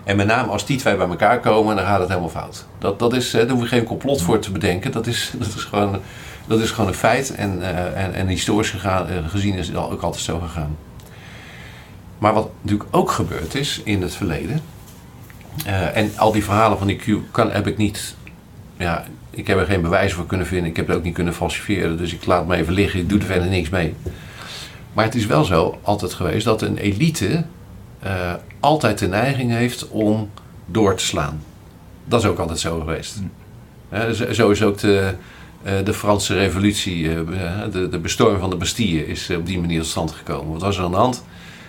En 0.04 0.16
met 0.16 0.26
name 0.26 0.50
als 0.50 0.66
die 0.66 0.78
twee 0.78 0.96
bij 0.96 1.08
elkaar 1.08 1.40
komen, 1.40 1.76
dan 1.76 1.84
gaat 1.84 1.98
het 1.98 2.08
helemaal 2.08 2.28
fout. 2.28 2.66
Dat, 2.78 2.98
dat 2.98 3.12
is, 3.12 3.30
daar 3.30 3.48
hoef 3.48 3.60
je 3.60 3.68
geen 3.68 3.84
complot 3.84 4.22
voor 4.22 4.38
te 4.38 4.52
bedenken. 4.52 4.92
Dat 4.92 5.06
is, 5.06 5.32
dat 5.38 5.54
is, 5.54 5.62
gewoon, 5.62 6.00
dat 6.46 6.60
is 6.60 6.70
gewoon 6.70 6.90
een 6.90 6.96
feit. 6.96 7.34
En, 7.34 7.58
uh, 7.58 8.02
en, 8.04 8.14
en 8.14 8.26
historisch 8.26 8.70
gegaan, 8.70 9.10
uh, 9.10 9.28
gezien 9.28 9.54
is 9.54 9.66
het 9.66 9.76
ook 9.76 10.02
altijd 10.02 10.22
zo 10.22 10.38
gegaan. 10.38 10.76
Maar 12.18 12.34
wat 12.34 12.50
natuurlijk 12.60 12.88
ook 12.90 13.10
gebeurd 13.10 13.54
is 13.54 13.80
in 13.84 14.02
het 14.02 14.14
verleden. 14.14 14.60
En 15.94 16.12
al 16.16 16.32
die 16.32 16.44
verhalen 16.44 16.78
van 16.78 16.86
die 16.86 16.96
Q 16.96 17.18
kan, 17.30 17.50
heb 17.50 17.66
ik 17.66 17.76
niet. 17.76 18.14
Ja, 18.76 19.04
ik 19.30 19.46
heb 19.46 19.58
er 19.58 19.66
geen 19.66 19.82
bewijs 19.82 20.12
voor 20.12 20.26
kunnen 20.26 20.46
vinden. 20.46 20.70
Ik 20.70 20.76
heb 20.76 20.86
het 20.86 20.96
ook 20.96 21.02
niet 21.02 21.14
kunnen 21.14 21.34
falsifiëren. 21.34 21.96
Dus 21.96 22.12
ik 22.12 22.26
laat 22.26 22.46
me 22.46 22.56
even 22.56 22.72
liggen. 22.72 23.00
Ik 23.00 23.08
doe 23.08 23.18
er 23.18 23.24
verder 23.24 23.48
niks 23.48 23.68
mee. 23.68 23.94
Maar 24.94 25.04
het 25.04 25.14
is 25.14 25.26
wel 25.26 25.44
zo 25.44 25.78
altijd 25.82 26.12
geweest 26.12 26.44
dat 26.44 26.62
een 26.62 26.76
elite 26.76 27.44
uh, 28.04 28.32
altijd 28.60 28.98
de 28.98 29.08
neiging 29.08 29.50
heeft 29.50 29.88
om 29.88 30.30
door 30.66 30.94
te 30.94 31.04
slaan. 31.04 31.42
Dat 32.04 32.22
is 32.22 32.28
ook 32.28 32.38
altijd 32.38 32.58
zo 32.58 32.78
geweest. 32.78 33.16
Uh, 33.92 34.10
zo 34.10 34.50
is 34.50 34.62
ook 34.62 34.78
de, 34.78 35.14
uh, 35.62 35.72
de 35.84 35.94
Franse 35.94 36.34
revolutie, 36.34 37.24
de, 37.70 37.88
de 37.90 37.98
bestorming 37.98 38.40
van 38.40 38.50
de 38.50 38.56
Bastille, 38.56 39.06
is 39.06 39.30
op 39.30 39.46
die 39.46 39.60
manier 39.60 39.80
tot 39.80 39.88
stand 39.88 40.12
gekomen. 40.12 40.52
Wat 40.52 40.62
was 40.62 40.78
er 40.78 40.84
aan 40.84 40.90
de 40.90 40.96
hand? 40.96 41.24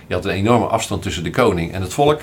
Je 0.08 0.14
had 0.14 0.26
een 0.26 0.32
enorme 0.32 0.66
afstand 0.66 1.02
tussen 1.02 1.24
de 1.24 1.30
koning 1.30 1.74
en 1.74 1.82
het 1.82 1.94
volk. 1.94 2.22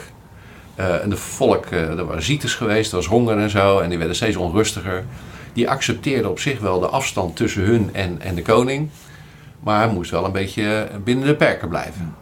en 0.75 1.11
de 1.11 1.17
volk, 1.17 1.67
er 1.67 2.05
waren 2.05 2.23
ziektes 2.23 2.55
geweest, 2.55 2.91
er 2.91 2.97
was 2.97 3.07
honger 3.07 3.39
en 3.39 3.51
zo, 3.51 3.79
en 3.79 3.89
die 3.89 3.99
werden 3.99 4.17
steeds 4.17 4.37
onrustiger. 4.37 5.05
Die 5.53 5.71
accepteerden 5.71 6.31
op 6.31 6.39
zich 6.39 6.61
wel 6.61 6.81
de 6.81 6.87
afstand 6.87 7.37
tussen 7.37 7.63
hun 7.63 7.91
en, 7.93 8.21
en 8.21 8.35
de 8.35 8.43
koning. 8.43 8.89
Maar 9.63 9.85
hij 9.85 9.95
moest 9.95 10.11
wel 10.11 10.25
een 10.25 10.33
beetje 10.33 10.89
binnen 11.05 11.27
de 11.27 11.35
perken 11.35 11.69
blijven. 11.69 12.15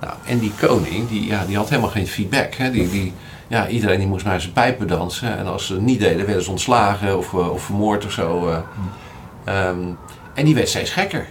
Nou, 0.00 0.14
en 0.26 0.38
die 0.38 0.52
koning, 0.60 1.08
die, 1.08 1.26
ja, 1.26 1.44
die 1.44 1.56
had 1.56 1.68
helemaal 1.68 1.90
geen 1.90 2.06
feedback. 2.06 2.54
Hè. 2.54 2.70
Die, 2.70 2.90
die, 2.90 3.12
ja, 3.48 3.68
iedereen 3.68 3.98
die 3.98 4.08
moest 4.08 4.24
naar 4.24 4.40
zijn 4.40 4.52
pijpen 4.52 4.88
dansen. 4.88 5.38
En 5.38 5.46
als 5.46 5.66
ze 5.66 5.80
niet 5.80 6.00
deden, 6.00 6.26
werden 6.26 6.44
ze 6.44 6.50
ontslagen 6.50 7.18
of, 7.18 7.34
of 7.34 7.62
vermoord 7.62 8.04
of 8.04 8.12
zo. 8.12 8.48
Uh. 8.48 9.68
Um, 9.68 9.98
en 10.34 10.44
die 10.44 10.54
werd 10.54 10.68
steeds 10.68 10.90
gekker. 10.90 11.26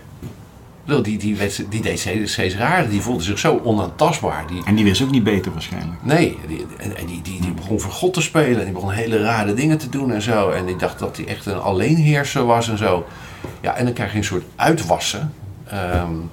Die, 1.02 1.18
die, 1.18 1.38
werd, 1.38 1.66
die 1.70 1.82
deed 1.82 2.00
steeds, 2.00 2.32
steeds 2.32 2.56
raar. 2.56 2.90
Die 2.90 3.02
voelde 3.02 3.24
zich 3.24 3.40
zo 3.40 3.62
onaantastbaar. 3.64 4.48
Die, 4.48 4.62
en 4.66 4.76
die 4.76 4.84
wist 4.84 5.02
ook 5.02 5.12
niet 5.12 5.24
beter 5.24 5.52
waarschijnlijk. 5.52 6.04
Nee, 6.04 6.38
die, 6.48 6.66
en, 6.78 7.06
die, 7.06 7.22
die, 7.22 7.42
die 7.42 7.52
begon 7.52 7.80
voor 7.80 7.92
God 7.92 8.14
te 8.14 8.22
spelen. 8.22 8.60
En 8.60 8.64
die 8.66 8.74
begon 8.74 8.92
hele 8.92 9.22
rare 9.22 9.54
dingen 9.54 9.78
te 9.78 9.90
doen 9.90 10.12
en 10.12 10.22
zo. 10.22 10.50
En 10.50 10.68
ik 10.68 10.80
dacht 10.80 11.00
dat 11.00 11.18
hij 11.18 11.26
echt 11.28 11.46
een 11.46 11.60
alleenheerser 11.60 12.46
was 12.46 12.70
en 12.70 12.78
zo. 12.78 13.06
Ja, 13.62 13.76
en 13.76 13.86
dan 13.86 13.94
krijg 13.94 14.12
je 14.12 14.18
een 14.18 14.24
soort 14.24 14.46
uitwassen. 14.56 15.34
Um, 15.74 16.32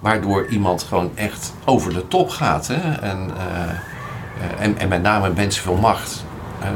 waardoor 0.00 0.46
iemand 0.46 0.82
gewoon 0.82 1.10
echt 1.14 1.54
over 1.64 1.94
de 1.94 2.08
top 2.08 2.28
gaat. 2.30 2.66
Hè? 2.66 2.92
En, 3.00 3.30
uh, 3.36 4.64
en, 4.64 4.78
en 4.78 4.88
met 4.88 5.02
name 5.02 5.30
mensen 5.36 5.62
veel 5.62 5.76
macht. 5.76 6.24
Uh, 6.62 6.68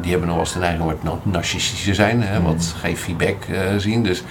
die 0.00 0.10
hebben 0.10 0.28
nog 0.28 0.36
wel 0.36 0.44
eens 0.44 0.54
de 0.54 0.58
neiging 0.58 0.82
om 1.02 1.20
narcistisch 1.22 1.84
te 1.84 1.94
zijn, 1.94 2.22
hè? 2.22 2.42
wat 2.42 2.74
geen 2.78 2.96
feedback 2.96 3.36
zien. 3.76 4.02
Dus 4.02 4.22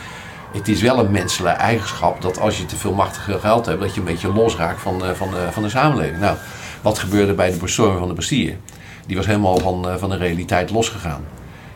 het 0.53 0.67
is 0.67 0.81
wel 0.81 0.99
een 0.99 1.11
menselijke 1.11 1.59
eigenschap 1.59 2.21
dat 2.21 2.39
als 2.39 2.57
je 2.57 2.65
te 2.65 2.75
veel 2.75 2.93
machtige 2.93 3.39
geld 3.39 3.65
hebt, 3.65 3.81
dat 3.81 3.93
je 3.93 3.99
een 3.99 4.05
beetje 4.05 4.33
losraakt 4.33 4.81
van, 4.81 5.01
van, 5.15 5.29
de, 5.29 5.47
van 5.51 5.63
de 5.63 5.69
samenleving. 5.69 6.19
Nou, 6.19 6.37
wat 6.81 6.99
gebeurde 6.99 7.33
bij 7.33 7.51
de 7.51 7.57
bestorming 7.57 7.99
van 7.99 8.07
de 8.07 8.13
Bastille? 8.13 8.55
Die 9.07 9.17
was 9.17 9.25
helemaal 9.25 9.57
van, 9.57 9.99
van 9.99 10.09
de 10.09 10.17
realiteit 10.17 10.69
losgegaan. 10.69 11.23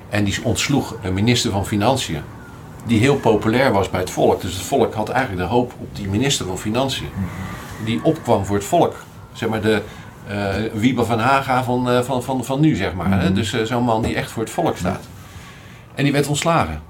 En 0.09 0.23
die 0.23 0.43
ontsloeg 0.43 0.95
een 1.01 1.13
minister 1.13 1.51
van 1.51 1.65
Financiën 1.65 2.21
die 2.86 2.99
heel 2.99 3.15
populair 3.15 3.71
was 3.71 3.89
bij 3.89 3.99
het 3.99 4.09
volk. 4.09 4.41
Dus 4.41 4.53
het 4.53 4.63
volk 4.63 4.93
had 4.93 5.09
eigenlijk 5.09 5.47
de 5.47 5.53
hoop 5.53 5.73
op 5.80 5.95
die 5.95 6.07
minister 6.07 6.45
van 6.45 6.57
Financiën. 6.57 7.09
Die 7.86 8.03
opkwam 8.03 8.45
voor 8.45 8.55
het 8.55 8.65
volk. 8.65 8.95
Zeg 9.34 9.49
maar 9.49 9.61
de 9.61 9.82
uh, 10.30 10.55
Wiebe 10.73 11.05
van 11.05 11.19
Haga 11.19 11.63
van, 11.63 11.91
uh, 11.91 12.01
van, 12.01 12.23
van, 12.23 12.45
van 12.45 12.59
nu, 12.59 12.75
zeg 12.75 12.93
maar. 12.93 13.21
Hè? 13.21 13.34
Dus 13.34 13.53
uh, 13.53 13.63
zo'n 13.63 13.84
man 13.84 14.01
die 14.01 14.15
echt 14.15 14.32
voor 14.32 14.43
het 14.43 14.51
volk 14.51 14.78
staat. 14.78 15.03
En 15.95 16.03
die 16.03 16.13
werd 16.13 16.28
ontslagen. 16.28 16.82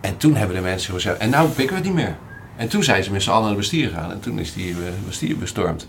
En 0.00 0.16
toen 0.16 0.34
hebben 0.34 0.56
de 0.56 0.62
mensen 0.62 0.94
gezegd, 0.94 1.16
en 1.18 1.30
nou 1.30 1.48
pikken 1.48 1.68
we 1.68 1.74
het 1.74 1.84
niet 1.84 2.04
meer. 2.04 2.16
En 2.56 2.68
toen 2.68 2.84
zijn 2.84 3.04
ze 3.04 3.12
met 3.12 3.22
z'n 3.22 3.30
allen 3.30 3.42
naar 3.42 3.50
de 3.50 3.56
bestier 3.56 3.88
gegaan. 3.88 4.10
En 4.10 4.20
toen 4.20 4.38
is 4.38 4.52
die 4.52 4.76
bestier 5.06 5.36
bestormd. 5.36 5.86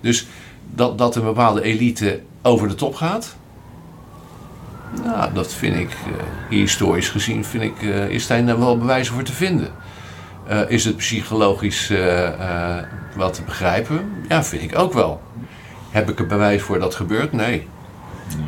Dus 0.00 0.26
dat, 0.74 0.98
dat 0.98 1.16
een 1.16 1.24
bepaalde 1.24 1.62
elite 1.62 2.20
over 2.42 2.68
de 2.68 2.74
top 2.74 2.94
gaat, 2.94 3.36
nou, 5.04 5.32
dat 5.32 5.52
vind 5.52 5.76
ik, 5.76 5.88
uh, 5.88 6.12
historisch 6.48 7.08
gezien, 7.08 7.44
vind 7.44 7.62
ik, 7.62 7.82
uh, 7.82 8.08
is 8.08 8.26
daar 8.26 8.58
wel 8.58 8.78
bewijzen 8.78 9.14
voor 9.14 9.22
te 9.22 9.32
vinden. 9.32 9.68
Uh, 10.50 10.70
is 10.70 10.84
het 10.84 10.96
psychologisch 10.96 11.92
wat 13.16 13.34
te 13.34 13.42
begrijpen? 13.42 14.24
Ja, 14.28 14.44
vind 14.44 14.62
ik 14.62 14.78
ook 14.78 14.92
wel. 14.92 15.20
Heb 15.90 16.10
ik 16.10 16.18
er 16.18 16.26
bewijs 16.26 16.62
voor 16.62 16.78
dat 16.78 16.94
gebeurt? 16.94 17.32
Nee. 17.32 17.68
nee. 18.36 18.46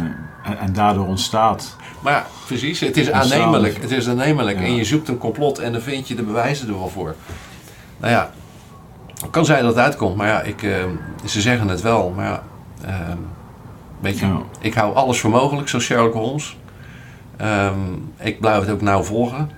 nee. 0.00 0.12
En, 0.42 0.58
en, 0.58 0.72
daardoor 0.72 1.06
ontstaat. 1.06 1.76
Maar 2.00 2.12
ja, 2.12 2.26
precies, 2.46 2.80
het 2.80 2.96
is 2.96 3.10
aannemelijk. 3.10 3.80
Het 3.80 3.90
is 3.90 4.08
aannemelijk. 4.08 4.58
Ja. 4.58 4.64
En 4.64 4.74
je 4.74 4.84
zoekt 4.84 5.08
een 5.08 5.18
complot 5.18 5.58
en 5.58 5.72
dan 5.72 5.80
vind 5.80 6.08
je 6.08 6.14
de 6.14 6.22
bewijzen 6.22 6.68
er 6.68 6.78
wel 6.78 6.88
voor. 6.88 7.14
Nou 7.98 8.12
ja, 8.12 8.30
kan 9.30 9.44
zijn 9.44 9.62
dat 9.62 9.74
het 9.74 9.84
uitkomt, 9.84 10.16
maar 10.16 10.28
ja, 10.28 10.40
ik, 10.40 10.60
ze 11.24 11.40
zeggen 11.40 11.68
het 11.68 11.80
wel. 11.80 12.12
Maar 12.16 12.26
ja, 12.26 12.42
ehm, 12.84 13.18
Weet 14.00 14.18
je, 14.18 14.26
ja. 14.26 14.42
ik 14.60 14.74
hou 14.74 14.94
alles 14.94 15.20
voor 15.20 15.30
mogelijk, 15.30 15.68
zoals 15.68 15.84
Sherlock 15.84 16.12
Holmes. 16.12 16.56
Um, 17.40 18.12
ik 18.18 18.40
blijf 18.40 18.60
het 18.60 18.70
ook 18.70 18.80
nauw 18.80 19.02
volgen. 19.02 19.50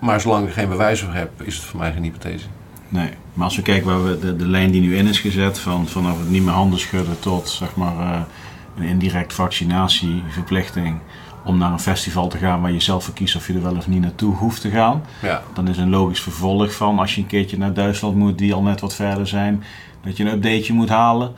Maar 0.00 0.20
zolang 0.20 0.46
ik 0.46 0.52
geen 0.52 0.68
bewijs 0.68 1.00
voor 1.00 1.12
heb, 1.12 1.42
is 1.42 1.56
het 1.56 1.64
voor 1.64 1.78
mij 1.78 1.92
geen 1.92 2.02
hypothese. 2.02 2.46
Nee, 2.88 3.10
maar 3.34 3.44
als 3.44 3.56
we 3.56 3.62
kijken 3.62 3.86
waar 3.86 4.04
we 4.04 4.18
de, 4.18 4.36
de 4.36 4.48
lijn 4.48 4.70
die 4.70 4.80
nu 4.80 4.96
in 4.96 5.06
is 5.06 5.20
gezet, 5.20 5.58
van, 5.58 5.86
vanaf 5.86 6.18
het 6.18 6.30
niet 6.30 6.42
meer 6.42 6.52
handen 6.52 6.78
schudden 6.78 7.18
tot 7.18 7.48
zeg 7.48 7.76
maar, 7.76 7.94
uh, 7.96 8.20
een 8.76 8.82
indirect 8.82 9.32
vaccinatieverplichting 9.32 10.98
om 11.44 11.58
naar 11.58 11.72
een 11.72 11.80
festival 11.80 12.28
te 12.28 12.38
gaan 12.38 12.60
waar 12.60 12.72
je 12.72 12.80
zelf 12.80 13.04
voor 13.04 13.14
kiest 13.14 13.36
of 13.36 13.46
je 13.46 13.54
er 13.54 13.62
wel 13.62 13.76
of 13.76 13.88
niet 13.88 14.00
naartoe 14.00 14.34
hoeft 14.34 14.60
te 14.60 14.70
gaan. 14.70 15.02
Ja. 15.22 15.42
Dan 15.54 15.68
is 15.68 15.76
een 15.78 15.90
logisch 15.90 16.20
vervolg 16.20 16.74
van 16.74 16.98
als 16.98 17.14
je 17.14 17.20
een 17.20 17.26
keertje 17.26 17.58
naar 17.58 17.72
Duitsland 17.72 18.16
moet, 18.16 18.38
die 18.38 18.54
al 18.54 18.62
net 18.62 18.80
wat 18.80 18.94
verder 18.94 19.26
zijn, 19.26 19.64
dat 20.04 20.16
je 20.16 20.24
een 20.24 20.32
updateje 20.32 20.72
moet 20.72 20.88
halen. 20.88 21.32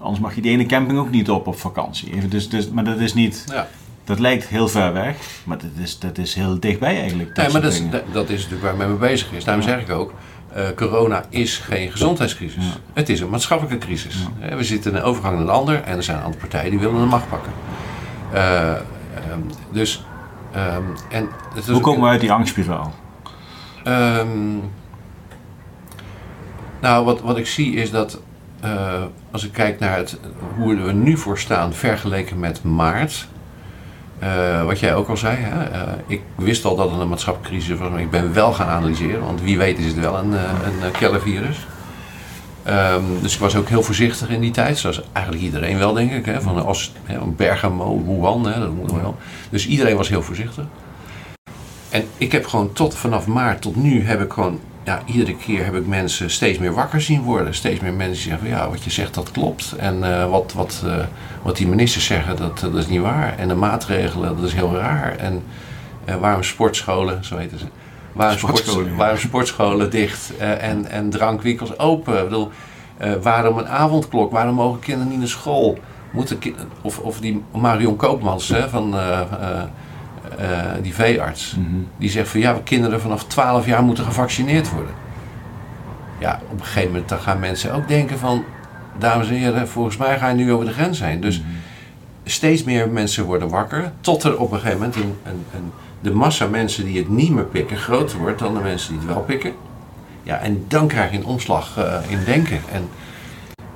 Anders 0.00 0.20
mag 0.20 0.34
je 0.34 0.40
die 0.40 0.50
ene 0.50 0.66
camping 0.66 0.98
ook 0.98 1.10
niet 1.10 1.30
op 1.30 1.46
op 1.46 1.58
vakantie. 1.58 2.14
Even, 2.14 2.30
dus, 2.30 2.48
dus, 2.48 2.70
maar 2.70 2.84
dat 2.84 2.98
is 2.98 3.14
niet. 3.14 3.44
Ja. 3.48 3.68
Dat 4.04 4.18
lijkt 4.18 4.46
heel 4.46 4.68
ver 4.68 4.92
weg, 4.92 5.16
maar 5.44 5.58
dat 5.58 5.70
is, 5.82 5.98
dat 5.98 6.18
is 6.18 6.34
heel 6.34 6.60
dichtbij 6.60 7.00
eigenlijk. 7.00 7.36
Nee, 7.36 7.48
maar 7.48 7.60
dat 7.60 7.72
is, 7.72 7.82
dat 8.12 8.28
is 8.28 8.36
natuurlijk 8.36 8.62
waar 8.62 8.76
men 8.76 8.88
mee 8.88 8.98
bezig 8.98 9.32
is. 9.32 9.44
Daarom 9.44 9.64
zeg 9.64 9.80
ik 9.80 9.90
ook, 9.90 10.12
uh, 10.56 10.62
corona 10.76 11.24
is 11.28 11.58
geen 11.58 11.90
gezondheidscrisis. 11.90 12.64
Ja. 12.64 12.70
Het 12.92 13.08
is 13.08 13.20
een 13.20 13.30
maatschappelijke 13.30 13.86
crisis. 13.86 14.26
Ja. 14.40 14.56
We 14.56 14.64
zitten 14.64 14.90
in 14.90 14.96
een 14.96 15.02
overgang 15.02 15.34
naar 15.34 15.42
een 15.42 15.50
ander 15.50 15.82
en 15.82 15.96
er 15.96 16.02
zijn 16.02 16.22
andere 16.22 16.40
partijen 16.40 16.70
die 16.70 16.78
willen 16.80 17.00
de 17.00 17.06
macht 17.06 17.28
pakken. 17.28 17.52
Uh, 18.34 18.74
um, 19.32 19.46
dus, 19.72 20.04
um, 20.56 20.94
en 21.10 21.28
het 21.54 21.68
Hoe 21.68 21.80
komen 21.80 22.02
we 22.02 22.08
uit 22.08 22.20
die 22.20 22.32
angstspiraal? 22.32 22.94
Um, 23.86 24.62
nou, 26.80 27.04
wat, 27.04 27.20
wat 27.20 27.36
ik 27.36 27.46
zie 27.46 27.74
is 27.74 27.90
dat 27.90 28.20
uh, 28.64 29.02
als 29.30 29.44
ik 29.44 29.52
kijk 29.52 29.78
naar 29.78 29.96
het, 29.96 30.18
hoe 30.56 30.76
we 30.76 30.82
er 30.82 30.94
nu 30.94 31.16
voor 31.16 31.38
staan 31.38 31.74
vergeleken 31.74 32.40
met 32.40 32.62
maart. 32.62 33.28
Uh, 34.22 34.64
wat 34.64 34.80
jij 34.80 34.94
ook 34.94 35.08
al 35.08 35.16
zei, 35.16 35.36
hè? 35.40 35.70
Uh, 35.70 35.92
ik 36.06 36.22
wist 36.34 36.64
al 36.64 36.76
dat 36.76 36.90
het 36.90 37.00
een 37.00 37.08
maatschappelijke 37.08 37.56
crisis 37.56 37.78
was, 37.78 37.90
maar 37.90 38.00
ik 38.00 38.10
ben 38.10 38.32
wel 38.32 38.52
gaan 38.52 38.68
analyseren, 38.68 39.24
want 39.24 39.40
wie 39.42 39.58
weet 39.58 39.78
is 39.78 39.86
het 39.86 39.98
wel 39.98 40.18
een, 40.18 40.32
een 40.32 40.90
killer 40.92 41.20
virus. 41.20 41.66
Ehm, 42.62 43.02
dus 43.22 43.34
ik 43.34 43.40
was 43.40 43.56
ook 43.56 43.68
heel 43.68 43.82
voorzichtig 43.82 44.28
in 44.28 44.40
die 44.40 44.50
tijd, 44.50 44.78
zoals 44.78 45.02
eigenlijk 45.12 45.44
iedereen 45.44 45.78
wel, 45.78 45.92
denk 45.92 46.12
ik. 46.12 46.26
Hè? 46.26 46.40
Van 46.40 46.64
als 46.64 46.92
hè, 47.04 47.18
Bergamo, 47.26 48.04
Wuhan, 48.06 48.46
hè, 48.46 48.60
dat 48.60 48.74
moet 48.74 48.92
wel. 48.92 49.16
Dus 49.50 49.66
iedereen 49.66 49.96
was 49.96 50.08
heel 50.08 50.22
voorzichtig. 50.22 50.64
En 51.90 52.04
ik 52.16 52.32
heb 52.32 52.46
gewoon 52.46 52.72
tot 52.72 52.94
vanaf 52.94 53.26
maart 53.26 53.62
tot 53.62 53.76
nu 53.76 54.04
heb 54.04 54.22
ik 54.22 54.32
gewoon, 54.32 54.60
ja, 54.84 55.02
iedere 55.04 55.36
keer 55.36 55.64
heb 55.64 55.74
ik 55.74 55.86
mensen 55.86 56.30
steeds 56.30 56.58
meer 56.58 56.74
wakker 56.74 57.00
zien 57.00 57.22
worden. 57.22 57.54
Steeds 57.54 57.80
meer 57.80 57.92
mensen 57.92 58.22
zeggen 58.22 58.48
van 58.48 58.56
ja, 58.56 58.68
wat 58.70 58.84
je 58.84 58.90
zegt 58.90 59.14
dat 59.14 59.30
klopt. 59.30 59.72
En 59.78 60.14
eh, 60.14 60.30
wat, 60.30 60.52
wat, 60.52 60.82
eh, 60.86 60.96
wat 61.42 61.56
die 61.56 61.68
ministers 61.68 62.04
zeggen, 62.06 62.36
dat, 62.36 62.58
dat 62.58 62.74
is 62.74 62.86
niet 62.86 63.00
waar. 63.00 63.38
En 63.38 63.48
de 63.48 63.54
maatregelen, 63.54 64.36
dat 64.36 64.44
is 64.44 64.54
heel 64.54 64.76
raar. 64.76 65.16
En 65.16 65.42
uh, 66.08 66.16
waarom 66.16 66.42
sportscholen, 66.42 67.24
zo 67.24 67.36
heten 67.36 67.58
ze. 67.58 67.64
Waarom 68.12 68.38
sportscholen, 68.38 68.84
sport, 68.84 68.96
waarom 68.96 69.18
sportscholen 69.18 69.90
dicht 69.90 70.36
en, 70.38 70.90
en 70.90 71.10
drankwinkels 71.10 71.78
open? 71.78 72.18
Ik 72.18 72.24
bedoel, 72.24 72.50
waarom 73.22 73.58
een 73.58 73.68
avondklok? 73.68 74.32
Waarom 74.32 74.54
mogen 74.54 74.80
kinderen 74.80 75.08
niet 75.08 75.18
naar 75.18 75.28
school? 75.28 75.78
Moeten 76.12 76.38
of, 76.82 76.98
of 76.98 77.20
die 77.20 77.42
Marion 77.52 77.96
Koopmans 77.96 78.48
hè, 78.48 78.68
van 78.68 78.94
uh, 80.40 80.82
die 80.82 80.94
veearts, 80.94 81.56
mhm. 81.58 81.80
die 81.96 82.10
zegt 82.10 82.28
van 82.28 82.40
ja, 82.40 82.60
kinderen 82.64 83.00
vanaf 83.00 83.24
12 83.24 83.66
jaar 83.66 83.82
moeten 83.82 84.04
gevaccineerd 84.04 84.70
worden. 84.70 84.94
Ja, 86.18 86.40
op 86.50 86.58
een 86.58 86.64
gegeven 86.64 86.90
moment 86.90 87.08
dan 87.08 87.18
gaan 87.18 87.38
mensen 87.38 87.74
ook 87.74 87.88
denken 87.88 88.18
van, 88.18 88.44
dames 88.98 89.28
en 89.28 89.34
heren, 89.34 89.68
volgens 89.68 89.96
mij 89.96 90.18
ga 90.18 90.28
je 90.28 90.34
nu 90.34 90.52
over 90.52 90.66
de 90.66 90.72
grens 90.72 91.00
heen. 91.00 91.20
Dus 91.20 91.40
mhm. 91.40 91.48
steeds 92.24 92.64
meer 92.64 92.88
mensen 92.88 93.24
worden 93.24 93.48
wakker, 93.48 93.92
tot 94.00 94.22
er 94.22 94.38
op 94.38 94.52
een 94.52 94.58
gegeven 94.58 94.78
moment 94.78 94.96
een, 94.96 95.14
een, 95.24 95.44
een, 95.54 95.72
de 96.00 96.10
massa 96.10 96.46
mensen 96.46 96.84
die 96.84 96.98
het 96.98 97.08
niet 97.08 97.30
meer 97.30 97.44
pikken 97.44 97.76
groter 97.76 98.18
wordt 98.18 98.38
dan 98.38 98.54
de 98.54 98.60
mensen 98.60 98.90
die 98.90 98.98
het 98.98 99.08
wel 99.08 99.22
pikken. 99.22 99.52
Ja, 100.22 100.38
en 100.38 100.64
dan 100.68 100.88
krijg 100.88 101.10
je 101.10 101.16
een 101.16 101.24
omslag 101.24 101.78
uh, 101.78 101.94
in 102.08 102.24
denken. 102.24 102.60
En, 102.72 102.88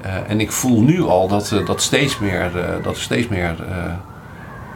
uh, 0.04 0.30
en 0.30 0.40
ik 0.40 0.52
voel 0.52 0.80
nu 0.80 1.02
al 1.02 1.28
dat, 1.28 1.62
dat 1.66 1.82
steeds 1.82 2.18
meer, 2.18 2.50
dat 2.82 2.96
er 2.96 3.02
steeds 3.02 3.28
meer 3.28 3.56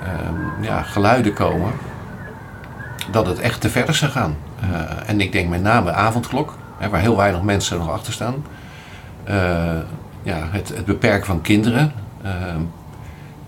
Ehm, 0.02 0.62
ja, 0.62 0.82
geluiden 0.82 1.32
komen 1.32 1.72
dat 3.10 3.26
het 3.26 3.38
echt 3.38 3.60
te 3.60 3.70
ver 3.70 3.94
zou 3.94 4.10
gaan. 4.10 4.36
Uh, 4.62 4.80
en 5.06 5.20
ik 5.20 5.32
denk 5.32 5.48
met 5.48 5.62
name 5.62 5.92
avondklok, 5.92 6.56
hè, 6.78 6.88
waar 6.88 7.00
heel 7.00 7.16
weinig 7.16 7.42
mensen 7.42 7.78
nog 7.78 7.90
achter 7.90 8.12
staan. 8.12 8.34
Uh, 9.28 9.34
ja, 10.22 10.48
het, 10.50 10.68
het, 10.68 10.84
beperken 10.84 11.26
van 11.26 11.40
kinderen, 11.40 11.92
uh, 12.24 12.30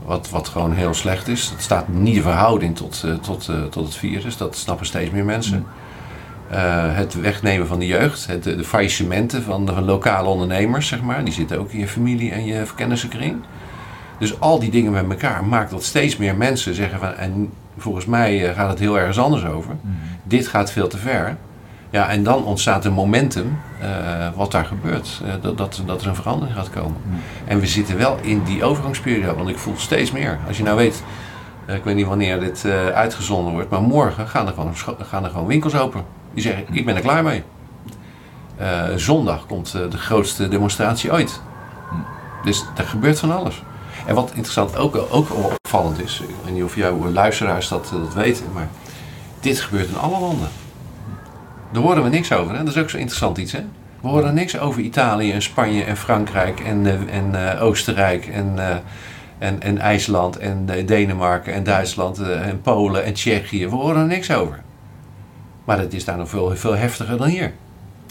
wat, 0.05 0.31
wat 0.31 0.49
gewoon 0.49 0.73
heel 0.73 0.95
slecht 0.95 1.29
is. 1.29 1.51
Dat 1.51 1.61
staat 1.61 1.89
niet 1.89 2.17
in 2.17 2.23
verhouding 2.23 2.77
tot, 2.77 3.03
uh, 3.07 3.15
tot, 3.15 3.51
tot 3.71 3.85
het 3.85 3.95
virus, 3.95 4.37
dat 4.37 4.57
snappen 4.57 4.87
steeds 4.87 5.11
meer 5.11 5.25
mensen. 5.25 5.59
Mm. 5.59 5.67
het 6.95 7.21
wegnemen 7.21 7.67
van 7.67 7.79
de 7.79 7.87
jeugd, 7.87 8.27
het, 8.27 8.43
de 8.43 8.65
faillissementen 8.65 9.43
van 9.43 9.67
de 9.67 9.73
van 9.73 9.85
lokale 9.85 10.29
ondernemers, 10.29 10.87
zeg 10.87 11.03
maar, 11.03 11.25
die 11.25 11.35
zitten 11.35 11.59
ook 11.59 11.71
in 11.71 11.79
je 11.79 11.89
familie 11.89 12.33
en 12.33 12.45
je 12.45 12.65
kennissenkring. 12.75 13.37
Dus 14.21 14.41
al 14.41 14.59
die 14.59 14.71
dingen 14.71 14.93
met 14.93 15.11
elkaar 15.11 15.45
maakt 15.45 15.71
dat 15.71 15.85
steeds 15.85 16.17
meer 16.17 16.37
mensen 16.37 16.75
zeggen 16.75 16.99
van, 16.99 17.15
en 17.15 17.53
volgens 17.79 18.07
mij 18.07 18.49
eh, 18.49 18.55
gaat 18.55 18.69
het 18.69 18.79
heel 18.79 18.99
ergens 18.99 19.19
anders 19.19 19.45
over. 19.45 19.71
Mhm. 19.81 19.95
Dit 20.23 20.47
gaat 20.47 20.73
veel 20.73 20.89
te 20.89 20.99
ver. 20.99 21.37
Ja, 21.91 22.09
en 22.09 22.23
dan 22.23 22.45
ontstaat 22.45 22.85
een 22.85 22.93
momentum 22.93 23.59
uh, 23.83 24.29
wat 24.35 24.51
daar 24.51 24.65
gebeurt. 24.65 25.21
Uh, 25.25 25.33
dat, 25.41 25.59
dat, 25.59 25.83
dat 25.87 26.03
er 26.03 26.09
een 26.09 26.15
verandering 26.15 26.57
gaat 26.57 26.71
komen. 26.71 26.97
Mhm. 27.07 27.17
En 27.47 27.61
we 27.61 27.67
zitten 27.67 27.97
wel 27.97 28.19
in 28.21 28.43
die 28.43 28.65
overgangsperiode, 28.65 29.35
want 29.35 29.49
ik 29.49 29.59
voel 29.59 29.77
steeds 29.77 30.13
meer. 30.13 30.39
Als 30.47 30.57
je 30.57 30.63
nou 30.63 30.77
weet, 30.77 31.03
uh, 31.67 31.75
ik 31.75 31.85
weet 31.85 31.95
niet 31.95 32.07
wanneer 32.07 32.41
dit 32.41 32.65
uitgezonden 32.95 33.53
wordt, 33.53 33.71
maar 33.71 33.83
morgen 33.83 34.29
gaan 34.29 34.47
er, 34.47 34.53
gewoon, 34.53 34.77
gaan 35.01 35.25
er 35.25 35.31
gewoon 35.31 35.47
winkels 35.47 35.75
open. 35.75 36.05
Die 36.35 36.43
zeggen, 36.43 36.65
ik 36.71 36.85
ben 36.85 36.97
er 36.97 37.03
klaar 37.03 37.23
mee. 37.23 37.43
zondag 38.97 39.47
komt 39.47 39.73
de 39.73 39.99
grootste 39.99 40.49
demonstratie 40.49 41.13
ooit. 41.13 41.41
Mhm. 41.91 42.01
Dus 42.45 42.65
er 42.77 42.85
gebeurt 42.85 43.19
van 43.19 43.31
alles. 43.31 43.63
En 44.11 44.17
wat 44.17 44.33
interessant 44.35 44.77
ook, 44.77 44.97
ook 45.11 45.29
opvallend 45.35 46.03
is, 46.03 46.21
ik 46.21 46.35
weet 46.45 46.55
niet 46.55 46.63
of 46.63 46.77
jouw 46.77 47.11
luisteraars 47.11 47.69
dat, 47.69 47.93
dat 47.93 48.15
weten, 48.15 48.45
maar 48.53 48.69
dit 49.41 49.61
gebeurt 49.61 49.89
in 49.89 49.99
alle 49.99 50.21
landen. 50.21 50.49
Daar 51.73 51.83
horen 51.83 52.03
we 52.03 52.09
niks 52.09 52.33
over. 52.33 52.57
Hè? 52.57 52.65
Dat 52.65 52.75
is 52.75 52.83
ook 52.83 52.91
zo 52.91 52.97
interessant 52.97 53.39
iets. 53.39 53.53
Hè? 53.53 53.61
We 54.01 54.09
horen 54.09 54.35
niks 54.35 54.59
over 54.59 54.83
Italië 54.83 55.33
en 55.33 55.43
Spanje 55.43 55.85
en 55.85 55.97
Frankrijk 55.97 56.61
en, 56.61 56.85
uh, 56.85 57.15
en 57.15 57.31
uh, 57.33 57.63
Oostenrijk 57.63 58.27
en, 58.27 58.55
uh, 58.57 58.75
en, 59.39 59.63
en 59.63 59.79
IJsland 59.79 60.37
en 60.37 60.67
Denemarken 60.87 61.53
en 61.53 61.65
Duitsland 61.65 62.19
en 62.19 62.61
Polen 62.61 63.05
en 63.05 63.13
Tsjechië. 63.13 63.69
We 63.69 63.75
horen 63.75 64.01
er 64.01 64.07
niks 64.07 64.31
over. 64.31 64.63
Maar 65.65 65.79
het 65.79 65.95
is 65.95 66.05
daar 66.05 66.17
nog 66.17 66.29
veel, 66.29 66.57
veel 66.57 66.77
heftiger 66.77 67.17
dan 67.17 67.29
hier. 67.29 67.53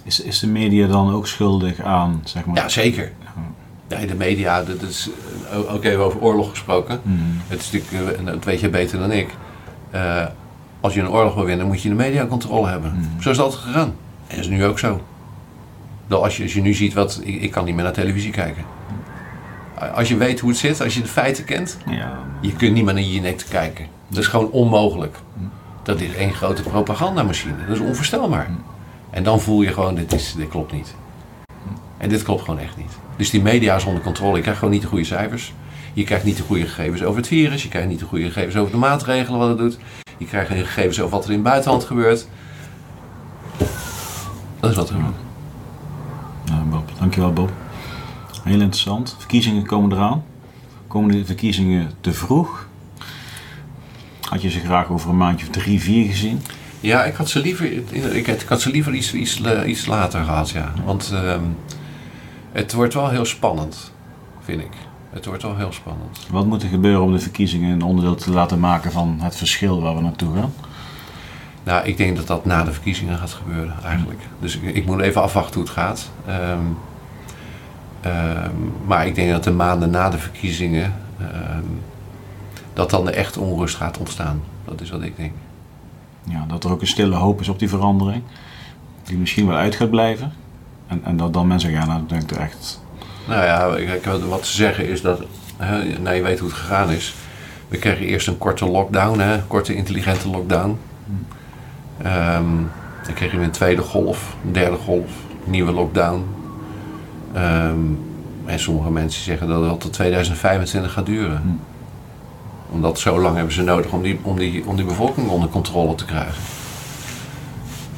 Is, 0.03 0.21
is 0.21 0.39
de 0.39 0.47
media 0.47 0.87
dan 0.87 1.13
ook 1.13 1.27
schuldig 1.27 1.81
aan, 1.81 2.21
zeg 2.23 2.45
maar? 2.45 2.55
Ja, 2.55 2.69
zeker. 2.69 3.11
Ja, 3.89 4.05
de 4.05 4.15
media, 4.15 4.63
dat 4.63 4.81
is 4.81 5.09
eh, 5.51 5.73
ook 5.73 5.83
even 5.83 6.03
over 6.03 6.21
oorlog 6.21 6.49
gesproken. 6.49 6.99
Mhm. 7.03 7.17
Het 7.47 7.59
is 7.59 7.71
natuurlijk, 7.71 8.17
eh, 8.17 8.25
dat 8.25 8.43
weet 8.43 8.59
je 8.59 8.69
beter 8.69 8.99
dan 8.99 9.11
ik. 9.11 9.29
Uh, 9.95 10.25
als 10.79 10.93
je 10.93 10.99
een 10.99 11.09
oorlog 11.09 11.33
wil 11.33 11.45
winnen, 11.45 11.67
moet 11.67 11.81
je 11.81 11.89
de 11.89 11.95
mediacontrole 11.95 12.67
hebben. 12.67 12.93
Mm. 12.95 13.21
Zo 13.21 13.29
is 13.29 13.37
het 13.37 13.45
altijd 13.45 13.63
gegaan. 13.63 13.93
En 14.27 14.35
dat 14.35 14.39
is 14.39 14.47
nu 14.47 14.65
ook 14.65 14.79
zo. 14.79 15.01
Als 16.07 16.37
je, 16.37 16.43
als 16.43 16.53
je 16.53 16.61
nu 16.61 16.73
ziet 16.73 16.93
wat. 16.93 17.21
Ik, 17.23 17.41
ik 17.41 17.51
kan 17.51 17.65
niet 17.65 17.75
meer 17.75 17.83
naar 17.83 17.93
televisie 17.93 18.31
kijken. 18.31 18.63
Als 19.93 20.07
je 20.07 20.17
weet 20.17 20.39
hoe 20.39 20.49
het 20.49 20.59
zit, 20.59 20.81
als 20.81 20.95
je 20.95 21.01
de 21.01 21.07
feiten 21.07 21.43
kent, 21.43 21.77
ja. 21.85 22.19
je 22.41 22.53
kunt 22.53 22.73
niet 22.73 22.85
meer 22.85 22.93
naar 22.93 23.03
je 23.03 23.21
nek 23.21 23.45
kijken. 23.49 23.85
Dat 24.07 24.19
is 24.19 24.27
gewoon 24.27 24.51
onmogelijk. 24.51 25.17
Mhm. 25.33 25.45
Dat 25.83 26.01
is 26.01 26.15
één 26.15 26.33
grote 26.33 26.61
propagandamachine. 26.61 27.53
Dat 27.67 27.75
is 27.75 27.81
onvoorstelbaar. 27.81 28.49
Mhm. 28.49 28.59
En 29.09 29.23
dan 29.23 29.39
voel 29.39 29.61
je 29.61 29.73
gewoon, 29.73 29.95
dit, 29.95 30.13
is, 30.13 30.33
dit 30.37 30.47
klopt 30.49 30.71
niet. 30.71 30.95
En 31.97 32.09
dit 32.09 32.23
klopt 32.23 32.43
gewoon 32.43 32.59
echt 32.59 32.77
niet. 32.77 32.97
Dus 33.19 33.29
die 33.29 33.41
media 33.41 33.75
is 33.75 33.83
onder 33.83 34.03
controle. 34.03 34.35
Je 34.35 34.41
krijgt 34.41 34.59
gewoon 34.59 34.73
niet 34.73 34.83
de 34.83 34.89
goede 34.89 35.03
cijfers. 35.03 35.53
Je 35.93 36.03
krijgt 36.03 36.25
niet 36.25 36.37
de 36.37 36.43
goede 36.43 36.65
gegevens 36.65 37.03
over 37.03 37.17
het 37.17 37.27
virus. 37.27 37.63
Je 37.63 37.69
krijgt 37.69 37.87
niet 37.87 37.99
de 37.99 38.05
goede 38.05 38.25
gegevens 38.25 38.55
over 38.55 38.71
de 38.71 38.77
maatregelen, 38.77 39.39
wat 39.39 39.49
het 39.49 39.57
doet. 39.57 39.77
Je 40.17 40.25
krijgt 40.25 40.49
geen 40.49 40.65
gegevens 40.65 40.99
over 40.99 41.11
wat 41.11 41.23
er 41.23 41.29
in 41.29 41.35
het 41.35 41.43
buitenland 41.43 41.83
gebeurt. 41.83 42.27
Dat 44.59 44.69
is 44.69 44.75
wat 44.75 44.89
er 44.89 44.95
gebeurt. 44.95 45.15
Ja, 46.45 46.63
Bob. 46.69 46.91
Dankjewel, 46.99 47.33
Bob. 47.33 47.51
Heel 48.43 48.61
interessant. 48.61 49.15
Verkiezingen 49.17 49.65
komen 49.65 49.91
eraan. 49.91 50.23
Komen 50.87 51.11
de 51.11 51.25
verkiezingen 51.25 51.91
te 52.01 52.13
vroeg? 52.13 52.67
Had 54.21 54.41
je 54.41 54.49
ze 54.49 54.59
graag 54.59 54.89
over 54.89 55.09
een 55.09 55.17
maandje 55.17 55.45
of 55.45 55.51
drie, 55.51 55.81
vier 55.81 56.09
gezien? 56.09 56.41
Ja, 56.79 57.03
ik 57.03 57.15
had 57.15 57.29
ze 57.29 57.39
liever, 57.39 57.71
ik, 58.15 58.45
had 58.47 58.61
ze 58.61 58.69
liever 58.69 58.93
iets, 58.93 59.13
iets, 59.13 59.41
iets 59.65 59.85
later 59.85 60.23
gehad, 60.23 60.49
ja. 60.49 60.73
Want 60.85 61.11
uh, 61.13 61.35
het 62.51 62.73
wordt 62.73 62.93
wel 62.93 63.09
heel 63.09 63.25
spannend, 63.25 63.93
vind 64.39 64.61
ik. 64.61 64.71
Het 65.09 65.25
wordt 65.25 65.43
wel 65.43 65.57
heel 65.57 65.71
spannend. 65.71 66.27
Wat 66.31 66.45
moet 66.45 66.63
er 66.63 66.69
gebeuren 66.69 67.01
om 67.01 67.11
de 67.11 67.19
verkiezingen 67.19 67.71
een 67.71 67.81
onderdeel 67.81 68.15
te 68.15 68.31
laten 68.31 68.59
maken 68.59 68.91
van 68.91 69.17
het 69.19 69.35
verschil 69.35 69.81
waar 69.81 69.95
we 69.95 70.01
naartoe 70.01 70.35
gaan? 70.35 70.53
Nou, 71.63 71.85
ik 71.85 71.97
denk 71.97 72.15
dat 72.15 72.27
dat 72.27 72.45
na 72.45 72.63
de 72.63 72.71
verkiezingen 72.71 73.17
gaat 73.17 73.33
gebeuren, 73.33 73.75
eigenlijk. 73.83 74.19
Dus 74.39 74.57
ik, 74.57 74.75
ik 74.75 74.85
moet 74.85 74.99
even 74.99 75.21
afwachten 75.21 75.53
hoe 75.53 75.63
het 75.63 75.71
gaat. 75.71 76.11
Um, 76.29 76.77
um, 78.05 78.73
maar 78.85 79.07
ik 79.07 79.15
denk 79.15 79.31
dat 79.31 79.43
de 79.43 79.51
maanden 79.51 79.89
na 79.89 80.09
de 80.09 80.17
verkiezingen... 80.17 80.93
Um, 81.21 81.81
dat 82.73 82.89
dan 82.89 83.05
de 83.05 83.11
echte 83.11 83.39
onrust 83.39 83.75
gaat 83.75 83.97
ontstaan. 83.97 84.41
Dat 84.65 84.81
is 84.81 84.89
wat 84.89 85.01
ik 85.01 85.17
denk. 85.17 85.31
Ja, 86.23 86.45
dat 86.47 86.63
er 86.63 86.71
ook 86.71 86.81
een 86.81 86.87
stille 86.87 87.15
hoop 87.15 87.39
is 87.39 87.49
op 87.49 87.59
die 87.59 87.69
verandering. 87.69 88.23
Die 89.03 89.17
misschien 89.17 89.47
wel 89.47 89.57
uit 89.57 89.75
gaat 89.75 89.89
blijven. 89.89 90.33
En, 90.89 91.01
en 91.03 91.17
dat 91.17 91.33
dan 91.33 91.47
mensen 91.47 91.73
gaan, 91.73 91.87
nou, 91.87 92.01
denk 92.07 92.31
ik 92.31 92.37
echt. 92.37 92.81
Nou 93.27 93.43
ja, 93.43 94.27
wat 94.27 94.45
ze 94.45 94.55
zeggen 94.55 94.87
is 94.87 95.01
dat, 95.01 95.21
hè, 95.57 95.99
nou 95.99 96.15
je 96.15 96.21
weet 96.21 96.39
hoe 96.39 96.49
het 96.49 96.57
gegaan 96.57 96.91
is. 96.91 97.15
We 97.67 97.77
kregen 97.77 98.05
eerst 98.05 98.27
een 98.27 98.37
korte 98.37 98.65
lockdown, 98.65 99.19
hè, 99.19 99.43
korte 99.47 99.75
intelligente 99.75 100.29
lockdown. 100.29 100.77
Um, 102.05 102.71
dan 103.05 103.13
kregen 103.13 103.39
we 103.39 103.43
een 103.43 103.51
tweede 103.51 103.81
golf, 103.81 104.35
een 104.45 104.53
derde 104.53 104.77
golf, 104.77 105.11
nieuwe 105.43 105.71
lockdown. 105.71 106.25
Um, 107.35 107.99
en 108.45 108.59
sommige 108.59 108.91
mensen 108.91 109.23
zeggen 109.23 109.47
dat 109.47 109.69
het 109.69 109.79
tot 109.79 109.93
2025 109.93 110.93
gaat 110.93 111.05
duren. 111.05 111.41
Hm. 111.41 111.47
Omdat 112.73 112.99
zo 112.99 113.19
lang 113.19 113.35
hebben 113.35 113.53
ze 113.53 113.61
nodig 113.61 113.91
om 113.91 114.01
die, 114.01 114.19
om, 114.21 114.37
die, 114.37 114.63
om 114.65 114.75
die 114.75 114.85
bevolking 114.85 115.29
onder 115.29 115.49
controle 115.49 115.95
te 115.95 116.05
krijgen. 116.05 116.41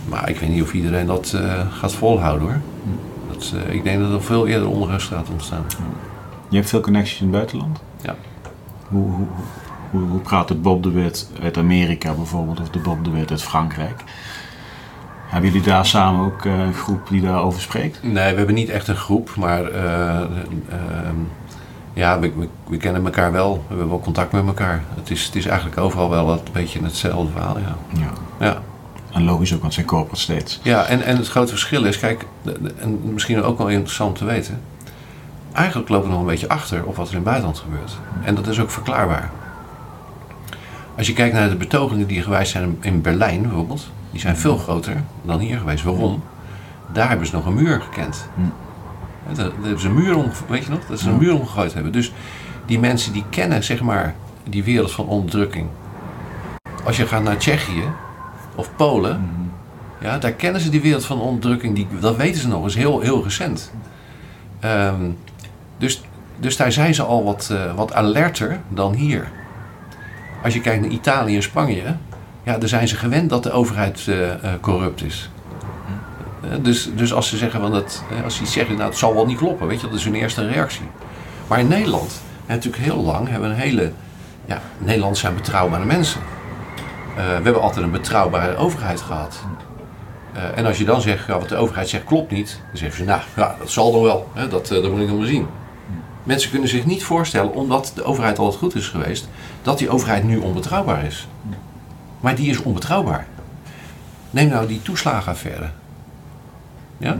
Maar 0.09 0.29
ik 0.29 0.39
weet 0.39 0.49
niet 0.49 0.61
of 0.61 0.73
iedereen 0.73 1.05
dat 1.05 1.31
uh, 1.35 1.59
gaat 1.71 1.93
volhouden 1.93 2.47
hoor. 2.47 2.59
Dat, 3.29 3.53
uh, 3.55 3.73
ik 3.73 3.83
denk 3.83 3.99
dat 3.99 4.11
er 4.11 4.23
veel 4.23 4.47
eerder 4.47 4.69
onrust 4.69 5.07
gaat 5.07 5.29
ontstaan. 5.29 5.65
Je 6.49 6.55
hebt 6.55 6.69
veel 6.69 6.81
connecties 6.81 7.19
in 7.19 7.25
het 7.25 7.35
buitenland? 7.35 7.81
Ja. 8.01 8.15
Hoe, 8.87 9.11
hoe, 9.11 9.27
hoe, 9.91 10.01
hoe 10.01 10.19
praat 10.19 10.49
het 10.49 10.61
Bob 10.61 10.83
de 10.83 10.91
Wit 10.91 11.29
uit 11.41 11.57
Amerika 11.57 12.13
bijvoorbeeld, 12.13 12.59
of 12.59 12.69
de 12.69 12.79
Bob 12.79 13.03
de 13.03 13.09
Wit 13.09 13.31
uit 13.31 13.43
Frankrijk? 13.43 14.03
Hebben 15.27 15.51
jullie 15.51 15.67
daar 15.67 15.85
samen 15.85 16.25
ook 16.25 16.45
uh, 16.45 16.59
een 16.59 16.73
groep 16.73 17.07
die 17.09 17.21
daarover 17.21 17.61
spreekt? 17.61 18.03
Nee, 18.03 18.31
we 18.31 18.37
hebben 18.37 18.55
niet 18.55 18.69
echt 18.69 18.87
een 18.87 18.95
groep, 18.95 19.35
maar 19.35 19.71
ja, 21.93 22.19
we, 22.19 22.31
we, 22.35 22.47
we, 22.67 22.77
kennen 22.77 23.05
elkaar 23.05 23.31
wel. 23.31 23.53
We 23.53 23.63
hebben 23.67 23.89
wel 23.89 23.99
contact 23.99 24.31
met 24.31 24.45
elkaar. 24.45 24.83
Het 24.95 25.11
is, 25.11 25.25
het 25.25 25.35
is 25.35 25.45
eigenlijk 25.45 25.77
overal 25.77 26.09
wel 26.09 26.31
een 26.31 26.39
beetje 26.51 26.83
hetzelfde 26.83 27.31
verhaal, 27.31 27.59
ja. 27.59 27.75
ja. 27.93 28.11
ja. 28.39 28.61
En 29.11 29.23
logisch 29.23 29.53
ook, 29.53 29.61
want 29.61 29.63
het 29.63 29.73
zijn 29.73 29.85
corporate 29.85 30.21
states. 30.21 30.59
Ja, 30.63 30.85
en, 30.85 31.01
en 31.01 31.17
het 31.17 31.27
grote 31.27 31.51
verschil 31.51 31.83
is, 31.83 31.99
kijk, 31.99 32.25
en 32.79 33.13
misschien 33.13 33.43
ook 33.43 33.57
wel 33.57 33.69
interessant 33.69 34.15
te 34.15 34.25
weten. 34.25 34.61
Eigenlijk 35.51 35.89
lopen 35.89 36.07
we 36.07 36.13
nog 36.13 36.21
een 36.21 36.29
beetje 36.29 36.49
achter 36.49 36.85
op 36.85 36.95
wat 36.95 37.07
er 37.07 37.11
in 37.11 37.19
het 37.19 37.27
buitenland 37.27 37.59
gebeurt. 37.59 37.97
En 38.23 38.35
dat 38.35 38.47
is 38.47 38.59
ook 38.59 38.71
verklaarbaar. 38.71 39.31
Als 40.97 41.07
je 41.07 41.13
kijkt 41.13 41.33
naar 41.33 41.49
de 41.49 41.55
betogingen 41.55 42.07
die 42.07 42.21
geweest 42.21 42.51
zijn 42.51 42.77
in 42.81 43.01
Berlijn 43.01 43.41
bijvoorbeeld, 43.41 43.91
die 44.11 44.19
zijn 44.19 44.37
veel 44.37 44.57
groter 44.57 45.03
dan 45.21 45.39
hier 45.39 45.57
geweest. 45.57 45.83
Waarom? 45.83 46.23
Daar 46.93 47.09
hebben 47.09 47.27
ze 47.27 47.35
nog 47.35 47.45
een 47.45 47.53
muur 47.53 47.81
gekend. 47.81 48.27
Daar 49.33 49.51
hebben 49.61 49.79
ze 49.79 49.87
een 49.87 49.93
muur 49.93 50.15
om, 50.15 50.31
weet 50.47 50.63
je 50.63 50.69
nog? 50.69 50.85
Dat 50.89 50.99
ze 50.99 51.09
een 51.09 51.17
muur 51.17 51.33
omgegooid 51.33 51.73
hebben. 51.73 51.91
Dus 51.91 52.11
die 52.65 52.79
mensen 52.79 53.13
die 53.13 53.23
kennen, 53.29 53.63
zeg 53.63 53.81
maar, 53.81 54.15
die 54.49 54.63
wereld 54.63 54.91
van 54.91 55.05
onderdrukking. 55.05 55.67
Als 56.83 56.97
je 56.97 57.07
gaat 57.07 57.23
naar 57.23 57.37
Tsjechië 57.37 57.83
of 58.55 58.75
Polen, 58.75 59.29
ja, 60.01 60.17
daar 60.17 60.31
kennen 60.31 60.61
ze 60.61 60.69
die 60.69 60.81
wereld 60.81 61.05
van 61.05 61.21
onderdrukking. 61.21 61.75
Die, 61.75 61.87
dat 61.99 62.15
weten 62.15 62.41
ze 62.41 62.47
nog, 62.47 62.65
is 62.65 62.75
heel, 62.75 62.99
heel 62.99 63.23
recent. 63.23 63.71
Ehm, 64.59 65.09
dus, 65.77 66.01
dus 66.39 66.57
daar 66.57 66.71
zijn 66.71 66.93
ze 66.93 67.03
al 67.03 67.23
wat, 67.23 67.49
eh, 67.51 67.75
wat 67.75 67.93
alerter 67.93 68.59
dan 68.69 68.93
hier. 68.93 69.31
Als 70.43 70.53
je 70.53 70.61
kijkt 70.61 70.81
naar 70.81 70.91
Italië 70.91 71.35
en 71.35 71.43
Spanje, 71.43 71.95
ja, 72.43 72.57
daar 72.57 72.69
zijn 72.69 72.87
ze 72.87 72.95
gewend 72.95 73.29
dat 73.29 73.43
de 73.43 73.51
overheid 73.51 74.05
eh, 74.07 74.31
eh, 74.31 74.39
corrupt 74.61 75.03
is. 75.03 75.29
Eh, 76.43 76.49
dus, 76.61 76.89
dus 76.95 77.13
als 77.13 77.29
ze 77.29 77.37
zeggen 77.37 77.61
van 77.61 77.71
dat, 77.71 78.03
als 78.23 78.35
ze 78.35 78.41
iets 78.41 78.53
zeggen, 78.53 78.75
nou 78.75 78.89
het 78.89 78.97
zal 78.97 79.13
wel 79.13 79.25
niet 79.25 79.37
kloppen, 79.37 79.67
weet 79.67 79.81
je, 79.81 79.87
dat 79.87 79.95
is 79.95 80.03
hun 80.03 80.15
eerste 80.15 80.47
reactie. 80.47 80.85
Maar 81.47 81.59
in 81.59 81.67
Nederland, 81.67 82.21
en 82.45 82.55
natuurlijk 82.55 82.83
heel 82.83 83.03
lang, 83.03 83.29
hebben 83.29 83.49
we 83.49 83.55
een 83.55 83.61
hele, 83.61 83.91
ja, 84.45 84.61
Nederland 84.77 85.17
zijn 85.17 85.35
betrouwbare 85.35 85.85
mensen. 85.85 86.21
Eh, 87.15 87.25
we 87.25 87.43
hebben 87.43 87.61
altijd 87.61 87.85
een 87.85 87.91
betrouwbare 87.91 88.55
overheid 88.55 89.01
gehad. 89.01 89.43
Eh, 90.33 90.57
en 90.57 90.65
als 90.65 90.77
je 90.77 90.85
dan 90.85 91.01
zegt, 91.01 91.27
ja, 91.27 91.39
wat 91.39 91.49
de 91.49 91.55
overheid 91.55 91.89
zegt 91.89 92.03
klopt 92.03 92.31
niet, 92.31 92.59
dan 92.67 92.77
zeggen 92.77 92.97
ze, 92.97 93.03
nou, 93.03 93.21
ja, 93.35 93.55
dat 93.59 93.69
zal 93.69 93.91
dan 93.91 94.01
wel, 94.01 94.29
hè, 94.33 94.47
dat, 94.47 94.71
eh, 94.71 94.81
dat 94.81 94.91
moet 94.91 95.01
ik 95.01 95.07
dan 95.07 95.17
maar 95.17 95.27
zien. 95.27 95.47
Mensen 96.23 96.49
kunnen 96.49 96.69
zich 96.69 96.85
niet 96.85 97.03
voorstellen, 97.03 97.53
omdat 97.53 97.91
de 97.95 98.03
overheid 98.03 98.39
altijd 98.39 98.59
goed 98.59 98.75
is 98.75 98.87
geweest, 98.87 99.29
dat 99.61 99.77
die 99.77 99.89
overheid 99.89 100.23
nu 100.23 100.37
onbetrouwbaar 100.37 101.05
is. 101.05 101.27
Maar 102.19 102.35
die 102.35 102.49
is 102.49 102.61
onbetrouwbaar. 102.61 103.27
Neem 104.29 104.49
nou 104.49 104.67
die 104.67 104.81
toeslagenaffaire. 104.81 105.69
Ja? 106.97 107.17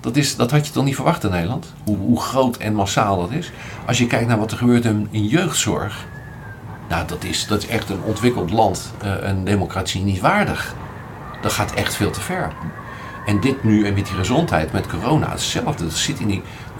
Dat, 0.00 0.16
is, 0.16 0.36
dat 0.36 0.50
had 0.50 0.66
je 0.66 0.72
toch 0.72 0.84
niet 0.84 0.94
verwacht 0.94 1.24
in 1.24 1.30
Nederland? 1.30 1.74
Hoe, 1.84 1.96
hoe 1.96 2.20
groot 2.20 2.56
en 2.56 2.74
massaal 2.74 3.18
dat 3.18 3.30
is. 3.30 3.52
Als 3.86 3.98
je 3.98 4.06
kijkt 4.06 4.28
naar 4.28 4.38
wat 4.38 4.50
er 4.50 4.56
gebeurt 4.56 4.84
in 5.10 5.26
jeugdzorg. 5.26 6.06
Nou, 6.88 7.06
dat 7.06 7.24
is, 7.24 7.46
dat 7.46 7.62
is 7.62 7.68
echt 7.68 7.90
een 7.90 8.02
ontwikkeld 8.02 8.50
land, 8.50 8.92
eh, 9.00 9.12
een 9.20 9.44
democratie 9.44 10.02
niet 10.02 10.20
waardig. 10.20 10.74
Dat 11.40 11.52
gaat 11.52 11.72
echt 11.72 11.94
veel 11.94 12.10
te 12.10 12.20
ver. 12.20 12.52
En 13.26 13.40
dit 13.40 13.64
nu 13.64 13.86
en 13.86 13.94
met 13.94 14.06
die 14.06 14.14
gezondheid, 14.14 14.72
met 14.72 14.86
corona, 14.86 15.30
hetzelfde. 15.30 15.84
Dat 15.84 15.92
zit 15.92 16.20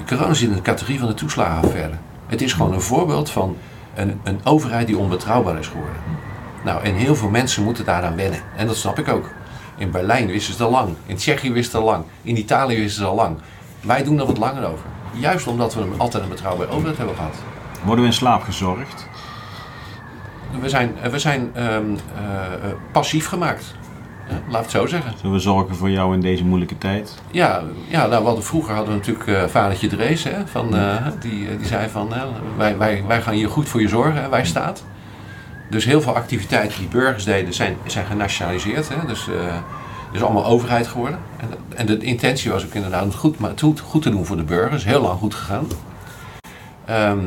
corona 0.06 0.34
zit 0.34 0.48
in 0.48 0.54
de 0.54 0.62
categorie 0.62 0.98
van 0.98 1.08
de 1.08 1.14
toeslagenaffaire. 1.14 1.94
Het 2.26 2.42
is 2.42 2.52
gewoon 2.52 2.72
een 2.72 2.80
voorbeeld 2.80 3.30
van 3.30 3.56
een, 3.94 4.20
een 4.24 4.40
overheid 4.44 4.86
die 4.86 4.98
onbetrouwbaar 4.98 5.58
is 5.58 5.66
geworden. 5.66 5.96
Nou, 6.64 6.82
en 6.82 6.94
heel 6.94 7.16
veel 7.16 7.28
mensen 7.28 7.64
moeten 7.64 7.84
daaraan 7.84 8.16
wennen. 8.16 8.40
En 8.56 8.66
dat 8.66 8.76
snap 8.76 8.98
ik 8.98 9.08
ook. 9.08 9.30
In 9.76 9.90
Berlijn 9.90 10.26
wisten 10.26 10.54
ze 10.54 10.64
al 10.64 10.70
lang. 10.70 10.94
In 11.06 11.16
Tsjechië 11.16 11.52
wisten 11.52 11.70
ze 11.70 11.86
al 11.86 11.92
lang. 11.92 12.04
In 12.22 12.38
Italië 12.38 12.78
wisten 12.78 13.02
ze 13.02 13.08
al 13.08 13.14
lang. 13.14 13.36
Wij 13.80 14.04
doen 14.04 14.18
er 14.18 14.26
wat 14.26 14.38
langer 14.38 14.66
over. 14.66 14.84
Juist 15.12 15.46
omdat 15.46 15.74
we 15.74 15.86
altijd 15.96 16.22
een 16.22 16.28
betrouwbare 16.28 16.70
overheid 16.70 16.96
hebben 16.96 17.16
gehad. 17.16 17.34
Worden 17.84 18.04
we 18.04 18.10
in 18.10 18.16
slaap 18.16 18.42
gezorgd? 18.42 19.07
We 20.60 20.68
zijn, 20.68 20.94
we 21.10 21.18
zijn 21.18 21.50
ehm, 21.54 21.66
eh, 21.66 21.74
eh, 21.74 22.74
passief 22.92 23.26
gemaakt. 23.26 23.74
Laat 24.48 24.62
het 24.62 24.70
zo 24.70 24.86
zeggen. 24.86 25.12
Zullen 25.16 25.32
we 25.32 25.40
zorgen 25.40 25.76
voor 25.76 25.90
jou 25.90 26.14
in 26.14 26.20
deze 26.20 26.44
moeilijke 26.44 26.78
tijd? 26.78 27.14
Ja, 27.30 27.62
ja 27.88 28.06
nou, 28.06 28.20
we 28.20 28.26
hadden, 28.26 28.44
vroeger 28.44 28.74
hadden 28.74 28.92
we 28.92 28.98
natuurlijk 28.98 29.26
eh 29.26 29.48
vadertje 29.48 29.86
Drees. 29.86 30.24
Hè, 30.24 30.46
van, 30.46 30.76
eh, 30.76 31.06
die, 31.20 31.56
die 31.56 31.66
zei 31.66 31.88
van, 31.88 32.14
eh, 32.14 32.22
wij, 32.56 32.78
wij, 32.78 33.04
wij 33.06 33.22
gaan 33.22 33.34
hier 33.34 33.48
goed 33.48 33.68
voor 33.68 33.80
je 33.80 33.88
zorgen, 33.88 34.22
hè, 34.22 34.28
wij 34.28 34.44
staat. 34.44 34.84
Dus 35.70 35.84
heel 35.84 36.00
veel 36.00 36.14
activiteiten 36.14 36.78
die 36.78 36.88
burgers 36.88 37.24
deden 37.24 37.54
zijn, 37.54 37.76
zijn 37.86 38.06
genationaliseerd. 38.06 38.88
Hè, 38.88 39.06
dus, 39.06 39.28
eh 39.28 39.56
dus 40.12 40.22
allemaal 40.22 40.46
overheid 40.46 40.86
geworden. 40.86 41.18
En, 41.36 41.48
en 41.76 41.86
de 41.86 41.98
intentie 41.98 42.50
was 42.50 42.64
ook 42.64 42.74
inderdaad 42.74 43.02
om 43.02 43.08
het 43.08 43.18
goed, 43.18 43.38
maar 43.38 43.50
het 43.50 43.60
goed, 43.60 43.80
goed 43.80 44.02
te 44.02 44.10
doen 44.10 44.26
voor 44.26 44.36
de 44.36 44.42
burgers. 44.42 44.84
Heel 44.84 45.00
lang 45.00 45.18
goed 45.18 45.34
gegaan. 45.34 45.66
Ehm, 46.84 47.18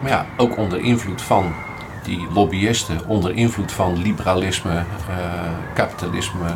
maar 0.00 0.10
ja, 0.10 0.26
ook 0.36 0.56
onder 0.56 0.80
invloed 0.80 1.22
van 1.22 1.54
die 2.02 2.26
lobbyisten, 2.34 3.00
onder 3.06 3.34
invloed 3.34 3.72
van 3.72 4.02
liberalisme, 4.02 4.76
eh, 4.76 4.84
kapitalisme, 5.74 6.46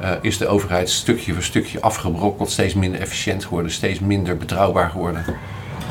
eh, 0.00 0.10
is 0.20 0.38
de 0.38 0.46
overheid 0.46 0.90
stukje 0.90 1.32
voor 1.32 1.42
stukje 1.42 1.80
afgebrokkeld, 1.80 2.50
steeds 2.50 2.74
minder 2.74 3.00
efficiënt 3.00 3.44
geworden, 3.44 3.72
steeds 3.72 4.00
minder 4.00 4.36
betrouwbaar 4.36 4.90
geworden. 4.90 5.24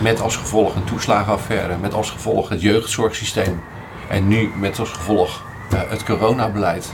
Met 0.01 0.21
als 0.21 0.35
gevolg 0.35 0.75
een 0.75 0.83
toeslagenaffaire, 0.83 1.77
met 1.77 1.93
als 1.93 2.09
gevolg 2.09 2.49
het 2.49 2.61
jeugdzorgsysteem 2.61 3.61
en 4.09 4.27
nu 4.27 4.51
met 4.55 4.79
als 4.79 4.89
gevolg 4.89 5.41
eh, 5.69 5.79
het 5.87 6.03
coronabeleid. 6.03 6.93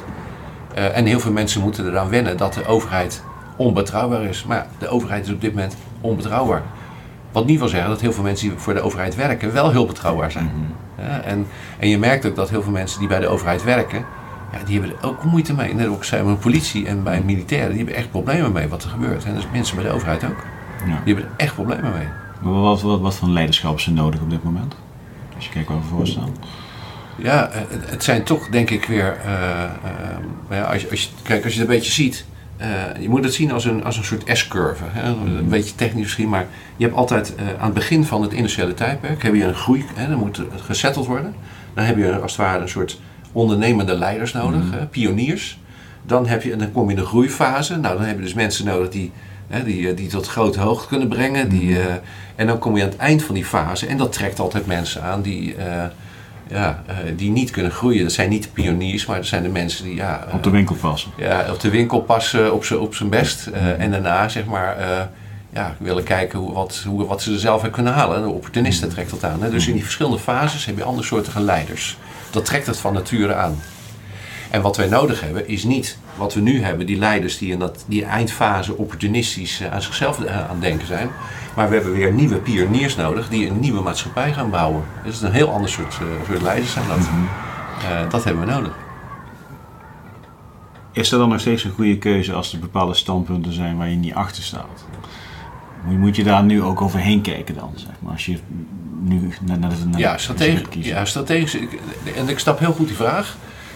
Eh, 0.73 0.97
en 0.97 1.05
heel 1.05 1.19
veel 1.19 1.31
mensen 1.31 1.61
moeten 1.61 1.87
eraan 1.87 2.09
wennen 2.09 2.37
dat 2.37 2.53
de 2.53 2.65
overheid 2.65 3.23
onbetrouwbaar 3.55 4.23
is. 4.23 4.43
Maar 4.43 4.57
ja, 4.57 4.67
de 4.77 4.87
overheid 4.87 5.25
is 5.25 5.33
op 5.33 5.41
dit 5.41 5.53
moment 5.53 5.75
onbetrouwbaar. 6.01 6.61
Wat 7.33 7.45
niet 7.45 7.59
wil 7.59 7.67
zeggen 7.67 7.89
dat 7.89 8.01
heel 8.01 8.13
veel 8.13 8.23
mensen 8.23 8.49
die 8.49 8.57
voor 8.57 8.73
de 8.73 8.81
overheid 8.81 9.15
werken 9.15 9.53
wel 9.53 9.71
heel 9.71 9.85
betrouwbaar 9.85 10.31
zijn. 10.31 10.51
Ja, 10.97 11.21
en, 11.21 11.47
en 11.79 11.89
je 11.89 11.97
merkt 11.97 12.25
ook 12.25 12.35
dat 12.35 12.49
heel 12.49 12.63
veel 12.63 12.71
mensen 12.71 12.99
die 12.99 13.07
bij 13.07 13.19
de 13.19 13.27
overheid 13.27 13.63
werken, 13.63 14.05
ja, 14.51 14.57
die 14.65 14.79
hebben 14.79 14.97
er 15.01 15.07
ook 15.07 15.23
moeite 15.23 15.53
mee. 15.53 15.73
Net 15.73 15.87
ook 15.87 16.03
zijn 16.03 16.23
bij 16.23 16.33
de 16.33 16.39
politie 16.39 16.87
en 16.87 17.03
bij 17.03 17.21
militairen, 17.25 17.69
die 17.69 17.77
hebben 17.77 17.95
echt 17.95 18.09
problemen 18.09 18.51
mee 18.51 18.67
wat 18.67 18.83
er 18.83 18.89
gebeurt. 18.89 19.25
En 19.25 19.35
is 19.35 19.47
mensen 19.51 19.75
bij 19.75 19.85
de 19.85 19.91
overheid 19.91 20.23
ook. 20.23 20.43
Ja. 20.85 21.01
Die 21.03 21.13
hebben 21.13 21.31
er 21.31 21.37
echt 21.37 21.53
problemen 21.53 21.91
mee. 21.91 22.07
Maar 22.41 22.61
wat, 22.61 22.81
wat, 22.81 22.99
wat 22.99 23.15
voor 23.15 23.27
leiderschap 23.29 23.77
is 23.77 23.85
er 23.85 23.91
nodig 23.91 24.21
op 24.21 24.29
dit 24.29 24.43
moment? 24.43 24.75
Als 25.35 25.45
je 25.45 25.51
kijkt 25.51 25.67
waar 25.67 25.77
we 25.77 25.83
voor 25.83 26.07
staan. 26.07 26.29
Ja, 27.15 27.49
het, 27.85 28.03
zijn 28.03 28.23
toch 28.23 28.47
denk 28.49 28.69
ik 28.69 28.85
weer. 28.85 29.17
eh, 29.25 29.63
eh, 30.59 30.69
als, 30.69 30.81
je, 30.81 30.89
als, 30.89 31.03
je, 31.03 31.09
kijk, 31.23 31.43
als 31.43 31.53
je 31.53 31.59
het 31.59 31.69
een 31.69 31.75
beetje 31.75 31.91
ziet. 31.91 32.25
Eh, 32.63 33.01
je 33.01 33.09
moet 33.09 33.23
het 33.23 33.33
zien 33.33 33.51
als 33.51 33.65
een, 33.65 33.83
als 33.83 33.97
een 33.97 34.03
soort 34.03 34.23
S-curve. 34.37 34.83
hè. 34.87 35.09
Een 35.09 35.49
beetje 35.49 35.75
technisch 35.75 36.03
misschien, 36.03 36.29
maar 36.29 36.47
je 36.77 36.83
hebt 36.85 36.97
altijd 36.97 37.35
eh, 37.35 37.45
aan 37.57 37.65
het 37.65 37.73
begin 37.73 38.05
van 38.05 38.21
het 38.21 38.33
industriële 38.33 38.73
tijdperk 38.73 39.23
heb 39.23 39.35
je 39.35 39.43
een 39.43 39.53
groei, 39.53 39.85
hè, 39.95 40.07
dan 40.07 40.17
moet 40.17 40.37
het 40.37 40.61
gesetteld 40.65 41.05
worden. 41.05 41.35
Dan 41.73 41.83
heb 41.83 41.97
je 41.97 42.19
als 42.19 42.31
het 42.31 42.41
ware 42.41 42.61
een 42.61 42.69
soort 42.69 42.99
ondernemende 43.31 43.95
leiders 43.95 44.33
nodig, 44.33 44.71
hè, 44.71 44.85
pioniers. 44.85 45.59
Dan, 46.05 46.27
heb 46.27 46.43
je, 46.43 46.55
dan 46.55 46.71
kom 46.71 46.83
je 46.83 46.95
in 46.95 47.01
de 47.01 47.05
groeifase. 47.05 47.77
Nou, 47.77 47.97
dan 47.97 48.05
heb 48.05 48.15
je 48.15 48.23
dus 48.23 48.33
mensen 48.33 48.65
nodig 48.65 48.89
die, 48.89 49.11
hè, 49.47 49.63
die, 49.63 49.89
eh, 49.89 49.97
die 49.97 50.07
tot 50.07 50.27
grote 50.27 50.59
hoogte 50.59 50.87
kunnen 50.87 51.07
brengen. 51.07 51.49
Die, 51.49 51.79
eh, 51.79 51.93
en 52.35 52.47
dan 52.47 52.59
kom 52.59 52.75
je 52.77 52.83
aan 52.83 52.89
het 52.89 52.97
eind 52.97 53.23
van 53.23 53.35
die 53.35 53.45
fase. 53.45 53.87
En 53.87 53.97
dat 53.97 54.13
trekt 54.13 54.39
altijd 54.39 54.65
mensen 54.65 55.03
aan 55.03 55.21
die, 55.21 55.55
ja, 56.53 56.83
eh, 56.87 56.95
die 57.15 57.31
niet 57.31 57.51
kunnen 57.51 57.71
groeien. 57.71 58.03
Dat 58.03 58.11
zijn 58.11 58.29
niet 58.29 58.43
de 58.43 58.49
pioniers, 58.49 59.05
maar 59.05 59.15
dat 59.17 59.25
zijn 59.25 59.43
de 59.43 59.49
mensen 59.49 59.85
die 59.85 59.95
ja, 59.95 60.25
eh, 60.27 60.33
Op 60.33 60.43
de 60.43 60.49
winkel 60.49 60.75
passen. 60.75 61.11
ja, 61.17 61.45
op 61.51 61.59
de 61.59 61.69
winkel 61.69 62.01
passen 62.01 62.53
op 62.53 62.65
zijn 62.65 62.79
op 62.79 62.95
zijn 62.95 63.09
best. 63.09 63.47
eh, 63.47 63.79
en 63.81 63.91
daarna 63.91 64.29
zeg 64.29 64.45
maar 64.45 64.77
eh, 64.77 65.01
ja, 65.53 65.75
willen 65.77 66.03
kijken 66.03 66.39
hoe, 66.39 66.53
wat, 66.53 66.83
hoe, 66.87 67.05
wat 67.05 67.21
ze 67.21 67.31
er 67.33 67.39
zelf 67.39 67.63
uit 67.63 67.71
kunnen 67.71 67.93
halen. 67.93 68.21
De 68.21 68.27
opportunisten 68.29 68.89
trekt 68.89 69.09
dat 69.09 69.23
aan. 69.23 69.41
Hè? 69.43 69.49
Dus 69.49 69.67
in 69.67 69.73
die 69.73 69.83
verschillende 69.83 70.19
fases 70.19 70.65
heb 70.65 70.77
je 70.77 70.83
andere 70.83 71.07
soorten 71.07 71.41
leiders. 71.43 71.97
Dat 72.31 72.45
trekt 72.45 72.67
het 72.67 72.77
van 72.77 72.93
nature 72.93 73.33
aan. 73.35 73.61
En 74.49 74.61
wat 74.61 74.77
wij 74.77 74.87
nodig 74.87 75.21
hebben 75.21 75.47
is 75.47 75.63
niet 75.63 75.97
wat 76.15 76.33
we 76.33 76.39
nu 76.39 76.63
hebben, 76.63 76.85
die 76.85 76.97
leiders 76.97 77.37
die 77.37 77.51
in 77.51 77.59
dat, 77.59 77.83
die 77.87 78.05
eindfase 78.05 78.77
opportunistisch 78.77 79.59
eh, 79.61 79.73
aan 79.73 79.81
zichzelf 79.81 80.23
eh, 80.23 80.49
aan 80.49 80.59
denken 80.59 80.87
zijn. 80.87 81.09
Maar 81.55 81.69
we 81.69 81.75
hebben 81.75 81.93
weer 81.93 82.11
nieuwe 82.13 82.35
pioniers 82.37 82.95
nodig 82.95 83.29
die 83.29 83.47
een 83.49 83.59
nieuwe 83.59 83.81
maatschappij 83.81 84.33
gaan 84.33 84.49
bouwen. 84.49 84.83
Dus 85.03 85.13
het 85.13 85.21
is 85.23 85.29
een 85.29 85.35
heel 85.35 85.51
ander 85.51 85.69
soort, 85.69 85.93
eh, 85.93 86.25
soort 86.27 86.41
leiders 86.41 86.71
zijn 86.71 86.87
dat. 86.87 86.97
Eh, 86.97 88.09
dat 88.09 88.23
hebben 88.23 88.45
we 88.45 88.51
nodig. 88.51 88.73
Is 90.91 91.11
er 91.11 91.17
dan 91.17 91.29
nog 91.29 91.39
steeds 91.39 91.63
een 91.63 91.71
goede 91.71 91.97
keuze 91.97 92.33
als 92.33 92.53
er 92.53 92.59
bepaalde 92.59 92.93
standpunten 92.93 93.53
zijn 93.53 93.77
waar 93.77 93.89
je 93.89 93.95
niet 93.95 94.13
achter 94.13 94.43
staat? 94.43 94.85
Moet- 95.85 96.15
je 96.15 96.23
daar 96.23 96.43
nu 96.43 96.61
ook 96.63 96.81
overheen 96.81 97.21
kijken 97.21 97.55
dan, 97.55 97.71
zeg 97.75 97.89
maar, 97.99 98.11
als 98.11 98.25
je 98.25 98.37
nu 99.01 99.29
naar, 99.41 99.59
naar 99.59 99.71
Ja, 99.97 100.17
strategisch. 100.17 100.85
Ja, 100.87 101.05
strategisch. 101.05 101.55
Ik- 101.55 101.79
En 102.15 102.29
ik 102.29 102.39
snap 102.39 102.59
heel 102.59 102.73
goed 102.73 102.87
die 102.87 102.95
vraag. 102.95 103.35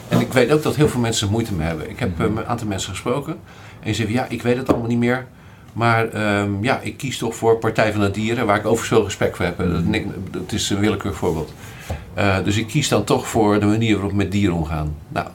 En 0.10 0.20
ik 0.20 0.34
weet 0.34 0.52
ook 0.52 0.64
dat 0.64 0.76
heel 0.76 0.88
veel 0.90 0.99
mensen 0.99 1.26
er 1.28 1.34
moeite 1.34 1.54
mee 1.54 1.68
hebben. 1.68 1.90
Ik 1.90 1.99
heb 1.99 2.20
eh, 2.20 2.28
met 2.28 2.38
een 2.44 2.49
aantal 2.49 2.68
mensen 2.68 2.90
gesproken. 2.90 3.34
En 3.34 3.84
die 3.84 3.94
zeggen, 3.94 4.16
ja, 4.16 4.26
ik 4.30 4.41
weet 4.41 4.58
het 4.58 4.70
allemaal 4.70 4.88
niet 4.88 4.98
meer. 4.98 5.28
Maar 5.73 6.07
ehm, 6.10 6.64
ja, 6.64 6.80
ik 6.80 6.98
kies 6.98 7.18
toch 7.18 7.35
voor 7.35 7.57
Partij 7.57 7.91
van 7.91 8.02
de 8.02 8.11
Dieren, 8.11 8.45
waar 8.45 8.56
ik 8.57 8.65
overigens 8.65 8.88
veel 8.89 9.03
respect 9.03 9.35
voor 9.35 9.45
heb. 9.45 9.57
Dat, 9.57 9.84
nik- 9.84 10.07
dat 10.31 10.52
is 10.52 10.69
een 10.69 10.80
willekeurig 10.80 11.19
voorbeeld. 11.19 11.53
Eh, 12.14 12.44
dus 12.44 12.57
ik 12.57 12.68
kies 12.68 12.88
dan 12.89 13.03
toch 13.03 13.27
voor 13.27 13.60
de 13.60 13.65
manier 13.65 13.94
waarop 13.94 14.11
we 14.11 14.18
met 14.18 14.31
dieren 14.31 14.56
omgaan. 14.56 14.95
Nou, 15.07 15.27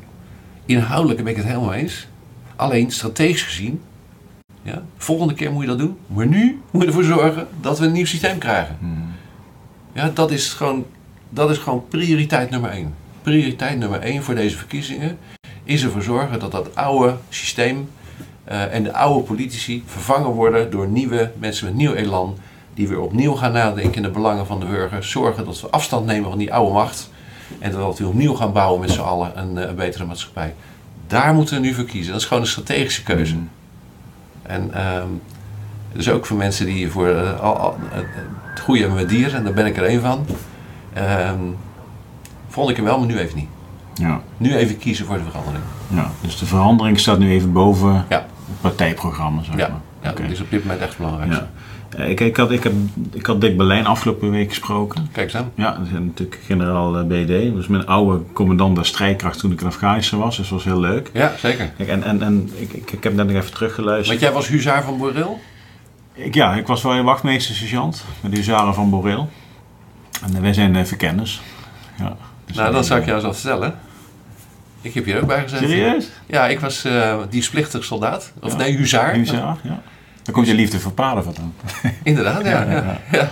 inhoudelijk 0.66 1.22
ben 1.22 1.30
ik 1.32 1.36
het 1.36 1.46
helemaal 1.46 1.72
eens. 1.74 2.06
Alleen 2.56 2.90
strategisch 2.90 3.42
gezien, 3.42 3.80
ja, 4.62 4.82
volgende 4.96 5.34
keer 5.34 5.52
moet 5.52 5.62
je 5.62 5.68
dat 5.68 5.78
doen. 5.78 5.96
Maar 6.06 6.26
nu 6.26 6.60
moet 6.70 6.82
je 6.82 6.88
ervoor 6.88 7.04
zorgen 7.04 7.46
dat 7.60 7.78
we 7.78 7.86
een 7.86 7.92
nieuw 7.92 8.04
systeem 8.06 8.38
krijgen. 8.38 8.76
Ja, 9.92 10.10
dat 10.14 10.30
is 10.30 10.52
gewoon, 10.52 10.86
dat 11.28 11.50
is 11.50 11.58
gewoon 11.58 11.84
prioriteit 11.88 12.50
nummer 12.50 12.70
één. 12.70 12.94
Prioriteit 13.22 13.78
nummer 13.78 14.00
één 14.00 14.22
voor 14.22 14.34
deze 14.34 14.56
verkiezingen 14.56 15.18
is 15.64 15.82
ervoor 15.84 16.02
zorgen 16.02 16.38
dat 16.40 16.52
dat 16.52 16.74
oude 16.76 17.14
systeem 17.28 17.88
eh, 18.44 18.74
en 18.74 18.82
de 18.82 18.92
oude 18.92 19.22
politici 19.24 19.82
vervangen 19.86 20.30
worden 20.30 20.70
door 20.70 20.86
nieuwe 20.86 21.30
mensen 21.38 21.66
met 21.66 21.74
nieuw 21.74 21.92
elan. 21.92 22.36
Die 22.74 22.88
weer 22.88 23.00
opnieuw 23.00 23.34
gaan 23.34 23.52
nadenken 23.52 23.94
in 23.94 24.02
de 24.02 24.10
belangen 24.10 24.46
van 24.46 24.60
de 24.60 24.66
burger. 24.66 25.04
Zorgen 25.04 25.44
dat 25.44 25.60
we 25.60 25.70
afstand 25.70 26.06
nemen 26.06 26.28
van 26.30 26.38
die 26.38 26.54
oude 26.54 26.72
macht. 26.72 27.10
En 27.58 27.70
dat 27.72 27.98
we 27.98 28.06
opnieuw 28.06 28.34
gaan 28.34 28.52
bouwen 28.52 28.80
met 28.80 28.90
z'n 28.90 29.00
allen 29.00 29.38
een, 29.38 29.58
eh, 29.58 29.68
een 29.68 29.74
betere 29.74 30.04
maatschappij. 30.04 30.54
Daar 31.06 31.34
moeten 31.34 31.54
we 31.54 31.60
nu 31.66 31.74
voor 31.74 31.84
kiezen. 31.84 32.12
Dat 32.12 32.20
is 32.20 32.26
gewoon 32.26 32.42
een 32.42 32.48
strategische 32.48 33.02
keuze. 33.02 33.36
En 34.42 34.74
ehm, 34.74 35.06
dus 35.92 36.10
ook 36.10 36.26
voor 36.26 36.36
mensen 36.36 36.66
die 36.66 36.90
voor 36.90 37.08
eh, 37.08 37.40
al, 37.40 37.56
al- 37.56 37.76
het 38.44 38.60
goede 38.60 38.80
hebben 38.80 38.98
met 38.98 39.08
dieren, 39.08 39.34
en 39.34 39.44
daar 39.44 39.52
ben 39.52 39.66
ik 39.66 39.76
er 39.76 39.84
één 39.84 40.00
van. 40.00 40.26
ehm, 40.92 41.38
vond 42.48 42.70
ik 42.70 42.76
hem 42.76 42.84
wel, 42.84 42.98
maar 42.98 43.06
nu 43.06 43.18
even 43.18 43.36
niet. 43.36 43.48
Ja. 43.94 44.20
Nu 44.36 44.54
even 44.56 44.78
kiezen 44.78 45.06
voor 45.06 45.16
de 45.16 45.22
verandering. 45.30 45.64
ja. 45.88 46.10
Dus 46.20 46.38
de 46.38 46.46
verandering 46.46 46.98
staat 47.00 47.18
nu 47.18 47.30
even 47.30 47.52
boven 47.52 48.04
Ja, 48.08 48.26
partijprogramma, 48.60 49.42
zeg 49.42 49.56
ja, 49.56 49.68
maar. 49.68 49.80
ja 50.02 50.12
dat 50.22 50.30
is 50.30 50.40
op 50.40 50.50
dit 50.50 50.64
moment 50.64 50.80
echt 50.82 50.96
belangrijk. 50.96 51.32
Ja. 51.32 51.48
Eh, 51.96 52.08
Ik, 52.08 52.20
ik, 52.20 52.36
had, 52.36 52.50
ik, 52.50 52.62
heb, 52.62 52.72
ik 53.12 53.26
had 53.26 53.40
Dick 53.40 53.56
Berlijn 53.56 53.86
afgelopen 53.86 54.30
week 54.30 54.48
gesproken. 54.48 55.08
Kijk 55.12 55.26
eens 55.26 55.36
aan. 55.36 55.50
Ja, 55.54 55.70
dat 55.76 55.86
is 55.86 55.92
natuurlijk 55.92 56.40
generaal 56.46 56.98
eh, 56.98 57.04
BD. 57.04 57.54
Dat 57.54 57.68
mijn 57.68 57.86
oude 57.86 58.22
commandant 58.32 58.74
der 58.76 58.86
strijdkracht 58.86 59.38
toen 59.38 59.52
ik 59.52 59.60
in 59.60 59.66
Afghanistan 59.66 60.18
was. 60.18 60.36
Dus 60.36 60.48
dat 60.48 60.58
was 60.58 60.72
heel 60.72 60.80
leuk. 60.80 61.10
Ja, 61.12 61.32
zeker. 61.38 61.70
Kijk, 61.76 61.88
en 61.88 62.02
en, 62.02 62.22
en 62.22 62.50
ik, 62.54 62.72
ik, 62.72 62.92
ik 62.92 63.04
heb 63.04 63.14
net 63.14 63.26
nog 63.26 63.36
even 63.36 63.52
teruggeluisterd. 63.52 64.08
Want 64.08 64.20
jij 64.20 64.32
was 64.32 64.48
huzaar 64.48 64.82
van 64.82 64.98
Borrel? 64.98 65.40
Ik, 66.14 66.34
ja, 66.34 66.54
ik 66.54 66.66
was 66.66 66.82
wel 66.82 66.92
een 66.92 67.04
wachtmeester 67.04 67.54
sergeant 67.54 68.04
met 68.20 68.30
de 68.30 68.36
huzaren 68.36 68.74
van 68.74 68.90
Boreel. 68.90 69.28
En 70.24 70.34
eh, 70.34 70.40
wij 70.40 70.52
zijn 70.52 70.86
verkenners. 70.86 71.40
Ja, 71.98 72.16
dus 72.44 72.56
Nou, 72.56 72.72
dat 72.72 72.86
zou 72.86 73.00
ik 73.00 73.06
jou 73.06 73.24
eens 73.24 73.40
vertellen. 73.40 73.74
Ik 74.82 74.94
heb 74.94 75.04
hier 75.04 75.20
ook 75.20 75.26
bij 75.26 75.42
gezeten. 75.42 75.68
Serieus? 75.68 76.08
Ja, 76.26 76.46
ik 76.48 76.60
was 76.60 76.84
eh 76.84 77.18
dienstplichtig 77.30 77.84
soldaat. 77.84 78.32
Of 78.40 78.52
Ja. 78.52 78.58
nee, 78.58 78.76
huzaar. 78.76 79.14
Huzaar, 79.14 79.56
ja. 79.62 79.82
Dan 80.22 80.34
komt 80.34 80.46
je 80.46 80.54
liefde 80.54 80.80
voor 80.80 80.92
paarden 80.92 81.24
vandaan. 81.24 81.54
Inderdaad, 82.02 82.44
ja. 82.44 82.70
ja, 82.70 82.98
ja. 83.18 83.30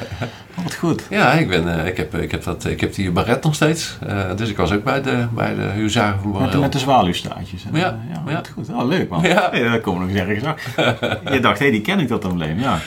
Wat 0.62 0.74
goed. 0.74 1.02
Ja, 1.10 1.32
ik, 1.32 1.48
ben, 1.48 1.78
eh, 1.80 1.86
ik, 1.86 1.96
heb, 1.96 2.14
ik, 2.14 2.30
heb 2.30 2.42
dat, 2.44 2.64
ik 2.64 2.80
heb 2.80 2.94
die 2.94 3.10
baret 3.10 3.42
nog 3.44 3.54
steeds. 3.54 3.98
Eh, 4.06 4.36
dus 4.36 4.48
ik 4.48 4.56
was 4.56 4.72
ook 4.72 4.84
bij 4.84 5.02
de, 5.02 5.26
bij 5.34 5.54
de 5.54 5.62
huzaren 5.62 6.20
van 6.22 6.42
Met, 6.42 6.60
met 6.60 6.72
de 6.72 6.78
zwaluwstaartjes. 6.78 7.64
En, 7.64 7.78
Ja, 7.78 7.98
ja, 8.14 8.32
wat 8.34 8.48
goed. 8.48 8.68
Oh, 8.68 8.86
leuk 8.86 9.08
man. 9.08 9.22
Ja. 9.22 9.48
Hey, 9.50 9.62
daar 9.62 9.80
komen 9.80 10.06
we 10.06 10.12
nog 10.12 10.28
eens 10.28 10.44
ergens. 10.44 10.64
Je 11.32 11.40
dacht, 11.40 11.58
hé, 11.58 11.70
die 11.70 11.80
ken 11.80 12.00
ik 12.00 12.08
dat 12.08 12.24
embleem. 12.24 12.58
Ja, 12.60 12.78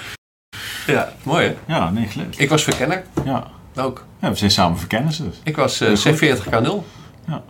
Ja, 0.87 1.09
mooi 1.23 1.45
hè? 1.47 1.73
ja 1.73 1.89
nee, 1.89 2.07
leuk. 2.15 2.35
Ik 2.37 2.49
was 2.49 2.63
verkenner 2.63 3.03
Ja. 3.25 3.47
ook. 3.75 4.05
ja, 4.21 4.29
we 4.29 4.35
zijn 4.35 4.51
samen 4.51 4.77
verkenners 4.77 5.17
dus. 5.17 5.39
Ik 5.43 5.55
was 5.55 5.81
eh, 5.81 5.87
Heel 5.87 5.97
goed. 5.97 6.19
C40K0. 6.21 6.87
Ja. 7.27 7.41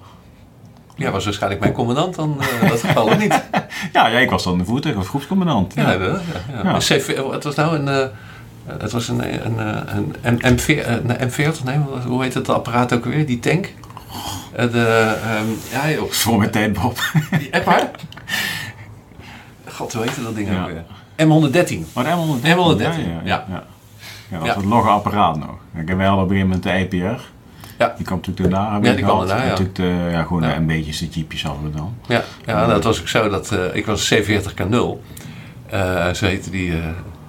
Ja, 0.95 1.11
was 1.11 1.23
waarschijnlijk 1.23 1.61
mijn 1.61 1.73
commandant 1.73 2.15
dan 2.15 2.41
in 2.61 2.67
dat 2.67 2.79
geval, 2.79 3.05
of 3.05 3.17
niet? 3.17 3.41
Ja, 3.93 4.07
ja, 4.07 4.19
ik 4.19 4.29
was 4.29 4.43
dan 4.43 4.57
de 4.57 4.65
voertuig 4.65 4.95
of 4.95 5.07
groepscommandant. 5.07 5.73
Ja, 5.73 5.91
Ja. 5.91 5.99
ja, 5.99 6.63
ja. 6.63 6.77
CV 6.77 7.15
het 7.31 7.43
was 7.43 7.55
nou 7.55 7.75
een... 7.77 7.87
eh, 7.87 8.07
het 8.65 8.91
was 8.91 9.07
een, 9.07 9.45
een, 9.45 9.57
een, 9.57 10.15
een, 10.21 10.39
M, 10.53 10.57
M40, 10.57 10.87
een 10.87 11.31
M40, 11.31 11.63
nee, 11.63 11.77
hoe 12.07 12.23
heet 12.23 12.33
het 12.33 12.49
apparaat 12.49 12.93
ook 12.93 13.05
weer? 13.05 13.25
Die 13.25 13.39
tank? 13.39 13.73
Eh, 14.55 14.71
de, 14.71 15.15
ehm, 15.23 15.45
ja, 15.71 15.89
joh. 15.89 16.01
Dat 16.07 16.15
voor 16.15 16.37
mijn 16.37 16.51
tijd, 16.51 16.73
Bob. 16.73 16.99
Die 17.39 17.49
Eppa? 17.51 17.91
God, 19.69 19.93
hoe 19.93 20.03
heette 20.03 20.23
dat 20.23 20.35
ding 20.35 20.49
ook 20.59 20.67
weer? 20.67 20.83
M113. 21.15 21.93
Maar 21.93 22.03
de 22.03 22.09
M113. 22.09 22.45
M113, 22.45 22.81
Ja, 22.81 22.91
ja, 23.23 23.23
ja. 23.23 23.45
ja. 23.49 23.63
dat 24.29 24.39
was 24.47 24.55
het 24.55 24.65
logge 24.65 24.89
apparaat 24.89 25.37
nog. 25.39 25.55
En 25.73 25.97
wij 25.97 26.05
hadden 26.05 26.23
op 26.25 26.31
een 26.31 26.35
gegeven 26.37 26.61
moment 26.63 26.89
de 26.91 26.97
IPR. 26.97 27.21
Ja. 27.77 27.93
Die 27.97 28.05
kwam 28.05 28.17
natuurlijk 28.25 28.55
daarna. 28.55 28.79
Ja, 28.89 28.93
die 28.95 29.03
kwam 29.05 29.27
daarna, 29.27 29.43
ja. 29.43 29.49
Natuurlijk 29.49 29.75
de, 29.75 30.07
ja, 30.11 30.23
gewoon 30.23 30.43
Ja. 30.43 30.55
een 30.55 30.65
beetje 30.67 31.05
de 31.07 31.11
jeepjes 31.13 31.43
hadden 31.43 31.63
we 31.71 31.77
dan. 31.77 31.95
Ja, 32.07 32.23
ja 32.45 32.65
dat 32.67 32.83
was 32.83 32.99
ook 32.99 33.07
zo. 33.07 33.29
Dat, 33.29 33.51
eh, 33.51 33.75
ik 33.75 33.85
was 33.85 34.13
C40K0. 34.13 35.01
Eh 35.69 36.13
zo 36.13 36.25
heette 36.25 36.49
die. 36.49 36.71
eh, 36.71 36.77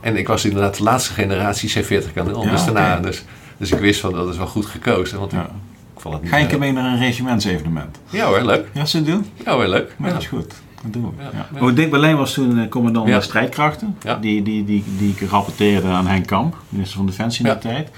en 0.00 0.16
ik 0.16 0.26
was 0.28 0.44
inderdaad 0.44 0.76
de 0.76 0.82
laatste 0.82 1.12
generatie 1.12 1.70
C40K0. 1.84 2.42
Ja, 2.44 2.50
dus 2.50 2.64
daarna. 2.64 2.96
Dus, 3.00 3.24
dus 3.56 3.72
ik 3.72 3.78
wist 3.78 4.00
van 4.00 4.12
dat 4.12 4.28
is 4.28 4.36
wel 4.36 4.46
goed 4.46 4.66
gekozen. 4.66 5.18
Want 5.18 5.32
Ja. 5.32 5.40
ik, 5.40 5.46
ik 5.94 6.00
vond 6.00 6.14
het 6.14 6.22
niet. 6.22 6.32
Ga 6.32 6.38
je 6.38 6.42
een 6.44 6.50
eh, 6.50 6.56
keer 6.58 6.64
mee 6.66 6.72
naar 6.82 6.92
een 6.92 6.98
regimentsevenement? 6.98 7.98
Ja 8.10 8.26
hoor, 8.26 8.42
leuk. 8.42 8.66
Ja, 8.72 8.84
ze 8.84 9.02
doen? 9.02 9.26
Ja 9.44 9.52
hoor, 9.52 9.66
leuk. 9.66 9.94
Ja. 10.02 10.08
dat 10.08 10.20
is 10.20 10.26
goed. 10.26 10.54
Dat 10.82 10.92
doen 10.92 11.02
we. 11.16 11.22
Ja. 11.58 11.66
Oh, 11.66 11.74
Dick 11.76 11.90
Berlijn 11.90 12.16
was 12.16 12.32
toen 12.32 12.58
eh, 12.58 12.68
commandant 12.68 13.06
Ja. 13.06 13.12
der 13.12 13.22
strijdkrachten. 13.22 13.96
Ja. 14.02 14.14
Die, 14.16 14.42
die, 14.42 14.64
die, 14.64 14.84
die 14.98 15.14
ik 15.18 15.30
rapporteerde 15.30 15.88
aan 15.88 16.06
Henk 16.06 16.26
Kamp, 16.26 16.56
minister 16.68 16.96
van 16.96 17.06
Defensie 17.06 17.44
in 17.44 17.50
Ja. 17.50 17.58
die 17.60 17.70
tijd. 17.70 17.88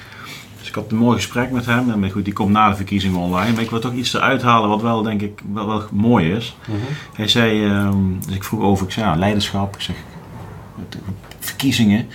Dus 0.66 0.74
ik 0.74 0.82
had 0.82 0.92
een 0.92 0.98
mooi 0.98 1.16
gesprek 1.16 1.50
met 1.50 1.66
hem. 1.66 2.02
En 2.02 2.10
goed, 2.10 2.24
die 2.24 2.32
komt 2.32 2.50
na 2.50 2.68
de 2.68 2.76
verkiezingen 2.76 3.18
online. 3.18 3.52
Maar 3.52 3.62
ik 3.62 3.70
wil 3.70 3.80
toch 3.80 3.92
iets 3.92 4.14
eruit 4.14 4.42
halen 4.42 4.68
wat 4.68 4.82
wel, 4.82 5.02
denk 5.02 5.22
ik, 5.22 5.42
wel, 5.52 5.66
wel 5.66 5.82
mooi 5.92 6.32
is. 6.32 6.56
Mhm. 6.66 6.78
Hij 7.14 7.28
zei, 7.28 7.64
ehm, 7.64 7.96
dus 8.26 8.34
ik 8.34 8.44
vroeg 8.44 8.60
over, 8.60 8.86
ik 8.86 8.92
zei, 8.92 9.06
ja, 9.06 9.16
leiderschap. 9.16 9.74
Ik 9.74 9.80
zeg, 9.80 9.96
verkiezingen. 11.38 12.06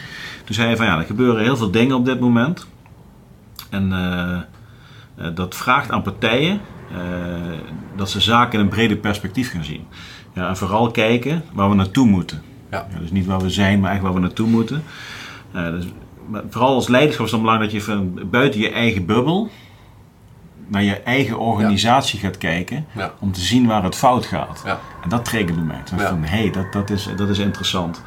Toen 0.44 0.56
zei 0.56 0.68
hij 0.68 0.78
van, 0.78 0.86
ja, 0.86 0.98
er 0.98 1.06
gebeuren 1.06 1.44
heel 1.44 1.57
veel 1.57 1.72
dingen 1.72 1.95
op 1.95 2.06
dit 2.06 2.19
moment. 2.19 2.68
En 3.69 3.94
eh, 3.94 4.38
eh, 5.15 5.36
dat 5.36 5.56
vraagt 5.56 5.91
aan 5.91 6.02
partijen 6.02 6.61
eh, 6.91 6.98
dat 7.95 8.10
ze 8.10 8.22
zaken 8.22 8.60
in 8.60 8.65
een 8.65 8.72
breder 8.72 8.98
perspectief 8.98 9.52
gaan 9.52 9.64
zien. 9.64 9.86
Ja, 10.34 10.48
en 10.48 10.57
vooral 10.57 10.91
kijken 10.91 11.44
waar 11.53 11.69
we 11.69 11.76
naartoe 11.76 12.07
moeten. 12.07 12.41
Ja. 12.72 12.88
dus 12.99 13.11
niet 13.11 13.26
waar 13.26 13.41
we 13.41 13.49
zijn, 13.49 13.80
maar 13.80 13.91
echt 13.91 14.02
waar 14.02 14.14
we 14.14 14.19
naartoe 14.19 14.48
moeten. 14.48 14.84
Dus, 15.52 15.86
vooral 16.49 16.73
als 16.76 16.88
leiderschap 16.88 17.26
is 17.26 17.31
het 17.31 17.41
belangrijk 17.41 17.72
dat 17.72 17.81
je 17.81 17.91
van 17.91 18.19
buiten 18.30 18.60
je 18.60 18.72
eigen 18.72 19.06
bubbel 19.06 19.49
naar 20.68 20.84
je 20.84 20.95
eigen 20.95 21.39
organisatie 21.39 22.19
gaat 22.19 22.38
kijken 22.38 22.85
Ja. 22.95 23.14
om 23.19 23.31
te 23.31 23.39
zien 23.41 23.68
waar 23.68 23.84
het 23.84 23.95
fout 23.95 24.26
gaat. 24.26 24.61
Ja. 24.65 24.80
En 25.03 25.10
dat 25.10 25.26
triggerde 25.26 25.61
mij. 25.61 25.81
Toen 25.84 25.99
van, 25.99 26.23
hé, 26.23 26.38
hey, 26.38 26.52
dat, 26.52 26.73
dat, 26.73 26.89
is, 26.89 27.10
dat 27.15 27.30
is 27.30 27.39
interessant. 27.39 28.02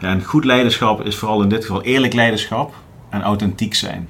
Ja, 0.00 0.08
en 0.08 0.24
goed 0.24 0.44
leiderschap 0.44 1.04
is 1.04 1.16
vooral 1.16 1.42
in 1.42 1.48
dit 1.48 1.64
geval 1.64 1.82
eerlijk 1.82 2.12
leiderschap 2.12 2.74
en 3.08 3.22
authentiek 3.22 3.74
zijn. 3.74 4.08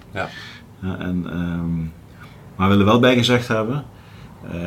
En, 0.80 1.24
ehm, 1.26 1.78
maar 2.56 2.68
we 2.68 2.74
willen 2.76 2.84
wel 2.86 3.00
bij 3.00 3.16
gezegd 3.16 3.48
hebben, 3.48 3.84
eh, 4.50 4.60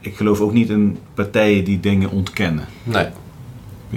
ik 0.00 0.16
geloof 0.16 0.40
ook 0.40 0.52
niet 0.52 0.68
in 0.68 0.98
partijen 1.14 1.64
die 1.64 1.80
dingen 1.80 2.10
ontkennen. 2.10 2.64
Nee. 2.82 3.06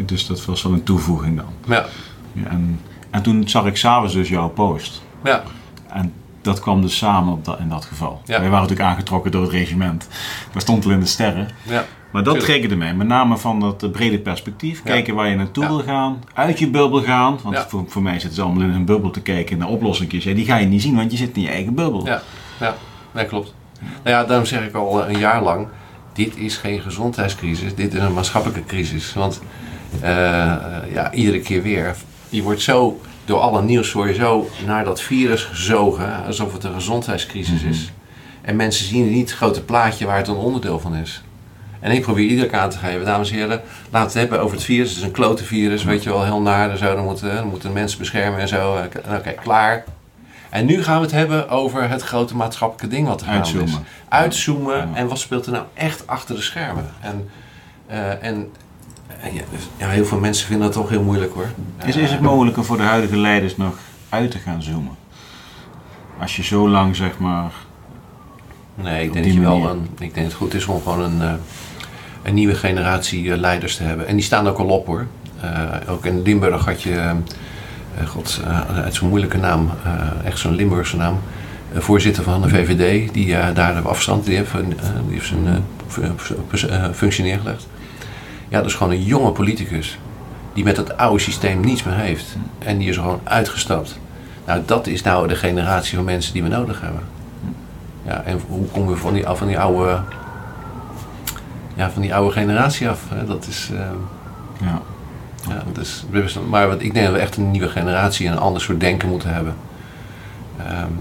Dus 0.06 0.28
dat 0.28 0.46
was 0.46 0.64
wel 0.64 0.74
een 0.74 0.84
toevoeging 0.84 1.38
dan. 1.38 1.54
Ja. 1.76 1.86
Ja, 2.34 2.48
en, 2.50 2.80
en 3.14 3.22
toen 3.22 3.48
zag 3.48 3.66
ik 3.66 3.78
s'avonds 3.78 4.14
dus 4.14 4.30
jouw 4.30 4.50
post. 4.50 5.02
Ja. 5.24 5.44
En 5.90 6.14
dat 6.42 6.60
kwam 6.60 6.82
dus 6.82 6.98
samen 6.98 7.34
op 7.34 7.46
dat, 7.46 7.60
in 7.60 7.70
dat 7.70 7.86
geval. 7.86 8.22
Ja. 8.26 8.40
Wij 8.40 8.50
waren 8.50 8.62
natuurlijk 8.62 8.90
aangetrokken 8.90 9.32
door 9.32 9.42
het 9.42 9.52
regiment. 9.52 10.08
Dat 10.52 10.62
stond 10.62 10.86
al 10.86 10.92
in 10.92 11.00
de 11.00 11.06
sterren. 11.06 11.50
Ja. 11.64 11.86
Maar 12.12 12.24
dat 12.24 12.34
Tuurlijk. 12.34 12.52
triggerde 12.52 12.76
mij. 12.76 12.94
Met 12.94 13.08
name 13.08 13.38
van 13.38 13.60
dat 13.60 13.84
eh, 13.84 13.90
brede 13.90 14.20
perspectief. 14.20 14.78
Ja. 14.78 14.84
Kijken 14.84 15.16
waar 15.16 15.28
je 15.28 15.36
naartoe 15.36 15.68
wil 15.68 15.84
gaan. 15.84 16.24
Uit 16.34 16.60
je 16.60 16.70
bubbel 16.70 17.02
gaan. 17.02 17.40
Want 17.44 17.58
voor, 17.58 17.84
voor 17.88 18.02
mij 18.02 18.20
zitten 18.20 18.34
ze 18.34 18.42
allemaal 18.42 18.64
in 18.64 18.70
een 18.70 18.86
bubbel 18.86 19.12
te 19.12 19.22
kijken 19.22 19.58
naar 19.58 19.68
oplossingjes. 19.68 20.24
Ja, 20.24 20.34
die 20.34 20.46
ga 20.46 20.58
je 20.58 20.66
niet 20.66 20.82
zien, 20.82 20.96
want 20.96 21.12
je 21.12 21.18
zit 21.18 21.36
in 21.36 21.42
je 21.42 21.50
eigen 21.50 21.74
bubbel. 21.74 22.06
Ja. 22.06 22.22
Ja. 22.60 22.76
Nee, 23.12 23.26
klopt. 23.26 23.54
Nou 23.80 24.16
ja, 24.16 24.24
daarom 24.24 24.46
zeg 24.46 24.68
ik 24.68 24.76
al 24.76 25.04
eh, 25.04 25.14
een 25.14 25.20
jaar 25.20 25.44
lang. 25.44 25.68
Dit 26.14 26.38
is 26.38 26.58
geen 26.58 26.80
gezondheidscrisis, 26.80 27.76
dit 27.76 27.94
is 27.94 28.00
een 28.00 28.14
maatschappelijke 28.14 28.66
crisis. 28.66 29.14
Want 29.14 29.42
eh, 30.02 30.12
ja, 30.94 31.12
iedere 31.12 31.40
keer 31.40 31.62
weer. 31.62 31.96
Je 32.34 32.42
wordt 32.42 32.62
zo, 32.62 33.02
door 33.26 33.40
alle 33.40 33.62
nieuws 33.62 33.92
zo 33.92 34.50
naar 34.66 34.84
dat 34.84 35.02
virus 35.02 35.44
gezogen. 35.44 36.26
Alsof 36.26 36.54
het 36.54 36.64
een 36.64 36.74
gezondheidscrisis 36.74 37.62
is. 37.62 37.92
En 38.42 38.56
mensen 38.56 38.86
zien 38.86 39.12
niet 39.12 39.30
het 39.30 39.38
grote 39.38 39.64
plaatje 39.64 40.06
waar 40.06 40.18
het 40.18 40.28
een 40.28 40.36
onderdeel 40.36 40.80
van 40.80 40.96
is. 40.96 41.24
En 41.80 41.92
ik 41.92 42.02
probeer 42.02 42.26
iedere 42.26 42.48
keer 42.48 42.60
aan 42.60 42.70
te 42.70 42.78
geven, 42.78 43.06
dames 43.06 43.30
en 43.32 43.36
heren, 43.36 43.50
laten 43.50 43.92
we 43.92 43.98
het 43.98 44.14
hebben 44.14 44.42
over 44.42 44.56
het 44.56 44.66
virus. 44.66 44.90
Het 44.90 44.98
is 44.98 45.04
een 45.04 45.12
klote 45.12 45.44
virus, 45.44 45.84
weet 45.84 46.04
je 46.04 46.10
wel, 46.10 46.24
heel 46.24 46.42
naar 46.42 46.70
en 46.70 46.78
zo. 46.78 46.96
Dan 46.96 47.04
moeten, 47.04 47.36
dan 47.36 47.48
moeten 47.48 47.74
mensen 47.74 48.00
beschermen 48.00 48.40
en 48.40 48.48
zo. 48.48 48.76
Eh, 48.76 49.16
Oké, 49.18 49.32
klaar. 49.32 49.84
En 50.50 50.66
nu 50.66 50.84
gaan 50.84 50.96
we 50.96 51.02
het 51.02 51.12
hebben 51.12 51.50
over 51.50 51.90
het 51.90 52.02
grote 52.02 52.36
maatschappelijke 52.36 52.96
ding 52.96 53.08
wat 53.08 53.22
er 53.22 53.28
gaande 53.28 53.64
is. 53.64 53.78
Uitzoomen. 54.08 54.76
Ja. 54.78 54.90
en 54.94 55.08
wat 55.08 55.20
speelt 55.20 55.46
er 55.46 55.52
nou 55.52 55.66
echt 55.74 56.08
achter 56.08 56.36
de 56.36 56.42
schermen. 56.42 56.86
En, 57.02 57.30
eh, 57.88 58.24
en 58.24 58.36
eh, 58.36 58.44
ja, 59.32 59.42
dus, 59.52 59.70
ja, 59.78 59.88
heel 59.90 60.06
veel 60.06 60.20
mensen 60.20 60.48
vinden 60.48 60.66
dat 60.66 60.76
toch 60.76 60.90
heel 60.90 61.04
moeilijk 61.04 61.34
hoor. 61.34 61.48
Is, 61.86 61.96
is 61.96 62.12
het 62.12 62.20
mogelijker 62.22 62.66
voor 62.66 62.78
de 62.78 62.84
huidige 62.84 63.18
leiders 63.18 63.58
nog 63.58 63.74
uit 64.10 64.32
te 64.32 64.38
gaan 64.38 64.64
zoomen? 64.64 64.96
Als 66.20 66.36
je 66.36 66.44
zo 66.44 66.70
lang, 66.70 66.96
zeg 66.96 67.18
maar... 67.18 67.52
Nee, 68.76 69.04
ik 69.06 69.14
denk, 69.14 69.26
dat 69.26 69.34
je 69.34 69.40
wel 69.40 69.70
een, 69.70 69.82
ik 69.82 69.98
denk 70.00 70.14
dat 70.16 70.24
het 70.24 70.34
goed 70.34 70.54
is 70.54 70.66
om 70.66 70.82
gewoon 70.82 71.00
een, 71.02 71.22
eh, 71.22 71.34
een 72.24 72.34
nieuwe 72.34 72.56
generatie 72.56 73.32
eh, 73.32 73.38
leiders 73.40 73.76
te 73.76 73.84
hebben. 73.84 74.08
En 74.08 74.16
die 74.16 74.26
staan 74.26 74.48
ook 74.48 74.58
al 74.58 74.66
op 74.68 74.86
hoor. 74.86 75.06
Eh, 75.42 75.50
ook 75.90 76.06
in 76.06 76.22
Limburg 76.22 76.66
had 76.66 76.82
je, 76.82 76.96
eh, 76.96 78.08
god, 78.08 78.42
eh, 78.46 78.78
uit 78.84 78.96
zo'n 78.96 79.10
moeilijke 79.10 79.38
naam, 79.38 79.70
eh, 79.84 79.92
echt 80.26 80.40
zo'n 80.40 80.56
Limburgse 80.56 80.98
naam. 80.98 81.20
eh, 81.74 81.80
voorzitter 81.80 82.24
van 82.24 82.42
de 82.42 82.50
VVD, 82.50 83.14
die 83.14 83.36
eh, 83.36 83.56
daar 83.56 83.78
op 83.80 83.86
afstand, 83.86 84.26
die 84.26 84.36
heeft, 84.36 84.52
eh, 84.52 84.60
die 85.08 85.14
heeft 85.14 85.28
zijn 85.28 85.48
eh, 85.48 85.54
fu- 85.88 86.36
fu- 86.52 86.68
eh, 86.68 86.84
functie 86.94 87.24
neergelegd. 87.24 87.68
Ja, 88.50 88.58
dat 88.58 88.66
is 88.66 88.74
gewoon 88.76 88.94
een 88.94 89.04
jonge 89.04 89.32
politicus. 89.32 89.98
Die 90.54 90.64
met 90.64 90.78
het 90.78 90.98
oude 90.98 91.20
systeem 91.24 91.60
niets 91.60 91.84
meer 91.84 91.96
heeft. 91.96 92.36
En 92.60 92.78
die 92.78 92.90
is 92.90 92.96
gewoon 92.96 93.20
uitgestapt. 93.24 94.00
Nou, 94.46 94.62
dat 94.66 94.88
is 94.88 95.02
nou 95.02 95.28
de 95.28 95.36
generatie 95.36 95.96
van 95.96 96.06
mensen 96.06 96.34
die 96.34 96.44
we 96.44 96.50
nodig 96.50 96.82
hebben. 96.82 97.02
Ja, 98.06 98.22
en 98.26 98.42
hoe 98.48 98.66
komen 98.68 98.94
we 98.94 99.00
van 99.00 99.14
die, 99.14 99.24
van 99.28 99.48
die 99.48 99.60
oude 99.60 100.00
ja, 101.76 101.90
van 101.92 102.02
die 102.02 102.16
oude 102.16 102.32
generatie 102.32 102.90
af. 102.90 103.00
Hè. 103.10 103.26
Dat 103.26 103.48
is... 103.48 103.70
eh, 103.74 103.80
Ja. 104.66 104.82
Ja, 105.50 105.64
dus, 105.74 106.06
maar 106.50 106.68
wat, 106.68 106.82
ik 106.82 106.94
denk 106.94 107.06
dat 107.06 107.16
we 107.16 107.22
echt 107.22 107.38
een 107.38 107.52
nieuwe 107.52 107.70
generatie 107.70 108.28
en 108.28 108.34
een 108.34 108.40
ander 108.40 108.62
soort 108.62 108.80
denken 108.80 109.10
moeten 109.10 109.34
hebben. 109.34 109.56
Ehm, 110.58 110.92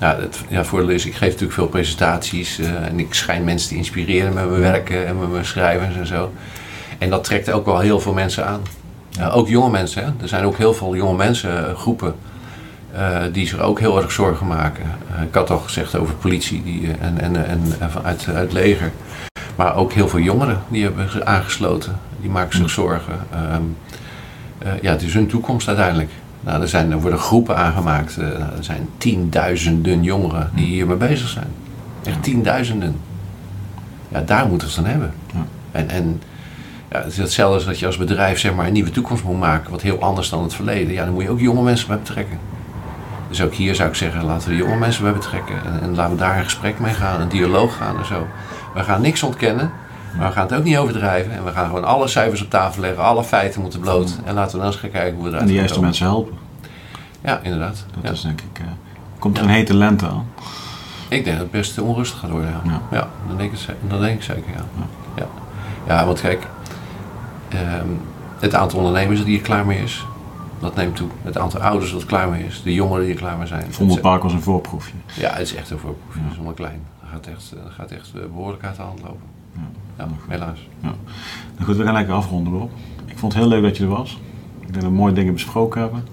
ja, 0.00 0.16
het 0.20 0.40
ja, 0.48 0.64
voordeel 0.64 0.88
is, 0.88 1.06
ik 1.06 1.12
geef 1.14 1.28
natuurlijk 1.28 1.52
veel 1.52 1.66
presentaties 1.68 2.58
eh, 2.58 2.86
en 2.86 2.98
ik 2.98 3.14
schijn 3.14 3.44
mensen 3.44 3.68
te 3.68 3.74
inspireren 3.76 4.34
met 4.34 4.48
mijn 4.48 4.60
werken 4.60 5.06
en 5.06 5.18
met 5.18 5.30
mijn 5.32 5.44
schrijvers 5.44 5.96
en 5.96 6.06
zo. 6.06 6.32
En 6.98 7.10
dat 7.10 7.24
trekt 7.24 7.50
ook 7.50 7.64
wel 7.66 7.78
heel 7.78 8.00
veel 8.00 8.12
mensen 8.12 8.46
aan. 8.46 8.60
Ja, 9.08 9.28
ook 9.28 9.48
jonge 9.48 9.70
mensen. 9.70 10.04
Hè? 10.04 10.10
Er 10.22 10.28
zijn 10.28 10.44
ook 10.44 10.56
heel 10.56 10.74
veel 10.74 10.96
jonge 10.96 11.16
mensen, 11.16 11.68
eh, 11.68 11.74
groepen, 11.74 12.14
eh, 12.92 13.18
die 13.32 13.46
zich 13.46 13.58
ook 13.60 13.80
heel 13.80 14.02
erg 14.02 14.12
zorgen 14.12 14.46
maken. 14.46 14.84
Eh, 15.16 15.22
ik 15.22 15.34
had 15.34 15.50
al 15.50 15.58
gezegd 15.58 15.96
over 15.96 16.14
politie 16.14 16.62
die, 16.62 16.82
eh, 16.92 17.06
en, 17.06 17.20
en, 17.20 17.46
en, 17.46 17.60
en 17.78 17.90
vanuit 17.90 18.26
uit 18.28 18.36
het 18.36 18.52
leger. 18.52 18.92
Maar 19.56 19.76
ook 19.76 19.92
heel 19.92 20.08
veel 20.08 20.18
jongeren 20.20 20.58
die 20.68 20.82
hebben 20.84 21.26
aangesloten. 21.26 21.98
Die 22.20 22.30
maken 22.30 22.56
zich 22.58 22.70
zorgen. 22.70 23.14
Ehm, 23.32 23.62
eh, 24.58 24.82
ja, 24.82 24.90
het 24.90 25.02
is 25.02 25.14
hun 25.14 25.26
toekomst 25.26 25.68
uiteindelijk. 25.68 26.10
Nou, 26.40 26.62
er, 26.62 26.68
zijn, 26.68 26.90
er 26.92 27.00
worden 27.00 27.18
groepen 27.18 27.56
aangemaakt. 27.56 28.16
eh, 28.16 28.26
nou, 28.26 28.56
er 28.56 28.64
zijn 28.64 28.88
tienduizenden 28.98 30.02
jongeren 30.02 30.50
die 30.54 30.66
hiermee 30.66 30.96
bezig 30.96 31.28
zijn. 31.28 31.46
Echt 32.04 32.22
tienduizenden. 32.22 32.96
Ja, 34.08 34.20
daar 34.20 34.46
moeten 34.46 34.68
we 34.68 34.74
het 34.74 34.84
aan 34.84 34.90
hebben. 34.90 35.12
Ja. 35.34 35.44
En, 35.72 35.88
en 35.88 36.22
ja, 36.90 36.98
het 36.98 37.06
is 37.06 37.16
hetzelfde 37.16 37.54
als 37.54 37.64
dat 37.64 37.78
je 37.78 37.86
als 37.86 37.96
bedrijf 37.96 38.38
zeg 38.38 38.54
maar, 38.54 38.66
een 38.66 38.72
nieuwe 38.72 38.90
toekomst 38.90 39.24
moet 39.24 39.38
maken. 39.38 39.70
Wat 39.70 39.82
heel 39.82 40.00
anders 40.00 40.28
dan 40.28 40.42
het 40.42 40.54
verleden. 40.54 40.92
Ja, 40.92 41.04
dan 41.04 41.14
moet 41.14 41.22
je 41.22 41.30
ook 41.30 41.40
jonge 41.40 41.62
mensen 41.62 41.88
bij 41.88 41.98
betrekken. 41.98 42.38
Dus 43.28 43.42
ook 43.42 43.54
hier 43.54 43.74
zou 43.74 43.88
ik 43.88 43.94
zeggen, 43.94 44.24
laten 44.24 44.48
we 44.48 44.56
jonge 44.56 44.76
mensen 44.76 45.02
bij 45.02 45.12
betrekken. 45.12 45.54
En, 45.64 45.80
en 45.82 45.94
laten 45.94 46.12
we 46.14 46.18
daar 46.20 46.38
een 46.38 46.44
gesprek 46.44 46.78
mee 46.78 46.92
gaan, 46.94 47.20
een 47.20 47.28
dialoog 47.28 47.76
gaan 47.76 47.98
en 47.98 48.04
zo. 48.06 48.26
We 48.74 48.82
gaan 48.82 49.00
niks 49.00 49.22
ontkennen. 49.22 49.70
Maar 50.18 50.26
we 50.26 50.32
gaan 50.32 50.46
het 50.46 50.54
ook 50.54 50.64
niet 50.64 50.76
overdrijven. 50.76 51.32
En 51.32 51.44
we 51.44 51.50
gaan 51.50 51.66
gewoon 51.66 51.84
alle 51.84 52.08
cijfers 52.08 52.42
op 52.42 52.50
tafel 52.50 52.80
leggen. 52.80 53.02
Alle 53.04 53.24
feiten 53.24 53.60
moeten 53.60 53.80
bloot. 53.80 54.18
En 54.24 54.34
laten 54.34 54.52
we 54.52 54.58
dan 54.58 54.66
eens 54.66 54.76
gaan 54.80 54.90
kijken 54.90 55.14
hoe 55.14 55.22
we 55.22 55.28
eruit 55.28 55.42
En 55.42 55.48
de 55.48 55.54
juiste 55.54 55.80
mensen 55.80 56.06
helpen. 56.06 56.34
Ja, 57.24 57.40
inderdaad. 57.42 57.84
Dat 57.94 58.02
Ja. 58.04 58.10
is 58.10 58.20
denk 58.20 58.40
ik... 58.40 58.58
eh, 58.60 58.64
komt 59.18 59.38
er 59.38 59.42
een 59.44 59.48
hete 59.50 59.74
lente 59.74 60.06
aan? 60.06 60.26
Ik 61.08 61.24
denk 61.24 61.36
dat 61.36 61.38
het 61.38 61.50
best 61.50 61.78
onrustig 61.78 62.18
gaat 62.18 62.30
worden. 62.30 62.50
Ja, 62.64 62.80
Ja. 62.90 63.08
dat, 63.28 63.38
denk 63.38 63.52
ik, 63.52 63.58
dat 63.88 64.00
denk 64.00 64.14
ik 64.16 64.22
zeker. 64.22 64.50
Ja, 64.56 64.62
ja. 65.16 65.26
ja 65.86 66.06
want 66.06 66.20
kijk, 66.20 66.46
ehm, 67.48 67.86
het 68.38 68.54
aantal 68.54 68.78
ondernemers 68.78 69.24
die 69.24 69.36
er 69.36 69.42
klaar 69.44 69.66
mee 69.66 69.82
is, 69.82 70.06
dat 70.60 70.74
neemt 70.76 70.96
toe. 70.96 71.08
Het 71.22 71.38
aantal 71.38 71.60
ouders 71.60 71.92
dat 71.92 72.04
klaar 72.06 72.28
mee 72.28 72.44
is, 72.44 72.62
de 72.62 72.74
jongeren 72.74 73.04
die 73.04 73.12
er 73.14 73.18
klaar 73.20 73.38
mee 73.38 73.46
zijn. 73.46 73.72
Vondelpark 73.72 74.22
was 74.22 74.32
een 74.32 74.42
voorproefje. 74.42 74.94
Ja, 75.14 75.30
het 75.30 75.40
is 75.40 75.54
echt 75.54 75.70
een 75.70 75.78
voorproef. 75.78 76.14
Het 76.14 76.22
is 76.26 76.30
helemaal 76.32 76.52
klein. 76.52 76.80
Dat 77.00 77.10
gaat 77.10 77.26
echt, 77.26 77.52
dat 77.64 77.72
gaat 77.72 77.90
echt 77.90 78.10
eh, 78.14 78.20
behoorlijk 78.32 78.64
uit 78.64 78.76
de 78.76 78.82
hand 78.82 79.00
lopen. 79.02 79.36
Ja, 79.98 80.08
helaas. 80.28 80.58
Nou 80.80 80.94
goed, 81.64 81.76
we 81.76 81.84
gaan 81.84 81.94
lekker 81.94 82.14
afronden, 82.14 82.52
Bob. 82.52 82.70
Ik 83.06 83.18
vond 83.18 83.32
het 83.32 83.42
heel 83.42 83.50
leuk 83.50 83.62
dat 83.62 83.76
je 83.76 83.82
er 83.82 83.88
was. 83.88 84.20
Ik 84.60 84.60
denk 84.60 84.74
dat 84.74 84.82
we 84.82 84.90
mooie 84.90 85.12
dingen 85.12 85.32
besproken 85.32 85.80
hebben. 85.80 86.04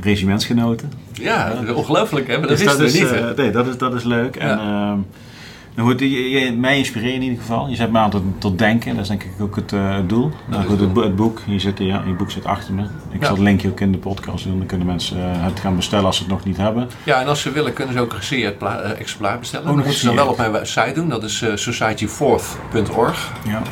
Regimentsgenoten. 0.00 0.92
Ja, 1.12 1.52
ongelooflijk 1.74 2.26
hè, 2.26 2.38
maar 2.38 2.48
dat 2.48 2.58
Dus 2.58 2.76
is, 2.78 2.92
niet 2.94 3.10
hè. 3.10 3.30
eh, 3.30 3.36
nee, 3.36 3.50
dat 3.50 3.66
is, 3.66 3.78
dat 3.78 3.94
is 3.94 4.04
leuk. 4.04 4.36
En, 4.36 4.58
ehm, 4.58 4.98
goed, 5.76 6.00
je, 6.00 6.30
je- 6.30 6.52
mij 6.52 6.78
inspireert 6.78 7.14
in 7.14 7.22
ieder 7.22 7.38
geval. 7.38 7.68
Je 7.68 7.76
zet 7.76 7.90
me 7.92 7.98
aan 7.98 8.10
tot, 8.10 8.22
tot 8.38 8.58
denken. 8.58 8.92
Dat 8.94 9.02
is 9.02 9.08
denk 9.08 9.22
ik 9.22 9.30
ook 9.40 9.56
het, 9.56 9.72
eh, 9.72 9.96
doel. 10.06 10.30
Nou, 10.46 10.60
goed, 10.62 10.70
het 10.70 10.80
het, 10.80 10.92
bo- 10.92 11.02
het 11.02 11.16
boek, 11.16 11.40
hier 11.46 11.60
zit, 11.60 11.78
ja, 11.78 12.02
je 12.06 12.12
boek 12.12 12.30
zit 12.30 12.44
achter 12.44 12.74
me. 12.74 12.82
Ik 12.82 13.20
Ja. 13.20 13.26
zal 13.26 13.34
het 13.34 13.44
linkje 13.44 13.68
ook 13.68 13.80
in 13.80 13.92
de 13.92 13.98
podcast 13.98 14.44
doen. 14.44 14.58
Dan 14.58 14.66
kunnen 14.66 14.86
mensen 14.86 15.16
eh, 15.18 15.44
het 15.44 15.60
gaan 15.60 15.76
bestellen 15.76 16.04
als 16.04 16.16
ze 16.16 16.22
het 16.22 16.32
nog 16.32 16.44
niet 16.44 16.56
hebben. 16.56 16.88
Ja, 17.04 17.20
en 17.20 17.26
als 17.26 17.40
ze 17.40 17.50
willen 17.52 17.72
kunnen 17.72 17.94
ze 17.94 18.00
ook 18.00 18.12
een 18.12 18.18
gesigneerd 18.18 18.58
pla- 18.58 18.80
eh, 18.80 19.00
exemplaar 19.00 19.38
bestellen. 19.38 19.66
Oh, 19.68 19.74
dat 19.74 19.84
moeten 19.84 20.00
ze 20.00 20.06
dan 20.06 20.14
wel 20.16 20.28
op 20.28 20.36
mijn 20.36 20.66
site 20.66 20.92
doen. 20.94 21.08
Dat 21.08 21.22
is 21.24 21.44
societyfourth.org. 21.54 23.32
Ja, 23.46 23.62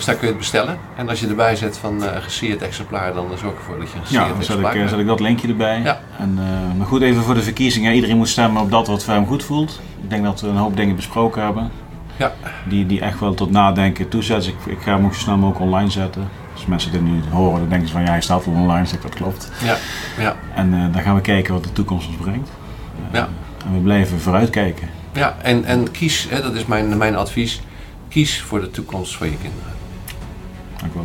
Dus 0.00 0.08
daar 0.08 0.18
kun 0.18 0.26
je 0.26 0.32
het 0.34 0.42
bestellen. 0.42 0.78
En 0.96 1.08
als 1.08 1.20
je 1.20 1.26
erbij 1.28 1.56
zet 1.56 1.78
van 1.78 2.04
eh 2.04 2.22
gesigneerd 2.22 2.62
exemplaar, 2.62 3.14
dan 3.14 3.26
zorg 3.38 3.52
ik 3.52 3.58
ervoor 3.58 3.78
dat 3.78 3.90
je 3.90 3.94
een 3.94 4.00
ja 4.00 4.06
gesigneerd 4.06 4.34
dan 4.34 4.42
zet 4.44 4.56
ik, 4.56 4.64
exemplaar 4.64 4.64
eh, 4.64 4.70
krijgt. 4.76 4.90
zet 4.90 5.00
ik 5.00 5.06
dat 5.06 5.20
linkje 5.20 5.48
erbij. 5.48 5.80
Ja. 5.84 6.00
En, 6.18 6.38
eh, 6.38 6.76
maar 6.78 6.86
goed, 6.86 7.02
even 7.02 7.22
voor 7.22 7.34
de 7.34 7.42
verkiezingen. 7.42 7.94
Iedereen 7.94 8.16
moet 8.16 8.28
stemmen 8.28 8.62
op 8.62 8.70
dat 8.70 8.86
wat 8.86 9.04
voor 9.04 9.14
hem 9.14 9.26
goed 9.26 9.44
voelt. 9.44 9.80
Ik 10.02 10.10
denk 10.10 10.24
dat 10.24 10.40
we 10.40 10.48
een 10.48 10.56
hoop 10.56 10.76
dingen 10.76 10.96
besproken 10.96 11.42
hebben. 11.42 11.70
Ja. 12.16 12.32
Die, 12.68 12.86
die 12.86 13.00
echt 13.00 13.20
wel 13.20 13.34
tot 13.34 13.50
nadenken 13.50 14.08
toezetten. 14.08 14.52
Dus 14.52 14.66
ik, 14.66 14.72
ik 14.78 14.82
ga 14.82 14.94
hem 14.96 15.04
ook 15.04 15.14
zo 15.14 15.20
snel 15.20 15.36
mogelijk 15.36 15.60
online 15.64 15.90
zetten. 15.90 16.28
Dus 16.54 16.66
mensen 16.66 16.92
dit 16.92 17.00
nu 17.02 17.20
horen, 17.30 17.58
dan 17.60 17.68
denken 17.68 17.86
ze 17.88 17.92
van 17.94 18.02
ja, 18.02 18.10
hij 18.10 18.20
staat 18.20 18.44
wel 18.44 18.54
online. 18.54 18.86
Zeg, 18.86 19.00
dat 19.00 19.14
klopt. 19.14 19.50
Ja, 19.64 19.76
ja, 20.18 20.36
En 20.54 20.74
eh, 20.74 20.92
dan 20.92 21.02
gaan 21.02 21.14
we 21.14 21.20
kijken 21.20 21.54
wat 21.54 21.64
de 21.64 21.72
toekomst 21.72 22.06
ons 22.08 22.16
brengt. 22.16 22.48
Eh, 23.10 23.14
Ja. 23.20 23.28
En 23.66 23.72
we 23.74 23.78
blijven 23.80 24.20
vooruitkijken. 24.20 24.88
ja. 25.12 25.36
En, 25.42 25.64
en 25.64 25.90
kies, 25.90 26.26
hè, 26.30 26.42
dat 26.42 26.54
is 26.54 26.66
mijn, 26.66 26.96
mijn 26.98 27.16
advies, 27.16 27.60
kies 28.08 28.40
voor 28.42 28.60
de 28.60 28.70
toekomst 28.70 29.16
van 29.16 29.26
je 29.30 29.36
kinderen. 29.36 29.72
Dank 30.80 30.94
wel. 30.94 31.04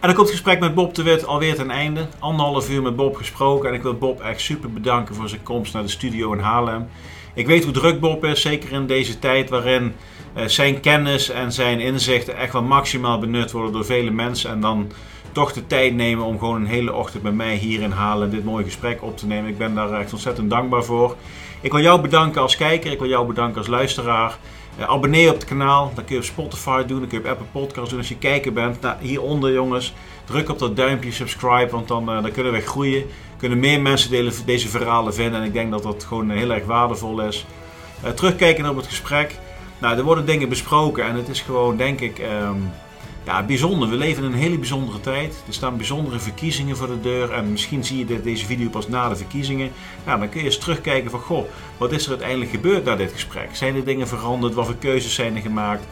En 0.00 0.06
dan 0.06 0.14
komt 0.14 0.28
het 0.28 0.36
gesprek 0.36 0.60
met 0.60 0.74
Bob 0.74 0.94
de 0.94 1.02
Wit 1.02 1.26
alweer 1.26 1.54
ten 1.54 1.70
einde. 1.70 2.06
Anderhalf 2.18 2.70
uur 2.70 2.82
met 2.82 2.96
Bob 2.96 3.16
gesproken. 3.16 3.68
En 3.68 3.74
ik 3.74 3.82
wil 3.82 3.94
Bob 3.94 4.20
echt 4.20 4.40
super 4.40 4.72
bedanken 4.72 5.14
voor 5.14 5.28
zijn 5.28 5.42
komst 5.42 5.72
naar 5.72 5.82
de 5.82 5.88
studio 5.88 6.32
in 6.32 6.38
Haarlem. 6.38 6.88
Ik 7.34 7.46
weet 7.46 7.64
hoe 7.64 7.72
druk 7.72 8.00
Bob 8.00 8.24
is, 8.24 8.40
zeker 8.40 8.72
in 8.72 8.86
deze 8.86 9.18
tijd 9.18 9.50
waarin 9.50 9.94
eh, 10.34 10.44
zijn 10.46 10.80
kennis 10.80 11.30
en 11.30 11.52
zijn 11.52 11.80
inzichten 11.80 12.36
echt 12.36 12.52
wel 12.52 12.62
maximaal 12.62 13.18
benut 13.18 13.50
worden 13.50 13.72
door 13.72 13.84
vele 13.84 14.10
mensen. 14.10 14.50
En 14.50 14.60
dan 14.60 14.92
toch 15.32 15.52
de 15.52 15.66
tijd 15.66 15.94
nemen 15.94 16.24
om 16.24 16.38
gewoon 16.38 16.60
een 16.60 16.66
hele 16.66 16.94
ochtend 16.94 17.22
met 17.22 17.34
mij 17.34 17.54
hier 17.54 17.80
in 17.80 17.90
Haarlem 17.90 18.30
dit 18.30 18.44
mooie 18.44 18.64
gesprek 18.64 19.02
op 19.02 19.16
te 19.16 19.26
nemen. 19.26 19.50
Ik 19.50 19.58
ben 19.58 19.74
daar 19.74 19.92
echt 19.92 20.12
ontzettend 20.12 20.50
dankbaar 20.50 20.84
voor. 20.84 21.16
Ik 21.60 21.72
wil 21.72 21.80
jou 21.80 22.00
bedanken 22.00 22.42
als 22.42 22.56
kijker, 22.56 22.92
ik 22.92 22.98
wil 22.98 23.08
jou 23.08 23.26
bedanken 23.26 23.58
als 23.58 23.66
luisteraar. 23.66 24.38
Eh, 24.80 24.88
abonneer 24.88 25.28
op 25.28 25.34
het 25.34 25.44
kanaal, 25.44 25.92
dat 25.94 26.04
kun 26.04 26.14
je 26.14 26.20
op 26.20 26.26
Spotify 26.26 26.84
doen, 26.84 27.00
dat 27.00 27.08
kun 27.08 27.18
je 27.18 27.24
op 27.24 27.30
Apple 27.30 27.60
Podcasts 27.60 27.90
doen 27.90 27.98
als 27.98 28.08
je 28.08 28.18
kijker 28.18 28.52
bent. 28.52 28.80
Nou, 28.80 28.96
hieronder 29.00 29.52
jongens, 29.52 29.94
druk 30.24 30.48
op 30.48 30.58
dat 30.58 30.76
duimpje, 30.76 31.12
subscribe, 31.12 31.70
want 31.70 31.88
dan, 31.88 32.10
eh, 32.10 32.22
dan 32.22 32.32
kunnen 32.32 32.52
we 32.52 32.60
groeien. 32.60 33.04
Kunnen 33.36 33.58
meer 33.58 33.80
mensen 33.80 34.10
delen, 34.10 34.32
deze 34.44 34.68
verhalen 34.68 35.14
vinden 35.14 35.40
en 35.40 35.46
ik 35.46 35.52
denk 35.52 35.70
dat 35.70 35.82
dat 35.82 36.04
gewoon 36.04 36.30
eh, 36.30 36.36
heel 36.36 36.50
erg 36.50 36.64
waardevol 36.64 37.20
is. 37.20 37.46
Terugkijken 38.14 38.68
op 38.68 38.76
het 38.76 38.86
gesprek. 38.86 39.38
Nou, 39.78 39.98
er 39.98 40.04
worden 40.04 40.26
dingen 40.26 40.48
besproken 40.48 41.04
en 41.04 41.14
het 41.14 41.28
is 41.28 41.40
gewoon, 41.40 41.76
denk 41.76 42.00
ik, 42.00 42.18
ehm, 42.18 42.56
ja, 43.24 43.42
bijzonder. 43.42 43.88
We 43.88 43.96
leven 43.96 44.24
in 44.24 44.32
een 44.32 44.38
hele 44.38 44.58
bijzondere 44.58 45.00
tijd. 45.00 45.42
Er 45.46 45.52
staan 45.52 45.76
bijzondere 45.76 46.18
verkiezingen 46.18 46.76
voor 46.76 46.86
de 46.86 47.00
deur. 47.00 47.32
En 47.32 47.50
misschien 47.50 47.84
zie 47.84 48.06
je 48.06 48.22
deze 48.22 48.46
video 48.46 48.68
pas 48.68 48.88
na 48.88 49.08
de 49.08 49.16
verkiezingen. 49.16 49.70
Nou, 50.06 50.18
dan 50.18 50.28
kun 50.28 50.40
je 50.40 50.46
eens 50.46 50.58
terugkijken 50.58 51.10
van, 51.10 51.20
goh, 51.20 51.48
wat 51.76 51.92
is 51.92 52.04
er 52.04 52.10
uiteindelijk 52.10 52.50
gebeurd 52.50 52.84
na 52.84 52.96
dit 52.96 53.12
gesprek? 53.12 53.48
Zijn 53.52 53.76
er 53.76 53.84
dingen 53.84 54.08
veranderd? 54.08 54.54
Wat 54.54 54.66
voor 54.66 54.76
keuzes 54.76 55.14
zijn 55.14 55.36
er 55.36 55.42
gemaakt? 55.42 55.84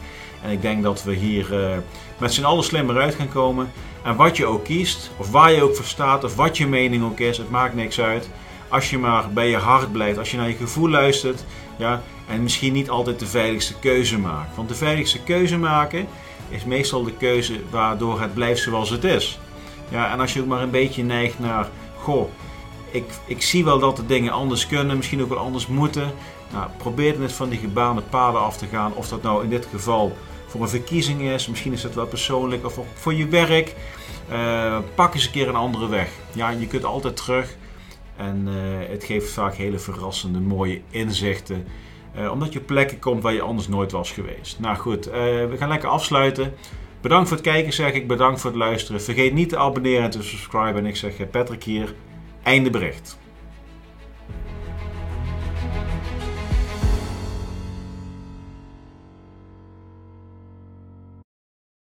En 0.43 0.51
ik 0.51 0.61
denk 0.61 0.83
dat 0.83 1.03
we 1.03 1.13
hier 1.13 1.63
eh, 1.63 1.77
met 2.17 2.33
z'n 2.33 2.43
allen 2.43 2.63
slimmer 2.63 2.97
uit 2.97 3.15
gaan 3.15 3.29
komen. 3.29 3.71
En 4.03 4.15
wat 4.15 4.37
je 4.37 4.45
ook 4.45 4.63
kiest, 4.63 5.11
of 5.17 5.31
waar 5.31 5.51
je 5.51 5.63
ook 5.63 5.75
voor 5.75 5.85
staat, 5.85 6.23
of 6.23 6.35
wat 6.35 6.57
je 6.57 6.67
mening 6.67 7.03
ook 7.03 7.19
is, 7.19 7.37
het 7.37 7.49
maakt 7.49 7.75
niks 7.75 7.99
uit. 7.99 8.29
Als 8.67 8.89
je 8.89 8.97
maar 8.97 9.29
bij 9.33 9.49
je 9.49 9.57
hart 9.57 9.91
blijft, 9.91 10.17
als 10.17 10.31
je 10.31 10.37
naar 10.37 10.47
je 10.47 10.55
gevoel 10.55 10.89
luistert, 10.89 11.45
ja, 11.77 12.01
en 12.27 12.43
misschien 12.43 12.73
niet 12.73 12.89
altijd 12.89 13.19
de 13.19 13.25
veiligste 13.25 13.73
keuze 13.79 14.19
maakt. 14.19 14.55
Want 14.55 14.69
de 14.69 14.75
veiligste 14.75 15.19
keuze 15.23 15.57
maken 15.57 16.07
is 16.49 16.65
meestal 16.65 17.03
de 17.03 17.13
keuze 17.13 17.59
waardoor 17.69 18.21
het 18.21 18.33
blijft 18.33 18.61
zoals 18.61 18.89
het 18.89 19.03
is. 19.03 19.39
Ja, 19.89 20.11
en 20.11 20.19
als 20.19 20.33
je 20.33 20.41
ook 20.41 20.47
maar 20.47 20.61
een 20.61 20.69
beetje 20.69 21.03
neigt 21.03 21.39
naar, 21.39 21.69
goh, 21.97 22.29
ik, 22.91 23.05
ik 23.25 23.41
zie 23.41 23.63
wel 23.63 23.79
dat 23.79 23.95
de 23.95 24.05
dingen 24.05 24.31
anders 24.31 24.67
kunnen, 24.67 24.97
misschien 24.97 25.21
ook 25.21 25.29
wel 25.29 25.37
anders 25.37 25.67
moeten. 25.67 26.11
Nou, 26.51 26.69
probeer 26.77 27.21
eens 27.21 27.33
van 27.33 27.49
die 27.49 27.59
gebaande 27.59 28.01
paden 28.01 28.41
af 28.41 28.57
te 28.57 28.65
gaan. 28.65 28.93
Of 28.93 29.07
dat 29.07 29.21
nou 29.21 29.43
in 29.43 29.49
dit 29.49 29.67
geval 29.71 30.17
voor 30.47 30.61
een 30.61 30.69
verkiezing 30.69 31.21
is, 31.21 31.47
misschien 31.47 31.73
is 31.73 31.81
dat 31.81 31.93
wel 31.93 32.07
persoonlijk 32.07 32.65
of 32.65 32.79
voor 32.93 33.13
je 33.13 33.27
werk. 33.27 33.75
Eh, 34.29 34.77
pak 34.95 35.13
eens 35.13 35.25
een 35.25 35.31
keer 35.31 35.47
een 35.47 35.55
andere 35.55 35.87
weg. 35.87 36.09
Ja, 36.33 36.49
je 36.49 36.67
kunt 36.67 36.83
altijd 36.83 37.15
terug. 37.15 37.55
En 38.15 38.47
eh, 38.47 38.89
het 38.89 39.03
geeft 39.03 39.31
vaak 39.31 39.55
hele 39.55 39.79
verrassende, 39.79 40.39
mooie 40.39 40.81
inzichten. 40.89 41.67
Eh, 42.13 42.31
omdat 42.31 42.53
je 42.53 42.59
plekken 42.59 42.99
komt 42.99 43.23
waar 43.23 43.33
je 43.33 43.41
anders 43.41 43.67
nooit 43.67 43.91
was 43.91 44.11
geweest. 44.11 44.59
Nou 44.59 44.77
goed, 44.77 45.07
eh, 45.07 45.13
we 45.21 45.55
gaan 45.57 45.69
lekker 45.69 45.89
afsluiten. 45.89 46.53
Bedankt 47.01 47.27
voor 47.27 47.37
het 47.37 47.45
kijken, 47.45 47.73
zeg 47.73 47.93
ik. 47.93 48.07
Bedankt 48.07 48.41
voor 48.41 48.49
het 48.49 48.59
luisteren. 48.59 49.01
Vergeet 49.01 49.33
niet 49.33 49.49
te 49.49 49.57
abonneren 49.57 50.03
en 50.03 50.09
te 50.09 50.23
subscriben. 50.23 50.75
En 50.75 50.85
ik 50.85 50.95
zeg 50.95 51.19
eh, 51.19 51.27
Patrick 51.31 51.63
hier. 51.63 51.93
Einde 52.43 52.69
bericht. 52.69 53.18